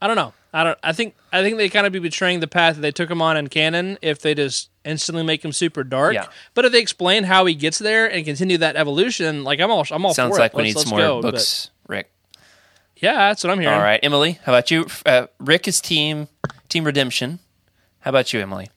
I 0.00 0.06
don't 0.06 0.16
know. 0.16 0.32
I 0.52 0.64
don't. 0.64 0.78
I 0.82 0.92
think. 0.92 1.14
I 1.32 1.42
think 1.42 1.58
they 1.58 1.68
kind 1.68 1.86
of 1.86 1.92
be 1.92 2.00
betraying 2.00 2.40
the 2.40 2.48
path 2.48 2.74
that 2.74 2.80
they 2.80 2.90
took 2.90 3.08
him 3.08 3.22
on 3.22 3.36
in 3.36 3.46
canon 3.48 3.98
if 4.02 4.20
they 4.20 4.34
just 4.34 4.68
instantly 4.84 5.22
make 5.22 5.44
him 5.44 5.52
super 5.52 5.84
dark. 5.84 6.14
Yeah. 6.14 6.26
But 6.54 6.64
if 6.64 6.72
they 6.72 6.80
explain 6.80 7.22
how 7.22 7.44
he 7.46 7.54
gets 7.54 7.78
there 7.78 8.10
and 8.10 8.24
continue 8.24 8.58
that 8.58 8.74
evolution, 8.74 9.44
like 9.44 9.60
I'm 9.60 9.70
all. 9.70 9.86
I'm 9.90 10.04
all 10.04 10.14
Sounds 10.14 10.34
for 10.36 10.40
like 10.40 10.52
it. 10.52 10.56
we 10.56 10.62
Let's- 10.64 10.74
need 10.76 10.80
some 10.88 10.98
let's 10.98 11.06
more 11.08 11.20
go. 11.20 11.22
But- 11.22 11.34
books, 11.34 11.70
Rick. 11.86 12.10
Yeah, 13.00 13.28
that's 13.28 13.42
what 13.44 13.50
I'm 13.50 13.60
hearing. 13.60 13.74
All 13.76 13.82
right, 13.82 14.00
Emily, 14.02 14.38
how 14.44 14.52
about 14.52 14.70
you? 14.70 14.86
Uh, 15.04 15.26
Rick 15.38 15.66
is 15.68 15.80
team 15.80 16.28
Team 16.68 16.84
Redemption. 16.84 17.40
How 18.00 18.10
about 18.10 18.32
you, 18.32 18.40
Emily? 18.40 18.70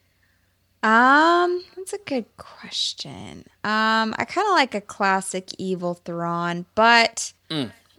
Um, 0.82 1.64
that's 1.76 1.94
a 1.94 1.98
good 2.04 2.26
question. 2.36 3.46
Um, 3.64 4.14
I 4.18 4.26
kind 4.28 4.46
of 4.46 4.52
like 4.52 4.74
a 4.74 4.80
classic 4.82 5.48
evil 5.58 5.94
Thrawn, 5.94 6.66
but 6.74 7.32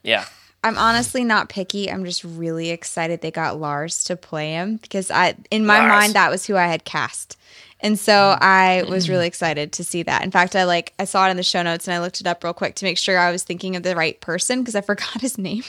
Yeah, 0.04 0.26
I'm 0.64 0.78
honestly 0.78 1.24
not 1.24 1.50
picky. 1.50 1.90
I'm 1.92 2.06
just 2.06 2.24
really 2.24 2.70
excited 2.70 3.22
they 3.22 3.32
got 3.32 3.60
Lars 3.60 4.04
to 4.06 4.16
play 4.16 4.52
him 4.52 4.78
because 4.78 5.10
I, 5.10 5.36
in 5.50 5.66
my 5.66 5.80
Lars. 5.80 5.90
mind, 5.90 6.14
that 6.14 6.30
was 6.30 6.46
who 6.46 6.56
I 6.56 6.68
had 6.68 6.86
cast, 6.86 7.38
and 7.80 7.98
so 7.98 8.38
I 8.40 8.84
was 8.88 9.10
really 9.10 9.26
excited 9.28 9.72
to 9.74 9.84
see 9.84 10.04
that. 10.04 10.24
In 10.24 10.30
fact, 10.30 10.56
I 10.56 10.66
like 10.66 10.94
I 11.00 11.06
saw 11.06 11.28
it 11.28 11.32
in 11.32 11.38
the 11.38 11.44
show 11.44 11.64
notes 11.64 11.88
and 11.88 11.96
I 11.96 12.00
looked 12.02 12.22
it 12.22 12.28
up 12.28 12.44
real 12.44 12.54
quick 12.54 12.76
to 12.76 12.86
make 12.86 13.00
sure 13.00 13.18
I 13.18 13.32
was 13.32 13.44
thinking 13.44 13.76
of 13.76 13.82
the 13.82 13.96
right 13.96 14.20
person 14.22 14.60
because 14.60 14.76
I 14.76 14.82
forgot 14.92 15.22
his 15.22 15.40
name. 15.40 15.64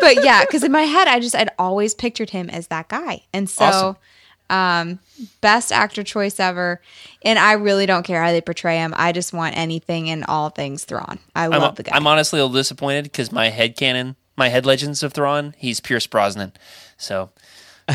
But 0.00 0.24
yeah, 0.24 0.44
because 0.44 0.64
in 0.64 0.72
my 0.72 0.82
head, 0.82 1.08
I 1.08 1.20
just 1.20 1.34
I'd 1.34 1.50
always 1.58 1.94
pictured 1.94 2.30
him 2.30 2.50
as 2.50 2.68
that 2.68 2.88
guy, 2.88 3.22
and 3.32 3.48
so. 3.48 3.64
Awesome. 3.64 3.96
Um, 4.48 4.98
best 5.40 5.70
actor 5.70 6.02
choice 6.02 6.40
ever, 6.40 6.80
and 7.24 7.38
I 7.38 7.52
really 7.52 7.86
don't 7.86 8.02
care 8.02 8.20
how 8.20 8.32
they 8.32 8.40
portray 8.40 8.78
him. 8.78 8.92
I 8.96 9.12
just 9.12 9.32
want 9.32 9.56
anything 9.56 10.10
and 10.10 10.24
all 10.26 10.50
things 10.50 10.84
Thrawn. 10.84 11.20
I 11.36 11.44
I'm, 11.44 11.50
love 11.52 11.76
the 11.76 11.84
guy. 11.84 11.94
I'm 11.94 12.04
honestly 12.08 12.40
a 12.40 12.42
little 12.46 12.58
disappointed 12.58 13.04
because 13.04 13.30
my 13.30 13.50
head 13.50 13.76
canon, 13.76 14.16
my 14.36 14.48
head 14.48 14.66
legends 14.66 15.04
of 15.04 15.12
Thrawn, 15.12 15.54
he's 15.56 15.78
Pierce 15.78 16.08
Brosnan. 16.08 16.52
So, 16.96 17.30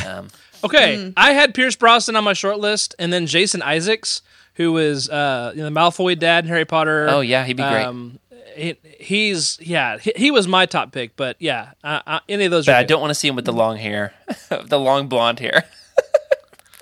um, 0.07 0.29
Okay, 0.63 0.95
Hmm. 0.95 1.09
I 1.17 1.33
had 1.33 1.53
Pierce 1.53 1.75
Brosnan 1.75 2.15
on 2.15 2.23
my 2.23 2.33
short 2.33 2.59
list, 2.59 2.95
and 2.97 3.11
then 3.13 3.27
Jason 3.27 3.61
Isaacs, 3.61 4.21
who 4.55 4.77
is 4.77 5.09
uh, 5.09 5.51
you 5.53 5.61
know, 5.61 5.69
the 5.69 5.75
Malfoy 5.75 6.17
dad 6.17 6.45
in 6.45 6.49
Harry 6.49 6.65
Potter. 6.65 7.07
Oh, 7.09 7.19
yeah, 7.19 7.43
he'd 7.43 7.57
be 7.57 7.63
great. 7.63 7.83
Um, 7.83 8.19
he, 8.55 8.77
he's 8.99 9.59
yeah, 9.61 9.97
he, 9.97 10.13
he 10.15 10.31
was 10.31 10.47
my 10.47 10.65
top 10.65 10.91
pick, 10.91 11.15
but 11.15 11.35
yeah, 11.39 11.71
uh, 11.83 12.01
uh, 12.07 12.19
any 12.29 12.45
of 12.45 12.51
those. 12.51 12.65
but 12.65 12.75
are 12.75 12.77
I 12.77 12.83
don't 12.83 13.01
want 13.01 13.11
to 13.11 13.15
see 13.15 13.27
him 13.27 13.35
with 13.35 13.45
the 13.45 13.53
long 13.53 13.77
hair, 13.77 14.13
the 14.65 14.79
long 14.79 15.07
blonde 15.07 15.39
hair. 15.39 15.65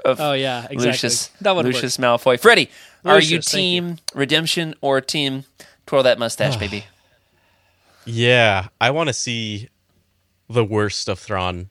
Oh 0.05 0.33
yeah, 0.33 0.63
exactly. 0.63 0.87
Lucius, 0.87 1.27
that 1.39 1.55
would 1.55 1.63
Lucius 1.63 1.95
Malfoy. 1.95 2.37
Freddie, 2.37 2.69
are 3.05 3.21
you 3.21 3.37
Lucius, 3.37 3.51
thank 3.51 3.63
you. 3.63 3.79
team 3.81 3.97
Redemption 4.13 4.75
or 4.81 4.99
team 4.99 5.45
Twirl 5.85 6.03
That 6.03 6.19
Mustache, 6.19 6.57
baby? 6.59 6.83
Yeah, 8.03 8.67
I 8.81 8.91
want 8.91 9.07
to 9.07 9.13
see 9.13 9.69
the 10.49 10.65
worst 10.65 11.07
of 11.07 11.19
Thrawn, 11.19 11.69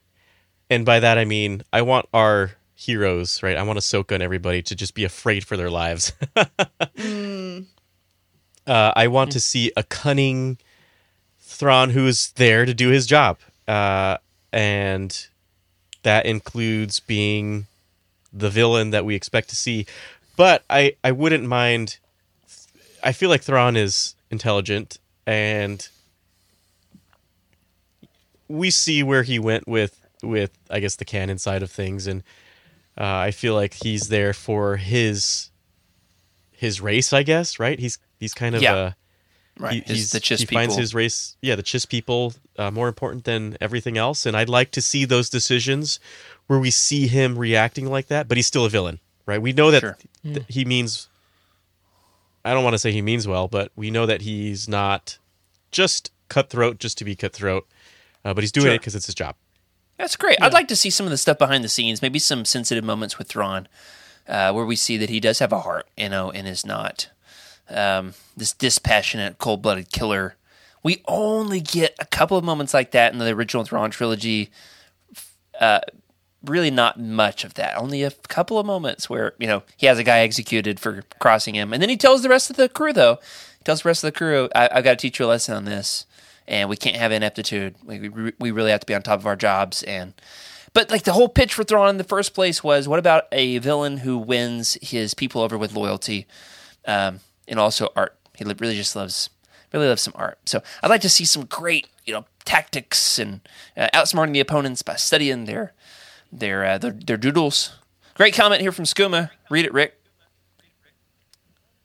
and 0.71 0.87
by 0.87 0.99
that 0.99 1.19
I 1.19 1.27
mean 1.27 1.63
I 1.75 1.83
want 1.83 2.09
our 2.15 2.53
heroes, 2.75 3.43
right? 3.43 3.59
I 3.59 3.63
want 3.65 3.79
Ahsoka 3.79 4.13
and 4.13 4.23
everybody 4.23 4.63
to 4.63 4.75
just 4.75 4.95
be 4.95 5.05
afraid 5.05 5.45
for 5.45 5.59
their 5.59 5.71
lives. 5.71 6.15
uh, 8.67 8.93
I 8.95 9.09
want 9.09 9.33
to 9.33 9.41
see 9.41 9.73
a 9.77 9.83
cunning 9.83 10.59
Thrawn 11.41 11.91
who 11.91 12.07
is 12.07 12.33
there 12.33 12.65
to 12.65 12.75
do 12.75 12.89
his 12.89 13.07
job, 13.07 13.39
uh, 13.69 14.19
and 14.53 15.27
that 16.03 16.27
includes 16.27 17.01
being 17.01 17.67
the 18.33 18.51
villain 18.51 18.91
that 18.91 19.05
we 19.05 19.15
expect 19.15 19.51
to 19.51 19.57
see. 19.57 19.87
But 20.37 20.65
I, 20.71 20.97
I 21.05 21.13
wouldn't 21.13 21.45
mind. 21.45 21.99
I 23.03 23.13
feel 23.13 23.29
like 23.29 23.43
Thrawn 23.43 23.77
is 23.77 24.15
intelligent 24.31 24.99
and 25.27 25.89
we 28.49 28.71
see 28.71 29.03
where 29.03 29.23
he 29.23 29.39
went 29.39 29.67
with 29.67 29.99
with 30.23 30.51
I 30.71 30.81
guess 30.81 30.97
the 30.97 31.05
canon 31.05 31.39
side 31.39 31.63
of 31.63 31.71
things, 31.71 32.07
and 32.07 32.23
uh, 32.99 33.05
I 33.05 33.31
feel 33.31 33.55
like 33.55 33.75
he's 33.75 34.09
there 34.09 34.33
for 34.33 34.77
his 34.77 35.51
his 36.53 36.81
race. 36.81 37.13
I 37.13 37.23
guess 37.23 37.59
right. 37.59 37.79
He's 37.79 37.99
he's 38.23 38.35
kind 38.35 38.55
of 38.55 38.63
Yeah. 38.63 38.75
uh, 38.75 38.91
Right, 39.59 39.87
he, 39.87 39.95
he's, 39.95 40.11
the 40.13 40.19
Chiss 40.21 40.39
he 40.39 40.47
people. 40.47 40.61
finds 40.63 40.77
his 40.77 40.95
race. 40.95 41.37
Yeah, 41.43 41.57
the 41.57 41.63
Chiss 41.63 41.87
people 41.87 42.33
uh, 42.57 42.71
more 42.71 42.89
important 42.89 43.25
than 43.25 43.59
everything 43.61 43.99
else, 43.99 44.25
and 44.25 44.35
I'd 44.35 44.49
like 44.49 44.71
to 44.71 44.81
see 44.81 45.05
those 45.05 45.29
decisions 45.29 46.01
where 46.47 46.59
we 46.59 46.71
see 46.71 47.07
him 47.07 47.39
reacting 47.39 47.85
like 47.87 48.07
that, 48.07 48.29
but 48.29 48.39
he's 48.39 48.47
still 48.47 48.65
a 48.65 48.71
villain, 48.71 48.99
right? 49.27 49.43
We 49.43 49.53
know 49.53 49.71
that 49.71 49.81
Sure. 49.81 49.99
th- 50.25 50.47
he 50.49 50.65
means. 50.65 51.09
I 52.45 52.55
don't 52.55 52.65
want 52.65 52.75
to 52.75 52.79
say 52.79 52.93
he 52.93 53.03
means 53.03 53.29
well, 53.29 53.47
but 53.47 53.71
we 53.77 53.91
know 53.91 54.07
that 54.07 54.23
he's 54.23 54.69
not 54.69 55.19
just 55.71 56.11
cutthroat 56.29 56.79
just 56.79 56.97
to 56.99 57.05
be 57.05 57.15
cutthroat, 57.15 57.67
uh, 58.25 58.35
but 58.35 58.43
he's 58.43 58.53
doing 58.53 58.69
it 58.73 58.79
because 58.79 58.95
it's 58.97 59.07
his 59.07 59.15
job. 59.15 59.37
That's 59.99 60.17
great. 60.17 60.39
I'd 60.41 60.53
like 60.55 60.69
to 60.69 60.77
see 60.77 60.91
some 60.91 61.07
of 61.07 61.11
the 61.11 61.19
stuff 61.19 61.39
behind 61.39 61.63
the 61.63 61.69
scenes, 61.69 62.03
maybe 62.03 62.19
some 62.19 62.45
sensitive 62.45 62.83
moments 62.85 63.19
with 63.19 63.29
Thrawn, 63.29 63.69
uh, 64.27 64.51
where 64.53 64.65
we 64.67 64.75
see 64.77 64.97
that 64.97 65.11
he 65.11 65.21
does 65.21 65.39
have 65.39 65.53
a 65.53 65.61
heart, 65.61 65.87
you 65.97 66.09
know, 66.09 66.31
and 66.33 66.49
is 66.49 66.67
not 66.67 67.11
um, 67.73 68.15
this 68.37 68.53
dispassionate, 68.53 69.39
cold-blooded 69.39 69.91
killer. 69.93 70.37
We 70.83 71.03
only 71.07 71.61
get 71.61 71.95
a 72.01 72.07
couple 72.07 72.37
of 72.37 72.45
moments 72.45 72.75
like 72.75 72.91
that 72.93 73.13
in 73.13 73.19
the 73.19 73.29
original 73.33 73.65
Thrawn 73.65 73.91
trilogy. 73.91 74.51
Uh, 75.61 75.81
really, 76.45 76.71
not 76.71 76.99
much 76.99 77.45
of 77.45 77.55
that. 77.55 77.77
Only 77.79 78.03
a 78.03 78.11
couple 78.11 78.59
of 78.59 78.67
moments 78.67 79.09
where 79.09 79.35
you 79.39 79.47
know 79.47 79.63
he 79.77 79.87
has 79.87 79.99
a 79.99 80.05
guy 80.05 80.21
executed 80.21 80.81
for 80.81 81.03
crossing 81.19 81.55
him, 81.55 81.73
and 81.73 81.81
then 81.83 81.89
he 81.89 81.97
tells 81.97 82.23
the 82.23 82.29
rest 82.29 82.51
of 82.51 82.57
the 82.57 82.69
crew, 82.69 82.93
though, 82.93 83.19
he 83.59 83.65
tells 83.65 83.83
the 83.83 83.89
rest 83.89 84.03
of 84.03 84.09
the 84.13 84.19
crew, 84.19 84.49
I- 84.55 84.69
"I've 84.73 84.85
got 84.85 84.91
to 84.93 84.97
teach 84.97 85.19
you 85.19 85.27
a 85.27 85.29
lesson 85.29 85.55
on 85.57 85.65
this." 85.65 86.07
and 86.49 86.69
we 86.69 86.77
can't 86.77 86.97
have 86.97 87.13
ineptitude. 87.13 87.77
We, 87.85 88.09
we, 88.09 88.33
we 88.39 88.51
really 88.51 88.73
have 88.73 88.81
to 88.81 88.87
be 88.87 88.95
on 88.97 89.03
top 89.03 89.21
of 89.21 89.27
our 89.27 89.37
jobs. 89.37 89.85
And 89.85 90.13
but 90.73 90.91
like 90.91 91.05
the 91.05 91.13
whole 91.13 91.29
pitch 91.29 91.55
for 91.55 91.63
Thrawn 91.63 91.89
in 91.91 91.99
the 91.99 92.05
first 92.05 92.35
place 92.35 92.65
was, 92.65 92.89
what 92.89 92.99
about 92.99 93.25
a 93.31 93.59
villain 93.59 93.99
who 93.99 94.19
wins 94.19 94.77
his 94.83 95.15
people 95.15 95.41
over 95.41 95.57
with 95.57 95.73
loyalty, 95.75 96.27
um, 96.85 97.21
and 97.49 97.59
also 97.59 97.89
art? 97.97 98.17
He 98.35 98.45
really 98.45 98.77
just 98.77 98.97
loves 98.97 99.31
really 99.73 99.89
loves 99.89 100.03
some 100.03 100.15
art. 100.17 100.39
So 100.47 100.63
I'd 100.83 100.91
like 100.91 101.01
to 101.03 101.09
see 101.09 101.25
some 101.25 101.45
great 101.45 101.89
you 102.05 102.13
know 102.13 102.25
tactics 102.45 103.19
and 103.19 103.41
uh, 103.77 103.89
outsmarting 103.95 104.33
the 104.33 104.41
opponents 104.41 104.83
by 104.83 104.97
studying 104.97 105.45
their 105.45 105.73
their 106.33 106.65
uh, 106.65 106.79
their, 106.79 106.93
their 106.93 107.17
doodles. 107.17 107.79
Great 108.15 108.35
comment 108.35 108.61
here 108.61 108.73
from 108.73 108.85
Skooma. 108.85 109.31
Read 109.51 109.65
it, 109.65 109.73
Rick. 109.73 109.99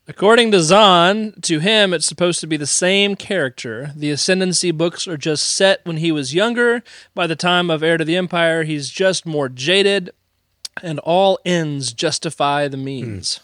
According 0.09 0.51
to 0.51 0.61
Zahn, 0.61 1.33
to 1.41 1.59
him, 1.59 1.93
it's 1.93 2.05
supposed 2.05 2.39
to 2.39 2.47
be 2.47 2.55
the 2.55 2.65
same 2.65 3.15
character. 3.15 3.91
The 3.93 4.09
Ascendancy 4.11 4.71
books 4.71 5.05
are 5.05 5.17
just 5.17 5.53
set 5.53 5.85
when 5.85 5.97
he 5.97 6.13
was 6.13 6.33
younger. 6.33 6.81
By 7.13 7.27
the 7.27 7.35
time 7.35 7.69
of 7.69 7.83
Heir 7.83 7.97
to 7.97 8.05
the 8.05 8.15
Empire, 8.15 8.63
he's 8.63 8.89
just 8.89 9.25
more 9.25 9.49
jaded, 9.49 10.11
and 10.81 10.99
all 10.99 11.39
ends 11.43 11.91
justify 11.91 12.69
the 12.69 12.77
means. 12.77 13.41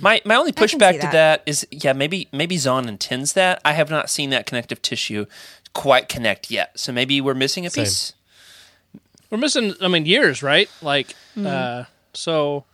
My 0.00 0.20
my 0.24 0.34
only 0.36 0.52
can 0.52 0.68
see 0.68 0.76
pushback 0.76 0.92
to 0.92 0.98
that. 1.00 1.12
that 1.12 1.42
is 1.46 1.66
yeah 1.70 1.92
maybe 1.92 2.28
maybe 2.32 2.56
Zahn 2.58 2.88
intends 2.88 3.32
that 3.32 3.60
I 3.64 3.72
have 3.72 3.90
not 3.90 4.10
seen 4.10 4.30
that 4.30 4.46
connective 4.46 4.82
tissue 4.82 5.26
quite 5.72 6.08
connect 6.08 6.50
yet 6.50 6.78
so 6.78 6.92
maybe 6.92 7.20
we're 7.20 7.34
missing 7.34 7.66
a 7.66 7.70
Same. 7.70 7.84
piece 7.84 8.12
We're 9.30 9.38
missing, 9.38 9.74
I 9.80 9.88
mean, 9.88 10.06
years, 10.06 10.42
right? 10.42 10.70
Like, 10.82 11.14
uh, 11.36 11.84
so 12.12 12.64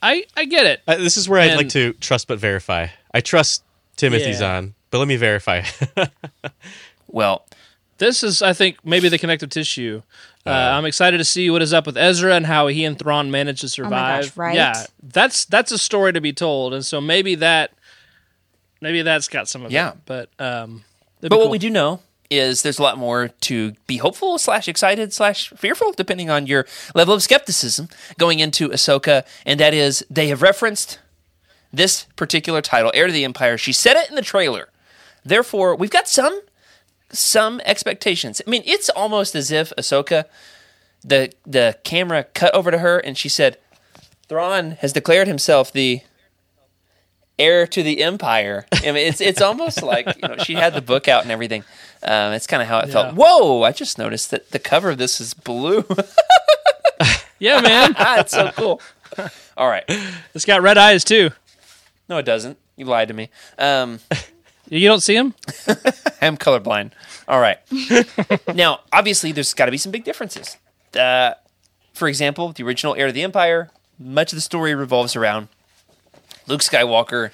I 0.00 0.24
I 0.36 0.44
get 0.46 0.64
it. 0.64 0.80
Uh, 0.88 0.96
this 0.96 1.16
is 1.18 1.28
where 1.28 1.40
I'd 1.40 1.56
like 1.56 1.68
to 1.70 1.92
trust 1.94 2.28
but 2.28 2.38
verify. 2.38 2.86
I 3.12 3.20
trust 3.20 3.62
Timothy's 3.96 4.40
Yeah. 4.40 4.56
on, 4.56 4.74
but 4.90 4.98
let 4.98 5.08
me 5.08 5.16
verify. 5.16 5.62
Well, 7.08 7.44
This 8.02 8.24
is, 8.24 8.42
I 8.42 8.52
think, 8.52 8.78
maybe 8.84 9.08
the 9.08 9.16
connective 9.16 9.48
tissue. 9.50 10.02
Uh, 10.44 10.50
I'm 10.50 10.84
excited 10.86 11.18
to 11.18 11.24
see 11.24 11.48
what 11.50 11.62
is 11.62 11.72
up 11.72 11.86
with 11.86 11.96
Ezra 11.96 12.34
and 12.34 12.44
how 12.44 12.66
he 12.66 12.84
and 12.84 12.98
Thrawn 12.98 13.30
managed 13.30 13.60
to 13.60 13.68
survive. 13.68 14.24
gosh, 14.24 14.36
right? 14.36 14.56
Yeah, 14.56 14.86
that's 15.00 15.44
that's 15.44 15.70
a 15.70 15.78
story 15.78 16.12
to 16.12 16.20
be 16.20 16.32
told, 16.32 16.74
and 16.74 16.84
so 16.84 17.00
maybe 17.00 17.36
that, 17.36 17.70
maybe 18.80 19.02
that's 19.02 19.28
got 19.28 19.46
some 19.46 19.64
of 19.64 19.70
Yeah. 19.70 19.90
it. 19.90 19.98
But 20.04 20.30
um, 20.40 20.82
but 21.20 21.38
what 21.38 21.48
we 21.50 21.58
do 21.58 21.70
know 21.70 22.00
is 22.28 22.62
there's 22.62 22.80
a 22.80 22.82
lot 22.82 22.98
more 22.98 23.28
to 23.42 23.74
be 23.86 23.98
hopeful 23.98 24.36
slash 24.36 24.66
excited 24.66 25.12
slash 25.12 25.50
fearful, 25.50 25.92
depending 25.92 26.28
on 26.28 26.48
your 26.48 26.66
level 26.96 27.14
of 27.14 27.22
skepticism 27.22 27.88
going 28.18 28.40
into 28.40 28.68
Ahsoka, 28.70 29.24
and 29.46 29.60
that 29.60 29.74
is 29.74 30.04
they 30.10 30.26
have 30.26 30.42
referenced 30.42 30.98
this 31.72 32.06
particular 32.16 32.60
title, 32.62 32.90
Heir 32.94 33.06
to 33.06 33.12
the 33.12 33.24
Empire. 33.24 33.56
She 33.56 33.72
said 33.72 33.96
it 33.96 34.10
in 34.10 34.16
the 34.16 34.22
trailer. 34.22 34.70
Therefore, 35.24 35.76
we've 35.76 35.88
got 35.88 36.08
some 36.08 36.40
some 37.12 37.60
expectations. 37.64 38.40
I 38.46 38.50
mean, 38.50 38.62
it's 38.64 38.88
almost 38.90 39.34
as 39.34 39.50
if 39.50 39.72
Ahsoka, 39.78 40.24
the 41.04 41.32
the 41.46 41.78
camera 41.84 42.24
cut 42.24 42.54
over 42.54 42.70
to 42.70 42.78
her, 42.78 42.98
and 42.98 43.16
she 43.16 43.28
said, 43.28 43.58
"Thrawn 44.28 44.72
has 44.80 44.92
declared 44.92 45.28
himself 45.28 45.72
the 45.72 46.00
heir 47.38 47.66
to 47.66 47.82
the 47.82 48.02
Empire." 48.02 48.66
I 48.72 48.86
mean, 48.86 49.06
it's 49.08 49.20
it's 49.20 49.40
almost 49.40 49.82
like 49.84 50.06
you 50.20 50.28
know 50.28 50.36
she 50.38 50.54
had 50.54 50.74
the 50.74 50.82
book 50.82 51.08
out 51.08 51.22
and 51.22 51.30
everything. 51.30 51.64
Um, 52.02 52.32
it's 52.32 52.46
kind 52.46 52.62
of 52.62 52.68
how 52.68 52.80
it 52.80 52.88
felt. 52.90 53.14
Whoa! 53.14 53.62
I 53.62 53.72
just 53.72 53.98
noticed 53.98 54.30
that 54.32 54.50
the 54.50 54.58
cover 54.58 54.90
of 54.90 54.98
this 54.98 55.20
is 55.20 55.34
blue. 55.34 55.84
Yeah, 57.42 57.60
man, 57.60 57.96
it's 58.20 58.30
so 58.30 58.52
cool. 58.52 58.80
All 59.56 59.66
right. 59.66 59.82
it's 60.32 60.44
got 60.44 60.62
red 60.62 60.78
eyes 60.78 61.02
too. 61.02 61.30
No, 62.08 62.18
it 62.18 62.22
doesn't. 62.22 62.56
You 62.76 62.84
lied 62.84 63.08
to 63.08 63.14
me. 63.14 63.30
Um, 63.58 63.98
You 64.78 64.88
don't 64.88 65.02
see 65.02 65.14
him? 65.14 65.34
I'm 66.22 66.38
colorblind. 66.38 66.92
All 67.28 67.40
right. 67.40 67.58
now, 68.54 68.80
obviously, 68.90 69.30
there's 69.30 69.52
got 69.52 69.66
to 69.66 69.70
be 69.70 69.76
some 69.76 69.92
big 69.92 70.02
differences. 70.02 70.56
Uh, 70.98 71.34
for 71.92 72.08
example, 72.08 72.52
the 72.52 72.64
original 72.64 72.94
Heir 72.94 73.08
to 73.08 73.12
the 73.12 73.22
Empire, 73.22 73.70
much 73.98 74.32
of 74.32 74.36
the 74.38 74.40
story 74.40 74.74
revolves 74.74 75.14
around 75.14 75.48
Luke 76.46 76.62
Skywalker, 76.62 77.32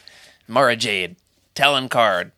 Mara 0.48 0.74
Jade, 0.74 1.14
Talon 1.54 1.88
Karrde, 1.88 2.32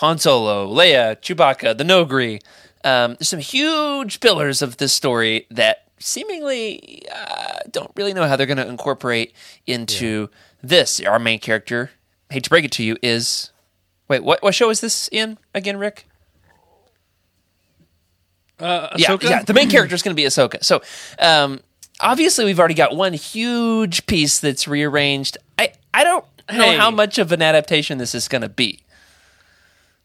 Han 0.00 0.18
Solo, 0.18 0.68
Leia, 0.68 1.16
Chewbacca, 1.16 1.78
the 1.78 1.84
Noghri. 1.84 2.42
Um, 2.84 3.14
there's 3.14 3.28
some 3.28 3.40
huge 3.40 4.20
pillars 4.20 4.60
of 4.60 4.76
this 4.76 4.92
story 4.92 5.46
that 5.50 5.88
seemingly 5.98 7.04
uh, 7.10 7.60
don't 7.70 7.90
really 7.96 8.12
know 8.12 8.28
how 8.28 8.36
they're 8.36 8.46
going 8.46 8.58
to 8.58 8.68
incorporate 8.68 9.32
into 9.66 10.28
this. 10.62 11.00
Our 11.00 11.18
main 11.18 11.38
character, 11.38 11.92
hate 12.28 12.44
to 12.44 12.50
break 12.50 12.66
it 12.66 12.72
to 12.72 12.82
you, 12.82 12.98
is 13.02 13.50
wait, 14.10 14.22
what 14.22 14.42
what 14.42 14.54
show 14.54 14.68
is 14.68 14.80
this 14.82 15.08
in 15.10 15.38
again, 15.54 15.78
Rick? 15.78 16.06
Uh, 18.58 18.88
Yeah, 18.96 19.16
yeah. 19.22 19.42
The 19.42 19.54
main 19.54 19.70
character 19.70 19.94
is 19.94 20.02
going 20.02 20.14
to 20.14 20.20
be 20.20 20.26
Ahsoka. 20.26 20.62
So, 20.62 20.82
um, 21.18 21.60
obviously, 22.00 22.44
we've 22.44 22.58
already 22.58 22.74
got 22.74 22.94
one 22.94 23.14
huge 23.14 24.04
piece 24.06 24.38
that's 24.38 24.68
rearranged. 24.68 25.38
I 25.58 25.72
I 25.94 26.04
don't 26.04 26.24
know 26.52 26.64
Hey. 26.72 26.76
how 26.76 26.90
much 26.90 27.18
of 27.18 27.32
an 27.32 27.40
adaptation 27.40 27.96
this 27.98 28.14
is 28.14 28.28
going 28.28 28.42
to 28.42 28.48
be. 28.50 28.80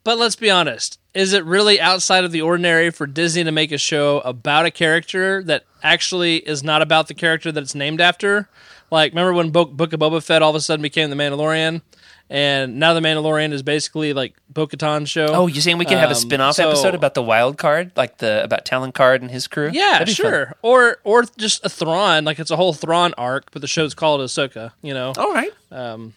But 0.05 0.17
let's 0.17 0.35
be 0.35 0.49
honest. 0.49 0.99
Is 1.15 1.33
it 1.33 1.43
really 1.45 1.79
outside 1.81 2.23
of 2.25 2.31
the 2.31 2.41
ordinary 2.41 2.91
for 2.91 3.07
Disney 3.07 3.43
to 3.43 3.51
make 3.51 3.71
a 3.71 3.77
show 3.77 4.19
about 4.19 4.65
a 4.65 4.71
character 4.71 5.41
that 5.43 5.63
actually 5.81 6.37
is 6.37 6.61
not 6.63 6.81
about 6.81 7.07
the 7.07 7.13
character 7.13 7.51
that 7.51 7.61
it's 7.63 7.73
named 7.73 7.99
after? 8.01 8.47
Like, 8.91 9.13
remember 9.13 9.33
when 9.33 9.49
Bo- 9.49 9.65
Book 9.65 9.93
of 9.93 9.99
Boba 9.99 10.21
Fett 10.23 10.41
all 10.43 10.51
of 10.51 10.55
a 10.55 10.61
sudden 10.61 10.83
became 10.83 11.09
The 11.09 11.15
Mandalorian? 11.15 11.81
And 12.29 12.79
now 12.79 12.93
The 12.93 13.01
Mandalorian 13.01 13.51
is 13.53 13.61
basically 13.61 14.11
like 14.13 14.35
Bo 14.49 14.65
Katan's 14.65 15.09
show. 15.11 15.27
Oh, 15.27 15.45
you're 15.47 15.61
saying 15.61 15.77
we 15.77 15.85
could 15.85 15.97
have 15.99 16.09
a 16.09 16.13
Um, 16.15 16.19
spin-off 16.19 16.55
so- 16.55 16.67
episode 16.67 16.95
about 16.95 17.13
the 17.13 17.21
wild 17.21 17.57
card, 17.59 17.91
like 17.95 18.17
the 18.17 18.43
about 18.43 18.65
Talon 18.65 18.91
Karrde 18.91 19.21
and 19.21 19.29
his 19.29 19.47
crew? 19.47 19.69
Yeah, 19.71 19.99
That'd 19.99 20.07
fun. 20.07 20.15
sure. 20.15 20.55
Or 20.63 20.97
or 21.03 21.25
just 21.37 21.63
a 21.63 21.69
Thrawn, 21.69 22.25
like 22.25 22.39
it's 22.39 22.49
a 22.51 22.55
whole 22.55 22.73
Thrawn 22.73 23.13
arc, 23.17 23.51
but 23.51 23.61
the 23.61 23.67
show's 23.67 23.93
called 23.93 24.21
Ahsoka, 24.21 24.71
you 24.81 24.93
know? 24.93 25.13
All 25.17 25.31
right. 25.33 25.51
Um, 25.71 26.13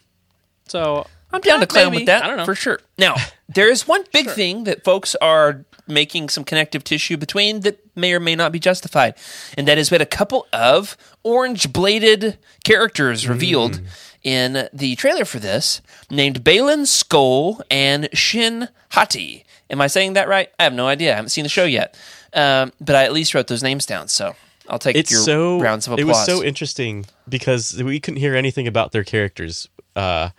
So 0.67 1.05
I'm 1.31 1.41
down 1.41 1.55
Yeah, 1.59 1.65
to 1.65 1.67
clown 1.67 1.85
maybe. 1.91 1.97
with 1.97 2.05
that 2.07 2.23
I 2.23 2.27
don't 2.27 2.37
know. 2.37 2.45
for 2.45 2.55
sure. 2.55 2.79
Now, 2.97 3.15
there 3.49 3.69
is 3.69 3.87
one 3.87 4.03
big 4.11 4.29
thing 4.29 4.63
that 4.65 4.83
folks 4.83 5.15
are 5.21 5.63
making 5.87 6.29
some 6.29 6.43
connective 6.43 6.83
tissue 6.83 7.17
between 7.17 7.61
that 7.61 7.79
may 7.95 8.13
or 8.13 8.19
may 8.19 8.35
not 8.35 8.51
be 8.51 8.59
justified, 8.59 9.13
and 9.57 9.67
that 9.67 9.77
is 9.79 9.89
we 9.91 9.95
had 9.95 10.01
a 10.01 10.05
couple 10.05 10.47
of 10.53 10.95
orange 11.23 11.71
bladed 11.73 12.37
characters 12.63 13.27
revealed 13.27 13.81
in 14.23 14.67
the 14.73 14.95
trailer 14.95 15.25
for 15.25 15.39
this, 15.39 15.81
named 16.09 16.43
Baylan 16.43 16.81
Skoll 16.85 17.61
and 17.69 18.09
Shin 18.13 18.69
Hati. 18.91 19.45
Am 19.69 19.79
I 19.81 19.87
saying 19.87 20.13
that 20.13 20.27
right? 20.27 20.49
I 20.59 20.63
have 20.63 20.73
no 20.73 20.87
idea. 20.87 21.13
I 21.13 21.15
haven't 21.15 21.29
seen 21.29 21.43
the 21.43 21.49
show 21.49 21.65
yet, 21.65 21.97
um, 22.33 22.73
but 22.81 22.95
I 22.95 23.03
at 23.05 23.13
least 23.13 23.33
wrote 23.33 23.47
those 23.47 23.63
names 23.63 23.85
down, 23.85 24.07
so 24.07 24.35
I'll 24.67 24.79
take 24.79 24.95
it's 24.95 25.11
your 25.11 25.21
so 25.21 25.59
rounds 25.59 25.87
of 25.87 25.93
applause. 25.93 26.01
it 26.03 26.07
was 26.07 26.25
so 26.25 26.43
interesting 26.43 27.05
because 27.27 27.81
we 27.81 27.99
couldn't 27.99 28.19
hear 28.19 28.35
anything 28.35 28.67
about 28.67 28.91
their 28.91 29.03
characters. 29.03 29.67
Uh, 29.95 30.29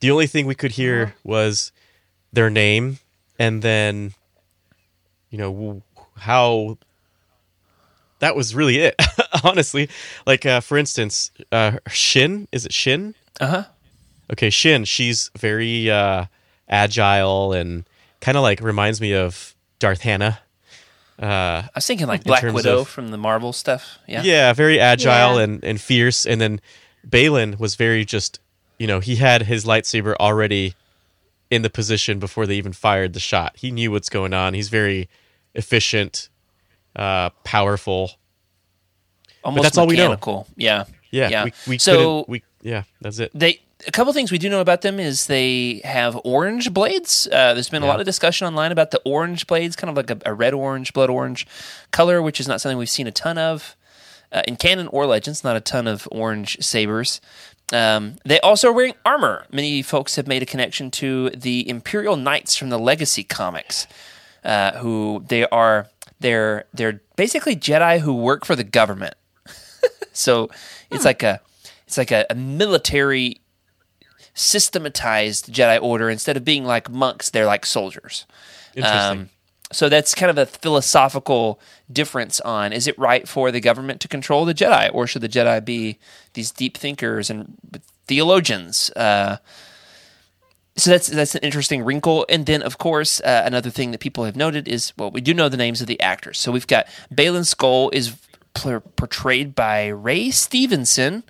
the 0.00 0.10
only 0.10 0.26
thing 0.26 0.46
we 0.46 0.54
could 0.54 0.72
hear 0.72 1.02
Uh-huh. 1.02 1.12
was 1.24 1.72
their 2.32 2.48
name, 2.50 2.98
and 3.38 3.60
then 3.62 4.14
you 5.30 5.38
know 5.38 5.82
how 6.16 6.78
that 8.20 8.34
was 8.36 8.54
really 8.54 8.78
it. 8.78 8.94
Honestly, 9.44 9.88
like 10.26 10.44
uh, 10.46 10.60
for 10.60 10.78
instance, 10.78 11.30
uh, 11.52 11.78
Shin 11.88 12.48
is 12.52 12.64
it 12.66 12.72
Shin? 12.72 13.14
Uh 13.40 13.46
huh. 13.46 13.64
Okay, 14.32 14.50
Shin. 14.50 14.84
She's 14.84 15.30
very 15.38 15.90
uh, 15.90 16.26
agile 16.68 17.52
and 17.52 17.84
kind 18.20 18.36
of 18.36 18.42
like 18.42 18.60
reminds 18.60 19.00
me 19.00 19.14
of 19.14 19.54
Darth 19.78 20.02
Zannah. 20.02 20.38
Uh, 21.20 21.62
I 21.66 21.68
was 21.74 21.86
thinking 21.86 22.06
like 22.06 22.24
Black 22.24 22.42
Widow 22.42 22.80
of- 22.80 22.88
from 22.88 23.08
the 23.08 23.18
Marvel 23.18 23.52
stuff. 23.52 23.98
Yeah. 24.06 24.22
yeah, 24.22 24.52
very 24.52 24.78
agile 24.80 25.36
Yeah. 25.36 25.42
and, 25.44 25.64
and 25.64 25.80
fierce. 25.80 26.24
And 26.24 26.40
then 26.40 26.60
Baylan 27.08 27.58
was 27.58 27.74
very 27.74 28.04
just, 28.04 28.40
you 28.78 28.86
know, 28.86 29.00
he 29.00 29.16
had 29.16 29.42
his 29.42 29.64
lightsaber 29.64 30.14
already 30.20 30.74
in 31.50 31.62
the 31.62 31.68
position 31.70 32.18
before 32.20 32.46
they 32.46 32.54
even 32.56 32.72
fired 32.72 33.12
the 33.12 33.20
shot. 33.20 33.56
He 33.56 33.70
knew 33.70 33.90
what's 33.90 34.08
going 34.08 34.32
on. 34.32 34.54
He's 34.54 34.68
very 34.68 35.08
efficient, 35.54 36.28
uh, 36.96 37.30
powerful. 37.44 38.12
almost 39.44 39.62
that's 39.64 39.76
all 39.78 39.86
we 39.86 39.96
know. 39.96 40.04
mechanical. 40.04 40.46
Yeah, 40.56 40.84
Yeah, 41.10 41.28
yeah. 41.28 41.44
we, 41.44 41.52
we 41.66 41.78
so. 41.78 42.24
We 42.28 42.42
yeah, 42.62 42.82
that's 43.00 43.18
it. 43.18 43.30
they 43.34 43.60
a 43.86 43.90
couple 43.90 44.12
things 44.12 44.30
we 44.30 44.36
do 44.38 44.48
know 44.50 44.60
about 44.60 44.82
them 44.82 45.00
is 45.00 45.26
they 45.26 45.80
have 45.84 46.18
orange 46.24 46.72
blades. 46.74 47.26
Uh, 47.32 47.54
there's 47.54 47.70
been 47.70 47.82
a 47.82 47.86
Yeah. 47.86 47.92
lot 47.92 48.00
of 48.00 48.06
discussion 48.06 48.46
online 48.46 48.72
about 48.72 48.90
the 48.90 49.00
orange 49.06 49.46
blades, 49.46 49.74
kind 49.74 49.88
of 49.90 49.96
like 49.96 50.10
a, 50.10 50.18
a 50.30 50.34
red 50.34 50.52
orange, 50.52 50.92
blood 50.92 51.08
orange 51.08 51.46
color, 51.90 52.20
which 52.20 52.38
is 52.40 52.46
not 52.46 52.60
something 52.60 52.76
we've 52.76 52.90
seen 52.90 53.06
a 53.06 53.10
ton 53.12 53.38
of 53.38 53.74
uh, 54.32 54.42
in 54.46 54.56
canon 54.56 54.86
or 54.88 55.06
legends. 55.06 55.42
Not 55.42 55.56
a 55.56 55.60
ton 55.60 55.86
of 55.86 56.06
orange 56.12 56.58
sabers. 56.60 57.20
Um, 57.72 58.16
they 58.24 58.38
also 58.40 58.68
are 58.68 58.72
wearing 58.72 58.94
armor. 59.06 59.46
Many 59.50 59.80
folks 59.82 60.16
have 60.16 60.26
made 60.26 60.42
a 60.42 60.46
connection 60.46 60.90
to 60.92 61.30
the 61.30 61.66
Imperial 61.68 62.16
Knights 62.16 62.56
from 62.56 62.68
the 62.68 62.78
Legacy 62.78 63.22
comics, 63.24 63.86
uh, 64.44 64.72
who 64.78 65.24
they 65.28 65.46
are. 65.48 65.86
They're 66.18 66.64
they're 66.74 67.00
basically 67.16 67.56
Jedi 67.56 68.00
who 68.00 68.12
work 68.14 68.44
for 68.44 68.54
the 68.56 68.64
government. 68.64 69.14
So 70.12 70.50
it's 70.90 71.04
like 71.04 71.22
a 71.22 71.40
it's 71.86 71.98
like 71.98 72.10
a, 72.10 72.26
a 72.30 72.34
military 72.34 73.40
systematized 74.34 75.52
Jedi 75.52 75.80
Order. 75.80 76.10
Instead 76.10 76.36
of 76.36 76.44
being 76.44 76.64
like 76.64 76.90
monks, 76.90 77.30
they're 77.30 77.46
like 77.46 77.66
soldiers. 77.66 78.26
Interesting. 78.74 79.20
Um, 79.20 79.30
so 79.72 79.88
that's 79.88 80.14
kind 80.14 80.30
of 80.30 80.38
a 80.38 80.46
philosophical 80.46 81.60
difference 81.92 82.40
on 82.40 82.72
is 82.72 82.88
it 82.88 82.98
right 82.98 83.28
for 83.28 83.52
the 83.52 83.60
government 83.60 84.00
to 84.00 84.08
control 84.08 84.44
the 84.44 84.54
Jedi, 84.54 84.90
or 84.92 85.06
should 85.06 85.22
the 85.22 85.28
Jedi 85.28 85.64
be 85.64 85.98
these 86.34 86.50
deep 86.50 86.76
thinkers 86.76 87.30
and 87.30 87.56
theologians? 88.06 88.90
Uh, 88.90 89.36
so 90.76 90.90
that's 90.90 91.08
that's 91.08 91.34
an 91.34 91.42
interesting 91.42 91.84
wrinkle. 91.84 92.26
And 92.28 92.46
then, 92.46 92.62
of 92.62 92.78
course, 92.78 93.20
uh, 93.20 93.42
another 93.44 93.70
thing 93.70 93.92
that 93.92 94.00
people 94.00 94.24
have 94.24 94.36
noted 94.36 94.66
is 94.66 94.92
well, 94.96 95.10
we 95.10 95.20
do 95.20 95.34
know 95.34 95.48
the 95.48 95.56
names 95.56 95.80
of 95.80 95.86
the 95.86 96.00
actors. 96.00 96.38
So 96.38 96.50
we've 96.50 96.66
got 96.66 96.86
Baylan 97.12 97.44
Skoll 97.44 97.92
is 97.92 98.16
portrayed 98.54 99.54
by 99.54 99.88
Ray 99.88 100.30
Stevenson, 100.30 101.24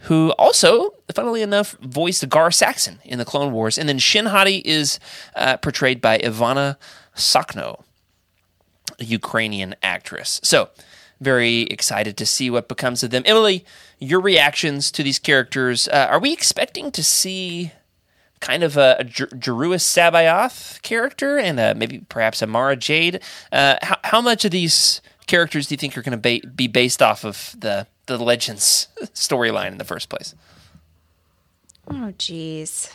who 0.00 0.30
also, 0.38 0.90
funnily 1.12 1.42
enough, 1.42 1.76
voiced 1.80 2.28
Gar 2.28 2.50
Saxon 2.50 3.00
in 3.04 3.18
the 3.18 3.24
Clone 3.24 3.52
Wars. 3.52 3.78
And 3.78 3.88
then 3.88 3.98
Shin 3.98 4.26
Hati 4.26 4.58
is 4.64 5.00
uh, 5.34 5.56
portrayed 5.56 6.00
by 6.00 6.18
Ivana 6.18 6.76
Sakno, 7.14 7.82
a 8.98 9.04
Ukrainian 9.04 9.74
actress. 9.82 10.40
So, 10.44 10.70
very 11.20 11.62
excited 11.62 12.16
to 12.18 12.26
see 12.26 12.50
what 12.50 12.68
becomes 12.68 13.02
of 13.02 13.10
them. 13.10 13.22
Emily, 13.24 13.64
your 13.98 14.20
reactions 14.20 14.90
to 14.92 15.02
these 15.02 15.18
characters. 15.18 15.88
Uh, 15.88 16.08
are 16.10 16.18
we 16.18 16.32
expecting 16.32 16.90
to 16.92 17.02
see 17.02 17.72
kind 18.40 18.62
of 18.62 18.76
a, 18.76 18.96
a 18.98 19.04
Jer- 19.04 19.28
Joruus 19.28 19.82
C'baoth 19.82 20.82
character 20.82 21.38
and 21.38 21.58
uh 21.58 21.72
maybe 21.74 22.04
perhaps 22.10 22.42
a 22.42 22.46
Mara 22.46 22.76
Jade? 22.76 23.20
Uh, 23.50 23.76
how, 23.80 23.96
how 24.04 24.20
much 24.20 24.44
of 24.44 24.50
these 24.50 25.00
characters 25.26 25.66
do 25.66 25.74
you 25.74 25.76
think 25.76 25.96
are 25.96 26.02
going 26.02 26.20
to 26.20 26.40
ba- 26.40 26.46
be 26.48 26.66
based 26.66 27.02
off 27.02 27.24
of 27.24 27.54
the, 27.58 27.86
the 28.06 28.18
Legends 28.18 28.88
storyline 29.14 29.72
in 29.72 29.78
the 29.78 29.84
first 29.84 30.08
place? 30.08 30.34
Oh, 31.88 32.12
jeez. 32.18 32.90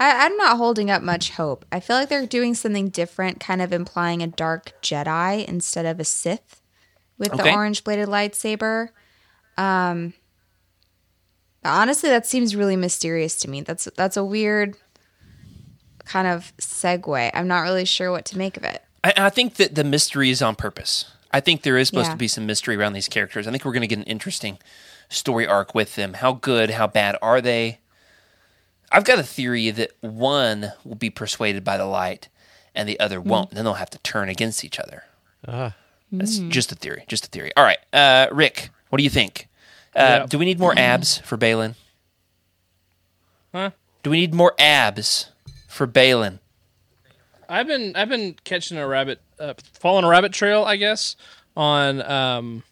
I'm 0.00 0.36
not 0.36 0.56
holding 0.56 0.90
up 0.90 1.02
much 1.02 1.30
hope. 1.30 1.64
I 1.70 1.78
feel 1.78 1.94
like 1.94 2.08
they're 2.08 2.26
doing 2.26 2.54
something 2.54 2.88
different, 2.88 3.38
kind 3.38 3.62
of 3.62 3.72
implying 3.72 4.20
a 4.20 4.26
dark 4.26 4.72
Jedi 4.82 5.44
instead 5.46 5.86
of 5.86 6.00
a 6.00 6.04
Sith 6.04 6.60
with 7.18 7.30
the 7.30 7.52
orange 7.52 7.84
bladed 7.84 8.08
lightsaber. 8.08 8.88
Um, 9.56 10.14
honestly, 11.64 12.10
that 12.10 12.26
seems 12.26 12.56
really 12.56 12.74
mysterious 12.74 13.36
to 13.40 13.50
me. 13.50 13.60
That's 13.60 13.84
that's 13.96 14.16
a 14.16 14.24
weird 14.24 14.76
kind 16.04 16.26
of 16.26 16.52
segue. 16.56 17.30
I'm 17.32 17.46
not 17.46 17.60
really 17.60 17.84
sure 17.84 18.10
what 18.10 18.24
to 18.26 18.38
make 18.38 18.56
of 18.56 18.64
it. 18.64 18.82
I, 19.04 19.12
I 19.16 19.30
think 19.30 19.54
that 19.54 19.74
the 19.74 19.84
mystery 19.84 20.30
is 20.30 20.42
on 20.42 20.54
purpose. 20.56 21.06
I 21.30 21.40
think 21.40 21.62
there 21.62 21.78
is 21.78 21.88
supposed 21.88 22.06
Yeah. 22.08 22.12
to 22.12 22.18
be 22.18 22.28
some 22.28 22.46
mystery 22.46 22.76
around 22.76 22.92
these 22.92 23.08
characters. 23.08 23.46
I 23.46 23.50
think 23.50 23.64
we're 23.64 23.72
going 23.72 23.80
to 23.82 23.86
get 23.86 23.98
an 23.98 24.04
interesting 24.04 24.58
story 25.08 25.46
arc 25.46 25.74
with 25.74 25.94
them. 25.96 26.14
How 26.14 26.32
good, 26.32 26.70
how 26.70 26.86
bad 26.86 27.16
are 27.22 27.40
they? 27.40 27.78
I've 28.90 29.04
got 29.04 29.18
a 29.18 29.22
theory 29.22 29.70
that 29.70 29.92
one 30.02 30.72
will 30.84 30.96
be 30.96 31.08
persuaded 31.10 31.64
by 31.64 31.78
the 31.78 31.86
light 31.86 32.28
and 32.74 32.86
the 32.88 33.00
other 33.00 33.20
won't. 33.20 33.50
Then 33.52 33.64
they'll 33.64 33.74
have 33.74 33.90
to 33.90 33.98
turn 34.00 34.28
against 34.28 34.64
each 34.64 34.78
other. 34.78 35.04
Ah. 35.48 35.74
That's 36.14 36.38
just 36.38 36.70
a 36.70 36.74
theory. 36.74 37.04
Just 37.08 37.24
a 37.24 37.28
theory. 37.28 37.52
All 37.56 37.64
right. 37.64 37.78
Uh, 37.90 38.26
Rick, 38.30 38.68
what 38.90 38.98
do 38.98 39.04
you 39.04 39.08
think? 39.10 39.48
Uh, 39.96 40.00
Yeah. 40.20 40.26
Do 40.26 40.38
we 40.38 40.44
need 40.44 40.58
more 40.60 40.74
abs 40.78 41.18
for 41.20 41.38
Baylan? 41.38 41.74
Huh? 43.54 43.70
Do 44.02 44.10
we 44.10 44.18
need 44.18 44.34
more 44.34 44.54
abs 44.58 45.30
for 45.68 45.86
Baylan? 45.86 46.38
I've 47.52 47.66
been 47.66 47.94
I've 47.96 48.08
been 48.08 48.34
catching 48.44 48.78
a 48.78 48.86
rabbit, 48.86 49.20
uh, 49.38 49.54
following 49.74 50.04
a 50.04 50.08
rabbit 50.08 50.32
trail, 50.32 50.64
I 50.64 50.76
guess, 50.76 51.16
on 51.56 52.00
um, 52.02 52.62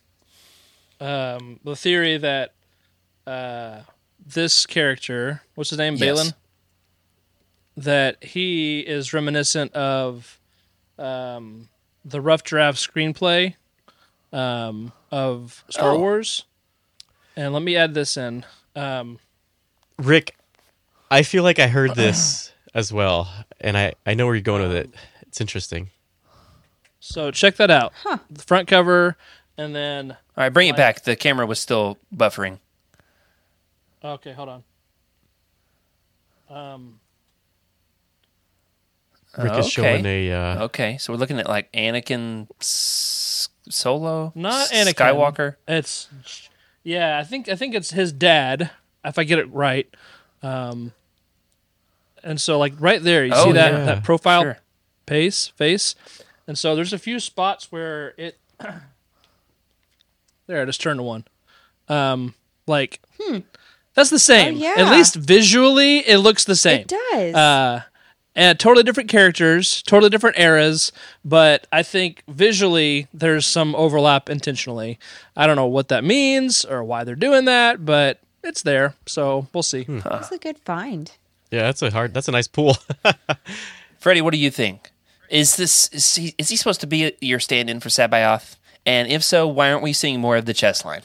um, 1.00 1.60
the 1.64 1.76
theory 1.76 2.16
that 2.16 2.52
uh, 3.26 3.80
this 4.26 4.64
character, 4.64 5.42
what's 5.54 5.70
his 5.70 5.78
name, 5.78 5.96
Yes. 5.96 6.02
Baylan, 6.18 6.34
that 7.76 8.24
he 8.24 8.80
is 8.80 9.12
reminiscent 9.12 9.72
of 9.74 10.38
um, 10.98 11.68
the 12.04 12.20
rough 12.20 12.42
draft 12.42 12.78
screenplay 12.78 13.54
um, 14.32 14.92
of 15.10 15.62
Star 15.68 15.92
Oh. 15.92 15.98
Wars. 15.98 16.44
And 17.36 17.52
let 17.52 17.62
me 17.62 17.76
add 17.76 17.92
this 17.94 18.16
in. 18.16 18.44
Um, 18.74 19.18
Rick, 19.98 20.36
I 21.10 21.22
feel 21.22 21.42
like 21.42 21.58
I 21.58 21.66
heard 21.68 21.94
this 21.94 22.52
as 22.74 22.92
well, 22.92 23.28
and 23.60 23.76
I, 23.76 23.94
I 24.06 24.14
know 24.14 24.26
where 24.26 24.34
you're 24.34 24.42
going 24.42 24.62
with 24.62 24.72
it. 24.76 24.90
It's 25.22 25.40
interesting. 25.40 25.90
so 26.98 27.30
check 27.30 27.56
that 27.56 27.70
out. 27.70 27.92
The 28.30 28.42
front 28.42 28.68
cover, 28.68 29.16
and 29.56 29.74
then 29.74 30.12
All 30.12 30.16
right, 30.36 30.48
bring 30.52 30.68
it 30.68 30.76
back. 30.76 31.02
The 31.04 31.16
camera 31.16 31.46
was 31.46 31.58
still 31.60 31.98
buffering. 32.14 32.58
Okay, 34.04 34.32
hold 34.32 34.48
on. 34.48 34.64
Um, 36.48 37.00
Rick 39.38 39.52
is 39.52 39.58
Okay. 39.58 39.68
showing 39.68 40.06
a. 40.06 40.32
Uh, 40.32 40.64
Okay, 40.64 40.98
so 40.98 41.12
we're 41.12 41.18
looking 41.18 41.38
at 41.38 41.48
like 41.48 41.70
Anakin 41.72 42.48
S- 42.60 43.48
Solo, 43.68 44.32
not 44.34 44.70
Anakin 44.70 44.94
Skywalker. 44.94 45.56
It's 45.68 46.08
yeah, 46.82 47.18
I 47.18 47.24
think 47.24 47.48
I 47.48 47.54
think 47.54 47.74
it's 47.74 47.90
his 47.90 48.12
dad, 48.12 48.70
if 49.04 49.18
I 49.18 49.24
get 49.24 49.38
it 49.38 49.50
right. 49.52 49.86
Um, 50.42 50.92
and 52.22 52.40
so 52.40 52.58
like 52.58 52.74
right 52.78 53.02
there, 53.02 53.24
you 53.24 53.32
Oh, 53.34 53.44
see 53.46 53.52
that 53.52 53.72
yeah. 53.72 53.84
that 53.86 54.04
profile 54.04 54.42
Sure. 54.42 54.58
face 55.06 55.48
face, 55.56 55.94
and 56.46 56.58
so 56.58 56.74
there's 56.76 56.92
a 56.92 56.98
few 56.98 57.20
spots 57.20 57.70
where 57.72 58.14
it. 58.16 58.38
there, 60.46 60.62
I 60.62 60.64
just 60.64 60.80
turned 60.80 60.98
to 60.98 61.02
one. 61.04 61.24
Um, 61.88 62.34
like 62.66 63.00
that's 63.94 64.10
the 64.10 64.18
same. 64.18 64.54
Oh, 64.54 64.58
yeah. 64.58 64.74
At 64.78 64.90
least 64.92 65.14
visually, 65.16 65.98
it 65.98 66.18
looks 66.18 66.44
the 66.44 66.56
same. 66.56 66.82
It 66.82 66.88
does. 66.88 67.34
uh, 67.34 67.82
and 68.36 68.58
totally 68.60 68.84
different 68.84 69.10
characters, 69.10 69.82
totally 69.82 70.08
different 70.08 70.38
eras, 70.38 70.92
but 71.24 71.66
I 71.72 71.82
think 71.82 72.22
visually 72.28 73.08
there's 73.12 73.44
some 73.44 73.74
overlap 73.74 74.30
intentionally. 74.30 74.98
I 75.36 75.46
don't 75.48 75.56
know 75.56 75.66
what 75.66 75.88
that 75.88 76.04
means 76.04 76.64
or 76.64 76.84
why 76.84 77.02
they're 77.02 77.16
doing 77.16 77.46
that, 77.46 77.84
but 77.84 78.20
it's 78.44 78.62
there, 78.62 78.94
so 79.04 79.48
we'll 79.52 79.64
see. 79.64 79.82
That's 79.82 80.30
a 80.30 80.38
good 80.38 80.58
find. 80.60 81.10
Yeah, 81.50 81.62
that's 81.62 81.82
a 81.82 81.90
hard. 81.90 82.14
That's 82.14 82.28
a 82.28 82.32
nice 82.32 82.48
pool. 82.48 82.76
Freddie, 83.98 84.20
what 84.20 84.32
do 84.32 84.38
you 84.38 84.50
think? 84.50 84.90
Is 85.28 85.56
this 85.56 85.88
is 85.88 86.14
he, 86.14 86.34
is 86.38 86.48
he 86.48 86.56
supposed 86.56 86.80
to 86.80 86.86
be 86.86 87.12
your 87.20 87.40
stand-in 87.40 87.80
for 87.80 87.88
C'baoth? 87.88 88.56
And 88.86 89.08
if 89.08 89.22
so, 89.22 89.46
why 89.46 89.70
aren't 89.70 89.82
we 89.82 89.92
seeing 89.92 90.20
more 90.20 90.36
of 90.36 90.46
the 90.46 90.54
chest 90.54 90.84
line? 90.84 91.02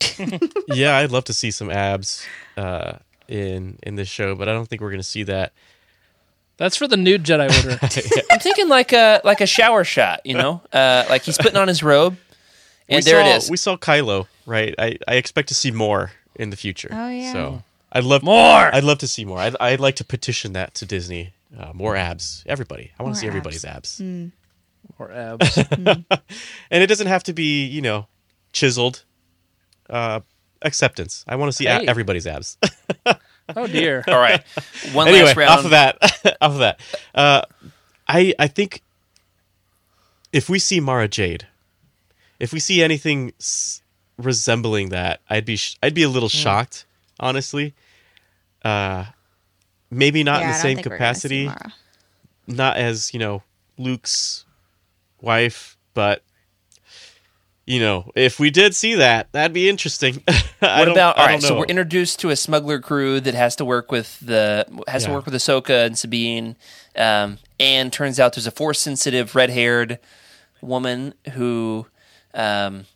yeah, 0.68 0.96
I'd 0.96 1.10
love 1.10 1.24
to 1.24 1.34
see 1.34 1.50
some 1.50 1.70
abs 1.70 2.24
uh, 2.56 2.94
in 3.28 3.78
in 3.82 3.96
this 3.96 4.08
show, 4.08 4.34
but 4.34 4.48
I 4.48 4.52
don't 4.52 4.68
think 4.68 4.80
we're 4.80 4.90
going 4.90 5.00
to 5.00 5.06
see 5.06 5.22
that. 5.24 5.52
That's 6.56 6.76
for 6.76 6.86
the 6.86 6.96
new 6.96 7.18
Jedi 7.18 7.48
Order. 7.56 7.78
I'm 8.30 8.38
thinking 8.38 8.68
like 8.68 8.92
a 8.92 9.20
like 9.24 9.40
a 9.40 9.46
shower 9.46 9.84
shot, 9.84 10.24
you 10.24 10.34
know, 10.34 10.62
uh, 10.72 11.04
like 11.08 11.22
he's 11.22 11.38
putting 11.38 11.56
on 11.56 11.68
his 11.68 11.82
robe, 11.82 12.16
and 12.88 13.04
we 13.04 13.10
there 13.10 13.22
saw, 13.22 13.30
it 13.30 13.36
is. 13.36 13.50
We 13.50 13.56
saw 13.56 13.76
Kylo, 13.76 14.26
right? 14.46 14.74
I, 14.78 14.98
I 15.06 15.14
expect 15.14 15.48
to 15.48 15.54
see 15.54 15.70
more 15.70 16.12
in 16.36 16.50
the 16.50 16.56
future. 16.56 16.88
Oh, 16.92 17.08
yeah. 17.08 17.32
So 17.32 17.62
I'd 17.92 18.04
love 18.04 18.22
More! 18.22 18.74
I'd 18.74 18.84
love 18.84 18.98
to 18.98 19.06
see 19.08 19.24
more. 19.24 19.38
I'd, 19.38 19.54
I'd 19.60 19.80
like 19.80 19.96
to 19.96 20.04
petition 20.04 20.54
that 20.54 20.74
to 20.76 20.86
Disney. 20.86 21.34
Uh, 21.58 21.70
more 21.74 21.94
abs, 21.94 22.42
everybody. 22.46 22.92
I 22.98 23.02
want 23.02 23.14
to 23.14 23.20
see 23.20 23.26
everybody's 23.26 23.64
abs. 23.66 24.00
abs, 24.00 24.32
or 24.98 25.12
abs. 25.12 25.58
and 25.76 26.04
it 26.82 26.86
doesn't 26.86 27.06
have 27.08 27.22
to 27.24 27.32
be 27.34 27.66
you 27.66 27.82
know 27.82 28.06
chiseled. 28.52 29.04
Uh, 29.90 30.20
acceptance. 30.62 31.24
I 31.28 31.36
want 31.36 31.50
to 31.50 31.56
see 31.56 31.66
a- 31.66 31.80
everybody's 31.82 32.26
abs. 32.26 32.56
Oh 33.56 33.66
dear. 33.66 34.04
All 34.06 34.18
right, 34.18 34.40
one 34.92 35.08
anyway, 35.08 35.24
last 35.24 35.36
round. 35.36 35.50
off 35.50 35.64
of 35.64 35.70
that, 35.72 35.98
off 36.40 36.52
of 36.52 36.58
that, 36.60 36.80
uh, 37.12 37.42
I 38.08 38.32
I 38.38 38.46
think 38.46 38.82
if 40.32 40.48
we 40.48 40.58
see 40.60 40.78
Mara 40.80 41.08
Jade, 41.08 41.48
if 42.38 42.52
we 42.52 42.60
see 42.60 42.82
anything 42.82 43.32
s- 43.40 43.82
resembling 44.16 44.90
that, 44.90 45.20
I'd 45.28 45.44
be 45.44 45.56
sh- 45.56 45.76
I'd 45.82 45.92
be 45.92 46.04
a 46.04 46.08
little 46.08 46.28
Hmm. 46.28 46.36
shocked, 46.38 46.86
honestly. 47.22 47.74
Uh, 48.64 49.06
maybe 49.90 50.22
not 50.22 50.40
Yeah, 50.40 50.46
in 50.46 50.52
the 50.52 50.58
same 50.58 50.76
think 50.76 50.86
we're 50.86 50.98
gonna 50.98 51.14
see 51.14 51.46
capacity, 51.46 51.72
not 52.46 52.76
as 52.76 53.12
you 53.14 53.20
know 53.20 53.42
Luke's 53.78 54.44
wife, 55.20 55.76
but. 55.94 56.22
You 57.64 57.78
know, 57.78 58.10
if 58.16 58.40
we 58.40 58.50
did 58.50 58.74
see 58.74 58.96
that, 58.96 59.30
that'd 59.30 59.54
be 59.54 59.68
interesting. 59.68 60.24
What 60.58 60.88
about 60.88 61.16
all 61.16 61.26
I 61.26 61.38
So 61.38 61.58
we're 61.58 61.64
introduced 61.66 62.18
to 62.20 62.30
a 62.30 62.36
smuggler 62.36 62.80
crew 62.80 63.20
that 63.20 63.34
has 63.34 63.56
to 63.56 63.64
work 63.64 63.90
with 63.90 64.18
the 64.20 64.66
has 64.88 65.04
to 65.06 65.12
work 65.12 65.24
with 65.24 65.34
Ahsoka 65.34 65.86
and 65.86 65.96
Sabine, 65.96 66.56
um, 66.96 67.38
and 67.58 67.92
turns 67.92 68.20
out 68.20 68.34
there's 68.34 68.48
a 68.48 68.52
force 68.52 68.80
sensitive 68.80 69.34
red 69.36 69.50
haired 69.50 70.00
woman 70.60 71.14
who 71.32 71.86
um, 72.34 72.86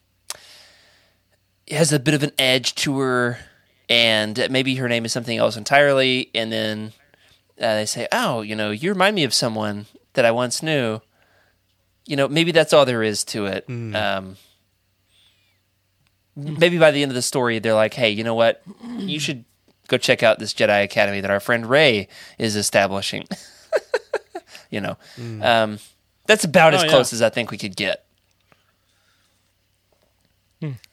has 1.71 1.93
a 1.93 1.99
bit 1.99 2.15
of 2.15 2.23
an 2.23 2.33
edge 2.39 2.75
to 2.77 2.99
her, 2.99 3.39
and 3.89 4.47
maybe 4.51 4.75
her 4.77 4.89
name 4.89 5.05
is 5.05 5.13
something 5.13 5.37
else 5.39 5.57
entirely. 5.57 6.31
And 6.35 6.51
then 6.53 6.93
uh, 7.61 7.75
they 7.75 7.87
say, 7.87 8.09
"Oh, 8.13 8.43
you 8.43 8.55
know, 8.57 8.71
you 8.71 8.91
remind 8.91 9.15
me 9.17 9.25
of 9.25 9.33
someone 9.35 9.87
that 10.15 10.25
I 10.25 10.31
once 10.31 10.63
knew." 10.63 11.01
You 12.07 12.15
know, 12.17 12.29
maybe 12.29 12.53
that's 12.53 12.73
all 12.73 12.85
there 12.87 13.03
is 13.03 13.25
to 13.25 13.47
it. 13.47 13.69
Um, 13.69 14.37
maybe 16.37 16.79
by 16.79 16.91
the 16.91 17.03
end 17.03 17.11
of 17.11 17.15
the 17.17 17.23
story 17.23 17.59
they're 17.59 17.73
like 17.75 17.95
hey 17.95 18.11
you 18.11 18.23
know 18.23 18.35
what 18.35 18.63
you 18.99 19.19
should 19.19 19.47
go 19.89 19.97
check 19.97 20.23
out 20.23 20.39
this 20.39 20.53
jedi 20.53 20.85
academy 20.85 21.23
that 21.23 21.31
our 21.31 21.41
friend 21.41 21.65
rey 21.65 22.07
is 22.39 22.57
establishing 22.57 23.25
you 24.71 24.79
know 24.79 24.99
um, 25.43 25.79
that's 26.27 26.45
about 26.45 26.75
as 26.75 26.83
Oh, 26.83 26.85
yeah. 26.85 26.91
close 26.91 27.15
as 27.15 27.23
i 27.23 27.31
think 27.31 27.51
we 27.51 27.57
could 27.57 27.75
get 27.75 28.05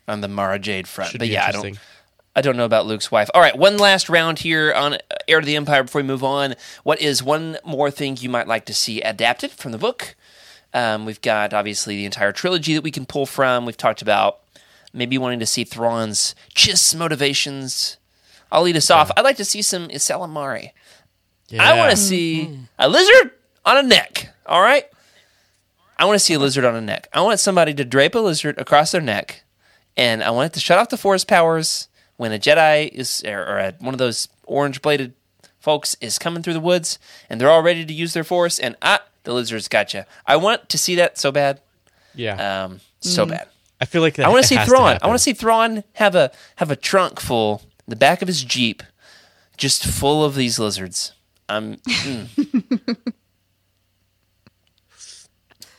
on 0.07 0.21
the 0.21 0.27
mara 0.29 0.59
jade 0.59 0.87
front 0.87 1.11
Should 1.11 1.19
but 1.19 1.27
yeah 1.27 1.45
i 1.45 1.51
don't 1.51 1.65
interesting. 1.65 1.87
I 2.35 2.41
don't 2.41 2.57
know 2.57 2.65
about 2.65 2.87
Luke's 2.87 3.11
wife. 3.11 3.29
All 3.33 3.41
right, 3.41 3.55
one 3.57 3.77
last 3.77 4.09
round 4.09 4.39
here 4.39 4.73
on 4.73 4.97
Heir 5.27 5.39
to 5.39 5.45
the 5.45 5.55
Empire 5.55 5.83
before 5.83 6.01
we 6.01 6.07
move 6.07 6.23
on. 6.23 6.55
What 6.83 6.99
is 6.99 7.21
one 7.21 7.57
more 7.63 7.91
thing 7.91 8.17
you 8.19 8.29
might 8.29 8.47
like 8.47 8.65
to 8.65 8.73
see 8.73 9.01
adapted 9.01 9.51
from 9.51 9.71
the 9.71 9.77
book? 9.77 10.15
Um, 10.73 11.05
we've 11.05 11.21
got 11.21 11.53
obviously 11.53 11.95
the 11.95 12.05
entire 12.05 12.31
trilogy 12.31 12.73
that 12.73 12.83
we 12.83 12.89
can 12.89 13.05
pull 13.05 13.27
from. 13.27 13.65
We've 13.65 13.77
talked 13.77 14.01
about 14.01 14.39
maybe 14.91 15.19
wanting 15.19 15.39
to 15.39 15.45
see 15.45 15.63
Thrawn's 15.63 16.33
chiss 16.55 16.95
motivations. 16.95 17.97
I'll 18.51 18.63
lead 18.63 18.77
us 18.77 18.89
off. 18.89 19.11
I'd 19.15 19.23
like 19.23 19.37
to 19.37 19.45
see 19.45 19.61
some 19.61 19.87
ysalamiri. 19.89 20.71
I 21.59 21.77
want 21.77 21.91
to 21.91 21.97
see 21.97 22.59
a 22.79 22.89
lizard 22.89 23.31
on 23.63 23.77
a 23.77 23.83
neck. 23.83 24.33
All 24.47 24.61
right. 24.61 24.85
I 25.99 26.05
want 26.05 26.15
to 26.15 26.25
see 26.25 26.33
a 26.33 26.39
lizard 26.39 26.65
on 26.65 26.75
a 26.75 26.81
neck. 26.81 27.07
I 27.13 27.21
want 27.21 27.39
somebody 27.39 27.75
to 27.75 27.85
drape 27.85 28.15
a 28.15 28.19
lizard 28.19 28.57
across 28.57 28.91
their 28.91 29.01
neck, 29.01 29.43
and 29.95 30.23
I 30.23 30.31
want 30.31 30.47
it 30.47 30.53
to 30.53 30.59
shut 30.59 30.79
off 30.79 30.89
the 30.89 30.97
force 30.97 31.23
powers 31.23 31.87
when 32.17 32.31
a 32.31 32.39
Jedi 32.39 32.89
is 32.89 33.23
or, 33.25 33.39
or 33.39 33.57
a, 33.59 33.73
one 33.79 33.93
of 33.93 33.97
those 33.97 34.27
orange 34.45 34.81
bladed 34.81 35.13
folks 35.59 35.95
is 36.01 36.19
coming 36.19 36.43
through 36.43 36.53
the 36.53 36.59
woods, 36.59 36.99
and 37.29 37.39
they're 37.39 37.49
all 37.49 37.63
ready 37.63 37.85
to 37.85 37.93
use 37.93 38.13
their 38.13 38.23
force, 38.23 38.59
and 38.59 38.75
ah, 38.81 39.03
the 39.23 39.33
lizard's 39.33 39.67
got 39.67 39.93
you. 39.93 40.03
I 40.25 40.35
want 40.35 40.69
to 40.69 40.77
see 40.77 40.95
that 40.95 41.17
so 41.17 41.31
bad, 41.31 41.61
Yeah, 42.13 42.63
um, 42.65 42.81
so 43.01 43.25
bad. 43.25 43.47
I 43.81 43.85
feel 43.85 44.01
like 44.01 44.15
that 44.15 44.25
I 44.25 44.29
want 44.29 44.43
to 44.43 44.47
see 44.47 44.55
has 44.55 44.67
Thrawn. 44.67 44.97
I 45.01 45.07
want 45.07 45.17
to 45.17 45.23
see 45.23 45.33
Thrawn 45.33 45.83
have 45.93 46.15
a 46.15 46.31
have 46.57 46.71
a 46.71 46.75
trunk 46.75 47.19
full, 47.19 47.61
the 47.87 47.95
back 47.95 48.21
of 48.21 48.27
his 48.27 48.43
jeep, 48.43 48.83
just 49.57 49.85
full 49.85 50.23
of 50.23 50.35
these 50.35 50.59
lizards. 50.59 51.13
Um, 51.49 51.77
mm. 51.85 52.97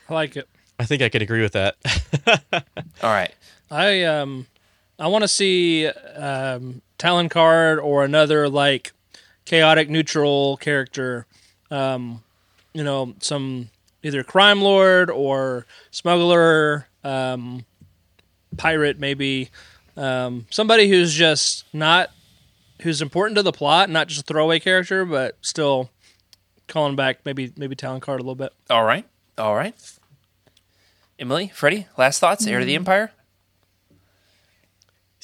I 0.09 0.15
like 0.15 0.37
it. 0.37 0.49
I 0.79 0.85
think 0.85 1.03
I 1.03 1.09
could 1.09 1.23
agree 1.23 1.43
with 1.43 1.53
that. 1.53 1.77
All 3.03 3.11
right. 3.11 3.33
I 3.71 4.03
um 4.03 4.47
I 4.99 5.09
want 5.09 5.23
to 5.23 5.29
see 5.29 5.87
um 5.87 6.83
Talon 6.99 7.29
Karrde 7.29 7.83
or 7.83 8.05
another 8.05 8.49
like 8.49 8.93
chaotic 9.45 9.89
neutral 9.91 10.57
character. 10.59 11.27
Um 11.71 12.23
you 12.73 12.83
know, 12.85 13.15
some 13.21 13.71
either 14.03 14.23
crime 14.25 14.61
lord 14.61 15.11
or 15.11 15.67
smuggler, 15.91 16.87
um 17.03 17.65
pirate 18.57 18.99
maybe. 18.99 19.51
Um 19.97 20.47
somebody 20.51 20.89
who's 20.89 21.15
just 21.15 21.65
not 21.73 22.11
who's 22.83 23.01
important 23.03 23.37
to 23.37 23.43
the 23.43 23.53
plot, 23.53 23.91
not 23.91 24.09
just 24.09 24.21
a 24.21 24.25
throwaway 24.25 24.59
character, 24.61 25.05
but 25.05 25.37
still 25.41 25.91
calling 26.69 26.97
back 26.97 27.21
maybe 27.25 27.53
maybe 27.57 27.75
Talon 27.75 28.01
Karrde 28.01 28.15
a 28.15 28.19
little 28.19 28.35
bit. 28.35 28.53
All 28.71 28.85
right. 28.85 29.07
All 29.39 29.55
right. 29.55 29.75
Emily, 31.19 31.51
Freddie, 31.55 31.87
last 31.97 32.19
thoughts? 32.19 32.47
Heir 32.47 32.59
to 32.61 32.65
the 32.65 32.75
Empire? 32.75 33.13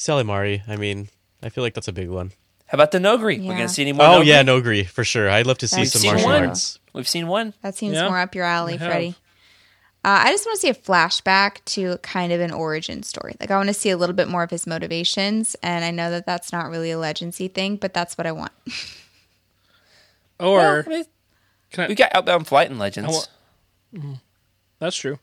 Salimari. 0.01 0.63
I 0.67 0.77
mean, 0.77 1.09
I 1.43 1.51
feel 1.51 1.63
like 1.63 1.75
that's 1.75 1.89
a 1.89 1.93
big 1.93 2.09
one. 2.09 2.33
How 2.69 2.77
about 2.77 2.91
the 2.91 2.99
Noghri? 2.99 3.39
We're 3.39 3.55
going 3.55 3.67
to 3.67 3.69
see 3.69 3.83
any 3.83 3.93
more 3.93 4.07
Oh 4.07 4.21
Noghri? 4.21 4.27
yeah, 4.27 4.43
Noghri 4.43 4.87
for 4.87 5.05
sure. 5.05 5.29
I'd 5.29 5.47
love 5.47 5.59
to 5.59 5.69
see 5.69 5.83
We've 5.83 5.89
some 5.89 6.01
seen 6.01 6.11
martial 6.13 6.29
one. 6.31 6.45
arts. 6.47 6.79
We've 6.95 7.09
seen 7.09 7.27
one. 7.29 7.53
That 7.63 7.75
seems 7.75 7.95
Yeah, 7.95 8.09
more 8.09 8.19
up 8.19 8.35
your 8.35 8.45
alley, 8.47 8.75
I 8.75 8.77
have. 8.79 8.91
Freddie. 8.91 9.15
Uh, 10.03 10.25
I 10.25 10.31
just 10.31 10.47
want 10.47 10.57
to 10.57 10.61
see 10.63 10.71
a 10.71 10.75
flashback 10.75 11.63
to 11.67 11.99
kind 11.99 12.33
of 12.33 12.41
an 12.41 12.51
origin 12.53 13.03
story. 13.03 13.35
Like 13.39 13.51
I 13.51 13.57
want 13.57 13.69
to 13.69 13.75
see 13.75 13.91
a 13.91 13.99
little 13.99 14.15
bit 14.15 14.29
more 14.29 14.43
of 14.43 14.51
his 14.51 14.67
motivations, 14.67 15.57
and 15.63 15.85
I 15.85 15.91
know 15.91 16.11
that 16.11 16.25
that's 16.25 16.53
not 16.53 16.71
really 16.71 16.91
a 16.93 16.99
legacy 16.99 17.49
thing, 17.49 17.77
but 17.77 17.93
that's 17.93 18.17
what 18.17 18.27
I 18.27 18.33
want. 18.33 18.53
Or 20.39 20.57
Well, 20.57 20.83
I 20.87 20.89
mean, 20.89 21.05
can 21.71 21.85
I, 21.85 21.89
we 21.89 21.95
got 21.95 22.15
Outbound 22.15 22.47
Flight 22.47 22.71
and 22.71 22.79
Legends. 22.79 23.29
I 23.95 23.99
wa- 23.99 24.15
that's 24.79 24.97
true. 24.97 25.19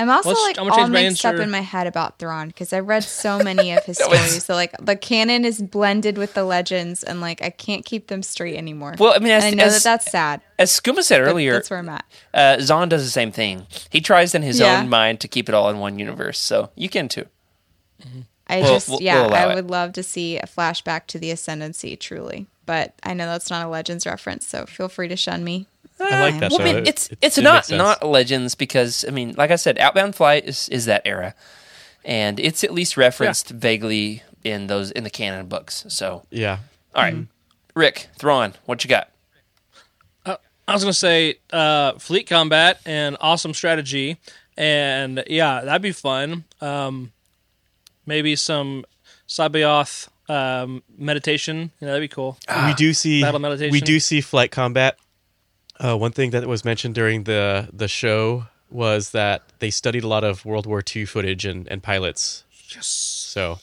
I'm 0.00 0.10
also 0.10 0.30
Let's- 0.30 0.42
like 0.42 0.58
I'm 0.58 0.70
all 0.70 0.76
change 0.78 0.90
my 0.90 1.02
mixed 1.02 1.24
up 1.26 1.36
in 1.36 1.50
my 1.50 1.60
head 1.60 1.86
about 1.86 2.18
Thrawn 2.18 2.48
because 2.48 2.72
I've 2.72 2.86
read 2.88 3.04
so 3.04 3.38
many 3.38 3.72
of 3.72 3.84
his 3.86 3.98
That 3.98 4.08
was- 4.10 4.18
stories. 4.20 4.44
So 4.44 4.54
like 4.54 4.74
the 4.80 4.96
canon 4.96 5.44
is 5.44 5.60
blended 5.60 6.16
with 6.18 6.34
the 6.34 6.44
legends, 6.44 7.02
and 7.04 7.20
like 7.20 7.42
I 7.42 7.50
can't 7.50 7.84
keep 7.84 8.06
them 8.08 8.22
straight 8.22 8.56
anymore. 8.56 8.94
Well, 8.98 9.12
I 9.14 9.18
mean, 9.18 9.32
as- 9.32 9.44
I 9.44 9.50
know 9.50 9.64
as- 9.64 9.82
that 9.82 9.84
that's 10.02 10.10
sad. 10.10 10.40
As 10.58 10.70
Skuma 10.78 11.02
said 11.02 11.20
earlier, 11.20 11.54
that's 11.54 11.70
where 11.70 11.78
I'm 11.78 11.88
at. 11.88 12.04
uh, 12.34 12.58
Zahn 12.60 12.88
does 12.88 13.04
the 13.04 13.10
same 13.10 13.32
thing. 13.32 13.66
He 13.90 14.00
tries 14.00 14.34
in 14.34 14.42
his 14.42 14.58
Yeah. 14.60 14.80
own 14.80 14.88
mind 14.88 15.20
to 15.20 15.28
keep 15.28 15.48
it 15.48 15.54
all 15.54 15.68
in 15.70 15.78
one 15.78 15.98
universe. 15.98 16.38
So 16.38 16.70
you 16.74 16.88
can 16.88 17.08
too. 17.08 17.26
I 18.48 18.60
We'll- 18.62 18.72
just 18.74 18.88
we'll- 18.88 19.02
yeah, 19.02 19.20
we'll 19.20 19.30
allow 19.30 19.48
I 19.48 19.52
it. 19.52 19.54
would 19.54 19.70
love 19.70 19.92
to 19.92 20.02
see 20.02 20.36
a 20.38 20.46
flashback 20.46 21.06
to 21.08 21.18
the 21.18 21.30
ascendancy. 21.30 21.96
Truly, 21.96 22.46
but 22.66 22.94
I 23.02 23.14
know 23.14 23.26
that's 23.26 23.48
not 23.50 23.64
a 23.64 23.68
legends 23.68 24.06
reference, 24.06 24.46
so 24.46 24.66
feel 24.66 24.88
free 24.88 25.08
to 25.08 25.16
shun 25.16 25.44
me. 25.44 25.66
I 26.00 26.20
like 26.30 26.40
that. 26.40 26.50
Well, 26.50 26.60
I 26.60 26.64
mean, 26.64 26.76
It- 26.78 26.88
it's 26.88 27.08
it- 27.10 27.18
it's 27.20 27.38
it 27.38 27.42
not 27.42 27.70
not 27.70 28.02
Legends 28.06 28.54
because 28.54 29.04
I 29.06 29.10
mean, 29.10 29.34
like 29.36 29.50
I 29.50 29.56
said, 29.56 29.78
Outbound 29.78 30.14
Flight 30.16 30.46
is 30.46 30.68
is 30.70 30.86
that 30.86 31.02
era, 31.04 31.34
and 32.04 32.40
it's 32.40 32.64
at 32.64 32.72
least 32.72 32.96
referenced 32.96 33.48
vaguely 33.50 34.22
in 34.44 34.66
those 34.68 34.90
in 34.90 35.04
the 35.04 35.10
canon 35.10 35.46
books. 35.46 35.84
So, 35.88 36.24
Yeah. 36.30 36.58
all 36.94 37.02
right, 37.02 37.16
Rick 37.74 38.08
Thrawn, 38.18 38.54
what 38.66 38.82
you 38.84 38.88
got? 38.88 39.10
I 40.26 40.72
was 40.74 40.84
gonna 40.84 40.92
say 40.92 41.34
uh, 41.52 41.94
fleet 41.98 42.28
combat 42.28 42.80
and 42.86 43.16
awesome 43.20 43.54
strategy, 43.54 44.18
and 44.56 45.24
yeah, 45.26 45.62
that'd 45.64 45.82
be 45.82 45.90
fun. 45.90 46.44
Um, 46.60 47.10
maybe 48.06 48.36
some 48.36 48.84
C'baoth 49.28 50.08
um, 50.28 50.84
meditation. 50.96 51.72
Yeah, 51.80 51.88
that'd 51.88 52.00
be 52.02 52.06
cool. 52.08 52.38
we 52.66 52.74
do 52.74 52.94
see 52.94 53.20
battle 53.20 53.40
meditation. 53.40 53.72
we 53.72 53.80
do 53.80 53.98
see 53.98 54.20
flight 54.20 54.52
combat. 54.52 54.96
Uh, 55.82 55.96
one 55.96 56.12
thing 56.12 56.30
that 56.30 56.46
was 56.46 56.64
mentioned 56.64 56.94
during 56.94 57.24
the 57.24 57.68
the 57.72 57.88
show 57.88 58.44
was 58.70 59.10
that 59.10 59.42
they 59.60 59.70
studied 59.70 60.04
a 60.04 60.08
lot 60.08 60.22
of 60.22 60.44
World 60.44 60.66
War 60.66 60.82
II 60.94 61.04
footage 61.06 61.44
and, 61.44 61.66
and 61.68 61.82
pilots. 61.82 62.44
Yes. 62.74 62.86
So 62.86 63.58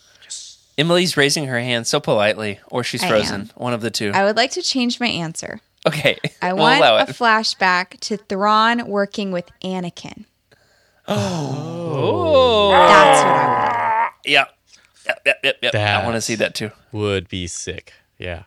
Emily's 0.78 1.16
raising 1.16 1.46
her 1.46 1.60
hand 1.60 1.88
so 1.88 2.00
politely, 2.00 2.60
or 2.70 2.84
she's 2.84 3.04
I 3.04 3.08
frozen. 3.10 3.42
am. 3.42 3.50
One 3.56 3.74
of 3.74 3.82
the 3.82 3.90
two. 3.92 4.12
I 4.14 4.24
would 4.26 4.36
like 4.36 4.52
to 4.52 4.62
change 4.62 5.00
my 5.00 5.08
answer. 5.08 5.60
okay, 5.88 6.18
I 6.42 6.54
we'll 6.54 6.64
want 6.64 6.80
allow 6.80 6.98
a 6.98 7.06
flashback 7.06 8.00
to 8.02 8.18
Thrawn 8.18 8.88
working 8.88 9.32
with 9.32 9.50
Anakin. 9.64 10.26
Oh, 11.08 12.70
That's 12.72 13.24
what 13.24 13.32
I 13.32 14.04
want. 14.04 14.14
Yep. 14.26 14.54
Yep, 15.08 15.22
yep, 15.26 15.40
yep, 15.44 15.58
yep. 15.62 15.76
I 15.76 16.04
want 16.04 16.16
to 16.16 16.22
see 16.22 16.36
that 16.36 16.54
too. 16.54 16.72
would 16.92 17.30
be 17.30 17.48
sick. 17.48 17.94
Yeah. 18.18 18.44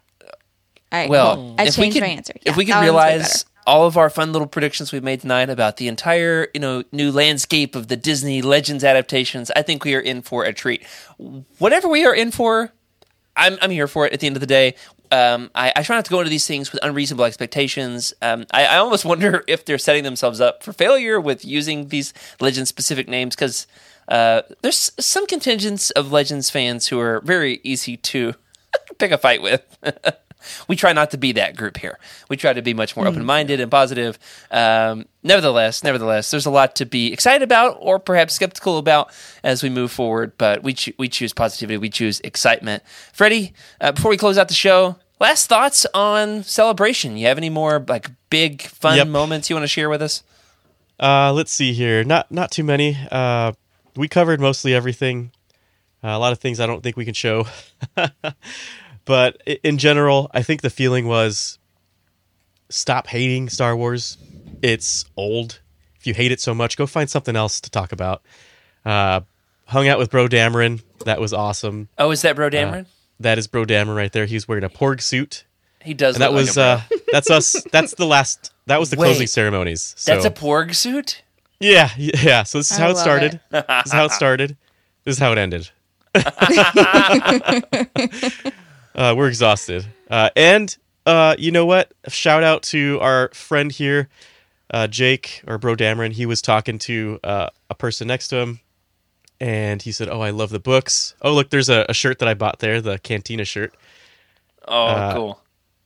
All 0.92 0.98
right, 1.00 1.08
Well, 1.08 1.36
cool. 1.36 1.54
I 1.58 1.64
if 1.64 1.78
we 1.78 1.84
changed 1.84 1.96
could, 1.96 2.02
my 2.02 2.08
answer. 2.08 2.34
if 2.44 2.56
we 2.56 2.64
could 2.66 2.74
that 2.74 2.78
one's 2.80 2.82
way 2.82 2.84
realize 2.90 3.44
better. 3.44 3.49
All 3.70 3.86
of 3.86 3.96
our 3.96 4.10
fun 4.10 4.32
little 4.32 4.48
predictions 4.48 4.90
we've 4.90 5.04
made 5.04 5.20
tonight 5.20 5.48
about 5.48 5.76
the 5.76 5.86
entire, 5.86 6.48
you 6.52 6.58
know, 6.58 6.82
new 6.90 7.12
landscape 7.12 7.76
of 7.76 7.86
the 7.86 7.96
Disney 7.96 8.42
Legends 8.42 8.82
adaptations, 8.82 9.48
I 9.54 9.62
think 9.62 9.84
we 9.84 9.94
are 9.94 10.00
in 10.00 10.22
for 10.22 10.42
a 10.42 10.52
treat. 10.52 10.84
Whatever 11.58 11.86
we 11.86 12.04
are 12.04 12.12
in 12.12 12.32
for, 12.32 12.72
I'm 13.36 13.58
I'm 13.62 13.70
here 13.70 13.86
for 13.86 14.06
it. 14.06 14.12
At 14.12 14.18
the 14.18 14.26
end 14.26 14.34
of 14.34 14.40
the 14.40 14.46
day, 14.48 14.74
um, 15.12 15.52
I, 15.54 15.72
I 15.76 15.82
try 15.84 15.94
not 15.94 16.04
to 16.06 16.10
go 16.10 16.18
into 16.18 16.30
these 16.30 16.48
things 16.48 16.72
with 16.72 16.82
unreasonable 16.82 17.24
expectations. 17.24 18.12
Um, 18.20 18.44
I, 18.50 18.66
I 18.66 18.76
almost 18.78 19.04
wonder 19.12 19.44
if 19.46 19.64
they're 19.64 19.78
setting 19.78 20.02
themselves 20.02 20.40
up 20.40 20.64
for 20.64 20.72
failure 20.72 21.20
with 21.20 21.44
using 21.44 21.88
these 21.88 22.12
legend 22.40 22.66
specific 22.66 23.08
names 23.08 23.36
because 23.36 23.68
uh, 24.08 24.42
there's 24.62 24.90
some 24.98 25.28
contingents 25.28 25.90
of 25.90 26.10
Legends 26.10 26.50
fans 26.50 26.88
who 26.88 26.98
are 26.98 27.20
very 27.20 27.60
easy 27.62 27.96
to 27.96 28.34
pick 28.98 29.12
a 29.12 29.18
fight 29.18 29.42
with. 29.42 29.62
we 30.68 30.76
try 30.76 30.92
not 30.92 31.10
to 31.12 31.16
be 31.18 31.32
that 31.32 31.56
group 31.56 31.76
here. 31.76 31.98
We 32.28 32.36
try 32.36 32.52
to 32.52 32.62
be 32.62 32.74
much 32.74 32.96
more 32.96 33.06
open 33.06 33.24
minded 33.24 33.60
and 33.60 33.70
positive. 33.70 34.18
Um, 34.50 35.06
nevertheless, 35.22 35.82
nevertheless, 35.84 36.30
there's 36.30 36.46
a 36.46 36.50
lot 36.50 36.76
to 36.76 36.86
be 36.86 37.12
excited 37.12 37.42
about 37.42 37.76
or 37.80 37.98
perhaps 37.98 38.34
skeptical 38.34 38.78
about 38.78 39.10
as 39.42 39.62
we 39.62 39.68
move 39.70 39.90
forward. 39.92 40.32
But 40.38 40.62
we 40.62 40.74
cho- 40.74 40.92
we 40.98 41.08
choose 41.08 41.32
positivity. 41.32 41.76
We 41.78 41.90
choose 41.90 42.20
excitement. 42.20 42.82
Freddie, 43.12 43.52
uh, 43.80 43.92
before 43.92 44.10
we 44.10 44.16
close 44.16 44.38
out 44.38 44.48
the 44.48 44.54
show, 44.54 44.96
last 45.18 45.48
thoughts 45.48 45.86
on 45.94 46.42
celebration. 46.44 47.16
You 47.16 47.26
have 47.26 47.38
any 47.38 47.50
more 47.50 47.84
like 47.88 48.10
big 48.30 48.62
fun 48.62 48.96
Yep. 48.96 49.08
moments 49.08 49.50
you 49.50 49.56
want 49.56 49.64
to 49.64 49.68
share 49.68 49.88
with 49.90 50.02
us? 50.02 50.22
Uh, 50.98 51.32
let's 51.32 51.50
see 51.52 51.72
here. 51.72 52.04
Not 52.04 52.30
not 52.30 52.50
too 52.50 52.64
many. 52.64 52.96
Uh, 53.10 53.52
we 53.96 54.06
covered 54.08 54.40
mostly 54.40 54.74
everything. 54.74 55.32
Uh, 56.02 56.08
a 56.08 56.18
lot 56.18 56.32
of 56.32 56.38
things 56.38 56.60
I 56.60 56.66
don't 56.66 56.82
think 56.82 56.96
we 56.96 57.04
can 57.04 57.12
show. 57.14 57.46
but 59.10 59.42
in 59.64 59.76
general, 59.76 60.30
I 60.32 60.44
think 60.44 60.62
the 60.62 60.70
feeling 60.70 61.08
was 61.08 61.58
stop 62.68 63.08
hating 63.08 63.48
Star 63.48 63.76
Wars. 63.76 64.16
It's 64.62 65.04
old. 65.16 65.58
If 65.96 66.06
you 66.06 66.14
hate 66.14 66.30
it 66.30 66.40
so 66.40 66.54
much, 66.54 66.76
go 66.76 66.86
find 66.86 67.10
something 67.10 67.34
else 67.34 67.60
to 67.62 67.70
talk 67.70 67.90
about. 67.90 68.22
Uh, 68.84 69.22
hung 69.66 69.88
out 69.88 69.98
with 69.98 70.12
Bro 70.12 70.28
Dameron. 70.28 70.80
That 71.06 71.20
was 71.20 71.32
awesome. 71.32 71.88
Oh, 71.98 72.12
is 72.12 72.22
that 72.22 72.36
Bro 72.36 72.50
Dameron? 72.50 72.86
That 73.18 73.36
is 73.36 73.48
Bro 73.48 73.64
Dameron 73.64 73.96
right 73.96 74.12
there. 74.12 74.26
He's 74.26 74.46
wearing 74.46 74.62
a 74.62 74.70
Porg 74.70 75.02
suit. 75.02 75.44
he 75.82 75.92
does. 75.92 76.14
And 76.14 76.22
that 76.22 76.30
look 76.30 76.42
was 76.42 76.56
like 76.56 76.64
a 76.64 76.94
uh 76.94 76.98
that's 77.10 77.30
us. 77.30 77.60
That's 77.72 77.96
the 77.96 78.06
last. 78.06 78.52
That 78.66 78.78
was 78.78 78.90
the 78.90 78.96
closing 78.96 79.26
ceremonies. 79.26 79.96
So. 79.98 80.14
that's 80.14 80.24
a 80.24 80.30
Porg 80.30 80.76
suit. 80.76 81.24
Yeah, 81.58 81.90
y- 81.98 82.12
yeah. 82.22 82.44
So 82.44 82.58
this 82.58 82.70
is 82.70 82.78
I 82.78 82.82
how 82.82 82.90
it 82.90 82.92
love 82.92 83.02
started. 83.02 83.40
this 83.50 83.86
is 83.86 83.92
how 83.92 84.04
it 84.04 84.12
started. 84.12 84.56
This 85.02 85.16
is 85.16 85.18
how 85.18 85.32
it 85.32 85.38
ended. 85.38 85.68
uh, 88.94 89.14
we're 89.16 89.28
exhausted. 89.28 89.86
Uh, 90.10 90.30
and 90.36 90.76
uh, 91.06 91.34
you 91.38 91.50
know 91.50 91.66
what? 91.66 91.92
Shout 92.08 92.42
out 92.42 92.62
to 92.64 92.98
our 93.00 93.30
friend 93.32 93.70
here, 93.72 94.08
uh, 94.72 94.86
Jake 94.86 95.42
or 95.46 95.58
Bro 95.58 95.76
Dameron. 95.76 96.12
He 96.12 96.26
was 96.26 96.42
talking 96.42 96.78
to 96.80 97.18
uh, 97.24 97.50
a 97.68 97.74
person 97.74 98.08
next 98.08 98.28
to 98.28 98.36
him, 98.36 98.60
and 99.40 99.80
he 99.82 99.92
said, 99.92 100.08
"Oh, 100.08 100.20
I 100.20 100.30
love 100.30 100.50
the 100.50 100.60
books. 100.60 101.14
Oh, 101.22 101.32
look, 101.32 101.50
there's 101.50 101.68
a, 101.68 101.86
a 101.88 101.94
shirt 101.94 102.18
that 102.18 102.28
I 102.28 102.34
bought 102.34 102.58
there, 102.58 102.80
the 102.80 102.98
Cantina 102.98 103.44
shirt. 103.44 103.74
Oh, 104.68 104.86
Uh, 104.86 105.14
cool. 105.14 105.40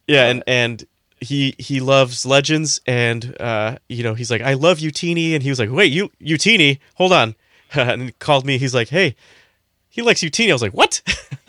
Yeah, 0.07 0.27
and 0.27 0.43
and 0.47 0.85
he 1.21 1.55
he 1.59 1.81
loves 1.81 2.27
legends, 2.27 2.81
and 2.87 3.37
uh, 3.41 3.79
you 3.89 4.03
know, 4.03 4.15
he's 4.15 4.31
like, 4.31 4.43
I 4.43 4.55
love 4.55 4.79
Youtini, 4.79 5.33
and 5.35 5.43
he 5.43 5.49
was 5.49 5.59
like, 5.59 5.71
Wait, 5.71 5.93
you 5.93 6.11
Youtini? 6.21 6.79
Hold 6.97 7.13
on, 7.13 7.35
and 7.73 8.19
called 8.19 8.45
me. 8.45 8.59
He's 8.59 8.75
like, 8.75 8.89
Hey, 8.89 9.17
he 9.95 10.03
likes 10.03 10.21
Youtini. 10.21 10.51
I 10.51 10.53
was 10.53 10.63
like, 10.63 10.73
What? 10.75 11.01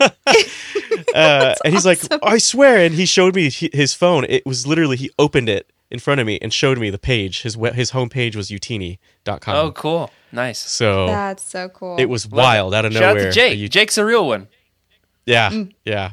uh, 1.14 1.54
and 1.64 1.72
he's 1.74 1.86
like, 1.86 2.00
I 2.22 2.38
swear, 2.38 2.78
and 2.84 2.94
he 2.94 3.06
showed 3.06 3.34
me 3.34 3.50
his 3.50 3.94
phone. 3.94 4.24
It 4.28 4.44
was 4.46 4.66
literally 4.66 4.96
he 4.96 5.10
opened 5.18 5.48
it 5.48 5.70
in 5.90 5.98
front 5.98 6.20
of 6.20 6.26
me 6.26 6.38
and 6.42 6.52
showed 6.52 6.78
me 6.78 6.90
the 6.90 6.98
page. 6.98 7.42
His 7.42 7.56
we- 7.56 7.70
his 7.70 7.92
homepage 7.92 8.36
was 8.36 8.50
youtini.com. 8.50 9.54
Oh, 9.56 9.72
cool. 9.72 10.10
Nice. 10.32 10.58
so 10.58 11.06
That's 11.06 11.42
so 11.48 11.68
cool. 11.68 11.96
it 11.98 12.06
was 12.06 12.26
Love 12.30 12.32
wild 12.44 12.74
it. 12.74 12.76
out 12.76 12.84
of 12.84 12.92
Shout 12.92 13.00
nowhere. 13.02 13.28
out 13.28 13.32
to 13.32 13.32
Jake. 13.32 13.58
A 13.58 13.68
Jake's 13.68 13.96
a 13.98 14.04
real 14.04 14.26
one. 14.26 14.48
yeah, 15.24 15.64
yeah. 15.84 16.12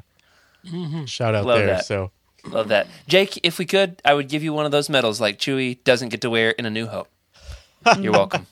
Shout 1.06 1.36
out 1.36 1.46
Love 1.46 1.60
there. 1.60 1.68
that. 1.68 1.86
So 1.86 2.12
Love 2.46 2.70
that. 2.70 2.88
Jake, 3.08 3.40
if 3.44 3.58
we 3.60 3.66
could, 3.66 4.02
I 4.06 4.14
would 4.14 4.30
give 4.30 4.44
you 4.44 4.54
one 4.54 4.66
of 4.66 4.72
those 4.72 4.90
medals 4.90 5.20
like 5.20 5.40
Chewie 5.40 5.84
doesn't 5.84 6.10
get 6.10 6.22
to 6.22 6.30
wear 6.30 6.52
in 6.52 6.66
A 6.66 6.70
New 6.70 6.88
Hope. 6.88 7.08
You're 8.00 8.12
welcome. 8.22 8.48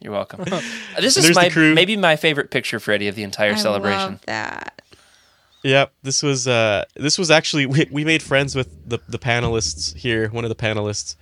You're 0.00 0.12
welcome. 0.12 0.44
Uh, 0.52 0.60
This 1.00 1.16
is 1.16 1.24
There's 1.24 1.34
the 1.36 1.42
my 1.42 1.48
crew. 1.50 1.74
maybe 1.74 1.96
my 1.96 2.16
favorite 2.16 2.50
picture, 2.50 2.78
Freddie, 2.80 3.08
of 3.08 3.14
the 3.16 3.22
entire 3.22 3.52
I 3.52 3.56
celebration. 3.56 4.12
love 4.12 4.20
that. 4.26 4.82
Yep, 5.62 5.92
this 6.02 6.22
was 6.22 6.46
uh, 6.46 6.84
this 6.94 7.18
was 7.18 7.30
actually 7.30 7.66
we, 7.66 7.86
we 7.90 8.04
made 8.04 8.22
friends 8.22 8.54
with 8.54 8.68
the 8.88 8.98
the 9.08 9.18
panelists 9.18 9.94
here. 9.96 10.28
One 10.28 10.44
of 10.44 10.50
the 10.50 10.54
panelists. 10.54 11.16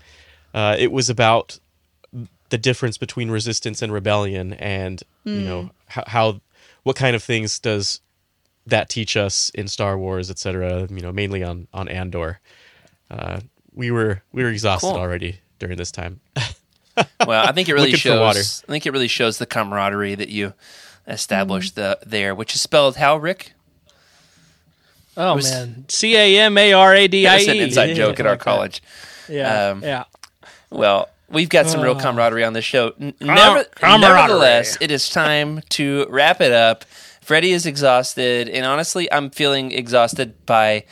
Uh, 0.53 0.77
it 0.79 0.91
was 0.93 1.09
about 1.09 1.59
the 2.51 2.59
difference 2.59 2.99
between 2.99 3.31
resistance 3.31 3.81
and 3.83 3.93
rebellion, 3.93 4.53
and 4.55 5.03
you 5.25 5.41
know 5.41 5.71
how, 5.87 6.05
how 6.07 6.41
what 6.83 6.97
kind 6.97 7.15
of 7.17 7.23
things 7.23 7.59
does 7.61 8.01
that 8.67 8.89
teach 8.89 9.17
us 9.17 9.51
in 9.55 9.69
Star 9.69 9.97
Wars, 9.97 10.29
etc. 10.31 10.87
You 10.91 11.01
know, 11.01 11.13
mainly 11.13 11.43
on 11.45 11.69
on 11.73 11.89
Andor. 11.89 12.41
Uh, 13.11 13.41
we 13.73 13.91
were 13.91 14.23
we 14.33 14.43
were 14.43 14.51
exhausted 14.51 14.89
Cool. 14.89 14.97
already 14.97 15.39
during 15.59 15.77
this 15.79 15.93
time. 15.93 16.21
Well, 17.27 17.47
I 17.47 17.53
think 17.53 17.69
it 17.69 17.75
really 17.75 17.93
Looking 17.93 18.19
water. 18.19 18.39
shows. 18.39 18.65
I 18.69 18.73
think 18.73 18.85
it 18.87 18.93
really 18.93 19.09
shows 19.09 19.39
the 19.39 19.47
camaraderie 19.47 20.15
that 20.17 20.29
you 20.29 20.53
established 21.07 21.75
the, 21.77 21.99
there, 22.05 22.35
which 22.35 22.55
is 22.55 22.61
spelled 22.61 22.97
how, 22.97 23.17
Rick? 23.17 23.53
Oh 25.17 25.35
was- 25.37 25.51
man, 25.51 25.85
C 25.89 26.17
A 26.17 26.41
M 26.41 26.57
A 26.59 26.73
R 26.73 26.95
A 26.95 27.09
D 27.09 27.27
I 27.27 27.37
That's 27.37 27.49
E. 27.49 27.51
an 27.51 27.57
inside 27.65 27.95
joke 27.95 28.19
at 28.21 28.27
our 28.27 28.33
Like 28.33 28.39
that. 28.41 28.45
college. 28.45 28.83
Yeah, 29.29 29.69
Um, 29.71 29.83
yeah. 29.83 30.05
Well, 30.71 31.09
we've 31.29 31.49
got 31.49 31.69
some 31.69 31.81
real 31.83 31.93
Oh. 31.97 32.01
camaraderie 32.01 32.45
on 32.45 32.53
this 32.55 32.65
show. 32.65 32.93
N- 33.01 33.15
never- 33.21 33.65
camaraderie. 33.65 34.17
nevertheless, 34.17 34.79
it 34.81 34.91
is 34.91 35.09
time 35.09 35.61
to 35.71 36.07
wrap 36.09 36.41
it 36.41 36.53
up. 36.53 36.85
Freddie 37.21 37.53
is 37.53 37.67
exhausted, 37.67 38.49
and 38.49 38.67
honestly, 38.67 39.11
I'm 39.13 39.31
feeling 39.31 39.71
exhausted 39.73 40.45
by 40.47 40.85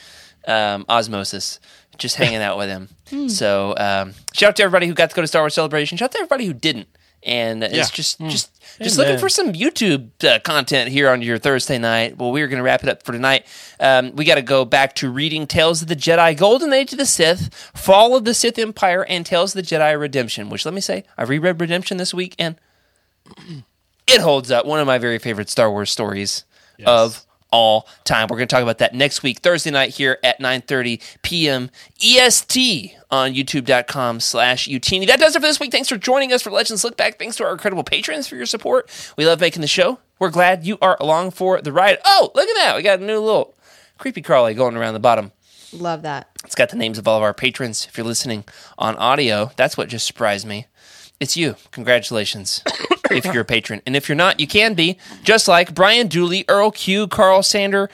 um, 0.47 0.85
osmosis, 0.89 1.59
just 2.01 2.17
hanging 2.17 2.43
out 2.43 2.59
with 2.59 2.69
him. 2.69 2.89
So, 3.29 3.75
um, 3.77 4.15
shout 4.33 4.51
out 4.51 4.57
to 4.57 4.63
everybody 4.63 4.87
who 4.87 4.95
got 4.95 5.11
to 5.11 5.17
go 5.17 5.23
to 5.23 5.27
Star 5.27 5.43
Wars 5.43 5.53
Celebration. 5.55 5.99
Shout 5.99 6.07
out 6.07 6.13
to 6.13 6.19
everybody 6.19 6.47
who 6.47 6.53
didn't, 6.53 6.87
and 7.25 7.65
it's 7.65 7.75
Yeah. 7.75 7.87
just 7.93 8.21
just 8.21 8.51
just 8.81 8.99
looking 8.99 9.19
for 9.19 9.29
some 9.29 9.53
YouTube 9.53 10.11
uh, 10.25 10.39
content 10.41 10.91
here 10.91 11.11
on 11.11 11.21
your 11.21 11.37
Thursday 11.37 11.77
night. 11.77 12.17
Well, 12.19 12.31
we're 12.31 12.47
going 12.47 12.59
to 12.59 12.63
wrap 12.63 12.85
it 12.85 12.89
up 12.89 13.03
for 13.03 13.11
tonight. 13.11 13.47
Um, 13.81 14.15
we 14.15 14.25
got 14.25 14.37
to 14.37 14.43
go 14.43 14.65
back 14.65 14.95
to 14.97 15.11
reading 15.11 15.49
Tales 15.49 15.83
of 15.83 15.89
the 15.89 15.97
Jedi, 15.97 16.37
Golden 16.37 16.73
Age 16.73 16.93
of 16.93 16.99
the 16.99 17.05
Sith, 17.05 17.53
Fall 17.75 18.15
of 18.17 18.25
the 18.25 18.33
Sith 18.33 18.59
Empire, 18.61 19.05
and 19.09 19.27
Tales 19.27 19.57
of 19.57 19.65
the 19.67 19.69
Jedi 19.77 19.99
Redemption. 19.99 20.49
Which 20.49 20.65
let 20.65 20.73
me 20.73 20.81
say, 20.81 21.03
I 21.19 21.25
reread 21.25 21.61
Redemption 21.61 21.97
this 21.97 22.15
week, 22.15 22.37
and 22.39 22.55
it 24.07 24.21
holds 24.21 24.51
up. 24.53 24.67
One 24.67 24.79
of 24.81 24.87
my 24.87 24.99
very 24.99 25.19
favorite 25.19 25.51
Star 25.51 25.71
Wars 25.71 25.91
stories 25.91 26.45
of 26.87 27.27
all 27.51 27.89
time. 28.05 28.29
We're 28.29 28.37
going 28.37 28.49
to 28.49 28.55
talk 28.55 28.63
about 28.63 28.79
that 28.79 28.95
next 28.95 29.23
week, 29.23 29.41
Thursday 29.41 29.71
night 29.71 29.91
here 29.91 30.19
at 30.23 30.41
9.30 30.41 31.01
p.m. 31.23 31.71
EST 32.03 32.97
on 33.11 33.35
youtube.com 33.35 34.21
slash 34.21 34.69
youtini. 34.69 35.07
That 35.07 35.21
does 35.21 35.35
it 35.35 35.41
for 35.41 35.47
this 35.47 35.61
week. 35.61 35.73
Thanks 35.73 35.89
for 35.89 35.97
joining 35.97 36.33
us 36.33 36.43
for 36.43 36.51
Legends 36.51 36.85
Look 36.85 36.97
Back. 36.97 37.19
Thanks 37.19 37.37
to 37.37 37.45
our 37.45 37.53
incredible 37.53 37.85
patrons 37.85 38.29
for 38.29 38.37
your 38.37 38.47
support. 38.47 38.91
We 39.17 39.27
love 39.27 39.41
making 39.41 39.63
the 39.63 39.69
show. 39.69 39.99
We're 40.19 40.31
glad 40.31 40.65
you 40.65 40.79
are 40.83 40.97
along 41.01 41.33
for 41.33 41.61
the 41.61 41.73
ride. 41.73 41.99
Oh, 42.05 42.31
look 42.35 42.49
at 42.49 42.57
that. 42.57 42.77
We 42.77 42.83
got 42.83 43.01
a 43.01 43.05
new 43.05 43.19
little 43.21 43.55
creepy 43.99 44.23
crawly 44.23 44.55
going 44.55 44.77
around 44.77 44.95
the 44.95 45.01
bottom. 45.01 45.33
Love 45.73 46.03
that. 46.03 46.29
It's 46.45 46.55
got 46.55 46.71
the 46.71 46.77
names 46.77 46.99
of 46.99 47.07
all 47.07 47.17
of 47.17 47.23
our 47.23 47.35
patrons. 47.35 47.87
If 47.87 47.97
you're 47.97 48.07
listening 48.07 48.45
on 48.77 48.97
audio, 48.97 49.53
that's 49.57 49.77
what 49.77 49.89
just 49.89 50.07
surprised 50.07 50.47
me. 50.47 50.67
It's 51.21 51.37
you. 51.37 51.57
Congratulations. 51.71 52.63
if 53.11 53.27
you're 53.27 53.43
a 53.43 53.45
patron. 53.45 53.83
And 53.87 53.95
if 53.95 54.09
you're 54.09 54.17
not, 54.17 54.41
you 54.41 54.47
can 54.47 54.75
be. 54.75 54.99
Just 55.23 55.49
like 55.49 55.75
Brian 55.75 56.09
Dooley, 56.09 56.45
Earl 56.49 56.71
Q, 56.71 57.07
Carl 57.09 57.43
Sander, 57.43 57.91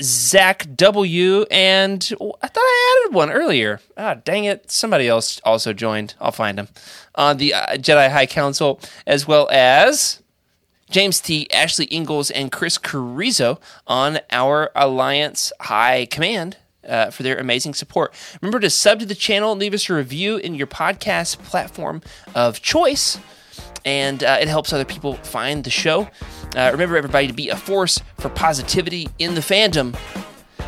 Zach 0.00 0.66
W, 0.76 1.42
and 1.50 2.12
I 2.40 2.46
thought 2.46 2.62
I 2.62 3.02
added 3.04 3.14
one 3.14 3.30
earlier. 3.30 3.80
Ah, 3.96 4.14
dang 4.14 4.44
it. 4.44 4.70
Somebody 4.70 5.08
else 5.08 5.40
also 5.44 5.72
joined. 5.72 6.14
I'll 6.20 6.32
find 6.32 6.58
him. 6.58 6.68
On 7.16 7.36
the 7.36 7.52
uh, 7.52 7.66
Jedi 7.74 8.10
High 8.10 8.26
Council, 8.26 8.80
as 9.06 9.26
well 9.26 9.48
as 9.50 10.22
James 10.90 11.20
T, 11.20 11.50
Ashley 11.52 11.86
Ingalls, 11.90 12.30
and 12.30 12.50
Chris 12.50 12.78
Carrizo 12.78 13.60
on 13.86 14.20
our 14.30 14.70
Alliance 14.74 15.52
High 15.60 16.06
Command 16.06 16.56
uh, 16.90 17.10
for 17.10 17.22
their 17.22 17.38
amazing 17.38 17.74
support. 17.74 18.12
Remember 18.42 18.60
to 18.60 18.68
sub 18.68 19.00
to 19.00 19.06
the 19.06 19.14
channel 19.14 19.56
leave 19.56 19.72
us 19.72 19.88
a 19.88 19.94
review 19.94 20.36
in 20.36 20.54
your 20.54 20.66
podcast 20.66 21.38
platform 21.38 22.02
of 22.34 22.60
choice, 22.60 23.18
and 23.84 24.22
uh, 24.22 24.38
it 24.40 24.48
helps 24.48 24.72
other 24.72 24.84
people 24.84 25.14
find 25.14 25.64
the 25.64 25.70
show. 25.70 26.08
Uh, 26.56 26.68
remember, 26.72 26.96
everybody, 26.96 27.26
to 27.26 27.32
be 27.32 27.48
a 27.48 27.56
force 27.56 28.00
for 28.18 28.28
positivity 28.28 29.08
in 29.18 29.34
the 29.34 29.40
fandom. 29.40 29.96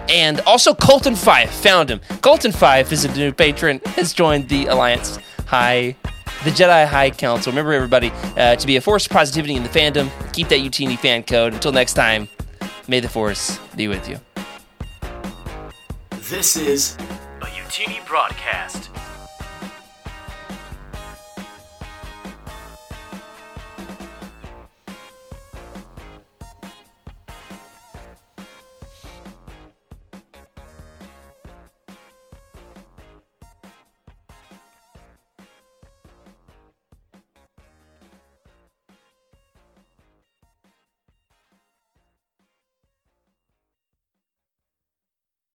And 0.09 0.41
also, 0.43 0.75
Colton 0.75 1.17
Five 1.17 1.51
found 1.51 1.91
him. 1.91 2.01
Colton 2.23 2.53
Five 2.53 2.93
is 2.93 3.05
a 3.05 3.15
new 3.15 3.33
patron, 3.33 3.81
has 3.97 4.13
joined 4.13 4.49
the 4.49 4.67
Alliance 4.67 5.19
High, 5.47 5.97
the 6.45 6.51
Jedi 6.51 6.87
High 6.87 7.11
Council. 7.11 7.53
Remember, 7.53 7.73
everybody, 7.73 8.11
uh, 8.37 8.57
to 8.57 8.67
be 8.67 8.77
a 8.77 8.81
force 8.81 9.07
for 9.07 9.15
positivity 9.15 9.55
in 9.55 9.63
the 9.63 9.69
fandom. 9.69 10.11
Keep 10.33 10.49
that 10.49 10.61
UTN 10.61 10.99
fan 10.99 11.23
code. 11.23 11.55
Until 11.55 11.73
next 11.73 11.95
time, 11.95 12.29
may 12.89 13.01
the 13.01 13.09
force 13.09 13.59
be 13.77 13.89
with 13.89 14.09
you. 14.09 14.19
This 16.33 16.57
is 16.57 16.95
a 17.43 17.45
Youtini 17.45 18.01
broadcast. 18.07 18.89